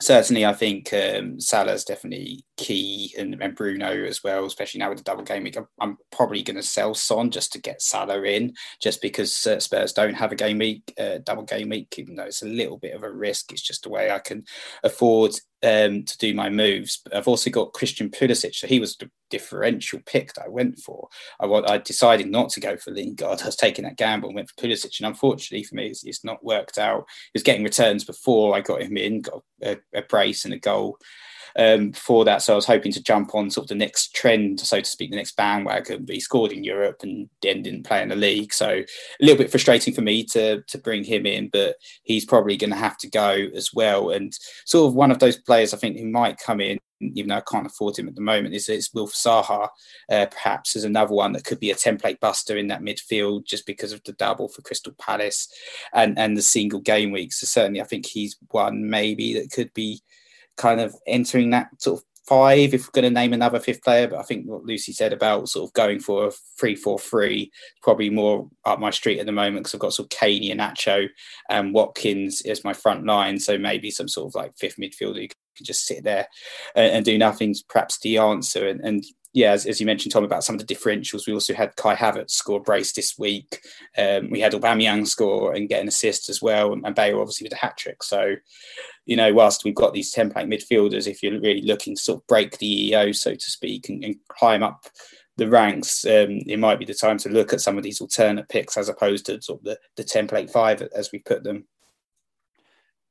certainly, 0.00 0.46
I 0.46 0.52
think 0.52 0.92
um, 0.92 1.40
Salah's 1.40 1.84
definitely 1.84 2.44
key, 2.60 3.14
and, 3.18 3.40
and 3.40 3.54
Bruno 3.54 4.04
as 4.04 4.22
well, 4.22 4.44
especially 4.44 4.80
now 4.80 4.90
with 4.90 4.98
the 4.98 5.04
double 5.04 5.24
game 5.24 5.44
week. 5.44 5.56
I'm, 5.80 5.96
probably 6.12 6.42
going 6.42 6.56
to 6.56 6.62
sell 6.62 6.94
Son 6.94 7.30
just 7.30 7.52
to 7.52 7.60
get 7.60 7.80
Salah 7.80 8.22
in, 8.22 8.54
just 8.80 9.00
because 9.00 9.46
uh, 9.46 9.58
Spurs 9.58 9.94
don't 9.94 10.14
have 10.14 10.32
a 10.32 10.36
game 10.36 10.58
week, 10.58 10.92
uh, 11.00 11.18
double 11.24 11.44
game 11.44 11.70
week, 11.70 11.94
even 11.96 12.14
though 12.14 12.24
it's 12.24 12.42
a 12.42 12.46
little 12.46 12.76
bit 12.76 12.94
of 12.94 13.02
a 13.02 13.10
risk. 13.10 13.52
It's 13.52 13.62
just 13.62 13.86
a 13.86 13.88
way 13.88 14.10
I 14.10 14.18
can 14.18 14.44
afford 14.84 15.32
um, 15.62 16.04
to 16.04 16.18
do 16.18 16.34
my 16.34 16.50
moves. 16.50 17.00
But 17.02 17.16
I've 17.16 17.28
also 17.28 17.48
got 17.48 17.72
Christian 17.72 18.10
Pulisic, 18.10 18.54
so 18.54 18.66
he 18.66 18.80
was 18.80 18.96
the 18.96 19.10
differential 19.30 20.00
pick 20.04 20.34
that 20.34 20.44
I 20.44 20.48
went 20.48 20.78
for. 20.78 21.08
I, 21.40 21.46
I 21.46 21.78
decided 21.78 22.28
not 22.28 22.50
to 22.50 22.60
go 22.60 22.76
for 22.76 22.90
Lingard. 22.90 23.40
I 23.40 23.46
was 23.46 23.56
taking 23.56 23.84
that 23.84 23.96
gamble 23.96 24.28
and 24.28 24.36
went 24.36 24.50
for 24.50 24.62
Pulisic, 24.62 25.00
and 25.00 25.06
unfortunately 25.06 25.64
for 25.64 25.76
me, 25.76 25.86
it's, 25.86 26.04
it's 26.04 26.24
not 26.24 26.44
worked 26.44 26.76
out. 26.76 27.06
He 27.32 27.38
was 27.38 27.42
getting 27.42 27.64
returns 27.64 28.04
before 28.04 28.54
I 28.54 28.60
got 28.60 28.82
him 28.82 28.98
in, 28.98 29.22
got 29.22 29.42
a, 29.62 29.78
a 29.94 30.02
brace 30.02 30.44
and 30.44 30.52
a 30.52 30.58
goal 30.58 30.98
um, 31.56 31.92
for 31.92 32.24
that. 32.24 32.42
So 32.42 32.52
I 32.52 32.56
was 32.56 32.66
hoping 32.66 32.92
to 32.92 33.02
jump 33.02 33.34
on 33.34 33.50
sort 33.50 33.64
of 33.64 33.68
the 33.68 33.74
next 33.74 34.14
trend, 34.14 34.60
so 34.60 34.80
to 34.80 34.84
speak, 34.84 35.10
the 35.10 35.16
next 35.16 35.36
bandwagon. 35.36 36.04
But 36.04 36.14
he 36.14 36.20
scored 36.20 36.52
in 36.52 36.64
Europe 36.64 37.00
and 37.02 37.28
then 37.42 37.62
didn't 37.62 37.86
play 37.86 38.02
in 38.02 38.08
the 38.08 38.16
league. 38.16 38.52
So 38.52 38.68
a 38.68 38.84
little 39.20 39.38
bit 39.38 39.50
frustrating 39.50 39.94
for 39.94 40.02
me 40.02 40.24
to 40.24 40.62
to 40.62 40.78
bring 40.78 41.04
him 41.04 41.26
in, 41.26 41.48
but 41.48 41.76
he's 42.02 42.24
probably 42.24 42.56
going 42.56 42.70
to 42.70 42.76
have 42.76 42.98
to 42.98 43.08
go 43.08 43.46
as 43.54 43.70
well. 43.72 44.10
And 44.10 44.32
sort 44.64 44.88
of 44.88 44.94
one 44.94 45.10
of 45.10 45.18
those 45.18 45.36
players 45.36 45.74
I 45.74 45.78
think 45.78 45.98
who 45.98 46.06
might 46.06 46.38
come 46.38 46.60
in 46.60 46.78
even 47.00 47.28
though 47.28 47.36
I 47.36 47.42
can't 47.50 47.66
afford 47.66 47.98
him 47.98 48.08
at 48.08 48.14
the 48.14 48.20
moment, 48.20 48.54
is 48.54 48.68
it's 48.68 48.92
Wilf 48.92 49.12
Zaha, 49.12 49.68
uh, 50.10 50.26
perhaps 50.26 50.76
as 50.76 50.84
another 50.84 51.14
one 51.14 51.32
that 51.32 51.44
could 51.44 51.60
be 51.60 51.70
a 51.70 51.74
template 51.74 52.20
buster 52.20 52.56
in 52.56 52.68
that 52.68 52.82
midfield 52.82 53.46
just 53.46 53.66
because 53.66 53.92
of 53.92 54.02
the 54.04 54.12
double 54.12 54.48
for 54.48 54.62
Crystal 54.62 54.92
Palace 54.98 55.48
and, 55.94 56.18
and 56.18 56.36
the 56.36 56.42
single 56.42 56.80
game 56.80 57.10
weeks. 57.10 57.40
So 57.40 57.46
certainly 57.46 57.80
I 57.80 57.84
think 57.84 58.06
he's 58.06 58.36
one 58.50 58.88
maybe 58.88 59.34
that 59.34 59.50
could 59.50 59.72
be 59.74 60.02
kind 60.60 60.80
of 60.80 60.94
entering 61.06 61.50
that 61.50 61.68
sort 61.78 61.98
of 61.98 62.04
five 62.26 62.72
if 62.74 62.86
we're 62.86 63.00
going 63.00 63.12
to 63.12 63.20
name 63.20 63.32
another 63.32 63.58
fifth 63.58 63.82
player. 63.82 64.06
But 64.06 64.20
I 64.20 64.22
think 64.22 64.46
what 64.46 64.64
Lucy 64.64 64.92
said 64.92 65.12
about 65.12 65.48
sort 65.48 65.68
of 65.68 65.72
going 65.72 65.98
for 65.98 66.28
a 66.28 66.32
three 66.58 66.76
four 66.76 66.98
three 66.98 67.50
probably 67.82 68.10
more 68.10 68.48
up 68.64 68.78
my 68.78 68.90
street 68.90 69.18
at 69.18 69.26
the 69.26 69.32
moment 69.32 69.64
because 69.64 69.74
I've 69.74 69.80
got 69.80 69.94
sort 69.94 70.12
of 70.12 70.18
Caney 70.18 70.50
and 70.50 70.60
Nacho 70.60 71.08
and 71.48 71.68
um, 71.68 71.72
Watkins 71.72 72.42
as 72.42 72.62
my 72.62 72.72
front 72.72 73.04
line. 73.06 73.38
So 73.40 73.58
maybe 73.58 73.90
some 73.90 74.08
sort 74.08 74.28
of 74.28 74.34
like 74.34 74.56
fifth 74.56 74.76
midfielder 74.76 75.22
who 75.22 75.28
can 75.28 75.64
just 75.64 75.86
sit 75.86 76.04
there 76.04 76.28
and, 76.76 76.92
and 76.92 77.04
do 77.04 77.18
nothing's 77.18 77.62
perhaps 77.62 77.98
the 78.00 78.18
answer. 78.18 78.68
And, 78.68 78.80
and 78.82 79.04
yeah, 79.32 79.52
as, 79.52 79.64
as, 79.66 79.78
you 79.78 79.86
mentioned, 79.86 80.12
Tom, 80.12 80.24
about 80.24 80.42
some 80.42 80.56
of 80.56 80.66
the 80.66 80.74
differentials, 80.74 81.26
we 81.26 81.32
also 81.32 81.54
had 81.54 81.76
Kai 81.76 81.94
Havertz 81.94 82.32
score 82.32 82.58
a 82.58 82.62
brace 82.62 82.92
this 82.92 83.16
week. 83.16 83.60
Um, 83.96 84.28
we 84.30 84.40
had 84.40 84.52
Aubameyang 84.52 85.06
score 85.06 85.54
and 85.54 85.68
get 85.68 85.80
an 85.80 85.88
assist 85.88 86.28
as 86.28 86.42
well, 86.42 86.72
and, 86.72 86.84
and 86.84 86.94
Bale 86.94 87.20
obviously 87.20 87.44
with 87.44 87.52
a 87.52 87.56
hat 87.56 87.76
trick. 87.76 88.02
So, 88.02 88.34
you 89.06 89.16
know, 89.16 89.32
whilst 89.32 89.64
we've 89.64 89.74
got 89.74 89.94
these 89.94 90.12
template 90.12 90.52
midfielders, 90.52 91.06
if 91.06 91.22
you're 91.22 91.40
really 91.40 91.62
looking 91.62 91.94
to 91.94 92.02
sort 92.02 92.20
of 92.20 92.26
break 92.26 92.58
the 92.58 92.88
EO, 92.88 93.12
so 93.12 93.34
to 93.34 93.50
speak, 93.50 93.88
and, 93.88 94.02
and 94.02 94.16
climb 94.28 94.64
up 94.64 94.86
the 95.36 95.48
ranks, 95.48 96.04
um, 96.06 96.40
it 96.46 96.58
might 96.58 96.80
be 96.80 96.84
the 96.84 96.92
time 96.92 97.18
to 97.18 97.28
look 97.28 97.52
at 97.52 97.60
some 97.60 97.78
of 97.78 97.84
these 97.84 98.00
alternate 98.00 98.48
picks 98.48 98.76
as 98.76 98.88
opposed 98.88 99.26
to 99.26 99.40
sort 99.40 99.60
of 99.60 99.64
the, 99.64 99.78
the 99.96 100.04
template 100.04 100.50
five 100.50 100.82
as 100.94 101.12
we 101.12 101.20
put 101.20 101.44
them. 101.44 101.66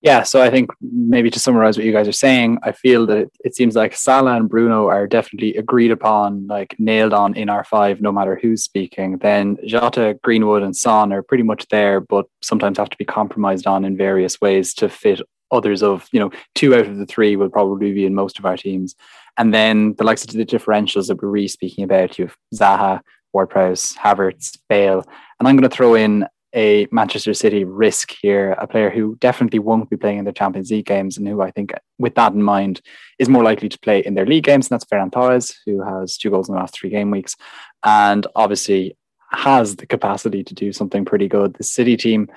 Yeah, 0.01 0.23
so 0.23 0.41
I 0.41 0.49
think 0.49 0.71
maybe 0.81 1.29
to 1.29 1.39
summarize 1.39 1.77
what 1.77 1.85
you 1.85 1.91
guys 1.91 2.07
are 2.07 2.13
saying, 2.13 2.59
I 2.63 2.71
feel 2.71 3.05
that 3.07 3.29
it, 3.43 3.53
seems 3.53 3.75
like 3.75 3.93
Salah 3.93 4.37
and 4.37 4.47
Bruno 4.47 4.87
are 4.87 5.05
definitely 5.07 5.57
agreed 5.57 5.91
upon, 5.91 6.47
like 6.47 6.73
nailed 6.79 7.13
on 7.13 7.35
in 7.35 7.49
our 7.49 7.65
five, 7.65 7.99
no 7.99 8.09
matter 8.09 8.39
who's 8.41 8.63
speaking. 8.63 9.17
Then 9.17 9.57
Jota, 9.65 10.17
Greenwood, 10.23 10.63
and 10.63 10.73
Son 10.73 11.11
are 11.11 11.21
pretty 11.21 11.43
much 11.43 11.67
there, 11.67 11.99
but 11.99 12.27
sometimes 12.41 12.77
have 12.77 12.89
to 12.91 12.97
be 12.97 13.03
compromised 13.03 13.67
on 13.67 13.83
in 13.83 13.97
various 13.97 14.39
ways 14.39 14.73
to 14.75 14.87
fit 14.87 15.19
others 15.51 15.83
of, 15.83 16.07
you 16.13 16.19
know, 16.19 16.31
two 16.55 16.75
out 16.75 16.87
of 16.87 16.97
the 16.97 17.05
three 17.05 17.35
will 17.35 17.49
probably 17.49 17.91
be 17.91 18.05
in 18.05 18.15
most 18.15 18.39
of 18.39 18.45
our 18.45 18.55
teams. 18.55 18.95
And 19.37 19.53
then 19.53 19.95
the 19.95 20.05
likes 20.05 20.23
of 20.23 20.31
the 20.31 20.45
differentials 20.45 21.07
that 21.07 21.21
we're 21.21 21.27
really 21.27 21.47
speaking 21.49 21.83
about, 21.83 22.17
you 22.17 22.27
have 22.27 22.37
Zaha, 22.55 23.01
Ward 23.33 23.49
Prowse, 23.49 23.93
Havertz, 23.95 24.57
Bale. 24.69 25.03
And 25.39 25.47
I'm 25.47 25.57
going 25.57 25.69
to 25.69 25.75
throw 25.75 25.95
in 25.95 26.25
a 26.55 26.87
Manchester 26.91 27.33
City 27.33 27.63
risk 27.63 28.15
here, 28.21 28.53
a 28.53 28.67
player 28.67 28.89
who 28.89 29.15
definitely 29.17 29.59
won't 29.59 29.89
be 29.89 29.97
playing 29.97 30.17
in 30.17 30.25
their 30.25 30.33
Champions 30.33 30.71
League 30.71 30.85
games 30.85 31.17
and 31.17 31.27
who 31.27 31.41
I 31.41 31.51
think, 31.51 31.73
with 31.97 32.15
that 32.15 32.33
in 32.33 32.41
mind, 32.41 32.81
is 33.19 33.29
more 33.29 33.43
likely 33.43 33.69
to 33.69 33.79
play 33.79 33.99
in 33.99 34.15
their 34.15 34.25
league 34.25 34.45
games. 34.45 34.67
And 34.69 34.71
that's 34.71 34.85
Ferran 34.85 35.11
Torres, 35.11 35.55
who 35.65 35.83
has 35.83 36.17
two 36.17 36.29
goals 36.29 36.49
in 36.49 36.55
the 36.55 36.61
last 36.61 36.73
three 36.73 36.89
game 36.89 37.11
weeks 37.11 37.35
and 37.83 38.25
obviously 38.35 38.97
has 39.31 39.75
the 39.75 39.85
capacity 39.85 40.43
to 40.43 40.53
do 40.53 40.73
something 40.73 41.05
pretty 41.05 41.27
good. 41.27 41.53
The 41.53 41.63
City 41.63 41.95
team 41.95 42.29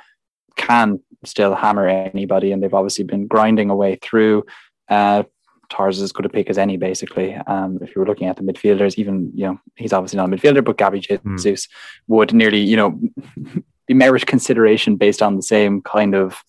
can 0.57 1.01
still 1.25 1.55
hammer 1.55 1.89
anybody, 1.89 2.53
and 2.53 2.63
they've 2.63 2.75
obviously 2.75 3.05
been 3.05 3.27
grinding 3.27 3.71
away 3.71 3.99
through. 4.03 4.45
Uh, 4.89 5.23
Torres 5.71 5.97
is 5.97 6.03
as 6.03 6.13
good 6.13 6.27
a 6.27 6.29
pick 6.29 6.51
as 6.51 6.59
any, 6.59 6.77
basically. 6.77 7.35
Um, 7.35 7.79
if 7.81 7.95
you 7.95 8.01
were 8.01 8.07
looking 8.07 8.29
at 8.29 8.37
the 8.37 8.43
midfielders, 8.43 8.99
even 8.99 9.31
you 9.35 9.47
know 9.47 9.61
he's 9.77 9.95
obviously 9.95 10.19
not 10.19 10.31
a 10.31 10.37
midfielder, 10.37 10.63
but 10.63 10.77
Gabby 10.77 11.01
hmm. 11.01 11.37
Jesus 11.37 11.67
mm. 11.67 11.71
would 12.09 12.35
nearly 12.35 12.61
you 12.61 12.77
know 12.77 13.01
merit 13.95 14.27
consideration 14.27 14.97
based 14.97 15.23
on 15.23 15.37
the 15.37 15.43
same 15.43 15.83
kind 15.83 16.15
of 16.15 16.43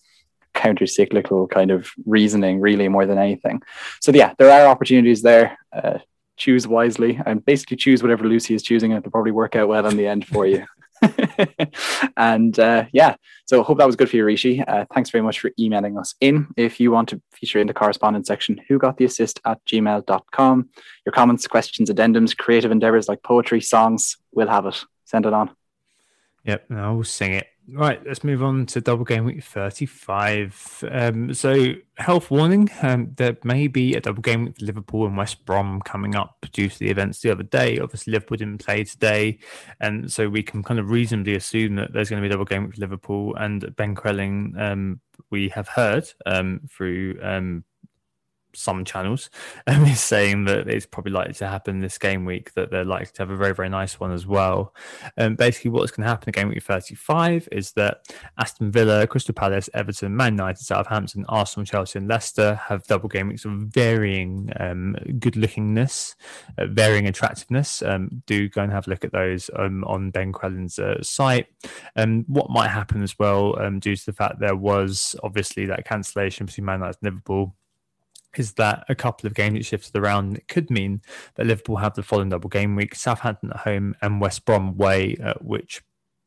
counter 0.54 0.86
cyclical 0.86 1.46
kind 1.48 1.70
of 1.70 1.90
reasoning, 2.06 2.60
really, 2.60 2.88
more 2.88 3.06
than 3.06 3.18
anything. 3.18 3.60
So, 4.00 4.12
yeah, 4.12 4.34
there 4.38 4.50
are 4.50 4.68
opportunities 4.68 5.22
there. 5.22 5.58
Uh, 5.72 5.98
choose 6.36 6.66
wisely 6.66 7.20
and 7.26 7.44
basically 7.44 7.76
choose 7.76 8.02
whatever 8.02 8.24
Lucy 8.24 8.54
is 8.54 8.62
choosing, 8.62 8.92
and 8.92 8.98
it'll 8.98 9.10
probably 9.10 9.32
work 9.32 9.56
out 9.56 9.68
well 9.68 9.86
in 9.86 9.96
the 9.96 10.06
end 10.06 10.26
for 10.26 10.46
you. 10.46 10.64
and 12.16 12.58
uh, 12.58 12.84
yeah, 12.92 13.16
so 13.46 13.62
hope 13.62 13.78
that 13.78 13.86
was 13.86 13.96
good 13.96 14.08
for 14.08 14.16
you, 14.16 14.24
Rishi. 14.24 14.62
Uh, 14.62 14.84
thanks 14.92 15.10
very 15.10 15.22
much 15.22 15.40
for 15.40 15.50
emailing 15.58 15.98
us 15.98 16.14
in. 16.20 16.48
If 16.56 16.80
you 16.80 16.90
want 16.90 17.08
to 17.10 17.20
feature 17.32 17.60
in 17.60 17.66
the 17.66 17.74
correspondence 17.74 18.28
section, 18.28 18.60
who 18.68 18.78
got 18.78 18.96
the 18.96 19.04
assist 19.04 19.40
at 19.44 19.64
gmail.com. 19.66 20.68
Your 21.04 21.12
comments, 21.12 21.46
questions, 21.46 21.90
addendums, 21.90 22.36
creative 22.36 22.70
endeavors 22.70 23.08
like 23.08 23.22
poetry, 23.22 23.60
songs, 23.60 24.16
we'll 24.32 24.48
have 24.48 24.66
it. 24.66 24.82
Send 25.04 25.26
it 25.26 25.32
on. 25.32 25.50
Yep, 26.44 26.66
I'll 26.72 27.04
sing 27.04 27.32
it. 27.32 27.46
Right, 27.66 28.04
let's 28.06 28.22
move 28.22 28.42
on 28.42 28.66
to 28.66 28.82
double 28.82 29.04
game 29.04 29.24
week 29.24 29.42
35. 29.42 30.84
Um, 30.90 31.32
so, 31.32 31.72
health 31.96 32.30
warning 32.30 32.68
um, 32.82 33.12
there 33.16 33.38
may 33.42 33.68
be 33.68 33.94
a 33.94 34.00
double 34.00 34.20
game 34.20 34.44
with 34.44 34.60
Liverpool 34.60 35.06
and 35.06 35.16
West 35.16 35.46
Brom 35.46 35.80
coming 35.80 36.14
up 36.14 36.44
due 36.52 36.68
to 36.68 36.78
the 36.78 36.90
events 36.90 37.20
the 37.20 37.30
other 37.30 37.42
day. 37.42 37.78
Obviously, 37.78 38.12
Liverpool 38.12 38.36
didn't 38.36 38.62
play 38.62 38.84
today, 38.84 39.38
and 39.80 40.12
so 40.12 40.28
we 40.28 40.42
can 40.42 40.62
kind 40.62 40.78
of 40.78 40.90
reasonably 40.90 41.36
assume 41.36 41.76
that 41.76 41.94
there's 41.94 42.10
going 42.10 42.22
to 42.22 42.28
be 42.28 42.30
a 42.30 42.32
double 42.32 42.44
game 42.44 42.66
with 42.66 42.76
Liverpool 42.76 43.34
and 43.36 43.74
Ben 43.76 43.94
Crellin. 43.94 44.60
Um, 44.60 45.00
we 45.30 45.48
have 45.48 45.68
heard 45.68 46.06
um, 46.26 46.60
through 46.70 47.18
um, 47.22 47.64
some 48.54 48.84
channels 48.84 49.30
um, 49.66 49.84
is 49.84 50.00
saying 50.00 50.44
that 50.46 50.68
it's 50.68 50.86
probably 50.86 51.12
likely 51.12 51.34
to 51.34 51.48
happen 51.48 51.80
this 51.80 51.98
game 51.98 52.24
week 52.24 52.52
that 52.54 52.70
they're 52.70 52.84
likely 52.84 53.06
to 53.06 53.22
have 53.22 53.30
a 53.30 53.36
very 53.36 53.54
very 53.54 53.68
nice 53.68 54.00
one 54.00 54.12
as 54.12 54.26
well. 54.26 54.74
Um, 55.18 55.34
basically 55.34 55.70
what's 55.70 55.90
going 55.90 56.04
to 56.04 56.08
happen 56.08 56.28
in 56.28 56.32
game 56.32 56.48
week 56.48 56.62
35 56.62 57.48
is 57.52 57.72
that 57.72 58.06
aston 58.38 58.70
villa 58.70 59.06
crystal 59.06 59.34
palace 59.34 59.68
everton 59.74 60.16
man 60.16 60.34
united 60.34 60.62
southampton 60.62 61.24
arsenal 61.28 61.64
chelsea 61.64 61.98
and 61.98 62.08
leicester 62.08 62.54
have 62.54 62.84
double 62.84 63.08
game 63.08 63.28
weeks 63.28 63.44
of 63.44 63.52
varying 63.52 64.50
um, 64.58 64.96
good 65.18 65.34
lookingness 65.34 66.14
uh, 66.58 66.66
varying 66.66 67.06
attractiveness. 67.06 67.82
Um, 67.82 68.22
do 68.26 68.48
go 68.48 68.62
and 68.62 68.72
have 68.72 68.86
a 68.86 68.90
look 68.90 69.04
at 69.04 69.12
those 69.12 69.50
um, 69.56 69.84
on 69.84 70.10
ben 70.10 70.32
crellin's 70.32 70.78
uh, 70.78 71.02
site. 71.02 71.46
And 71.96 72.24
what 72.28 72.50
might 72.50 72.68
happen 72.68 73.02
as 73.02 73.18
well 73.18 73.60
um, 73.60 73.80
due 73.80 73.96
to 73.96 74.06
the 74.06 74.12
fact 74.12 74.38
there 74.38 74.56
was 74.56 75.16
obviously 75.22 75.66
that 75.66 75.84
cancellation 75.84 76.46
between 76.46 76.66
man 76.66 76.80
united 76.80 76.98
and 77.02 77.12
liverpool 77.12 77.54
is 78.38 78.54
that 78.54 78.84
a 78.88 78.94
couple 78.94 79.26
of 79.26 79.34
games 79.34 79.54
that 79.54 79.66
shifted 79.66 79.96
around. 79.96 80.36
It 80.36 80.48
could 80.48 80.70
mean 80.70 81.02
that 81.34 81.46
Liverpool 81.46 81.76
have 81.76 81.94
the 81.94 82.02
following 82.02 82.28
double 82.28 82.48
game 82.48 82.76
week: 82.76 82.94
Southampton 82.94 83.50
at 83.50 83.58
home 83.58 83.94
and 84.02 84.20
West 84.20 84.44
Brom 84.44 84.68
away, 84.68 85.16
uh, 85.22 85.34
which 85.40 85.82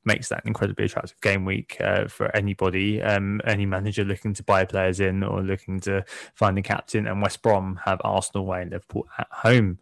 makes 0.07 0.29
that 0.29 0.41
an 0.43 0.47
incredibly 0.47 0.85
attractive 0.85 1.19
game 1.21 1.45
week 1.45 1.77
uh, 1.81 2.07
for 2.07 2.35
anybody, 2.35 3.01
um, 3.01 3.41
any 3.45 3.65
manager 3.65 4.03
looking 4.03 4.33
to 4.33 4.41
buy 4.41 4.65
players 4.65 4.99
in 4.99 5.21
or 5.21 5.41
looking 5.41 5.79
to 5.81 6.03
find 6.33 6.57
a 6.57 6.61
captain. 6.61 7.05
And 7.05 7.21
West 7.21 7.43
Brom 7.43 7.79
have 7.83 8.01
Arsenal 8.03 8.45
away 8.45 8.61
and 8.63 8.71
Liverpool 8.71 9.07
at 9.19 9.27
home. 9.31 9.77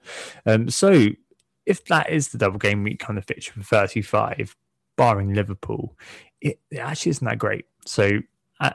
Um, 0.45 0.69
so, 0.69 1.07
if 1.65 1.85
that 1.85 2.09
is 2.09 2.29
the 2.29 2.37
double 2.37 2.59
game 2.59 2.83
week 2.83 2.99
kind 2.99 3.17
of 3.17 3.25
fixture 3.25 3.53
for 3.53 3.63
35, 3.63 4.55
barring 4.97 5.33
Liverpool, 5.33 5.95
it, 6.41 6.59
it 6.69 6.77
actually 6.77 7.11
isn't 7.11 7.25
that 7.25 7.39
great. 7.39 7.65
So, 7.85 8.19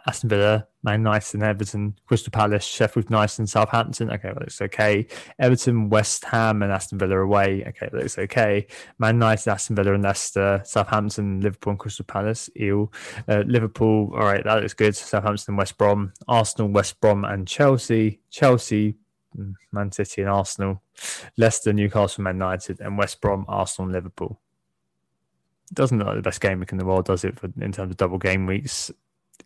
Aston 0.07 0.29
Villa, 0.29 0.67
Man 0.83 1.01
United 1.01 1.35
and 1.35 1.43
Everton, 1.43 1.99
Crystal 2.07 2.31
Palace, 2.31 2.65
Sheffield 2.65 3.11
United 3.11 3.41
and 3.41 3.49
Southampton. 3.49 4.11
Okay, 4.11 4.29
well, 4.29 4.41
looks 4.41 4.61
okay. 4.61 5.07
Everton, 5.39 5.91
West 5.91 6.25
Ham 6.25 6.63
and 6.63 6.73
Aston 6.73 6.99
Villa 6.99 7.19
away. 7.19 7.65
Okay, 7.69 7.89
well, 7.93 8.03
looks 8.03 8.19
okay. 8.19 8.67
Man 8.99 9.17
United, 9.17 9.51
Aston 9.51 9.77
Villa 9.77 9.95
and 9.95 10.03
Leicester, 10.03 10.61
Southampton, 10.65 11.41
Liverpool 11.41 11.73
and 11.73 11.79
Crystal 11.79 12.05
Palace. 12.05 12.49
Eel. 12.59 12.93
Uh, 13.29 13.43
Liverpool, 13.47 14.11
all 14.15 14.25
right, 14.25 14.45
that 14.45 14.63
looks 14.63 14.75
good. 14.75 14.97
Southampton, 14.97 15.57
West 15.57 15.77
Brom, 15.77 16.13
Arsenal, 16.29 16.69
West 16.69 17.01
Brom 17.01 17.25
and 17.25 17.47
Chelsea. 17.47 18.21
Chelsea, 18.31 18.97
mm, 19.37 19.55
Man 19.73 19.93
City 19.93 20.23
and 20.23 20.31
Arsenal. 20.31 20.83
Leicester, 21.37 21.73
Newcastle, 21.73 22.25
Man 22.25 22.37
United 22.37 22.81
and 22.81 22.97
West 22.97 23.21
Brom, 23.21 23.45
Arsenal 23.49 23.87
and 23.87 23.95
Liverpool. 23.95 24.41
Doesn't 25.73 25.99
look 25.99 26.09
like 26.09 26.17
the 26.17 26.23
best 26.23 26.41
game 26.41 26.59
week 26.59 26.73
in 26.73 26.79
the 26.79 26.85
world, 26.85 27.05
does 27.05 27.25
it, 27.25 27.39
for, 27.39 27.49
in 27.61 27.71
terms 27.71 27.93
of 27.93 27.97
double 27.97 28.19
game 28.19 28.47
weeks? 28.47 28.91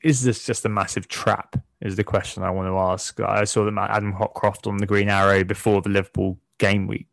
Is 0.03 0.23
this 0.23 0.45
just 0.45 0.65
a 0.65 0.69
massive 0.69 1.09
trap? 1.09 1.57
Is 1.81 1.97
the 1.97 2.05
question 2.05 2.43
I 2.43 2.51
want 2.51 2.69
to 2.69 2.79
ask. 2.79 3.21
I 3.21 3.45
saw 3.45 3.65
that 3.65 3.91
Adam 3.91 4.15
Hotcroft 4.15 4.67
on 4.67 4.79
the 4.79 4.87
Green 4.87 5.09
Arrow 5.09 5.45
before 5.45 5.83
the 5.83 5.91
Liverpool 5.91 6.39
game 6.59 6.87
week 6.87 7.09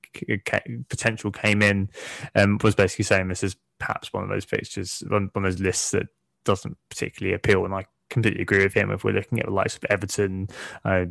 potential 0.90 1.32
came 1.32 1.62
in, 1.62 1.90
um, 2.36 2.58
was 2.64 2.76
basically 2.76 3.04
saying 3.04 3.28
this 3.28 3.44
is 3.44 3.56
perhaps 3.80 4.14
one 4.14 4.24
of 4.24 4.30
those 4.30 4.46
fixtures, 4.46 5.04
one, 5.08 5.30
one 5.34 5.46
of 5.46 5.52
those 5.52 5.62
lists 5.62 5.92
that 5.92 6.08
doesn't 6.46 6.78
particularly 6.90 7.34
appeal. 7.34 7.66
And 7.66 7.74
I 7.74 7.86
completely 8.10 8.42
agree 8.42 8.64
with 8.64 8.74
him. 8.74 8.92
If 8.92 9.04
we're 9.04 9.14
looking 9.14 9.40
at 9.40 9.46
the 9.46 9.52
likes 9.52 9.76
of 9.76 9.86
Everton, 9.86 10.50
uh, 10.86 11.06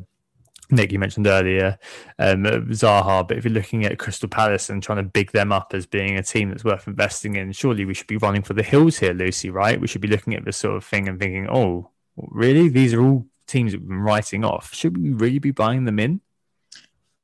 Nick, 0.73 0.93
you 0.93 0.99
mentioned 0.99 1.27
earlier 1.27 1.79
um, 2.19 2.45
Zaha, 2.45 3.27
but 3.27 3.37
if 3.37 3.45
you're 3.45 3.53
looking 3.53 3.85
at 3.85 3.99
Crystal 3.99 4.29
Palace 4.29 4.71
and 4.71 4.83
trying 4.83 4.99
to 4.99 5.05
big 5.05 5.33
them 5.33 5.53
up 5.53 5.73
as 5.75 5.87
being 5.87 6.17
a 6.17 6.23
team 6.23 6.49
that's 6.49 6.65
worth 6.65 6.87
investing 6.87 7.37
in, 7.37 7.53
surely 7.53 7.85
we 7.85 7.95
should 7.95 8.07
be 8.07 8.17
running 8.17 8.43
for 8.43 8.55
the 8.55 8.63
hills 8.63 8.99
here, 8.99 9.13
Lucy, 9.13 9.51
right? 9.51 9.81
We 9.81 9.87
should 9.87 10.01
be 10.01 10.09
looking 10.09 10.35
at 10.35 10.45
this 10.45 10.57
sort 10.57 10.77
of 10.77 10.85
thing 10.85 11.09
and 11.09 11.19
thinking, 11.19 11.49
oh, 11.49 11.91
really? 12.17 12.69
These 12.69 12.95
are 12.95 13.03
all 13.03 13.27
teams 13.47 13.73
we've 13.73 13.87
been 13.87 13.99
writing 13.99 14.45
off. 14.45 14.75
Should 14.75 14.97
we 14.97 15.13
really 15.13 15.39
be 15.39 15.51
buying 15.51 15.85
them 15.85 15.99
in? 15.99 16.21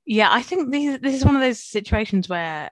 Yeah, 0.04 0.28
I 0.30 0.42
think 0.42 0.70
this, 0.70 1.00
this 1.00 1.14
is 1.14 1.24
one 1.24 1.34
of 1.34 1.42
those 1.42 1.60
situations 1.60 2.28
where 2.28 2.70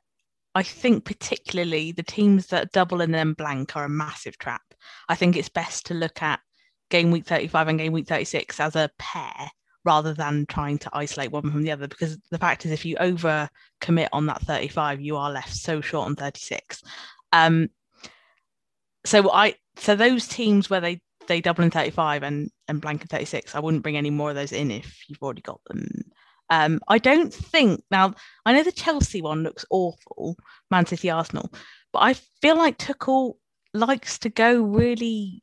I 0.54 0.62
think 0.62 1.04
particularly 1.04 1.92
the 1.92 2.02
teams 2.02 2.48
that 2.48 2.72
double 2.72 3.00
and 3.00 3.12
then 3.12 3.32
blank 3.32 3.76
are 3.76 3.84
a 3.84 3.88
massive 3.88 4.38
trap. 4.38 4.62
I 5.08 5.16
think 5.16 5.36
it's 5.36 5.48
best 5.48 5.86
to 5.86 5.94
look 5.94 6.22
at 6.22 6.40
game 6.90 7.10
week 7.10 7.26
35 7.26 7.68
and 7.68 7.78
game 7.78 7.92
week 7.92 8.06
36 8.06 8.60
as 8.60 8.76
a 8.76 8.90
pair 8.98 9.50
rather 9.84 10.14
than 10.14 10.46
trying 10.46 10.78
to 10.78 10.90
isolate 10.92 11.30
one 11.30 11.50
from 11.50 11.62
the 11.62 11.70
other 11.70 11.86
because 11.86 12.18
the 12.30 12.38
fact 12.38 12.64
is 12.64 12.72
if 12.72 12.84
you 12.84 12.96
over 12.98 13.48
commit 13.80 14.08
on 14.12 14.26
that 14.26 14.40
35 14.42 15.00
you 15.00 15.16
are 15.16 15.30
left 15.30 15.54
so 15.54 15.80
short 15.80 16.06
on 16.06 16.16
36 16.16 16.82
um 17.32 17.68
so 19.04 19.30
i 19.30 19.54
so 19.76 19.94
those 19.94 20.26
teams 20.26 20.70
where 20.70 20.80
they 20.80 21.00
they 21.26 21.40
double 21.40 21.64
in 21.64 21.70
35 21.70 22.22
and 22.22 22.50
and 22.68 22.80
blank 22.80 23.02
in 23.02 23.08
36 23.08 23.54
i 23.54 23.60
wouldn't 23.60 23.82
bring 23.82 23.96
any 23.96 24.10
more 24.10 24.30
of 24.30 24.36
those 24.36 24.52
in 24.52 24.70
if 24.70 25.08
you've 25.08 25.22
already 25.22 25.42
got 25.42 25.60
them. 25.66 25.86
Um 26.50 26.80
i 26.88 26.98
don't 26.98 27.32
think 27.32 27.82
now 27.90 28.14
i 28.46 28.52
know 28.52 28.62
the 28.62 28.72
chelsea 28.72 29.22
one 29.22 29.42
looks 29.42 29.64
awful 29.70 30.36
man 30.70 30.86
city 30.86 31.10
arsenal 31.10 31.52
but 31.92 32.00
i 32.00 32.14
feel 32.42 32.56
like 32.56 32.78
tuchel 32.78 33.34
likes 33.72 34.18
to 34.20 34.28
go 34.28 34.62
really 34.62 35.42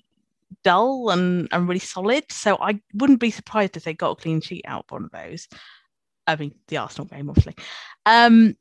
dull 0.63 1.09
and, 1.09 1.47
and 1.51 1.67
really 1.67 1.79
solid. 1.79 2.25
So 2.31 2.57
I 2.59 2.79
wouldn't 2.93 3.19
be 3.19 3.31
surprised 3.31 3.77
if 3.77 3.83
they 3.83 3.93
got 3.93 4.11
a 4.11 4.15
clean 4.15 4.41
sheet 4.41 4.65
out 4.67 4.85
of 4.85 4.91
one 4.91 5.05
of 5.05 5.11
those. 5.11 5.47
I 6.27 6.35
mean, 6.35 6.55
the 6.67 6.77
Arsenal 6.77 7.07
game, 7.07 7.29
obviously. 7.29 7.55
Um, 8.05 8.55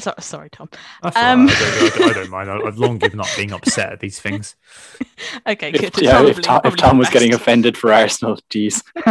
so, 0.00 0.12
sorry, 0.18 0.50
Tom. 0.50 0.68
Um, 1.02 1.46
right. 1.46 1.56
I, 1.56 1.90
don't, 1.96 2.10
I, 2.10 2.12
don't, 2.14 2.30
mind. 2.30 2.50
I've 2.50 2.78
long 2.78 2.98
given 2.98 3.20
up 3.20 3.28
being 3.36 3.52
upset 3.52 3.92
at 3.92 4.00
these 4.00 4.18
things. 4.18 4.56
okay, 5.46 5.70
good. 5.70 5.84
If, 5.84 6.02
yeah, 6.02 6.24
if, 6.24 6.40
Tom, 6.42 6.60
if 6.64 6.76
Tom 6.76 6.98
was 6.98 7.10
getting 7.10 7.32
offended 7.32 7.76
for 7.76 7.92
Arsenal, 7.92 8.38
geez. 8.50 8.82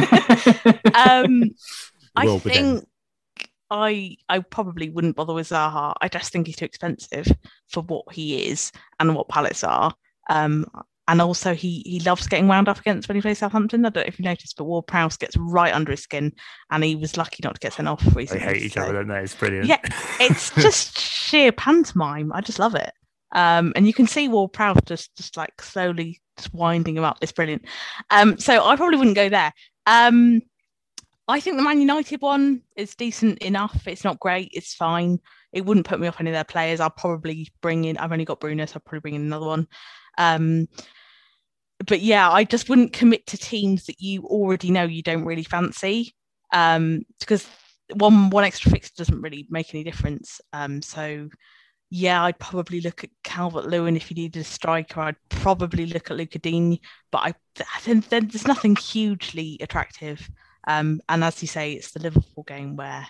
um, 0.94 1.52
I 2.16 2.38
think 2.40 2.86
I 3.70 4.18
I 4.28 4.40
probably 4.40 4.90
wouldn't 4.90 5.16
bother 5.16 5.34
with 5.34 5.50
Zaha. 5.50 5.94
I 6.02 6.10
just 6.10 6.34
think 6.34 6.48
he's 6.48 6.58
too 6.58 6.66
expensive 6.66 7.28
for 7.70 7.82
what 7.84 8.12
he 8.12 8.50
is 8.50 8.72
and 9.00 9.16
what 9.16 9.30
Palace 9.30 9.64
are. 9.64 9.94
Um, 10.30 10.66
and 11.08 11.22
also 11.22 11.54
he 11.54 11.84
he 11.86 12.00
loves 12.02 12.28
getting 12.28 12.48
wound 12.48 12.70
up 12.70 12.80
against 12.80 13.08
when 13.08 13.16
he 13.16 13.22
plays 13.22 13.40
Southampton. 13.40 13.86
I 13.86 13.90
don't 13.90 14.04
know 14.04 14.08
if 14.08 14.20
you 14.20 14.26
noticed, 14.26 14.58
but 14.58 14.66
Ward 14.66 14.88
Prowse 14.88 15.18
gets 15.18 15.36
right 15.38 15.74
under 15.74 15.92
his 15.92 16.02
skin, 16.02 16.32
and 16.72 16.84
he 16.84 16.96
was 16.96 17.18
lucky 17.18 17.42
not 17.44 17.56
to 17.56 17.60
get 17.60 17.74
sent 17.74 17.88
off 17.88 18.04
recently. 18.16 18.46
They 18.46 18.54
hate 18.54 18.64
each 18.64 18.78
other, 18.78 18.94
don't 18.94 19.08
they? 19.08 19.20
It's 19.20 19.36
brilliant. 19.36 19.68
Yeah, 19.68 19.80
it's 20.20 20.52
just 20.56 20.98
sheer 20.98 21.52
pantomime. 21.52 22.32
I 22.34 22.42
just 22.42 22.60
love 22.60 22.76
it. 22.76 22.92
Um, 23.34 23.74
and 23.76 23.88
you 23.88 23.94
can 23.94 24.08
see 24.08 24.28
Ward 24.28 24.54
Prowse 24.54 24.80
just 24.86 25.16
just 25.18 25.36
like 25.36 25.62
slowly 25.62 26.22
just 26.38 26.54
winding 26.54 26.98
him 26.98 27.04
up. 27.04 27.18
It's 27.22 27.32
brilliant. 27.32 27.66
Um, 28.10 28.38
so 28.38 28.66
I 28.66 28.76
probably 28.76 28.98
wouldn't 28.98 29.16
go 29.16 29.30
there. 29.30 29.54
Um, 29.86 30.42
I 31.28 31.40
think 31.40 31.58
the 31.58 31.64
Man 31.64 31.80
United 31.80 32.22
one 32.22 32.62
is 32.76 32.96
decent 32.96 33.40
enough. 33.40 33.88
It's 33.88 34.04
not 34.04 34.20
great. 34.20 34.50
It's 34.54 34.74
fine. 34.74 35.20
It 35.54 35.66
wouldn't 35.66 35.86
put 35.86 36.00
me 36.00 36.08
off 36.08 36.20
any 36.20 36.32
of 36.32 36.34
their 36.34 36.44
players. 36.44 36.80
I'll 36.80 36.90
probably 36.90 37.48
bring 37.62 37.86
in. 37.86 37.98
I've 37.98 38.12
only 38.12 38.26
got 38.26 38.40
Bruno, 38.40 38.66
so 38.66 38.74
I'll 38.76 38.82
probably 38.82 39.00
bring 39.00 39.16
in 39.16 39.22
another 39.22 39.46
one. 39.46 39.68
Um, 40.18 40.68
but 41.86 42.02
yeah, 42.02 42.30
I 42.30 42.44
just 42.44 42.70
wouldn't 42.70 42.94
commit 42.94 43.28
to 43.28 43.38
teams 43.38 43.86
that 43.86 44.00
you 44.00 44.24
already 44.24 44.72
know 44.72 44.84
you 44.84 45.02
don't 45.04 45.26
really 45.26 45.44
fancy 45.44 46.16
um, 46.54 47.04
because 47.20 47.48
one 47.96 48.30
one 48.30 48.44
extra 48.44 48.72
fix 48.72 48.92
doesn't 48.92 49.22
really 49.22 49.48
make 49.50 49.74
any 49.74 49.84
difference. 49.84 50.40
Um, 50.54 50.82
so 50.82 51.30
yeah, 51.90 52.24
I'd 52.24 52.40
probably 52.40 52.82
look 52.82 53.04
at 53.04 53.10
Calvert 53.24 53.66
Lewin 53.66 53.96
if 53.96 54.10
you 54.10 54.16
needed 54.16 54.42
a 54.42 54.44
striker. 54.44 55.02
I'd 55.02 55.16
probably 55.30 55.86
look 55.86 56.10
at 56.10 56.18
Luca 56.18 56.40
Digne, 56.40 56.82
but 57.12 57.20
I 57.20 57.34
then 57.86 58.04
there's 58.10 58.48
nothing 58.48 58.76
hugely 58.76 59.58
attractive. 59.62 60.28
Um, 60.68 61.02
and 61.10 61.24
as 61.24 61.42
you 61.42 61.48
say, 61.48 61.74
it's 61.74 61.92
the 61.92 62.00
Liverpool 62.00 62.44
game 62.44 62.76
where 62.76 63.06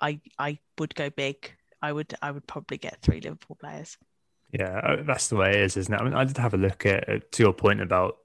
I 0.00 0.20
I 0.38 0.58
would 0.78 0.94
go 0.94 1.10
big. 1.10 1.52
I 1.80 1.92
would 1.92 2.14
I 2.20 2.32
would 2.32 2.46
probably 2.46 2.78
get 2.78 3.00
three 3.02 3.20
Liverpool 3.20 3.56
players. 3.60 3.96
Yeah, 4.52 4.78
uh, 4.78 5.02
that's 5.02 5.28
the 5.28 5.36
way 5.36 5.50
it 5.50 5.60
is, 5.60 5.76
isn't 5.76 5.92
it? 5.92 6.00
I 6.00 6.04
mean, 6.04 6.14
I 6.14 6.24
did 6.24 6.38
have 6.38 6.54
a 6.54 6.58
look 6.58 6.86
at, 6.86 7.32
to 7.32 7.42
your 7.42 7.52
point 7.52 7.80
about 7.80 8.18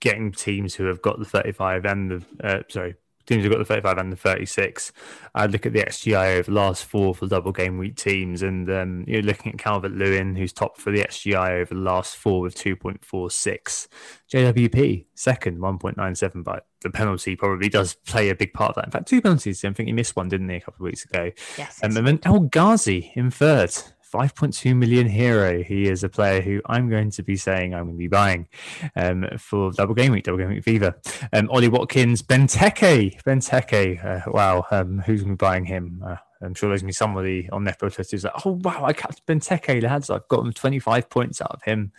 getting 0.00 0.32
teams 0.32 0.74
who 0.74 0.84
have 0.84 1.00
got 1.00 1.18
the 1.18 1.24
35 1.24 1.84
and 1.84 2.10
the 2.10 2.46
uh, 2.46 2.62
sorry 2.68 2.96
teams 3.26 3.42
who've 3.42 3.52
got 3.52 3.58
the 3.58 3.64
35 3.64 3.98
and 3.98 4.12
the 4.12 4.16
36. 4.16 4.92
I'd 5.34 5.52
look 5.52 5.66
at 5.66 5.72
the 5.72 5.80
XGI 5.80 6.38
over 6.38 6.50
the 6.50 6.56
last 6.56 6.84
four 6.84 7.14
for 7.14 7.26
double 7.26 7.52
game 7.52 7.78
week 7.78 7.96
teams, 7.96 8.42
and 8.42 8.70
um, 8.70 9.04
you're 9.06 9.22
looking 9.22 9.52
at 9.52 9.58
Calvert 9.58 9.92
Lewin, 9.92 10.36
who's 10.36 10.52
top 10.52 10.76
for 10.76 10.90
the 10.90 11.02
XGI 11.02 11.60
over 11.60 11.74
the 11.74 11.80
last 11.80 12.16
four 12.16 12.40
with 12.40 12.54
2.46. 12.56 13.88
JWP 14.32 15.06
second, 15.14 15.58
1.97, 15.58 16.44
but 16.44 16.66
the 16.82 16.90
penalty 16.90 17.36
probably 17.36 17.68
does 17.68 17.94
play 17.94 18.28
a 18.28 18.34
big 18.34 18.52
part 18.52 18.70
of 18.70 18.76
that. 18.76 18.86
In 18.86 18.90
fact, 18.90 19.08
two 19.08 19.22
penalties. 19.22 19.64
I 19.64 19.72
think 19.72 19.86
he 19.86 19.92
missed 19.92 20.16
one, 20.16 20.28
didn't 20.28 20.48
he, 20.48 20.56
a 20.56 20.60
couple 20.60 20.84
of 20.84 20.90
weeks 20.90 21.04
ago? 21.04 21.30
Yes. 21.56 21.80
Um, 21.82 21.96
and 21.96 22.06
then 22.06 22.20
El 22.24 22.40
Ghazi 22.40 23.12
in 23.14 23.30
third, 23.30 23.72
5.2 24.14 24.76
million 24.76 25.08
hero. 25.08 25.60
He 25.64 25.88
is 25.88 26.04
a 26.04 26.08
player 26.08 26.40
who 26.40 26.62
I'm 26.66 26.88
going 26.88 27.10
to 27.10 27.22
be 27.24 27.34
saying 27.34 27.74
I'm 27.74 27.86
going 27.86 27.96
to 27.96 27.98
be 27.98 28.06
buying 28.06 28.46
um, 28.94 29.26
for 29.38 29.72
double 29.72 29.94
game 29.94 30.12
week, 30.12 30.22
double 30.22 30.38
game 30.38 30.50
week 30.50 30.62
fever. 30.62 30.94
Um, 31.32 31.50
Ollie 31.50 31.66
Watkins, 31.66 32.22
Benteke, 32.22 33.20
Benteke. 33.24 34.04
Uh, 34.04 34.30
wow, 34.30 34.64
um, 34.70 35.00
who's 35.00 35.22
going 35.22 35.36
to 35.36 35.42
be 35.42 35.44
buying 35.44 35.64
him? 35.64 36.00
Uh, 36.06 36.16
I'm 36.40 36.54
sure 36.54 36.68
there's 36.68 36.82
going 36.82 36.92
to 36.92 36.96
be 36.96 36.96
somebody 36.96 37.50
on 37.50 37.64
Nepo 37.64 37.90
who's 37.90 38.22
like, 38.22 38.46
oh 38.46 38.52
wow, 38.62 38.84
I 38.84 38.92
capped 38.92 39.26
Benteke, 39.26 39.82
lads. 39.82 40.10
I've 40.10 40.28
got 40.28 40.54
25 40.54 41.10
points 41.10 41.42
out 41.42 41.50
of 41.50 41.62
him. 41.64 41.90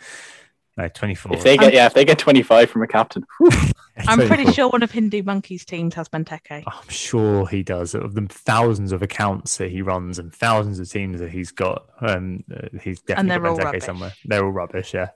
No, 0.78 0.90
24. 0.90 1.38
If 1.38 1.44
they 1.44 1.58
get, 1.58 1.74
yeah, 1.74 1.86
if 1.86 1.94
they 1.94 2.04
get 2.04 2.20
25 2.20 2.70
from 2.70 2.84
a 2.84 2.88
captain. 2.88 3.26
I'm 4.08 4.28
pretty 4.28 4.52
sure 4.52 4.68
one 4.68 4.84
of 4.84 4.92
Hindu 4.92 5.24
Monkey's 5.24 5.64
teams 5.64 5.94
has 5.94 6.10
Benteke. 6.10 6.64
I'm 6.68 6.90
sure 6.90 7.48
he 7.48 7.64
does. 7.64 7.96
Of 7.96 8.14
the 8.14 8.28
thousands 8.30 8.92
of 8.92 9.02
accounts 9.02 9.56
that 9.58 9.72
he 9.72 9.82
runs 9.82 10.20
and 10.20 10.34
thousands 10.34 10.80
of 10.80 10.90
teams 10.90 11.22
that 11.22 11.32
he's 11.32 11.52
got, 11.52 11.86
um, 12.02 12.44
uh, 12.54 12.68
he's 12.82 13.00
definitely 13.00 13.58
got 13.58 13.74
Benteke 13.74 13.84
somewhere. 13.84 14.14
They're 14.26 14.44
all 14.44 14.52
rubbish. 14.52 14.94
Yeah, 14.94 15.10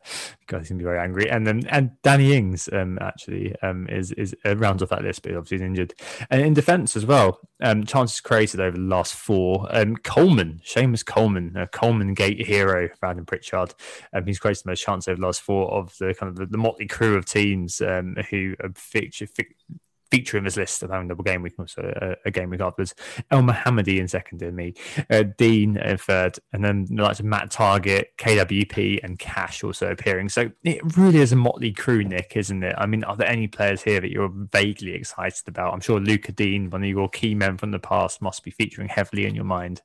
God, 0.47 0.59
he's 0.59 0.69
gonna 0.69 0.79
be 0.79 0.85
very 0.85 0.99
angry. 0.99 1.29
And 1.29 1.45
then 1.45 1.67
and 1.67 1.91
Danny 2.03 2.33
Ings, 2.33 2.69
um, 2.71 2.97
actually, 3.01 3.53
um, 3.61 3.87
is 3.89 4.13
is 4.13 4.33
uh, 4.45 4.55
rounds 4.55 4.81
off 4.81 4.89
that 4.89 5.03
list, 5.03 5.23
but 5.23 5.33
obviously 5.33 5.57
he's 5.57 5.65
injured. 5.65 5.93
And 6.29 6.41
in 6.41 6.53
defence 6.53 6.95
as 6.95 7.05
well, 7.05 7.39
um, 7.61 7.83
chances 7.85 8.21
created 8.21 8.61
over 8.61 8.77
the 8.77 8.83
last 8.83 9.13
four. 9.13 9.67
Um, 9.71 9.97
Coleman, 9.97 10.61
Seamus 10.65 11.05
Coleman, 11.05 11.57
a 11.57 11.67
Coleman 11.67 12.13
Gate 12.13 12.45
hero, 12.45 12.87
Brandon 13.01 13.25
Pritchard. 13.25 13.73
Um, 14.13 14.25
he's 14.25 14.39
created 14.39 14.63
the 14.63 14.69
most 14.69 14.81
chances 14.81 15.09
over 15.09 15.19
the 15.19 15.25
last 15.25 15.41
of 15.49 15.97
the 15.99 16.13
kind 16.13 16.29
of 16.29 16.35
the, 16.35 16.45
the 16.45 16.57
motley 16.57 16.87
crew 16.87 17.15
of 17.15 17.25
teams 17.25 17.81
um, 17.81 18.15
who 18.29 18.55
feature 18.75 19.27
feature 20.09 20.37
in 20.37 20.43
this 20.43 20.57
list 20.57 20.81
of 20.83 20.89
having 20.89 21.07
double 21.07 21.23
game 21.23 21.41
week, 21.41 21.53
also 21.59 21.93
a, 22.01 22.27
a 22.27 22.31
game 22.31 22.49
week 22.49 22.61
afterwards. 22.61 22.95
Elmohamady 23.31 23.99
in 23.99 24.07
second 24.07 24.41
in 24.41 24.55
me, 24.55 24.73
uh, 25.09 25.23
Digne 25.37 25.77
in 25.77 25.97
third, 25.97 26.39
and 26.53 26.63
then 26.63 26.85
the 26.89 27.03
likes 27.03 27.19
of 27.19 27.25
Matt 27.25 27.51
Targett, 27.51 28.05
KWP, 28.17 29.03
and 29.03 29.19
Cash 29.19 29.63
also 29.63 29.91
appearing. 29.91 30.29
So 30.29 30.51
it 30.63 30.97
really 30.97 31.19
is 31.19 31.31
a 31.31 31.35
motley 31.35 31.71
crew, 31.71 32.03
Nick, 32.03 32.35
isn't 32.35 32.63
it? 32.63 32.75
I 32.77 32.85
mean, 32.85 33.03
are 33.03 33.15
there 33.15 33.29
any 33.29 33.47
players 33.47 33.81
here 33.81 33.99
that 33.99 34.11
you're 34.11 34.33
vaguely 34.51 34.93
excited 34.93 35.47
about? 35.47 35.73
I'm 35.73 35.81
sure 35.81 35.99
Luca 35.99 36.31
Digne, 36.31 36.69
one 36.69 36.83
of 36.83 36.89
your 36.89 37.09
key 37.09 37.35
men 37.35 37.57
from 37.57 37.71
the 37.71 37.79
past, 37.79 38.21
must 38.21 38.43
be 38.43 38.51
featuring 38.51 38.89
heavily 38.89 39.25
in 39.25 39.35
your 39.35 39.45
mind. 39.45 39.81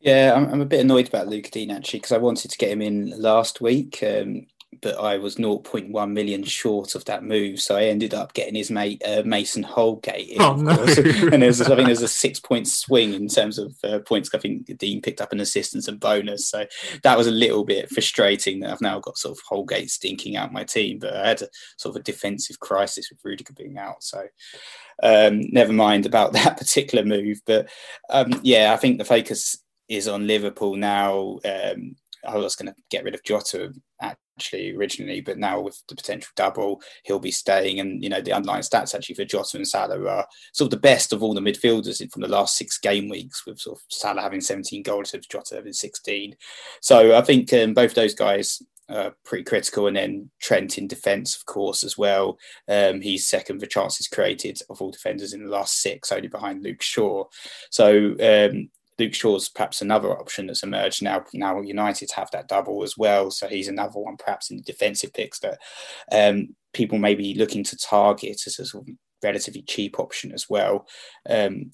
Yeah, 0.00 0.32
I'm, 0.34 0.52
I'm 0.52 0.60
a 0.60 0.66
bit 0.66 0.80
annoyed 0.80 1.06
about 1.06 1.28
Lucas 1.28 1.52
Digne 1.52 1.72
actually 1.72 2.00
because 2.00 2.10
I 2.10 2.18
wanted 2.18 2.50
to 2.50 2.58
get 2.58 2.70
him 2.70 2.82
in 2.82 3.20
last 3.20 3.60
week. 3.60 4.02
Um, 4.02 4.46
but 4.80 4.98
I 4.98 5.18
was 5.18 5.36
0.1 5.36 6.12
million 6.12 6.42
short 6.42 6.94
of 6.94 7.04
that 7.04 7.22
move. 7.22 7.60
So 7.60 7.76
I 7.76 7.84
ended 7.84 8.14
up 8.14 8.32
getting 8.32 8.54
his 8.54 8.70
mate 8.70 9.02
uh, 9.06 9.22
Mason 9.24 9.62
Holgate. 9.62 10.30
In, 10.30 10.40
oh, 10.40 10.56
no. 10.56 10.72
and 11.32 11.42
there's, 11.42 11.60
I 11.60 11.76
think 11.76 11.86
there's 11.86 12.02
a 12.02 12.08
six 12.08 12.40
point 12.40 12.66
swing 12.66 13.12
in 13.12 13.28
terms 13.28 13.58
of 13.58 13.76
uh, 13.84 13.98
points. 14.00 14.30
I 14.34 14.38
think 14.38 14.66
Digne 14.78 15.00
picked 15.00 15.20
up 15.20 15.32
an 15.32 15.40
assistance 15.40 15.88
and 15.88 16.00
bonus. 16.00 16.48
So 16.48 16.66
that 17.02 17.18
was 17.18 17.26
a 17.26 17.32
little 17.32 17.64
bit 17.64 17.90
frustrating 17.90 18.60
that 18.60 18.72
I've 18.72 18.80
now 18.80 18.98
got 18.98 19.18
sort 19.18 19.36
of 19.36 19.44
Holgate 19.46 19.90
stinking 19.90 20.36
out 20.36 20.52
my 20.52 20.64
team. 20.64 20.98
But 20.98 21.14
I 21.14 21.28
had 21.28 21.42
a 21.42 21.48
sort 21.76 21.94
of 21.94 22.00
a 22.00 22.04
defensive 22.04 22.58
crisis 22.58 23.10
with 23.10 23.20
Rudiger 23.24 23.52
being 23.52 23.78
out. 23.78 24.02
So 24.02 24.26
um, 25.02 25.42
never 25.52 25.72
mind 25.72 26.06
about 26.06 26.32
that 26.32 26.56
particular 26.56 27.04
move. 27.04 27.40
But 27.46 27.68
um, 28.08 28.40
yeah, 28.42 28.72
I 28.72 28.76
think 28.76 28.98
the 28.98 29.04
focus 29.04 29.58
is 29.88 30.08
on 30.08 30.26
Liverpool 30.26 30.76
now. 30.76 31.38
Um, 31.44 31.96
I 32.26 32.36
was 32.36 32.56
going 32.56 32.72
to 32.72 32.76
get 32.88 33.04
rid 33.04 33.14
of 33.14 33.24
Jota 33.24 33.72
actually 34.38 34.74
originally, 34.76 35.20
but 35.20 35.38
now 35.38 35.60
with 35.60 35.82
the 35.88 35.94
potential 35.94 36.30
double, 36.36 36.80
he'll 37.04 37.18
be 37.18 37.30
staying. 37.30 37.80
And 37.80 38.02
you 38.02 38.08
know 38.08 38.20
the 38.20 38.32
underlying 38.32 38.62
stats 38.62 38.94
actually 38.94 39.14
for 39.14 39.24
Jota 39.24 39.56
and 39.56 39.68
Salah 39.68 40.04
are 40.06 40.26
sort 40.52 40.66
of 40.66 40.70
the 40.70 40.82
best 40.88 41.12
of 41.12 41.22
all 41.22 41.34
the 41.34 41.40
midfielders 41.40 42.02
from 42.12 42.22
the 42.22 42.28
last 42.28 42.56
six 42.56 42.78
game 42.78 43.08
weeks, 43.08 43.46
with 43.46 43.58
sort 43.58 43.78
of 43.78 43.82
Salah 43.88 44.22
having 44.22 44.40
17 44.40 44.82
goals, 44.82 45.14
Jota 45.28 45.56
having 45.56 45.72
16. 45.72 46.36
So 46.80 47.16
I 47.16 47.22
think 47.22 47.52
um, 47.52 47.74
both 47.74 47.94
those 47.94 48.14
guys 48.14 48.62
uh, 48.88 49.10
pretty 49.24 49.44
critical. 49.44 49.86
And 49.86 49.96
then 49.96 50.30
Trent 50.40 50.78
in 50.78 50.86
defence, 50.86 51.36
of 51.36 51.46
course, 51.46 51.84
as 51.84 51.96
well. 51.96 52.38
Um, 52.68 53.00
he's 53.00 53.28
second 53.28 53.60
for 53.60 53.66
chances 53.66 54.08
created 54.08 54.60
of 54.68 54.80
all 54.80 54.90
defenders 54.90 55.32
in 55.32 55.44
the 55.44 55.50
last 55.50 55.80
six, 55.80 56.12
only 56.12 56.28
behind 56.28 56.62
Luke 56.62 56.82
Shaw. 56.82 57.24
So 57.70 58.14
um, 58.20 58.68
Luke 59.02 59.14
Shaw's 59.14 59.48
perhaps 59.48 59.82
another 59.82 60.10
option 60.10 60.46
that's 60.46 60.62
emerged 60.62 61.02
now. 61.02 61.24
Now 61.34 61.60
United 61.60 62.10
have 62.12 62.30
that 62.30 62.48
double 62.48 62.84
as 62.84 62.96
well, 62.96 63.30
so 63.30 63.48
he's 63.48 63.68
another 63.68 63.98
one 63.98 64.16
perhaps 64.16 64.50
in 64.50 64.56
the 64.56 64.62
defensive 64.62 65.12
picks 65.12 65.40
that 65.40 65.58
um, 66.12 66.54
people 66.72 66.98
may 66.98 67.14
be 67.16 67.34
looking 67.34 67.64
to 67.64 67.76
target 67.76 68.40
as 68.46 68.58
a 68.60 68.66
sort 68.66 68.88
of 68.88 68.94
relatively 69.22 69.62
cheap 69.62 69.98
option 69.98 70.32
as 70.32 70.48
well. 70.48 70.86
Um, 71.28 71.72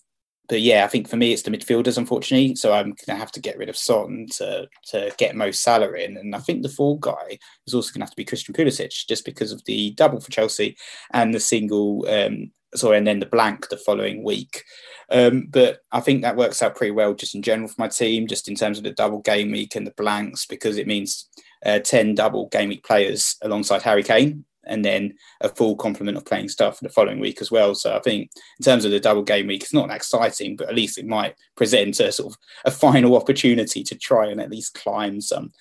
but 0.49 0.62
yeah, 0.62 0.85
I 0.85 0.89
think 0.89 1.07
for 1.07 1.18
me 1.18 1.33
it's 1.35 1.43
the 1.43 1.51
midfielders, 1.51 1.99
unfortunately. 1.99 2.55
So 2.55 2.72
I'm 2.72 2.87
going 2.87 2.97
to 3.09 3.14
have 3.16 3.33
to 3.33 3.41
get 3.41 3.59
rid 3.59 3.68
of 3.68 3.76
Son 3.76 4.26
to 4.37 4.66
to 4.89 5.12
get 5.18 5.37
Mo 5.37 5.51
Salah 5.51 5.93
in, 5.93 6.16
and 6.16 6.35
I 6.35 6.39
think 6.39 6.62
the 6.62 6.70
fall 6.70 6.97
guy 6.97 7.39
is 7.66 7.74
also 7.74 7.91
going 7.91 8.01
to 8.01 8.05
have 8.07 8.11
to 8.11 8.16
be 8.16 8.24
Christian 8.24 8.55
Pulisic, 8.55 9.07
just 9.07 9.26
because 9.26 9.53
of 9.53 9.62
the 9.66 9.91
double 9.93 10.20
for 10.20 10.31
Chelsea 10.31 10.76
and 11.12 11.35
the 11.35 11.41
single. 11.41 12.07
Um, 12.09 12.53
sorry, 12.75 12.99
and 12.99 13.07
then 13.07 13.21
the 13.21 13.27
blank 13.27 13.69
the 13.69 13.77
following 13.77 14.23
week. 14.23 14.64
Um, 15.11 15.47
but 15.49 15.81
I 15.91 16.01
think 16.01 16.23
that 16.23 16.37
works 16.37 16.62
out 16.62 16.77
pretty 16.77 16.91
well 16.91 17.14
just 17.14 17.35
in 17.35 17.43
general 17.43 17.69
for 17.69 17.77
my 17.79 17.89
team, 17.89 18.27
just 18.27 18.49
in 18.49 18.55
terms 18.55 18.79
of 18.79 18.85
the 18.85 18.93
double 18.93 19.21
game 19.21 19.51
week 19.51 19.75
and 19.75 19.87
the 19.87 19.95
blanks, 19.97 20.47
because 20.47 20.77
it 20.77 20.87
means 20.87 21.29
uh, 21.64 21.79
10 21.79 22.14
double 22.14 22.49
game 22.49 22.69
week 22.69 22.85
players 22.85 23.37
alongside 23.43 23.83
Harry 23.83 24.03
Kane 24.03 24.45
and 24.69 24.85
then 24.85 25.14
a 25.41 25.49
full 25.49 25.75
complement 25.77 26.16
of 26.16 26.27
playing 26.27 26.49
stuff 26.49 26.79
for 26.79 26.85
the 26.85 26.93
following 26.93 27.19
week 27.19 27.41
as 27.41 27.51
well. 27.51 27.75
So 27.75 27.97
I 27.97 28.01
think 28.01 28.31
in 28.61 28.64
terms 28.64 28.85
of 28.85 28.91
the 28.91 29.01
double 29.01 29.23
game 29.23 29.47
week, 29.47 29.62
it's 29.62 29.75
not 29.75 29.91
exciting, 29.91 30.57
but 30.57 30.69
at 30.69 30.75
least 30.75 30.99
it 30.99 31.07
might 31.07 31.35
present 31.57 31.99
a 32.01 32.12
sort 32.12 32.33
of 32.33 32.39
a 32.66 32.71
final 32.71 33.16
opportunity 33.21 33.83
to 33.83 33.95
try 33.97 34.27
and 34.27 34.41
at 34.41 34.51
least 34.51 34.75
climb 34.75 35.21
some 35.21 35.53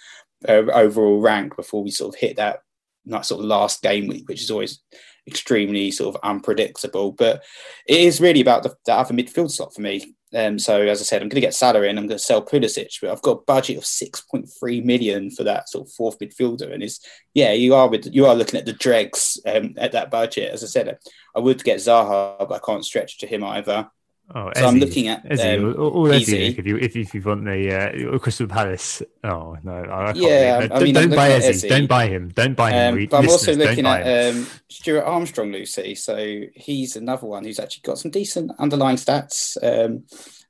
uh, 0.47 0.63
overall 0.73 1.19
rank 1.19 1.55
before 1.55 1.83
we 1.83 1.89
sort 1.89 2.13
of 2.13 2.19
hit 2.19 2.35
that 2.35 2.59
that 3.05 3.25
sort 3.25 3.39
of 3.39 3.47
last 3.47 3.81
game 3.81 4.07
week, 4.07 4.27
which 4.27 4.41
is 4.41 4.51
always 4.51 4.81
extremely 5.27 5.91
sort 5.91 6.15
of 6.15 6.21
unpredictable. 6.23 7.11
But 7.11 7.43
it 7.85 7.99
is 7.99 8.21
really 8.21 8.41
about 8.41 8.63
the, 8.63 8.75
the 8.85 8.93
other 8.93 9.13
midfield 9.13 9.51
slot 9.51 9.73
for 9.73 9.81
me. 9.81 10.15
Um, 10.35 10.59
so 10.59 10.81
as 10.81 10.99
I 10.99 11.03
said, 11.03 11.21
I'm 11.21 11.29
going 11.29 11.41
to 11.41 11.47
get 11.47 11.53
Salah 11.53 11.83
and 11.83 11.97
I'm 11.97 12.07
going 12.07 12.17
to 12.17 12.23
sell 12.23 12.43
Pulisic, 12.43 12.99
but 13.01 13.11
I've 13.11 13.21
got 13.21 13.39
a 13.39 13.43
budget 13.45 13.77
of 13.77 13.83
6.3 13.83 14.83
million 14.83 15.31
for 15.31 15.43
that 15.45 15.69
sort 15.69 15.87
of 15.87 15.93
fourth 15.93 16.19
midfielder. 16.19 16.73
And 16.73 16.83
it's 16.83 16.99
yeah, 17.33 17.53
you 17.53 17.75
are 17.75 17.87
with 17.87 18.13
you 18.13 18.25
are 18.25 18.35
looking 18.35 18.59
at 18.59 18.65
the 18.65 18.73
dregs 18.73 19.39
um, 19.45 19.73
at 19.77 19.93
that 19.93 20.11
budget. 20.11 20.51
As 20.51 20.63
I 20.63 20.67
said, 20.67 20.97
I 21.35 21.39
would 21.39 21.63
get 21.63 21.79
Zaha, 21.79 22.39
but 22.39 22.51
I 22.51 22.59
can't 22.65 22.85
stretch 22.85 23.19
to 23.19 23.27
him 23.27 23.43
either. 23.43 23.89
Oh, 24.35 24.51
so 24.53 24.67
I'm 24.67 24.75
looking 24.75 25.07
at 25.07 25.25
Eze, 25.31 25.57
um, 25.57 25.73
all, 25.79 26.11
Eze, 26.11 26.27
if 26.27 26.67
you 26.67 26.77
if, 26.77 26.97
if 26.97 27.13
you 27.13 27.21
want 27.21 27.45
the 27.45 28.13
uh, 28.13 28.19
Crystal 28.19 28.45
Palace. 28.45 29.01
Oh 29.23 29.55
no, 29.63 29.85
I 29.89 30.11
can't 30.11 30.17
yeah, 30.17 30.67
I 30.69 30.83
mean, 30.83 30.93
don't, 30.93 31.15
buy 31.15 31.29
Eze. 31.29 31.63
Eze. 31.63 31.69
Don't 31.69 31.87
buy 31.87 32.07
him. 32.07 32.27
Don't 32.29 32.53
buy 32.53 32.71
him. 32.71 32.97
Um, 32.97 33.07
but 33.09 33.17
I'm 33.23 33.29
also 33.29 33.55
looking 33.55 33.85
at 33.85 34.33
um, 34.35 34.45
Stuart 34.69 35.03
Armstrong, 35.03 35.53
Lucy. 35.53 35.95
So 35.95 36.41
he's 36.53 36.97
another 36.97 37.25
one 37.25 37.45
who's 37.45 37.59
actually 37.59 37.83
got 37.83 37.99
some 37.99 38.11
decent 38.11 38.51
underlying 38.59 38.97
stats. 38.97 39.55
Um, 39.63 40.03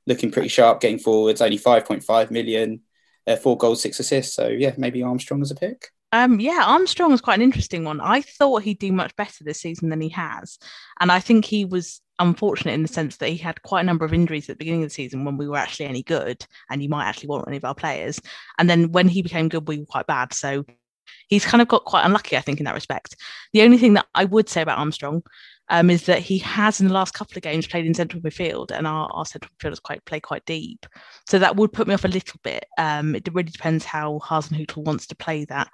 looking 0.08 0.32
pretty 0.32 0.48
sharp, 0.48 0.80
getting 0.80 0.98
forwards. 0.98 1.40
Only 1.40 1.58
5.5 1.58 2.32
million, 2.32 2.80
uh, 3.28 3.36
four 3.36 3.56
goals, 3.56 3.80
six 3.80 4.00
assists. 4.00 4.34
So 4.34 4.48
yeah, 4.48 4.74
maybe 4.76 5.04
Armstrong 5.04 5.40
as 5.40 5.52
a 5.52 5.54
pick. 5.54 5.92
Um, 6.12 6.40
yeah, 6.40 6.62
Armstrong 6.64 7.10
was 7.10 7.20
quite 7.20 7.34
an 7.34 7.42
interesting 7.42 7.84
one. 7.84 8.00
I 8.00 8.22
thought 8.22 8.62
he'd 8.62 8.78
do 8.78 8.92
much 8.92 9.14
better 9.16 9.44
this 9.44 9.60
season 9.60 9.90
than 9.90 10.00
he 10.00 10.08
has, 10.10 10.58
and 11.00 11.12
I 11.12 11.20
think 11.20 11.44
he 11.44 11.64
was 11.64 12.00
unfortunate 12.18 12.72
in 12.72 12.82
the 12.82 12.88
sense 12.88 13.18
that 13.18 13.28
he 13.28 13.36
had 13.36 13.62
quite 13.62 13.82
a 13.82 13.84
number 13.84 14.04
of 14.04 14.14
injuries 14.14 14.48
at 14.48 14.54
the 14.54 14.58
beginning 14.58 14.82
of 14.82 14.88
the 14.88 14.94
season 14.94 15.24
when 15.24 15.36
we 15.36 15.46
were 15.46 15.58
actually 15.58 15.86
any 15.86 16.02
good, 16.02 16.44
and 16.70 16.82
you 16.82 16.88
might 16.88 17.04
actually 17.04 17.28
want 17.28 17.46
any 17.46 17.58
of 17.58 17.64
our 17.64 17.74
players. 17.74 18.20
And 18.58 18.68
then 18.70 18.90
when 18.90 19.08
he 19.08 19.22
became 19.22 19.48
good, 19.48 19.68
we 19.68 19.78
were 19.78 19.86
quite 19.86 20.06
bad. 20.06 20.32
So 20.32 20.64
he's 21.28 21.44
kind 21.44 21.62
of 21.62 21.68
got 21.68 21.84
quite 21.84 22.04
unlucky, 22.04 22.36
I 22.36 22.40
think, 22.40 22.58
in 22.58 22.64
that 22.64 22.74
respect. 22.74 23.14
The 23.52 23.62
only 23.62 23.78
thing 23.78 23.94
that 23.94 24.06
I 24.14 24.24
would 24.24 24.48
say 24.48 24.62
about 24.62 24.78
Armstrong 24.78 25.22
um, 25.70 25.90
is 25.90 26.06
that 26.06 26.20
he 26.20 26.38
has 26.38 26.80
in 26.80 26.88
the 26.88 26.94
last 26.94 27.12
couple 27.12 27.36
of 27.36 27.42
games 27.42 27.66
played 27.66 27.86
in 27.86 27.94
central 27.94 28.22
midfield, 28.22 28.70
and 28.70 28.86
our, 28.86 29.08
our 29.12 29.26
central 29.26 29.52
midfielders 29.58 29.82
quite 29.82 30.04
play 30.06 30.20
quite 30.20 30.44
deep. 30.46 30.86
So 31.28 31.38
that 31.38 31.56
would 31.56 31.72
put 31.72 31.86
me 31.86 31.94
off 31.94 32.04
a 32.04 32.08
little 32.08 32.40
bit. 32.42 32.64
Um, 32.78 33.14
it 33.14 33.28
really 33.32 33.50
depends 33.50 33.84
how 33.84 34.20
Hasenhüttl 34.24 34.84
wants 34.84 35.06
to 35.08 35.16
play 35.16 35.44
that. 35.44 35.68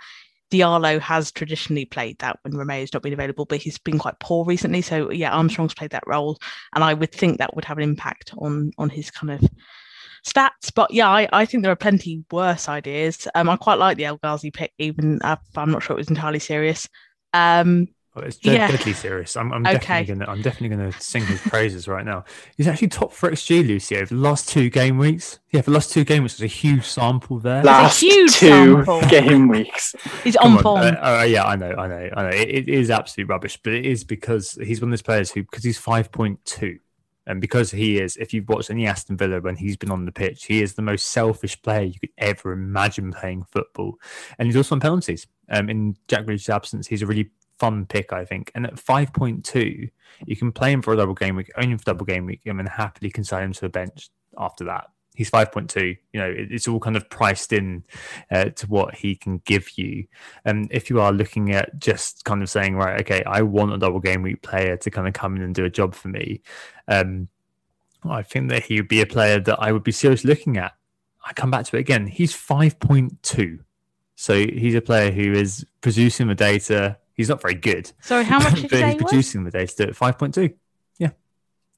Diallo 0.55 1.01
has 1.01 1.33
traditionally 1.33 1.85
played 1.85 2.19
that 2.21 2.39
when 2.43 2.55
Romeu's 2.55 2.93
not 2.93 3.03
been 3.03 3.13
available, 3.13 3.45
but 3.45 3.59
he's 3.59 3.79
been 3.79 3.99
quite 3.99 4.19
poor 4.21 4.45
recently. 4.45 4.83
So 4.83 5.11
yeah, 5.11 5.33
Armstrong's 5.33 5.75
played 5.75 5.91
that 5.91 6.07
role, 6.07 6.39
and 6.75 6.85
I 6.85 6.95
would 6.95 7.13
think 7.13 7.39
that 7.39 7.55
would 7.57 7.65
have 7.65 7.79
an 7.79 7.85
impact 7.85 8.33
on 8.39 8.71
on 8.79 8.89
his 8.89 9.11
kind 9.11 9.33
of 9.33 9.43
stats. 10.25 10.73
But 10.75 10.93
yeah, 10.93 11.09
I, 11.09 11.29
I 11.33 11.45
think 11.45 11.63
there 11.63 11.73
are 11.73 11.77
plenty 11.77 12.25
worse 12.31 12.69
ideas. 12.69 13.27
Um, 13.35 13.49
I 13.49 13.57
quite 13.57 13.79
like 13.79 13.97
the 13.97 14.05
El 14.05 14.19
Ghazi 14.19 14.51
pick, 14.51 14.73
even 14.79 15.21
if 15.25 15.39
I'm 15.57 15.71
not 15.71 15.83
sure 15.83 15.95
it 15.95 15.99
was 15.99 16.11
entirely 16.11 16.39
serious. 16.39 16.89
Um, 17.33 17.89
it's 18.23 18.37
dead, 18.37 18.55
yeah. 18.55 18.71
deadly 18.71 18.93
serious. 18.93 19.37
I'm, 19.37 19.53
I'm 19.53 19.67
okay. 19.67 19.79
definitely 19.79 20.15
gonna 20.15 20.31
I'm 20.31 20.43
definitely 20.43 20.77
gonna 20.77 20.93
sing 21.01 21.27
his 21.27 21.41
praises 21.41 21.89
right 21.89 22.05
now. 22.05 22.25
He's 22.57 22.69
actually 22.69 22.89
top 22.89 23.13
for 23.13 23.31
XG, 23.31 23.67
Lucy, 23.67 23.97
over 23.97 24.15
the 24.15 24.21
last 24.21 24.49
two 24.49 24.71
game 24.71 24.99
weeks. 24.99 25.41
Yeah, 25.51 25.63
for 25.63 25.71
the 25.71 25.75
last 25.75 25.93
two 25.93 26.05
game 26.05 26.23
weeks, 26.23 26.39
there's 26.39 26.51
a 26.51 26.55
huge 26.55 26.85
sample 26.85 27.41
there. 27.41 27.65
Last 27.65 28.01
huge 28.01 28.33
two 28.35 28.85
sample. 28.85 29.01
game 29.09 29.49
weeks. 29.49 29.97
He's 30.23 30.37
on 30.37 30.59
form. 30.59 30.83
Uh, 30.83 30.91
uh, 30.91 31.27
yeah, 31.29 31.45
I 31.45 31.57
know, 31.57 31.75
I 31.77 31.89
know, 31.89 32.11
I 32.17 32.23
know. 32.23 32.29
It, 32.29 32.49
it 32.49 32.69
is 32.69 32.91
absolute 32.91 33.29
rubbish, 33.29 33.59
but 33.63 33.73
it 33.73 33.85
is 33.85 34.05
because 34.05 34.57
he's 34.63 34.81
one 34.81 34.91
of 34.91 34.93
those 34.93 35.03
players 35.03 35.33
who, 35.33 35.43
because 35.43 35.65
he's 35.65 35.79
five 35.79 36.13
point 36.13 36.45
two, 36.45 36.79
and 37.27 37.41
because 37.41 37.71
he 37.71 37.99
is, 37.99 38.17
if 38.17 38.33
you've 38.33 38.49
watched 38.49 38.71
any 38.71 38.87
Aston 38.87 39.17
Villa 39.17 39.41
when 39.41 39.57
he's 39.57 39.77
been 39.77 39.91
on 39.91 40.05
the 40.05 40.13
pitch, 40.13 40.45
he 40.45 40.63
is 40.63 40.75
the 40.75 40.83
most 40.83 41.07
selfish 41.07 41.61
player 41.63 41.83
you 41.83 41.99
could 41.99 42.13
ever 42.19 42.53
imagine 42.53 43.13
playing 43.13 43.45
football. 43.45 43.99
And 44.39 44.47
he's 44.47 44.57
also 44.57 44.75
on 44.75 44.81
penalties. 44.81 45.27
Um, 45.49 45.69
in 45.69 45.97
Jack 46.09 46.27
Grealish's 46.27 46.49
absence, 46.49 46.87
he's 46.87 47.03
a 47.03 47.07
really 47.07 47.31
fun 47.59 47.87
pick, 47.87 48.13
I 48.13 48.25
think. 48.25 48.51
And 48.55 48.67
at 48.67 48.77
5.2, 48.77 49.91
you 50.27 50.37
can 50.37 50.53
play 50.53 50.73
him 50.73 50.83
for 50.83 50.93
a 50.93 50.97
double 50.97 51.15
game 51.15 51.37
week, 51.37 51.51
only 51.57 51.77
for 51.77 51.85
double 51.85 52.07
game 52.07 52.27
week, 52.27 52.43
and 52.47 52.59
then 52.59 52.67
happily 52.67 53.11
consign 53.11 53.45
him 53.45 53.53
to 53.53 53.61
the 53.63 53.69
bench 53.69 54.11
after 54.39 54.65
that. 54.65 54.91
He's 55.15 55.31
5.2. 55.31 55.97
You 56.13 56.21
know, 56.21 56.35
it's 56.37 56.67
all 56.67 56.81
kind 56.81 56.97
of 56.97 57.09
priced 57.09 57.53
in 57.53 57.85
uh, 58.33 58.47
to 58.47 58.67
what 58.67 58.97
he 58.97 59.15
can 59.15 59.39
give 59.45 59.79
you. 59.79 60.07
And 60.45 60.67
if 60.73 60.91
you 60.91 61.01
are 61.01 61.13
looking 61.13 61.53
at 61.53 61.79
just 61.79 62.25
kind 62.25 62.43
of 62.43 62.51
saying, 62.51 62.75
right, 62.75 63.01
okay, 63.01 63.23
I 63.25 63.43
want 63.43 63.73
a 63.73 63.79
double 63.79 64.01
game 64.01 64.23
week 64.23 64.43
player 64.43 64.77
to 64.77 64.91
kind 64.91 65.07
of 65.07 65.15
come 65.15 65.37
in 65.37 65.43
and 65.43 65.55
do 65.55 65.65
a 65.65 65.71
job 65.71 65.95
for 65.95 66.09
me, 66.09 66.43
um, 66.89 67.29
I 68.03 68.23
think 68.23 68.51
that 68.51 68.65
he 68.65 68.81
would 68.81 68.89
be 68.89 69.01
a 69.01 69.07
player 69.07 69.39
that 69.41 69.59
I 69.61 69.71
would 69.71 69.85
be 69.85 69.93
seriously 69.93 70.29
looking 70.29 70.57
at. 70.57 70.73
I 71.25 71.33
come 71.33 71.51
back 71.51 71.65
to 71.67 71.77
it 71.77 71.81
again. 71.81 72.09
He's 72.09 72.35
5.2. 72.35 73.61
So 74.17 74.35
he's 74.35 74.75
a 74.75 74.81
player 74.81 75.11
who 75.11 75.33
is 75.33 75.65
producing 75.81 76.29
the 76.29 76.35
data, 76.35 76.99
He's 77.15 77.29
not 77.29 77.41
very 77.41 77.55
good. 77.55 77.91
Sorry, 78.01 78.25
how 78.25 78.39
much 78.39 78.55
did 78.61 78.71
you 78.71 78.87
he's 78.87 78.97
producing 78.97 79.45
the 79.45 79.51
data 79.51 79.89
at 79.89 79.97
five 79.97 80.19
point 80.19 80.35
two. 80.35 80.51
Yeah, 80.99 81.11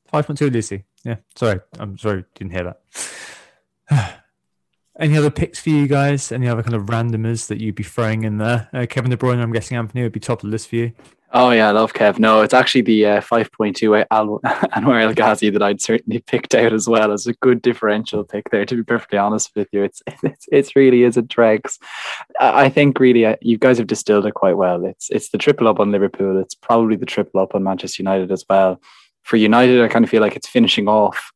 five 0.07 0.27
point 0.27 0.39
two, 0.39 0.51
Lucy. 0.51 0.85
Yeah, 1.05 1.17
sorry, 1.37 1.61
I'm 1.79 1.99
sorry, 1.99 2.25
didn't 2.35 2.53
hear 2.53 2.77
that. 3.91 4.23
Any 4.99 5.17
other 5.19 5.31
picks 5.31 5.61
for 5.61 5.69
you 5.69 5.87
guys? 5.87 6.33
Any 6.33 6.49
other 6.49 6.63
kind 6.63 6.75
of 6.75 6.85
randomers 6.85 7.49
that 7.49 7.61
you'd 7.61 7.75
be 7.75 7.83
throwing 7.83 8.25
in 8.25 8.39
there? 8.39 8.69
Uh, 8.73 8.87
Kevin 8.89 9.11
De 9.11 9.17
Bruyne, 9.17 9.39
I'm 9.43 9.53
guessing 9.53 9.77
Anthony 9.77 10.03
would 10.03 10.13
be 10.13 10.21
top 10.21 10.39
of 10.39 10.43
the 10.45 10.49
list 10.49 10.69
for 10.69 10.77
you. 10.77 10.93
Oh 11.33 11.51
yeah, 11.51 11.69
I 11.69 11.73
love 11.73 11.93
Kev. 11.93 12.19
No, 12.19 12.41
it's 12.43 12.55
actually 12.55 12.83
the 12.83 13.07
uh, 13.07 13.21
5.2 13.21 14.07
Al- 14.11 14.41
Anwar 14.45 15.03
El 15.03 15.13
Ghazi 15.13 15.51
that 15.51 15.63
I'd 15.63 15.83
certainly 15.83 16.21
picked 16.21 16.55
out 16.55 16.73
as 16.73 16.89
well 16.89 17.13
as 17.13 17.27
a 17.27 17.33
good 17.35 17.61
differential 17.63 18.23
pick 18.23 18.51
there. 18.51 18.65
To 18.65 18.77
be 18.77 18.85
perfectly 18.85 19.19
honest 19.19 19.51
with 19.57 19.69
you, 19.73 19.83
it's 19.83 20.03
it's, 20.23 20.47
it's 20.53 20.77
really 20.77 21.03
is 21.03 21.17
a 21.17 21.23
dregs. 21.23 21.79
I 22.41 22.69
think 22.69 23.01
really 23.01 23.27
uh, 23.27 23.37
you 23.41 23.59
guys 23.59 23.79
have 23.79 23.89
distilled 23.89 24.27
it 24.27 24.35
quite 24.35 24.57
well. 24.57 24.85
It's 24.85 25.11
it's 25.11 25.31
the 25.31 25.39
triple 25.39 25.69
up 25.69 25.81
on 25.81 25.91
Liverpool. 25.91 26.41
It's 26.41 26.55
probably 26.55 26.97
the 26.97 27.07
triple 27.07 27.41
up 27.41 27.55
on 27.55 27.65
Manchester 27.65 28.03
United 28.03 28.31
as 28.31 28.45
well. 28.49 28.81
For 29.23 29.37
United, 29.37 29.83
I 29.83 29.89
kind 29.89 30.05
of 30.05 30.11
feel 30.11 30.23
like 30.23 30.37
it's 30.37 30.49
finishing 30.49 30.89
off 30.89 31.33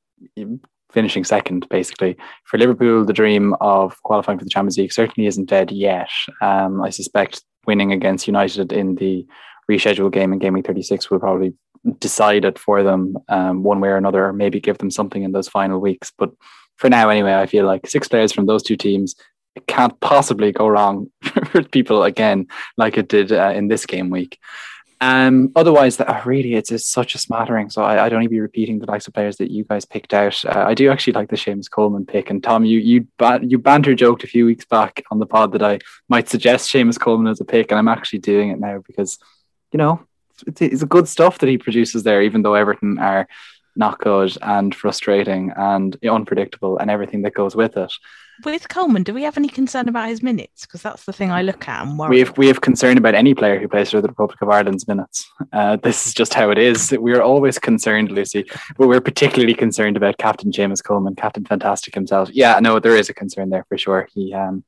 finishing 0.93 1.25
second, 1.25 1.69
basically. 1.69 2.17
For 2.45 2.59
Liverpool, 2.59 3.05
the 3.05 3.13
dream 3.13 3.55
of 3.61 4.01
qualifying 4.03 4.39
for 4.39 4.45
the 4.45 4.51
Champions 4.51 4.79
League 4.79 4.93
certainly 4.93 5.27
isn't 5.27 5.49
dead 5.49 5.71
yet. 5.71 6.11
Um, 6.41 6.83
I 6.83 6.91
suspect 6.91 7.43
winning 7.67 7.93
against 7.93 8.27
United 8.27 8.73
in 8.73 8.97
the 8.97 9.27
reschedule 9.71 10.13
game 10.13 10.33
in 10.33 10.39
game 10.39 10.55
week 10.55 10.67
36 10.67 11.11
will 11.11 11.21
probably 11.21 11.55
decide 11.99 12.45
it 12.45 12.59
for 12.59 12.83
them 12.83 13.17
um, 13.29 13.63
one 13.63 13.81
way 13.81 13.89
or 13.89 13.97
another, 13.97 14.27
or 14.27 14.33
maybe 14.33 14.61
give 14.61 14.79
them 14.79 14.91
something 14.91 15.23
in 15.23 15.33
those 15.33 15.49
final 15.49 15.81
weeks. 15.81 16.13
But 16.17 16.31
for 16.77 16.89
now, 16.89 17.09
anyway, 17.09 17.35
I 17.35 17.47
feel 17.47 17.67
like 17.67 17.87
six 17.87 18.09
players 18.09 18.33
from 18.33 18.47
those 18.47 18.63
two 18.63 18.77
teams 18.77 19.15
can't 19.67 19.99
possibly 20.01 20.53
go 20.53 20.69
wrong 20.69 21.11
for 21.23 21.63
people 21.63 22.05
again, 22.05 22.47
like 22.77 22.99
it 22.99 23.09
did 23.09 23.33
uh, 23.33 23.53
in 23.55 23.69
this 23.69 23.87
game 23.87 24.11
week. 24.11 24.39
Um, 25.03 25.51
otherwise, 25.57 25.97
that 25.97 26.11
oh, 26.11 26.23
really, 26.27 26.55
it's, 26.55 26.71
it's 26.71 26.87
such 26.87 27.15
a 27.15 27.19
smattering. 27.19 27.71
So 27.71 27.83
I, 27.83 28.05
I 28.05 28.07
even 28.09 28.29
be 28.29 28.41
repeating 28.41 28.79
the 28.79 28.87
likes 28.87 29.09
of 29.09 29.15
players 29.15 29.39
that 29.39 29.51
you 29.51 29.65
guys 29.65 29.87
picked 29.87 30.13
out. 30.13 30.45
Uh, 30.45 30.65
I 30.67 30.75
do 30.75 30.91
actually 30.91 31.15
like 31.15 31.31
the 31.31 31.37
Seamus 31.37 31.71
Coleman 31.71 32.05
pick. 32.05 32.29
And 32.29 32.43
Tom, 32.43 32.67
you 32.67 32.79
you 32.79 33.07
ba- 33.19 33.41
you 33.43 33.59
banter 33.59 33.95
joked 33.95 34.25
a 34.25 34.27
few 34.27 34.45
weeks 34.45 34.67
back 34.67 35.03
on 35.11 35.19
the 35.19 35.27
pod 35.27 35.53
that 35.53 35.63
I 35.63 35.79
might 36.09 36.29
suggest 36.29 36.71
Seamus 36.71 37.01
Coleman 37.01 37.29
as 37.29 37.41
a 37.41 37.47
pick, 37.47 37.71
and 37.71 37.79
I'm 37.79 37.89
actually 37.89 38.19
doing 38.19 38.51
it 38.51 38.61
now 38.61 38.83
because, 38.87 39.19
you 39.73 39.79
know, 39.79 40.07
it's, 40.47 40.61
it's 40.61 40.83
a 40.83 40.87
good 40.87 41.09
stuff 41.09 41.39
that 41.39 41.49
he 41.49 41.59
produces 41.59 42.03
there. 42.03 42.23
Even 42.23 42.43
though 42.43 42.55
Everton 42.55 42.99
are 42.99 43.27
not 43.77 43.99
good 43.99 44.37
and 44.43 44.75
frustrating 44.75 45.53
and 45.57 45.97
unpredictable 46.05 46.79
and 46.79 46.91
everything 46.91 47.23
that 47.23 47.35
goes 47.35 47.55
with 47.55 47.77
it 47.77 47.93
with 48.45 48.69
Coleman, 48.69 49.03
do 49.03 49.15
we 49.15 49.23
have 49.23 49.37
any 49.37 49.49
concern 49.49 49.89
about 49.89 50.09
his 50.09 50.23
minutes? 50.23 50.67
Because 50.67 50.83
that's 50.83 51.05
the 51.05 51.13
thing 51.13 51.31
I 51.31 51.43
look 51.43 51.69
at 51.69 51.87
and 51.87 51.99
worry. 51.99 52.11
We 52.11 52.19
have 52.21 52.37
we 52.39 52.47
have 52.49 52.61
concern 52.61 52.99
about 52.99 53.15
any 53.15 53.35
player 53.35 53.59
who 53.59 53.69
plays 53.69 53.91
for 53.91 54.01
the 54.01 54.09
Republic 54.09 54.41
of 54.41 54.49
Ireland's 54.49 54.89
minutes. 54.89 55.31
Uh, 55.53 55.77
this 55.77 56.07
is 56.07 56.15
just 56.15 56.35
how 56.35 56.51
it 56.51 56.59
is. 56.59 56.93
We're 56.93 57.23
always 57.23 57.59
concerned, 57.59 58.11
Lucy, 58.11 58.45
but 58.77 58.89
we're 58.89 59.01
particularly 59.01 59.55
concerned 59.55 59.97
about 59.97 60.19
Captain 60.19 60.53
James 60.53 60.83
Coleman, 60.83 61.15
Captain 61.15 61.45
Fantastic 61.45 61.95
himself. 61.95 62.31
Yeah, 62.33 62.59
no, 62.61 62.79
there 62.79 62.97
is 62.97 63.09
a 63.09 63.15
concern 63.15 63.51
there 63.51 63.65
for 63.69 63.79
sure. 63.79 64.09
He 64.15 64.33
um 64.35 64.65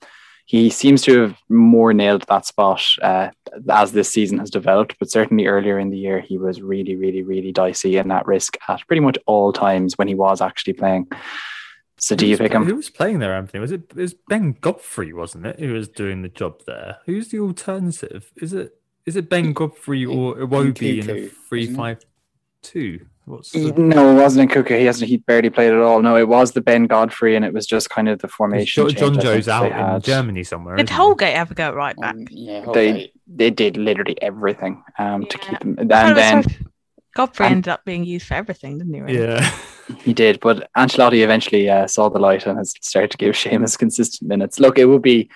he 0.52 0.68
seems 0.68 1.00
to 1.00 1.18
have 1.22 1.38
more 1.48 1.94
nailed 1.94 2.26
that 2.28 2.44
spot 2.44 2.84
uh, 3.00 3.30
as 3.70 3.92
this 3.92 4.10
season 4.10 4.38
has 4.38 4.50
developed, 4.50 4.96
but 4.98 5.10
certainly 5.10 5.46
earlier 5.46 5.78
in 5.78 5.88
the 5.88 5.96
year 5.96 6.20
he 6.20 6.36
was 6.36 6.60
really, 6.60 6.94
really, 6.94 7.22
really 7.22 7.52
dicey 7.52 7.96
and 7.96 8.12
at 8.12 8.26
risk 8.26 8.58
at 8.68 8.86
pretty 8.86 9.00
much 9.00 9.16
all 9.24 9.50
times 9.50 9.96
when 9.96 10.08
he 10.08 10.14
was 10.14 10.42
actually 10.42 10.74
playing. 10.74 11.08
So 11.96 12.14
do 12.14 12.26
you 12.26 12.36
pick 12.36 12.52
him? 12.52 12.66
Who 12.66 12.76
was 12.76 12.90
playing 12.90 13.20
there, 13.20 13.34
Anthony? 13.34 13.62
Was 13.62 13.72
it, 13.72 13.84
it 13.88 13.96
was 13.96 14.14
Ben 14.28 14.52
Godfrey, 14.60 15.14
wasn't 15.14 15.46
it? 15.46 15.58
Who 15.58 15.72
was 15.72 15.88
doing 15.88 16.20
the 16.20 16.28
job 16.28 16.60
there? 16.66 16.98
Who's 17.06 17.28
the 17.28 17.40
alternative? 17.40 18.30
Is 18.36 18.52
it 18.52 18.76
is 19.06 19.16
it 19.16 19.30
Ben 19.30 19.54
Godfrey 19.54 20.04
or 20.04 20.34
Iwobi 20.34 21.02
in 21.02 21.08
a 21.08 21.28
three 21.28 21.66
five 21.66 22.04
two? 22.60 23.06
What's 23.24 23.52
the... 23.52 23.72
No, 23.72 24.12
it 24.12 24.20
wasn't 24.20 24.42
in 24.42 24.48
Cuckoo. 24.48 24.78
He 24.78 24.84
hasn't. 24.84 25.08
He 25.08 25.18
barely 25.18 25.50
played 25.50 25.72
at 25.72 25.78
all. 25.78 26.02
No, 26.02 26.16
it 26.16 26.28
was 26.28 26.52
the 26.52 26.60
Ben 26.60 26.86
Godfrey, 26.86 27.36
and 27.36 27.44
it 27.44 27.52
was 27.52 27.66
just 27.66 27.88
kind 27.88 28.08
of 28.08 28.18
the 28.20 28.28
formation. 28.28 28.86
Jonjoe's 28.88 29.48
out 29.48 29.94
in 29.94 30.00
Germany 30.02 30.42
somewhere. 30.42 30.76
Did 30.76 30.90
Holgate 30.90 31.34
ever 31.34 31.54
go 31.54 31.72
right 31.72 31.96
back? 31.96 32.14
Um, 32.14 32.26
yeah, 32.30 32.64
they 32.72 33.12
they 33.26 33.50
did 33.50 33.76
literally 33.76 34.20
everything 34.20 34.82
um, 34.98 35.22
yeah. 35.22 35.28
to 35.28 35.38
keep 35.38 35.62
him. 35.62 35.76
And 35.78 35.90
then 35.90 36.44
Godfrey 37.14 37.46
and, 37.46 37.52
ended 37.56 37.68
up 37.68 37.84
being 37.84 38.04
used 38.04 38.26
for 38.26 38.34
everything, 38.34 38.78
didn't 38.78 38.94
he? 38.94 39.00
Really? 39.00 39.18
Yeah. 39.20 39.58
He 39.98 40.14
did, 40.14 40.38
but 40.40 40.70
Ancelotti 40.76 41.22
eventually 41.22 41.68
uh, 41.68 41.86
saw 41.88 42.08
the 42.08 42.20
light 42.20 42.46
and 42.46 42.56
has 42.56 42.72
started 42.80 43.10
to 43.10 43.18
give 43.18 43.34
Seamus 43.34 43.76
consistent 43.76 44.26
minutes. 44.26 44.60
Look, 44.60 44.78
it 44.78 44.86
would 44.86 45.02
be 45.02 45.22
it. 45.22 45.28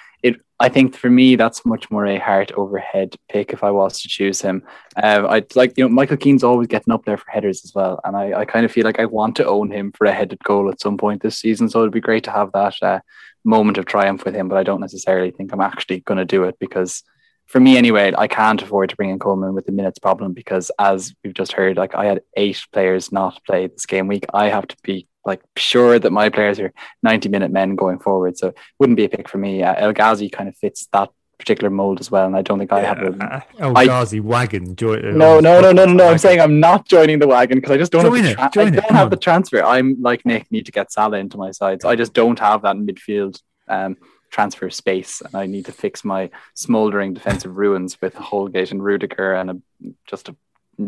I 0.58 0.70
think 0.70 0.96
for 0.96 1.10
me, 1.10 1.36
that's 1.36 1.66
much 1.66 1.90
more 1.90 2.06
a 2.06 2.18
heart 2.18 2.50
overhead 2.52 3.14
pick 3.28 3.52
if 3.52 3.62
I 3.62 3.70
was 3.70 4.00
to 4.00 4.08
choose 4.08 4.40
him. 4.40 4.62
Uh, 4.96 5.26
I'd 5.28 5.54
like 5.54 5.76
you 5.76 5.84
know 5.84 5.90
Michael 5.90 6.16
Keane's 6.16 6.44
always 6.44 6.68
getting 6.68 6.94
up 6.94 7.04
there 7.04 7.18
for 7.18 7.30
headers 7.30 7.62
as 7.64 7.74
well, 7.74 8.00
and 8.04 8.16
I, 8.16 8.40
I 8.40 8.44
kind 8.46 8.64
of 8.64 8.72
feel 8.72 8.84
like 8.84 8.98
I 8.98 9.04
want 9.04 9.36
to 9.36 9.46
own 9.46 9.70
him 9.70 9.92
for 9.92 10.06
a 10.06 10.12
headed 10.12 10.38
goal 10.42 10.70
at 10.70 10.80
some 10.80 10.96
point 10.96 11.22
this 11.22 11.38
season. 11.38 11.68
So 11.68 11.80
it'd 11.80 11.92
be 11.92 12.00
great 12.00 12.24
to 12.24 12.30
have 12.30 12.52
that 12.52 12.74
uh, 12.80 13.00
moment 13.44 13.76
of 13.76 13.84
triumph 13.84 14.24
with 14.24 14.34
him, 14.34 14.48
but 14.48 14.56
I 14.56 14.62
don't 14.62 14.80
necessarily 14.80 15.30
think 15.30 15.52
I'm 15.52 15.60
actually 15.60 16.00
going 16.00 16.18
to 16.18 16.24
do 16.24 16.44
it 16.44 16.58
because 16.58 17.02
for 17.46 17.60
me 17.60 17.76
anyway, 17.76 18.12
I 18.16 18.26
can't 18.26 18.60
afford 18.60 18.90
to 18.90 18.96
bring 18.96 19.10
in 19.10 19.18
Coleman 19.18 19.54
with 19.54 19.66
the 19.66 19.72
minutes 19.72 19.98
problem 19.98 20.32
because 20.32 20.70
as 20.78 21.14
we've 21.22 21.34
just 21.34 21.52
heard, 21.52 21.76
like 21.76 21.94
I 21.94 22.06
had 22.06 22.22
eight 22.36 22.60
players 22.72 23.12
not 23.12 23.40
play 23.44 23.68
this 23.68 23.86
game 23.86 24.08
week. 24.08 24.26
I 24.34 24.48
have 24.48 24.66
to 24.68 24.76
be 24.82 25.06
like 25.26 25.42
sure 25.56 25.98
that 25.98 26.10
my 26.10 26.28
players 26.28 26.58
are 26.60 26.72
90 27.02 27.28
minute 27.28 27.50
men 27.50 27.74
going 27.74 27.98
forward. 27.98 28.38
So 28.38 28.48
it 28.48 28.56
wouldn't 28.78 28.96
be 28.96 29.04
a 29.04 29.08
pick 29.08 29.28
for 29.28 29.38
me. 29.38 29.62
Uh, 29.62 29.74
El 29.74 29.92
Ghazi 29.92 30.30
kind 30.30 30.48
of 30.48 30.56
fits 30.56 30.88
that 30.92 31.10
particular 31.38 31.68
mold 31.68 32.00
as 32.00 32.10
well. 32.10 32.26
And 32.26 32.36
I 32.36 32.42
don't 32.42 32.58
think 32.58 32.72
I 32.72 32.82
have 32.82 32.98
a 32.98 33.10
uh, 33.22 33.40
El 33.58 33.74
Ghazi 33.74 34.20
wagon. 34.20 34.76
Join, 34.76 35.04
uh, 35.04 35.10
no, 35.10 35.40
no, 35.40 35.60
no, 35.60 35.72
no, 35.72 35.84
no, 35.84 35.92
no. 35.92 36.08
I'm 36.08 36.18
saying 36.18 36.40
I'm 36.40 36.60
not 36.60 36.88
joining 36.88 37.18
the 37.18 37.28
wagon 37.28 37.58
because 37.58 37.72
I 37.72 37.76
just 37.76 37.92
don't 37.92 38.02
join 38.02 38.24
have 38.24 38.36
the 38.36 38.50
tra- 38.52 38.64
I 38.64 38.70
don't 38.70 38.90
have 38.92 39.10
the 39.10 39.16
transfer. 39.16 39.62
I'm 39.62 40.00
like 40.00 40.24
Nick, 40.24 40.50
need 40.50 40.66
to 40.66 40.72
get 40.72 40.92
Salah 40.92 41.18
into 41.18 41.36
my 41.36 41.50
sides. 41.50 41.84
I 41.84 41.96
just 41.96 42.12
don't 42.12 42.38
have 42.38 42.62
that 42.62 42.76
midfield. 42.76 43.40
Um, 43.68 43.96
transfer 44.30 44.68
space, 44.68 45.22
and 45.22 45.34
I 45.34 45.46
need 45.46 45.66
to 45.66 45.72
fix 45.72 46.04
my 46.04 46.30
smoldering 46.54 47.14
defensive 47.14 47.56
ruins 47.56 48.00
with 48.00 48.14
Holgate 48.14 48.70
and 48.70 48.84
Rudiger 48.84 49.34
and 49.34 49.50
a, 49.50 49.56
just 50.04 50.28
a 50.28 50.36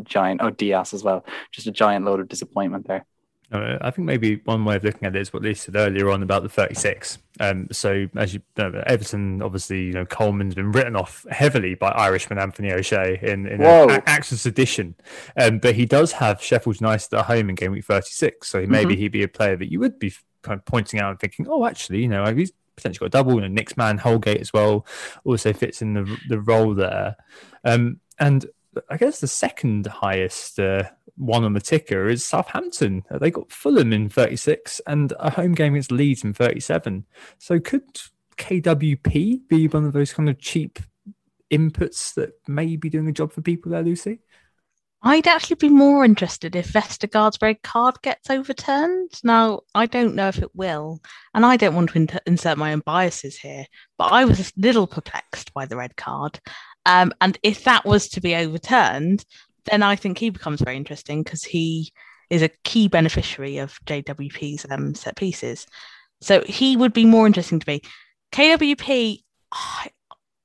giant 0.04 0.40
oh 0.42 0.50
Dias 0.50 0.92
as 0.92 1.02
well, 1.02 1.24
just 1.50 1.66
a 1.66 1.70
giant 1.72 2.04
load 2.04 2.20
of 2.20 2.28
disappointment 2.28 2.86
there. 2.86 3.06
Uh, 3.50 3.78
I 3.80 3.90
think 3.90 4.04
maybe 4.04 4.42
one 4.44 4.64
way 4.64 4.76
of 4.76 4.84
looking 4.84 5.04
at 5.04 5.16
it 5.16 5.22
is 5.22 5.32
what 5.32 5.42
Lee 5.42 5.54
said 5.54 5.74
earlier 5.74 6.10
on 6.10 6.22
about 6.22 6.42
the 6.42 6.50
36. 6.50 7.18
Um, 7.40 7.68
so 7.72 8.06
as 8.14 8.34
you 8.34 8.42
know, 8.58 8.82
Everton, 8.86 9.40
obviously, 9.40 9.84
you 9.84 9.92
know, 9.92 10.04
Coleman's 10.04 10.54
been 10.54 10.70
written 10.70 10.96
off 10.96 11.24
heavily 11.30 11.74
by 11.74 11.88
Irishman 11.90 12.38
Anthony 12.38 12.72
O'Shea 12.72 13.18
in, 13.22 13.46
in 13.46 13.62
an 13.62 14.02
Axis 14.06 14.44
edition. 14.44 14.94
Um, 15.36 15.60
but 15.60 15.74
he 15.74 15.86
does 15.86 16.12
have 16.12 16.42
Sheffield 16.42 16.80
United 16.80 17.14
at 17.14 17.24
home 17.24 17.48
in 17.48 17.54
game 17.54 17.72
week 17.72 17.86
36. 17.86 18.46
So 18.48 18.66
maybe 18.66 18.94
mm-hmm. 18.94 19.00
he'd 19.00 19.12
be 19.12 19.22
a 19.22 19.28
player 19.28 19.56
that 19.56 19.72
you 19.72 19.80
would 19.80 19.98
be 19.98 20.12
kind 20.42 20.58
of 20.58 20.64
pointing 20.66 21.00
out 21.00 21.10
and 21.10 21.20
thinking, 21.20 21.46
oh, 21.48 21.64
actually, 21.64 22.02
you 22.02 22.08
know, 22.08 22.26
he's 22.34 22.52
potentially 22.76 23.08
got 23.08 23.18
a 23.18 23.24
double. 23.24 23.42
And 23.42 23.54
Nick's 23.54 23.78
man 23.78 23.96
Holgate 23.96 24.40
as 24.40 24.52
well 24.52 24.86
also 25.24 25.54
fits 25.54 25.80
in 25.80 25.94
the 25.94 26.18
the 26.28 26.40
role 26.40 26.74
there. 26.74 27.16
Um, 27.64 28.00
and 28.18 28.44
I 28.88 28.96
guess 28.96 29.20
the 29.20 29.26
second 29.26 29.86
highest 29.86 30.58
uh, 30.58 30.84
one 31.16 31.44
on 31.44 31.52
the 31.52 31.60
ticker 31.60 32.08
is 32.08 32.24
Southampton. 32.24 33.04
They 33.10 33.30
got 33.30 33.52
Fulham 33.52 33.92
in 33.92 34.08
36 34.08 34.80
and 34.86 35.12
a 35.18 35.30
home 35.30 35.54
game 35.54 35.74
against 35.74 35.92
Leeds 35.92 36.24
in 36.24 36.32
37. 36.32 37.04
So 37.38 37.60
could 37.60 37.82
KWP 38.36 39.48
be 39.48 39.68
one 39.68 39.84
of 39.84 39.92
those 39.92 40.12
kind 40.12 40.28
of 40.28 40.38
cheap 40.38 40.78
inputs 41.50 42.14
that 42.14 42.32
may 42.46 42.76
be 42.76 42.90
doing 42.90 43.08
a 43.08 43.12
job 43.12 43.32
for 43.32 43.40
people 43.40 43.72
there, 43.72 43.82
Lucy? 43.82 44.20
I'd 45.00 45.28
actually 45.28 45.56
be 45.56 45.68
more 45.68 46.04
interested 46.04 46.56
if 46.56 46.72
Vestergaard's 46.72 47.38
red 47.40 47.62
card 47.62 48.02
gets 48.02 48.30
overturned. 48.30 49.12
Now, 49.22 49.60
I 49.72 49.86
don't 49.86 50.16
know 50.16 50.26
if 50.26 50.38
it 50.38 50.54
will, 50.56 51.00
and 51.34 51.46
I 51.46 51.56
don't 51.56 51.76
want 51.76 51.90
to 51.90 52.20
insert 52.26 52.58
my 52.58 52.72
own 52.72 52.82
biases 52.84 53.36
here, 53.36 53.66
but 53.96 54.12
I 54.12 54.24
was 54.24 54.40
a 54.40 54.52
little 54.56 54.88
perplexed 54.88 55.54
by 55.54 55.66
the 55.66 55.76
red 55.76 55.94
card. 55.94 56.40
Um, 56.88 57.12
and 57.20 57.38
if 57.42 57.64
that 57.64 57.84
was 57.84 58.08
to 58.08 58.20
be 58.20 58.34
overturned, 58.34 59.24
then 59.66 59.82
I 59.82 59.94
think 59.94 60.18
he 60.18 60.30
becomes 60.30 60.62
very 60.62 60.76
interesting 60.76 61.22
because 61.22 61.44
he 61.44 61.92
is 62.30 62.42
a 62.42 62.50
key 62.64 62.88
beneficiary 62.88 63.58
of 63.58 63.78
JWP's 63.84 64.66
um, 64.70 64.94
set 64.94 65.14
pieces. 65.14 65.66
So 66.22 66.42
he 66.42 66.76
would 66.76 66.94
be 66.94 67.04
more 67.04 67.26
interesting 67.26 67.60
to 67.60 67.68
me. 67.68 67.82
KWP, 68.32 69.20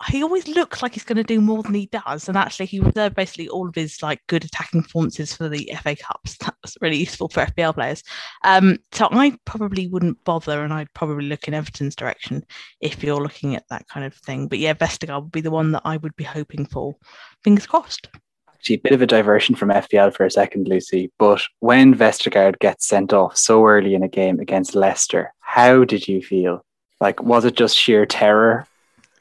he 0.07 0.23
always 0.23 0.47
looks 0.47 0.81
like 0.81 0.93
he's 0.93 1.03
going 1.03 1.17
to 1.17 1.23
do 1.23 1.39
more 1.39 1.63
than 1.63 1.73
he 1.73 1.87
does. 1.87 2.27
And 2.27 2.37
actually, 2.37 2.65
he 2.65 2.79
reserved 2.79 3.15
basically 3.15 3.47
all 3.47 3.67
of 3.67 3.75
his 3.75 4.01
like 4.01 4.21
good 4.27 4.43
attacking 4.43 4.83
performances 4.83 5.33
for 5.33 5.49
the 5.49 5.71
FA 5.81 5.95
Cups. 5.95 6.37
That 6.43 6.55
was 6.61 6.77
really 6.81 6.97
useful 6.97 7.29
for 7.29 7.45
FPL 7.45 7.73
players. 7.73 8.03
Um, 8.43 8.77
so 8.91 9.07
I 9.11 9.37
probably 9.45 9.87
wouldn't 9.87 10.23
bother, 10.25 10.63
and 10.63 10.73
I'd 10.73 10.93
probably 10.93 11.25
look 11.25 11.47
in 11.47 11.53
Everton's 11.53 11.95
direction 11.95 12.43
if 12.81 13.03
you're 13.03 13.21
looking 13.21 13.55
at 13.55 13.67
that 13.69 13.87
kind 13.87 14.05
of 14.05 14.13
thing. 14.13 14.47
But 14.47 14.59
yeah, 14.59 14.73
Vestergaard 14.73 15.23
would 15.23 15.31
be 15.31 15.41
the 15.41 15.51
one 15.51 15.71
that 15.71 15.83
I 15.85 15.97
would 15.97 16.15
be 16.15 16.23
hoping 16.23 16.65
for. 16.65 16.95
Fingers 17.43 17.65
crossed. 17.65 18.09
Actually, 18.53 18.75
a 18.75 18.79
bit 18.79 18.91
of 18.93 19.01
a 19.01 19.07
diversion 19.07 19.55
from 19.55 19.69
FPL 19.69 20.13
for 20.13 20.25
a 20.25 20.31
second, 20.31 20.67
Lucy. 20.67 21.11
But 21.17 21.41
when 21.59 21.95
Vestergaard 21.95 22.59
gets 22.59 22.87
sent 22.87 23.13
off 23.13 23.37
so 23.37 23.65
early 23.65 23.93
in 23.95 24.03
a 24.03 24.09
game 24.09 24.39
against 24.39 24.75
Leicester, 24.75 25.33
how 25.39 25.83
did 25.83 26.07
you 26.07 26.21
feel? 26.21 26.65
Like, 26.99 27.21
was 27.21 27.45
it 27.45 27.55
just 27.55 27.77
sheer 27.77 28.05
terror 28.05 28.67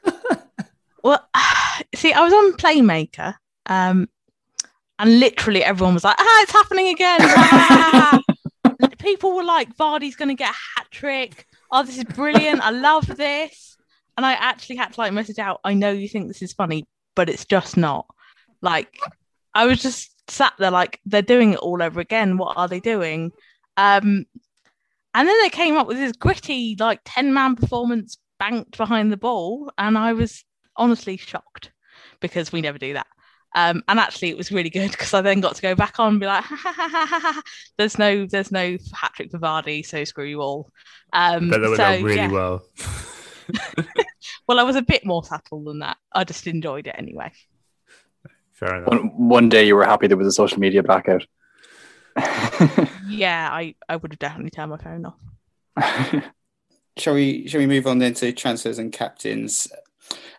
well, 1.03 1.27
see, 1.95 2.13
I 2.13 2.21
was 2.21 2.33
on 2.33 2.53
Playmaker, 2.53 3.35
um, 3.67 4.07
and 4.97 5.19
literally 5.19 5.63
everyone 5.63 5.93
was 5.93 6.03
like, 6.03 6.15
"Ah, 6.17 6.41
it's 6.43 6.51
happening 6.51 6.87
again!" 6.87 8.21
People 8.97 9.35
were 9.35 9.43
like, 9.43 9.75
"Vardy's 9.75 10.15
going 10.15 10.29
to 10.29 10.35
get 10.35 10.51
a 10.51 10.79
hat 10.79 10.87
trick. 10.91 11.45
Oh, 11.71 11.83
this 11.83 11.97
is 11.97 12.05
brilliant! 12.05 12.61
I 12.61 12.71
love 12.71 13.05
this." 13.07 13.77
And 14.15 14.25
I 14.25 14.33
actually 14.33 14.75
had 14.77 14.93
to 14.93 15.01
like 15.01 15.13
message 15.13 15.39
out, 15.39 15.59
"I 15.63 15.73
know 15.73 15.91
you 15.91 16.07
think 16.07 16.27
this 16.27 16.41
is 16.41 16.53
funny, 16.53 16.85
but 17.15 17.29
it's 17.29 17.45
just 17.45 17.75
not." 17.75 18.05
Like, 18.61 18.97
I 19.53 19.65
was 19.65 19.81
just 19.81 20.11
sat 20.29 20.53
there 20.57 20.71
like, 20.71 20.99
"They're 21.05 21.21
doing 21.21 21.53
it 21.53 21.59
all 21.59 21.83
over 21.83 21.99
again. 21.99 22.37
What 22.37 22.57
are 22.57 22.67
they 22.67 22.79
doing?" 22.79 23.31
Um, 23.75 24.25
and 25.15 25.27
then 25.27 25.41
they 25.41 25.49
came 25.49 25.75
up 25.75 25.87
with 25.87 25.97
this 25.97 26.13
gritty, 26.13 26.77
like 26.79 27.01
ten 27.03 27.33
man 27.33 27.55
performance 27.55 28.17
banked 28.39 28.77
behind 28.77 29.11
the 29.11 29.17
ball, 29.17 29.71
and 29.77 29.97
I 29.97 30.13
was 30.13 30.45
honestly 30.75 31.17
shocked 31.17 31.71
because 32.19 32.51
we 32.51 32.61
never 32.61 32.77
do 32.77 32.93
that. 32.93 33.07
Um, 33.55 33.83
and 33.87 33.99
actually, 33.99 34.29
it 34.29 34.37
was 34.37 34.51
really 34.51 34.69
good 34.69 34.91
because 34.91 35.13
I 35.13 35.21
then 35.21 35.39
got 35.39 35.55
to 35.55 35.61
go 35.61 35.75
back 35.75 35.99
on 35.99 36.13
and 36.13 36.19
be 36.19 36.25
like, 36.25 36.43
ha, 36.43 36.55
ha, 36.55 36.73
ha, 36.75 37.41
"There's 37.77 37.99
no, 37.99 38.25
there's 38.25 38.51
no 38.51 38.77
hat 38.93 39.11
trick 39.15 39.29
for 39.29 39.37
Vardy, 39.37 39.85
so 39.85 40.03
screw 40.05 40.25
you 40.25 40.41
all." 40.41 40.71
Um, 41.11 41.49
but 41.49 41.61
that 41.61 41.69
went 41.69 41.77
so, 41.77 42.01
really 42.01 42.15
yeah. 42.15 42.31
well. 42.31 42.65
well, 44.47 44.59
I 44.59 44.63
was 44.63 44.75
a 44.75 44.81
bit 44.81 45.05
more 45.05 45.23
subtle 45.23 45.63
than 45.63 45.79
that. 45.79 45.97
I 46.11 46.23
just 46.23 46.47
enjoyed 46.47 46.87
it 46.87 46.95
anyway. 46.97 47.31
Fair 48.53 48.75
enough. 48.75 48.89
One, 48.89 49.27
one 49.27 49.49
day 49.49 49.65
you 49.65 49.75
were 49.75 49.85
happy 49.85 50.07
there 50.07 50.17
was 50.17 50.27
a 50.27 50.31
social 50.31 50.59
media 50.59 50.83
blackout. 50.83 51.25
yeah, 53.07 53.49
I, 53.51 53.75
I 53.89 53.95
would 53.95 54.13
have 54.13 54.19
definitely 54.19 54.51
turned 54.51 54.71
my 54.71 54.77
phone 54.77 55.05
off. 55.05 56.19
shall 56.97 57.15
we 57.15 57.47
shall 57.47 57.59
we 57.59 57.65
move 57.65 57.87
on 57.87 57.97
then 57.97 58.13
to 58.15 58.31
transfers 58.31 58.77
and 58.79 58.91
captains? 58.91 59.67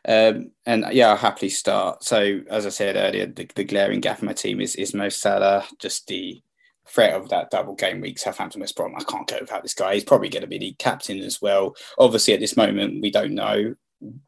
Um, 0.06 0.50
and 0.66 0.84
yeah, 0.92 1.10
I'll 1.10 1.16
happily 1.16 1.50
start. 1.50 2.04
So 2.04 2.40
as 2.50 2.66
I 2.66 2.70
said 2.70 2.96
earlier, 2.96 3.26
the, 3.26 3.48
the 3.54 3.64
glaring 3.64 4.00
gap 4.00 4.20
in 4.20 4.26
my 4.26 4.32
team 4.32 4.60
is 4.60 4.76
is 4.76 4.94
Mo 4.94 5.08
Salah. 5.08 5.64
Just 5.78 6.06
the 6.06 6.42
threat 6.86 7.14
of 7.14 7.28
that 7.30 7.50
double 7.50 7.74
game 7.74 8.00
week, 8.00 8.18
Southampton 8.18 8.60
West 8.60 8.76
Brom. 8.76 8.94
I 8.96 9.04
can't 9.04 9.26
go 9.26 9.38
without 9.40 9.62
this 9.62 9.74
guy. 9.74 9.94
He's 9.94 10.04
probably 10.04 10.28
going 10.28 10.42
to 10.42 10.46
be 10.46 10.58
the 10.58 10.76
captain 10.78 11.20
as 11.20 11.40
well. 11.40 11.74
Obviously, 11.98 12.34
at 12.34 12.40
this 12.40 12.56
moment, 12.56 13.00
we 13.00 13.10
don't 13.10 13.34
know 13.34 13.74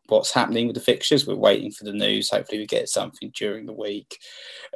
what's 0.06 0.32
happening 0.32 0.66
with 0.66 0.74
the 0.74 0.80
fixtures. 0.80 1.26
We're 1.26 1.36
waiting 1.36 1.70
for 1.70 1.84
the 1.84 1.92
news. 1.92 2.30
Hopefully, 2.30 2.58
we 2.58 2.66
get 2.66 2.88
something 2.88 3.30
during 3.34 3.66
the 3.66 3.72
week 3.72 4.18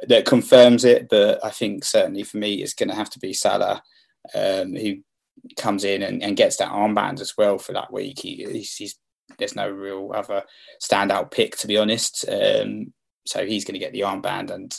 that 0.07 0.25
confirms 0.25 0.85
it. 0.85 1.09
But 1.09 1.43
I 1.43 1.49
think 1.49 1.83
certainly 1.83 2.23
for 2.23 2.37
me, 2.37 2.55
it's 2.55 2.73
going 2.73 2.89
to 2.89 2.95
have 2.95 3.09
to 3.11 3.19
be 3.19 3.33
Salah, 3.33 3.81
um, 4.35 4.75
who 4.75 4.97
comes 5.57 5.83
in 5.83 6.03
and, 6.03 6.21
and, 6.21 6.37
gets 6.37 6.57
that 6.57 6.71
armband 6.71 7.19
as 7.19 7.35
well 7.35 7.57
for 7.57 7.73
that 7.73 7.91
week. 7.91 8.19
He, 8.19 8.45
he's, 8.51 8.75
he's, 8.75 8.99
there's 9.37 9.55
no 9.55 9.69
real 9.69 10.11
other 10.13 10.43
standout 10.81 11.31
pick 11.31 11.57
to 11.57 11.67
be 11.67 11.77
honest. 11.77 12.25
Um, 12.29 12.93
so 13.25 13.45
he's 13.45 13.65
going 13.65 13.73
to 13.73 13.79
get 13.79 13.93
the 13.93 14.01
armband 14.01 14.49
and 14.51 14.75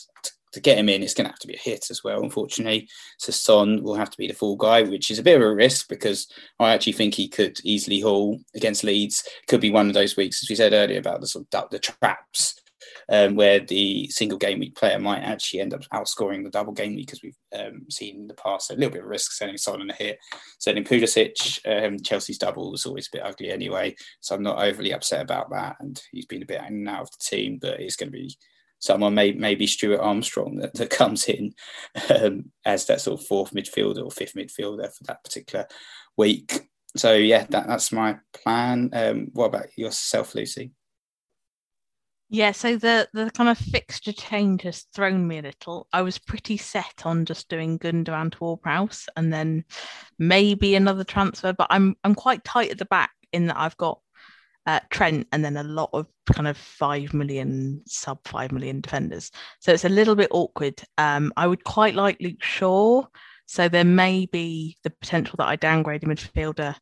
to 0.52 0.60
get 0.60 0.76
him 0.76 0.88
in, 0.88 1.02
it's 1.02 1.14
going 1.14 1.24
to 1.24 1.30
have 1.30 1.38
to 1.38 1.46
be 1.46 1.54
a 1.54 1.58
hit 1.58 1.86
as 1.90 2.04
well, 2.04 2.22
unfortunately. 2.22 2.88
So 3.18 3.32
Son 3.32 3.82
will 3.82 3.94
have 3.94 4.10
to 4.10 4.18
be 4.18 4.28
the 4.28 4.34
full 4.34 4.56
guy, 4.56 4.82
which 4.82 5.10
is 5.10 5.18
a 5.18 5.22
bit 5.22 5.36
of 5.36 5.42
a 5.42 5.54
risk 5.54 5.88
because 5.88 6.30
I 6.58 6.74
actually 6.74 6.92
think 6.92 7.14
he 7.14 7.28
could 7.28 7.58
easily 7.64 8.00
haul 8.00 8.38
against 8.54 8.84
Leeds. 8.84 9.26
Could 9.48 9.62
be 9.62 9.70
one 9.70 9.88
of 9.88 9.94
those 9.94 10.16
weeks, 10.16 10.42
as 10.42 10.50
we 10.50 10.56
said 10.56 10.74
earlier, 10.74 10.98
about 10.98 11.20
the 11.20 11.26
sort 11.26 11.46
of 11.54 11.70
the 11.70 11.78
traps 11.78 12.61
um, 13.08 13.34
where 13.34 13.60
the 13.60 14.08
single 14.08 14.38
game 14.38 14.60
week 14.60 14.76
player 14.76 14.98
might 14.98 15.20
actually 15.20 15.60
end 15.60 15.74
up 15.74 15.82
outscoring 15.92 16.44
the 16.44 16.50
double 16.50 16.72
game 16.72 16.94
week, 16.94 17.12
as 17.12 17.22
we've 17.22 17.36
um, 17.58 17.86
seen 17.90 18.16
in 18.16 18.26
the 18.26 18.34
past. 18.34 18.70
A 18.70 18.74
little 18.74 18.90
bit 18.90 19.02
of 19.02 19.08
risk 19.08 19.32
selling 19.32 19.56
Son 19.56 19.80
on 19.80 19.90
a 19.90 19.94
hit. 19.94 20.18
Selling 20.58 20.84
Pulisic, 20.84 21.58
um, 21.66 21.98
Chelsea's 22.00 22.38
double 22.38 22.70
was 22.70 22.86
always 22.86 23.08
a 23.08 23.16
bit 23.16 23.26
ugly 23.26 23.50
anyway. 23.50 23.94
So 24.20 24.34
I'm 24.34 24.42
not 24.42 24.62
overly 24.62 24.92
upset 24.92 25.22
about 25.22 25.50
that. 25.50 25.76
And 25.80 26.00
he's 26.12 26.26
been 26.26 26.42
a 26.42 26.46
bit 26.46 26.60
in 26.60 26.74
and 26.74 26.88
out 26.88 27.02
of 27.02 27.10
the 27.10 27.18
team, 27.24 27.58
but 27.60 27.80
it's 27.80 27.96
going 27.96 28.10
to 28.10 28.18
be 28.18 28.36
someone 28.82 29.14
may 29.14 29.32
maybe 29.32 29.66
Stuart 29.66 30.00
Armstrong 30.00 30.56
that, 30.56 30.74
that 30.74 30.90
comes 30.90 31.28
in 31.28 31.54
um, 32.10 32.50
as 32.64 32.86
that 32.86 33.00
sort 33.00 33.20
of 33.20 33.26
fourth 33.26 33.52
midfielder 33.52 34.04
or 34.04 34.10
fifth 34.10 34.34
midfielder 34.34 34.92
for 34.92 35.04
that 35.04 35.22
particular 35.24 35.66
week. 36.16 36.68
So 36.96 37.14
yeah, 37.14 37.46
that, 37.50 37.66
that's 37.68 37.92
my 37.92 38.18
plan. 38.34 38.90
Um, 38.92 39.28
what 39.32 39.46
about 39.46 39.66
yourself, 39.78 40.34
Lucy? 40.34 40.72
Yeah, 42.34 42.52
so 42.52 42.78
the 42.78 43.06
the 43.12 43.30
kind 43.30 43.50
of 43.50 43.58
fixture 43.58 44.12
change 44.12 44.62
has 44.62 44.84
thrown 44.94 45.28
me 45.28 45.40
a 45.40 45.42
little. 45.42 45.86
I 45.92 46.00
was 46.00 46.16
pretty 46.16 46.56
set 46.56 47.02
on 47.04 47.26
just 47.26 47.50
doing 47.50 47.78
Gundogan 47.78 48.32
to 48.32 48.38
Ward-Prowse 48.40 49.06
and 49.16 49.30
then 49.30 49.66
maybe 50.18 50.74
another 50.74 51.04
transfer, 51.04 51.52
but 51.52 51.66
I'm 51.68 51.94
I'm 52.04 52.14
quite 52.14 52.42
tight 52.42 52.70
at 52.70 52.78
the 52.78 52.86
back 52.86 53.10
in 53.34 53.48
that 53.48 53.58
I've 53.58 53.76
got 53.76 54.00
uh, 54.64 54.80
Trent, 54.88 55.28
and 55.30 55.44
then 55.44 55.58
a 55.58 55.62
lot 55.62 55.90
of 55.92 56.06
kind 56.32 56.48
of 56.48 56.56
five 56.56 57.12
million, 57.12 57.82
sub 57.86 58.18
five 58.26 58.50
million 58.50 58.80
defenders. 58.80 59.30
So 59.60 59.74
it's 59.74 59.84
a 59.84 59.90
little 59.90 60.14
bit 60.14 60.28
awkward. 60.30 60.82
Um, 60.96 61.34
I 61.36 61.46
would 61.46 61.64
quite 61.64 61.94
like 61.94 62.16
Luke 62.20 62.42
Shaw. 62.42 63.04
So 63.44 63.68
there 63.68 63.84
may 63.84 64.24
be 64.24 64.78
the 64.84 64.90
potential 65.02 65.34
that 65.36 65.48
I 65.48 65.56
downgrade 65.56 66.02
a 66.02 66.06
midfielder 66.06 66.76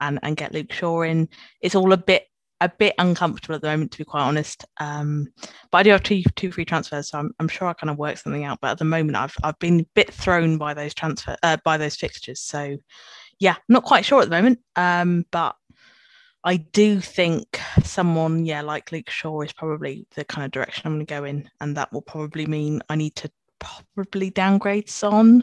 and, 0.00 0.18
and 0.24 0.36
get 0.36 0.52
Luke 0.52 0.72
Shaw 0.72 1.02
in. 1.02 1.28
It's 1.60 1.76
all 1.76 1.92
a 1.92 1.96
bit 1.96 2.24
a 2.60 2.68
bit 2.68 2.94
uncomfortable 2.98 3.54
at 3.54 3.60
the 3.60 3.68
moment, 3.68 3.92
to 3.92 3.98
be 3.98 4.04
quite 4.04 4.22
honest. 4.22 4.64
Um, 4.78 5.28
but 5.70 5.78
I 5.78 5.82
do 5.82 5.90
have 5.90 6.02
two 6.02 6.22
two 6.36 6.50
free 6.50 6.64
transfers, 6.64 7.10
so 7.10 7.18
I'm, 7.18 7.32
I'm 7.38 7.48
sure 7.48 7.68
I 7.68 7.74
kind 7.74 7.90
of 7.90 7.98
work 7.98 8.16
something 8.16 8.44
out. 8.44 8.60
But 8.60 8.72
at 8.72 8.78
the 8.78 8.84
moment, 8.84 9.16
I've 9.16 9.36
I've 9.42 9.58
been 9.58 9.80
a 9.80 9.86
bit 9.94 10.12
thrown 10.12 10.58
by 10.58 10.74
those 10.74 10.94
transfer 10.94 11.36
uh, 11.42 11.58
by 11.64 11.76
those 11.76 11.96
fixtures. 11.96 12.40
So 12.40 12.76
yeah, 13.38 13.56
not 13.68 13.84
quite 13.84 14.04
sure 14.04 14.22
at 14.22 14.30
the 14.30 14.36
moment. 14.36 14.60
Um, 14.76 15.26
but 15.30 15.56
I 16.44 16.58
do 16.58 17.00
think 17.00 17.60
someone, 17.82 18.46
yeah, 18.46 18.62
like 18.62 18.92
Luke 18.92 19.10
Shaw 19.10 19.40
is 19.40 19.52
probably 19.52 20.06
the 20.14 20.24
kind 20.24 20.44
of 20.44 20.52
direction 20.52 20.82
I'm 20.86 20.94
going 20.94 21.06
to 21.06 21.14
go 21.14 21.24
in, 21.24 21.50
and 21.60 21.76
that 21.76 21.92
will 21.92 22.02
probably 22.02 22.46
mean 22.46 22.82
I 22.88 22.94
need 22.94 23.16
to 23.16 23.30
probably 23.58 24.30
downgrade 24.30 24.88
Son. 24.88 25.42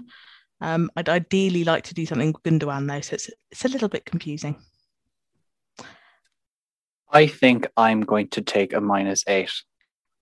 Um, 0.62 0.90
I'd 0.96 1.10
ideally 1.10 1.66
like 1.66 1.84
to 1.86 1.94
do 1.94 2.06
something 2.06 2.32
with 2.32 2.44
Gundogan 2.44 2.88
though, 2.88 3.02
so 3.02 3.16
it's 3.16 3.30
it's 3.52 3.66
a 3.66 3.70
little 3.70 3.90
bit 3.90 4.06
confusing. 4.06 4.56
I 7.14 7.28
think 7.28 7.68
I'm 7.78 8.02
going 8.02 8.30
to 8.30 8.42
take 8.42 8.74
a 8.74 8.82
minus 8.82 9.24
eight, 9.28 9.52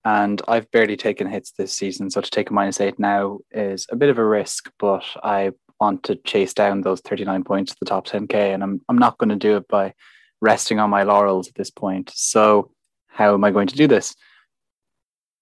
and 0.04 0.42
I've 0.46 0.70
barely 0.70 0.96
taken 0.96 1.26
hits 1.26 1.52
this 1.52 1.72
season, 1.72 2.10
so 2.10 2.20
to 2.20 2.30
take 2.30 2.50
a 2.50 2.52
minus 2.52 2.82
eight 2.82 2.98
now 2.98 3.38
is 3.50 3.86
a 3.90 3.96
bit 3.96 4.10
of 4.10 4.18
a 4.18 4.24
risk, 4.24 4.70
but 4.78 5.04
I 5.22 5.52
want 5.80 6.02
to 6.04 6.16
chase 6.16 6.52
down 6.52 6.82
those 6.82 7.00
39 7.00 7.44
points 7.44 7.72
to 7.72 7.78
the 7.80 7.86
top 7.86 8.06
10k, 8.06 8.34
and 8.52 8.62
I'm 8.62 8.82
I'm 8.90 8.98
not 8.98 9.16
going 9.16 9.30
to 9.30 9.36
do 9.36 9.56
it 9.56 9.66
by 9.68 9.94
resting 10.42 10.78
on 10.78 10.90
my 10.90 11.02
laurels 11.02 11.48
at 11.48 11.54
this 11.54 11.70
point. 11.70 12.12
So, 12.14 12.70
how 13.08 13.32
am 13.32 13.44
I 13.44 13.50
going 13.50 13.68
to 13.68 13.76
do 13.76 13.86
this? 13.86 14.14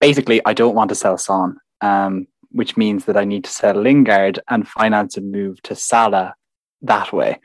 Basically, 0.01 0.41
I 0.47 0.55
don't 0.55 0.77
want 0.77 0.91
to 0.91 0.95
sell 0.95 1.19
Son, 1.19 1.57
um, 1.81 2.29
which 2.53 2.77
means 2.77 3.07
that 3.07 3.17
I 3.17 3.25
need 3.25 3.43
to 3.43 3.51
sell 3.51 3.75
Lingard 3.75 4.39
and 4.49 4.69
finance 4.69 5.17
a 5.17 5.21
move 5.21 5.61
to 5.63 5.75
Salah 5.75 6.35
that 6.83 7.13
way, 7.13 7.41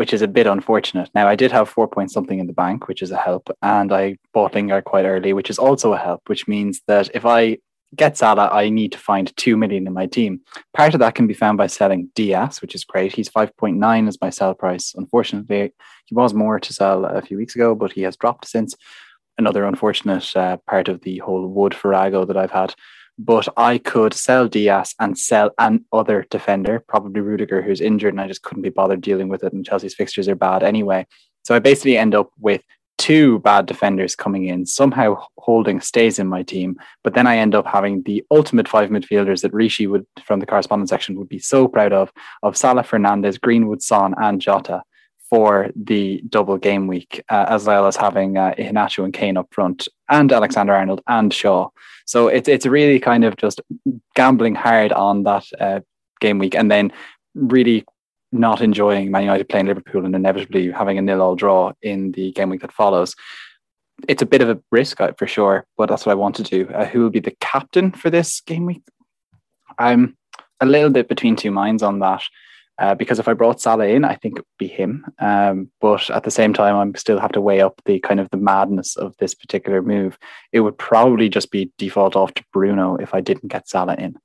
which 0.00 0.14
is 0.14 0.22
a 0.22 0.34
bit 0.38 0.46
unfortunate. 0.46 1.10
Now, 1.14 1.28
I 1.28 1.36
did 1.36 1.52
have 1.52 1.68
four 1.68 1.86
point 1.86 2.10
something 2.10 2.38
in 2.38 2.46
the 2.46 2.54
bank, 2.54 2.88
which 2.88 3.02
is 3.02 3.10
a 3.10 3.18
help, 3.18 3.50
and 3.60 3.92
I 3.92 4.16
bought 4.32 4.54
Lingard 4.54 4.84
quite 4.84 5.04
early, 5.04 5.34
which 5.34 5.50
is 5.50 5.58
also 5.58 5.92
a 5.92 5.98
help, 5.98 6.22
which 6.26 6.48
means 6.48 6.80
that 6.86 7.10
if 7.12 7.26
I 7.26 7.58
get 7.94 8.16
Salah, 8.16 8.48
I 8.50 8.70
need 8.70 8.92
to 8.92 8.98
find 8.98 9.30
2 9.36 9.58
million 9.58 9.86
in 9.86 9.92
my 9.92 10.06
team. 10.06 10.40
Part 10.72 10.94
of 10.94 11.00
that 11.00 11.14
can 11.16 11.26
be 11.26 11.34
found 11.34 11.58
by 11.58 11.66
selling 11.66 12.08
Dias, 12.14 12.62
which 12.62 12.74
is 12.74 12.82
great. 12.82 13.14
He's 13.14 13.28
5.9 13.28 14.08
as 14.08 14.18
my 14.22 14.30
sell 14.30 14.54
price. 14.54 14.94
Unfortunately, 14.96 15.74
he 16.06 16.14
was 16.14 16.32
more 16.32 16.58
to 16.58 16.72
sell 16.72 17.04
a 17.04 17.20
few 17.20 17.36
weeks 17.36 17.54
ago, 17.54 17.74
but 17.74 17.92
he 17.92 18.00
has 18.00 18.16
dropped 18.16 18.48
since. 18.48 18.74
Another 19.36 19.66
unfortunate 19.66 20.34
uh, 20.34 20.56
part 20.66 20.88
of 20.88 21.02
the 21.02 21.18
whole 21.18 21.46
Wood 21.46 21.74
Farrago 21.74 22.24
that 22.24 22.38
I've 22.38 22.50
had. 22.50 22.74
But 23.22 23.48
I 23.54 23.76
could 23.76 24.14
sell 24.14 24.48
Dias 24.48 24.94
and 24.98 25.18
sell 25.18 25.50
an 25.58 25.84
other 25.92 26.26
defender, 26.30 26.82
probably 26.88 27.20
Rudiger, 27.20 27.60
who's 27.60 27.82
injured, 27.82 28.14
and 28.14 28.20
I 28.20 28.26
just 28.26 28.42
couldn't 28.42 28.62
be 28.62 28.70
bothered 28.70 29.02
dealing 29.02 29.28
with 29.28 29.44
it. 29.44 29.52
And 29.52 29.64
Chelsea's 29.64 29.94
fixtures 29.94 30.26
are 30.26 30.34
bad 30.34 30.62
anyway. 30.62 31.06
So 31.44 31.54
I 31.54 31.58
basically 31.58 31.98
end 31.98 32.14
up 32.14 32.30
with 32.38 32.62
two 32.96 33.38
bad 33.40 33.66
defenders 33.66 34.16
coming 34.16 34.46
in, 34.46 34.64
somehow 34.64 35.22
holding 35.36 35.82
stays 35.82 36.18
in 36.18 36.28
my 36.28 36.42
team, 36.42 36.78
but 37.04 37.12
then 37.12 37.26
I 37.26 37.36
end 37.36 37.54
up 37.54 37.66
having 37.66 38.02
the 38.04 38.24
ultimate 38.30 38.68
five 38.68 38.88
midfielders 38.88 39.42
that 39.42 39.52
Rishi 39.52 39.86
would 39.86 40.06
from 40.24 40.40
the 40.40 40.46
correspondence 40.46 40.88
section 40.90 41.18
would 41.18 41.28
be 41.28 41.38
so 41.38 41.68
proud 41.68 41.92
of 41.92 42.10
of 42.42 42.56
Salah 42.56 42.84
Fernandes, 42.84 43.38
Greenwood, 43.38 43.82
Son, 43.82 44.14
and 44.18 44.40
Jota 44.40 44.82
for 45.30 45.70
the 45.76 46.22
double 46.28 46.58
game 46.58 46.88
week, 46.88 47.22
uh, 47.28 47.46
as 47.48 47.64
well 47.64 47.86
as 47.86 47.96
having 47.96 48.36
uh, 48.36 48.52
and 48.58 49.12
Kane 49.14 49.36
up 49.36 49.48
front, 49.52 49.88
and 50.08 50.30
Alexander 50.32 50.74
Arnold 50.74 51.00
and 51.06 51.32
Shaw. 51.32 51.68
So 52.04 52.26
it's 52.26 52.48
it's 52.48 52.66
really 52.66 52.98
kind 52.98 53.24
of 53.24 53.36
just 53.36 53.60
gambling 54.16 54.56
hard 54.56 54.92
on 54.92 55.22
that 55.22 55.44
uh, 55.60 55.80
game 56.20 56.38
week, 56.38 56.56
and 56.56 56.68
then 56.70 56.92
really 57.34 57.86
not 58.32 58.60
enjoying 58.60 59.10
Man 59.10 59.22
United 59.22 59.48
playing 59.48 59.66
Liverpool 59.66 60.04
and 60.04 60.14
inevitably 60.14 60.70
having 60.70 60.98
a 60.98 61.02
nil 61.02 61.22
all 61.22 61.36
draw 61.36 61.72
in 61.80 62.12
the 62.12 62.32
game 62.32 62.50
week 62.50 62.62
that 62.62 62.72
follows. 62.72 63.14
It's 64.08 64.22
a 64.22 64.26
bit 64.26 64.40
of 64.40 64.48
a 64.48 64.60
risk 64.72 65.00
uh, 65.00 65.12
for 65.16 65.26
sure, 65.26 65.66
but 65.76 65.88
that's 65.88 66.06
what 66.06 66.12
I 66.12 66.16
want 66.16 66.36
to 66.36 66.42
do. 66.42 66.68
Uh, 66.74 66.86
who 66.86 67.00
will 67.00 67.10
be 67.10 67.20
the 67.20 67.36
captain 67.40 67.92
for 67.92 68.10
this 68.10 68.40
game 68.40 68.66
week? 68.66 68.82
I'm 69.78 70.16
a 70.60 70.66
little 70.66 70.90
bit 70.90 71.08
between 71.08 71.36
two 71.36 71.50
minds 71.50 71.82
on 71.82 72.00
that. 72.00 72.22
Uh, 72.80 72.94
because 72.94 73.18
if 73.18 73.28
I 73.28 73.34
brought 73.34 73.60
Salah 73.60 73.86
in, 73.86 74.06
I 74.06 74.14
think 74.14 74.38
it 74.38 74.40
would 74.40 74.58
be 74.58 74.66
him. 74.66 75.04
Um, 75.18 75.70
but 75.82 76.08
at 76.08 76.24
the 76.24 76.30
same 76.30 76.54
time, 76.54 76.74
I'm 76.74 76.94
still 76.94 77.20
have 77.20 77.32
to 77.32 77.40
weigh 77.40 77.60
up 77.60 77.80
the 77.84 78.00
kind 78.00 78.18
of 78.18 78.30
the 78.30 78.38
madness 78.38 78.96
of 78.96 79.14
this 79.18 79.34
particular 79.34 79.82
move. 79.82 80.18
It 80.50 80.60
would 80.60 80.78
probably 80.78 81.28
just 81.28 81.50
be 81.50 81.70
default 81.76 82.16
off 82.16 82.32
to 82.34 82.44
Bruno 82.54 82.96
if 82.96 83.12
I 83.12 83.20
didn't 83.20 83.48
get 83.48 83.68
Salah 83.68 83.96
in. 83.96 84.18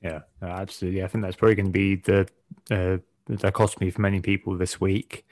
Yeah, 0.00 0.20
absolutely. 0.40 1.04
I 1.04 1.06
think 1.06 1.22
that's 1.22 1.36
probably 1.36 1.54
going 1.54 1.66
to 1.66 1.72
be 1.72 1.96
the 1.96 2.28
uh, 2.70 2.96
dichotomy 3.36 3.90
for 3.90 4.00
many 4.00 4.20
people 4.20 4.56
this 4.56 4.80
week. 4.80 5.26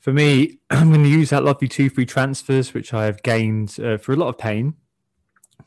For 0.00 0.12
me, 0.12 0.58
I'm 0.70 0.92
going 0.92 1.02
to 1.02 1.08
use 1.08 1.30
that 1.30 1.44
lovely 1.44 1.68
two 1.68 1.88
free 1.88 2.06
transfers, 2.06 2.74
which 2.74 2.92
I 2.92 3.06
have 3.06 3.22
gained 3.22 3.80
uh, 3.80 3.96
for 3.96 4.12
a 4.12 4.16
lot 4.16 4.28
of 4.28 4.36
pain. 4.36 4.74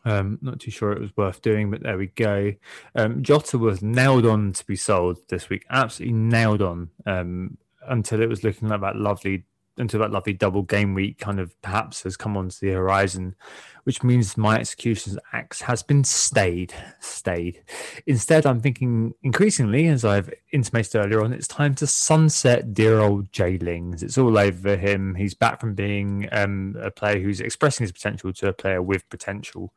Um, 0.06 0.40
not 0.42 0.60
too 0.60 0.72
sure 0.72 0.92
it 0.92 1.02
was 1.02 1.16
worth 1.16 1.42
doing, 1.42 1.72
but 1.72 1.84
there 1.84 1.98
we 1.98 2.08
go. 2.08 2.54
Um, 2.96 3.24
Jota 3.24 3.58
was 3.58 3.82
nailed 3.82 4.26
on 4.26 4.54
to 4.54 4.66
be 4.66 4.76
sold 4.76 5.18
this 5.30 5.50
week, 5.50 5.66
absolutely 5.70 6.18
nailed 6.18 6.62
on 6.62 6.90
um, 7.06 7.58
until 7.88 8.22
it 8.22 8.30
was 8.30 8.44
looking 8.44 8.70
like 8.70 8.82
that 8.82 8.96
lovely 8.96 9.46
until 9.78 10.00
that 10.00 10.12
lovely 10.12 10.34
double 10.34 10.64
game 10.64 10.94
week 10.94 11.18
kind 11.18 11.40
of 11.40 11.60
perhaps 11.62 12.04
has 12.04 12.16
come 12.16 12.38
onto 12.38 12.66
the 12.66 12.74
horizon, 12.74 13.36
which 13.84 14.04
means 14.04 14.38
my 14.38 14.60
executions 14.60 15.18
axe 15.34 15.62
has 15.62 15.82
been 15.82 16.04
stayed. 16.04 16.74
Stayed. 17.00 17.64
Instead, 18.06 18.46
I'm 18.46 18.60
thinking 18.60 19.14
increasingly, 19.24 19.88
as 19.88 20.06
I've 20.06 20.32
intimated 20.52 20.96
earlier 20.96 21.24
on, 21.24 21.34
it's 21.34 21.48
time 21.48 21.74
to 21.76 21.88
sunset 21.88 22.74
dear 22.74 23.00
old 23.00 23.32
Jay 23.32 23.58
Lings. 23.58 24.04
It's 24.04 24.18
all 24.18 24.38
over 24.38 24.76
him. 24.76 25.16
He's 25.16 25.34
back 25.34 25.60
from 25.60 25.74
being 25.74 26.28
um, 26.32 26.76
a 26.80 26.92
player 26.92 27.20
who's 27.20 27.42
expressing 27.42 27.84
his 27.84 27.92
potential 27.92 28.32
to 28.34 28.50
a 28.50 28.54
player 28.54 28.82
with 28.82 29.10
potential. 29.10 29.74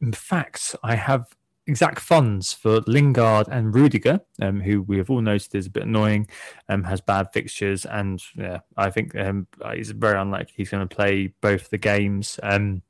In 0.00 0.12
fact, 0.12 0.76
I 0.82 0.96
have 0.96 1.34
exact 1.66 2.00
funds 2.00 2.52
for 2.52 2.80
Lingard 2.86 3.48
and 3.48 3.74
Rudiger, 3.74 4.20
um, 4.40 4.60
who 4.60 4.82
we 4.82 4.98
have 4.98 5.10
all 5.10 5.20
noticed 5.20 5.54
is 5.54 5.66
a 5.66 5.70
bit 5.70 5.84
annoying, 5.84 6.28
um, 6.68 6.84
has 6.84 7.00
bad 7.00 7.28
fixtures, 7.32 7.84
and 7.86 8.22
yeah, 8.36 8.60
I 8.76 8.90
think 8.90 9.14
um, 9.16 9.46
he's 9.74 9.90
very 9.90 10.18
unlikely 10.18 10.54
he's 10.56 10.70
going 10.70 10.86
to 10.86 10.94
play 10.94 11.32
both 11.40 11.70
the 11.70 11.78
games. 11.78 12.38
Um, 12.42 12.82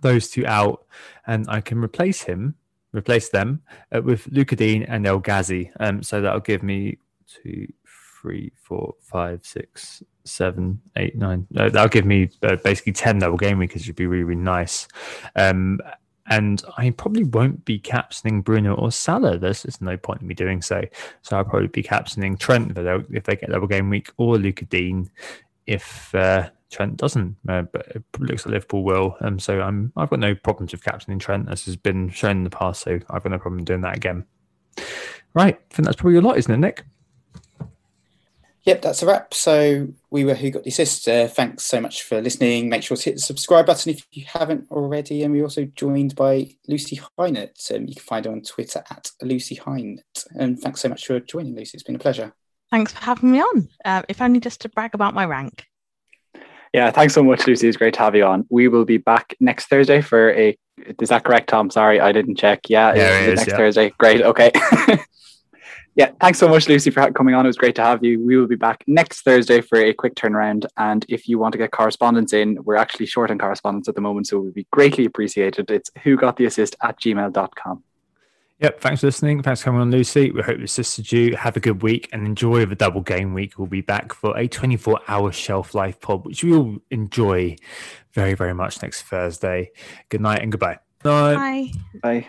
those 0.00 0.30
two 0.30 0.46
out, 0.46 0.84
and 1.26 1.46
I 1.48 1.60
can 1.60 1.78
replace 1.82 2.22
him, 2.22 2.56
replace 2.92 3.28
them 3.28 3.62
uh, 3.94 4.02
with 4.02 4.26
Lucas 4.28 4.56
Digne 4.56 4.84
and 4.88 5.06
El 5.06 5.20
Ghazi. 5.20 5.70
Um, 5.78 6.02
so 6.02 6.20
that'll 6.20 6.40
give 6.40 6.62
me 6.62 6.98
two, 7.26 7.66
three, 8.20 8.52
four, 8.56 8.94
five, 9.00 9.44
six, 9.44 10.02
seven, 10.24 10.80
eight, 10.96 11.16
nine. 11.16 11.46
Uh, 11.56 11.68
that'll 11.68 11.88
give 11.88 12.04
me 12.04 12.30
uh, 12.42 12.56
basically 12.56 12.92
ten 12.92 13.18
double 13.18 13.36
game 13.36 13.58
week, 13.58 13.74
which 13.74 13.86
would 13.86 13.96
be 13.96 14.06
really, 14.06 14.24
really 14.24 14.40
nice. 14.40 14.88
Um, 15.36 15.80
and 16.26 16.62
I 16.76 16.90
probably 16.90 17.24
won't 17.24 17.64
be 17.64 17.78
captioning 17.80 18.44
Bruno 18.44 18.74
or 18.74 18.92
Salah. 18.92 19.38
There's 19.38 19.62
just 19.62 19.82
no 19.82 19.96
point 19.96 20.22
in 20.22 20.28
me 20.28 20.34
doing 20.34 20.62
so. 20.62 20.82
So 21.22 21.36
I'll 21.36 21.44
probably 21.44 21.68
be 21.68 21.82
captioning 21.82 22.38
Trent 22.38 22.76
if 22.76 23.24
they, 23.24 23.36
get 23.36 23.50
double 23.50 23.66
game 23.66 23.90
week 23.90 24.10
or 24.16 24.38
Luca 24.38 24.64
Digne 24.64 25.10
if 25.66 26.14
uh, 26.14 26.48
Trent 26.70 26.96
doesn't. 26.96 27.36
Uh, 27.48 27.62
but 27.62 27.86
it 27.88 28.04
looks 28.18 28.46
like 28.46 28.52
Liverpool 28.52 28.84
will. 28.84 29.16
Um, 29.20 29.38
so 29.38 29.60
I'm 29.60 29.92
I've 29.96 30.10
got 30.10 30.20
no 30.20 30.34
problems 30.34 30.72
with 30.72 30.84
captioning 30.84 31.18
Trent 31.18 31.48
as 31.50 31.64
has 31.64 31.76
been 31.76 32.08
shown 32.08 32.38
in 32.38 32.44
the 32.44 32.50
past. 32.50 32.82
So 32.82 33.00
I've 33.10 33.22
got 33.22 33.32
no 33.32 33.38
problem 33.38 33.64
doing 33.64 33.80
that 33.82 33.96
again. 33.96 34.24
Right, 35.34 35.54
I 35.54 35.74
think 35.74 35.86
that's 35.86 35.96
probably 35.96 36.18
a 36.18 36.22
lot, 36.22 36.36
isn't 36.36 36.52
it, 36.52 36.58
Nick? 36.58 36.84
Yep, 38.64 38.82
that's 38.82 39.02
a 39.02 39.06
wrap. 39.06 39.34
So 39.34 39.88
we 40.10 40.24
were 40.24 40.34
Who 40.34 40.50
Got 40.50 40.62
the 40.62 40.70
Assist. 40.70 41.08
Uh, 41.08 41.26
thanks 41.26 41.64
so 41.64 41.80
much 41.80 42.04
for 42.04 42.20
listening. 42.20 42.68
Make 42.68 42.84
sure 42.84 42.96
to 42.96 43.02
hit 43.02 43.14
the 43.16 43.20
subscribe 43.20 43.66
button 43.66 43.90
if 43.90 44.06
you 44.12 44.24
haven't 44.24 44.70
already. 44.70 45.24
And 45.24 45.34
we're 45.34 45.42
also 45.42 45.64
joined 45.64 46.14
by 46.14 46.50
Lucy 46.68 47.00
Hynett. 47.18 47.74
Um, 47.74 47.86
you 47.86 47.94
can 47.96 48.04
find 48.04 48.24
her 48.24 48.30
on 48.30 48.42
Twitter 48.42 48.84
at 48.88 49.10
Lucy 49.20 49.56
Hynett. 49.56 50.26
And 50.36 50.60
thanks 50.60 50.80
so 50.80 50.88
much 50.88 51.06
for 51.06 51.18
joining, 51.18 51.56
Lucy. 51.56 51.74
It's 51.74 51.82
been 51.82 51.96
a 51.96 52.00
pleasure. 52.00 52.32
Thanks 52.70 52.92
for 52.92 53.00
having 53.00 53.32
me 53.32 53.40
on. 53.40 53.68
Uh, 53.84 54.02
if 54.08 54.22
only 54.22 54.38
just 54.38 54.60
to 54.60 54.68
brag 54.68 54.94
about 54.94 55.12
my 55.12 55.26
rank. 55.26 55.66
Yeah, 56.72 56.90
thanks 56.90 57.14
so 57.14 57.22
much, 57.22 57.46
Lucy. 57.46 57.68
It's 57.68 57.76
great 57.76 57.94
to 57.94 58.00
have 58.00 58.14
you 58.14 58.24
on. 58.24 58.46
We 58.48 58.68
will 58.68 58.84
be 58.84 58.96
back 58.96 59.34
next 59.40 59.66
Thursday 59.66 60.00
for 60.00 60.32
a. 60.32 60.56
Is 61.00 61.10
that 61.10 61.24
correct, 61.24 61.50
Tom? 61.50 61.68
Sorry, 61.68 62.00
I 62.00 62.12
didn't 62.12 62.36
check. 62.36 62.60
Yeah, 62.70 62.94
yeah 62.94 63.20
it 63.20 63.28
is, 63.28 63.36
next 63.40 63.50
yeah. 63.50 63.56
Thursday. 63.56 63.92
Great. 63.98 64.22
Okay. 64.22 64.52
yeah, 65.94 66.10
thanks 66.20 66.38
so 66.38 66.48
much, 66.48 66.68
Lucy, 66.68 66.90
for 66.90 67.12
coming 67.12 67.34
on. 67.34 67.44
It 67.44 67.48
was 67.48 67.56
great 67.56 67.74
to 67.74 67.82
have 67.82 68.02
you. 68.02 68.24
We 68.24 68.36
will 68.36 68.46
be 68.46 68.56
back 68.56 68.82
next 68.86 69.22
Thursday 69.22 69.60
for 69.60 69.78
a 69.78 69.92
quick 69.92 70.14
turnaround. 70.14 70.64
And 70.78 71.04
if 71.08 71.28
you 71.28 71.38
want 71.38 71.52
to 71.52 71.58
get 71.58 71.70
correspondence 71.70 72.32
in, 72.32 72.58
we're 72.64 72.76
actually 72.76 73.06
short 73.06 73.30
on 73.30 73.38
correspondence 73.38 73.88
at 73.88 73.94
the 73.94 74.00
moment, 74.00 74.28
so 74.28 74.38
it 74.38 74.40
would 74.40 74.54
be 74.54 74.66
greatly 74.70 75.04
appreciated. 75.04 75.70
It's 75.70 75.90
who 76.02 76.16
got 76.16 76.36
the 76.36 76.46
assist 76.46 76.76
at 76.82 76.98
gmail.com. 76.98 77.82
Yep. 78.60 78.80
Thanks 78.80 79.00
for 79.00 79.08
listening. 79.08 79.42
Thanks 79.42 79.60
for 79.60 79.66
coming 79.66 79.80
on, 79.80 79.90
Lucy. 79.90 80.30
We 80.30 80.40
hope 80.40 80.60
this 80.60 80.78
assisted 80.78 81.10
you. 81.10 81.36
Have 81.36 81.56
a 81.56 81.60
good 81.60 81.82
week 81.82 82.08
and 82.12 82.24
enjoy 82.24 82.64
the 82.64 82.76
double 82.76 83.00
game 83.00 83.34
week. 83.34 83.58
We'll 83.58 83.66
be 83.66 83.80
back 83.80 84.14
for 84.14 84.38
a 84.38 84.46
24 84.46 85.00
hour 85.08 85.32
shelf 85.32 85.74
life 85.74 86.00
pod, 86.00 86.24
which 86.24 86.44
we 86.44 86.52
will 86.52 86.78
enjoy 86.90 87.56
very, 88.12 88.34
very 88.34 88.54
much 88.54 88.80
next 88.80 89.02
Thursday. 89.02 89.72
Good 90.10 90.20
night 90.20 90.42
and 90.42 90.52
goodbye. 90.52 90.78
Bye. 91.02 91.72
Bye. 92.00 92.28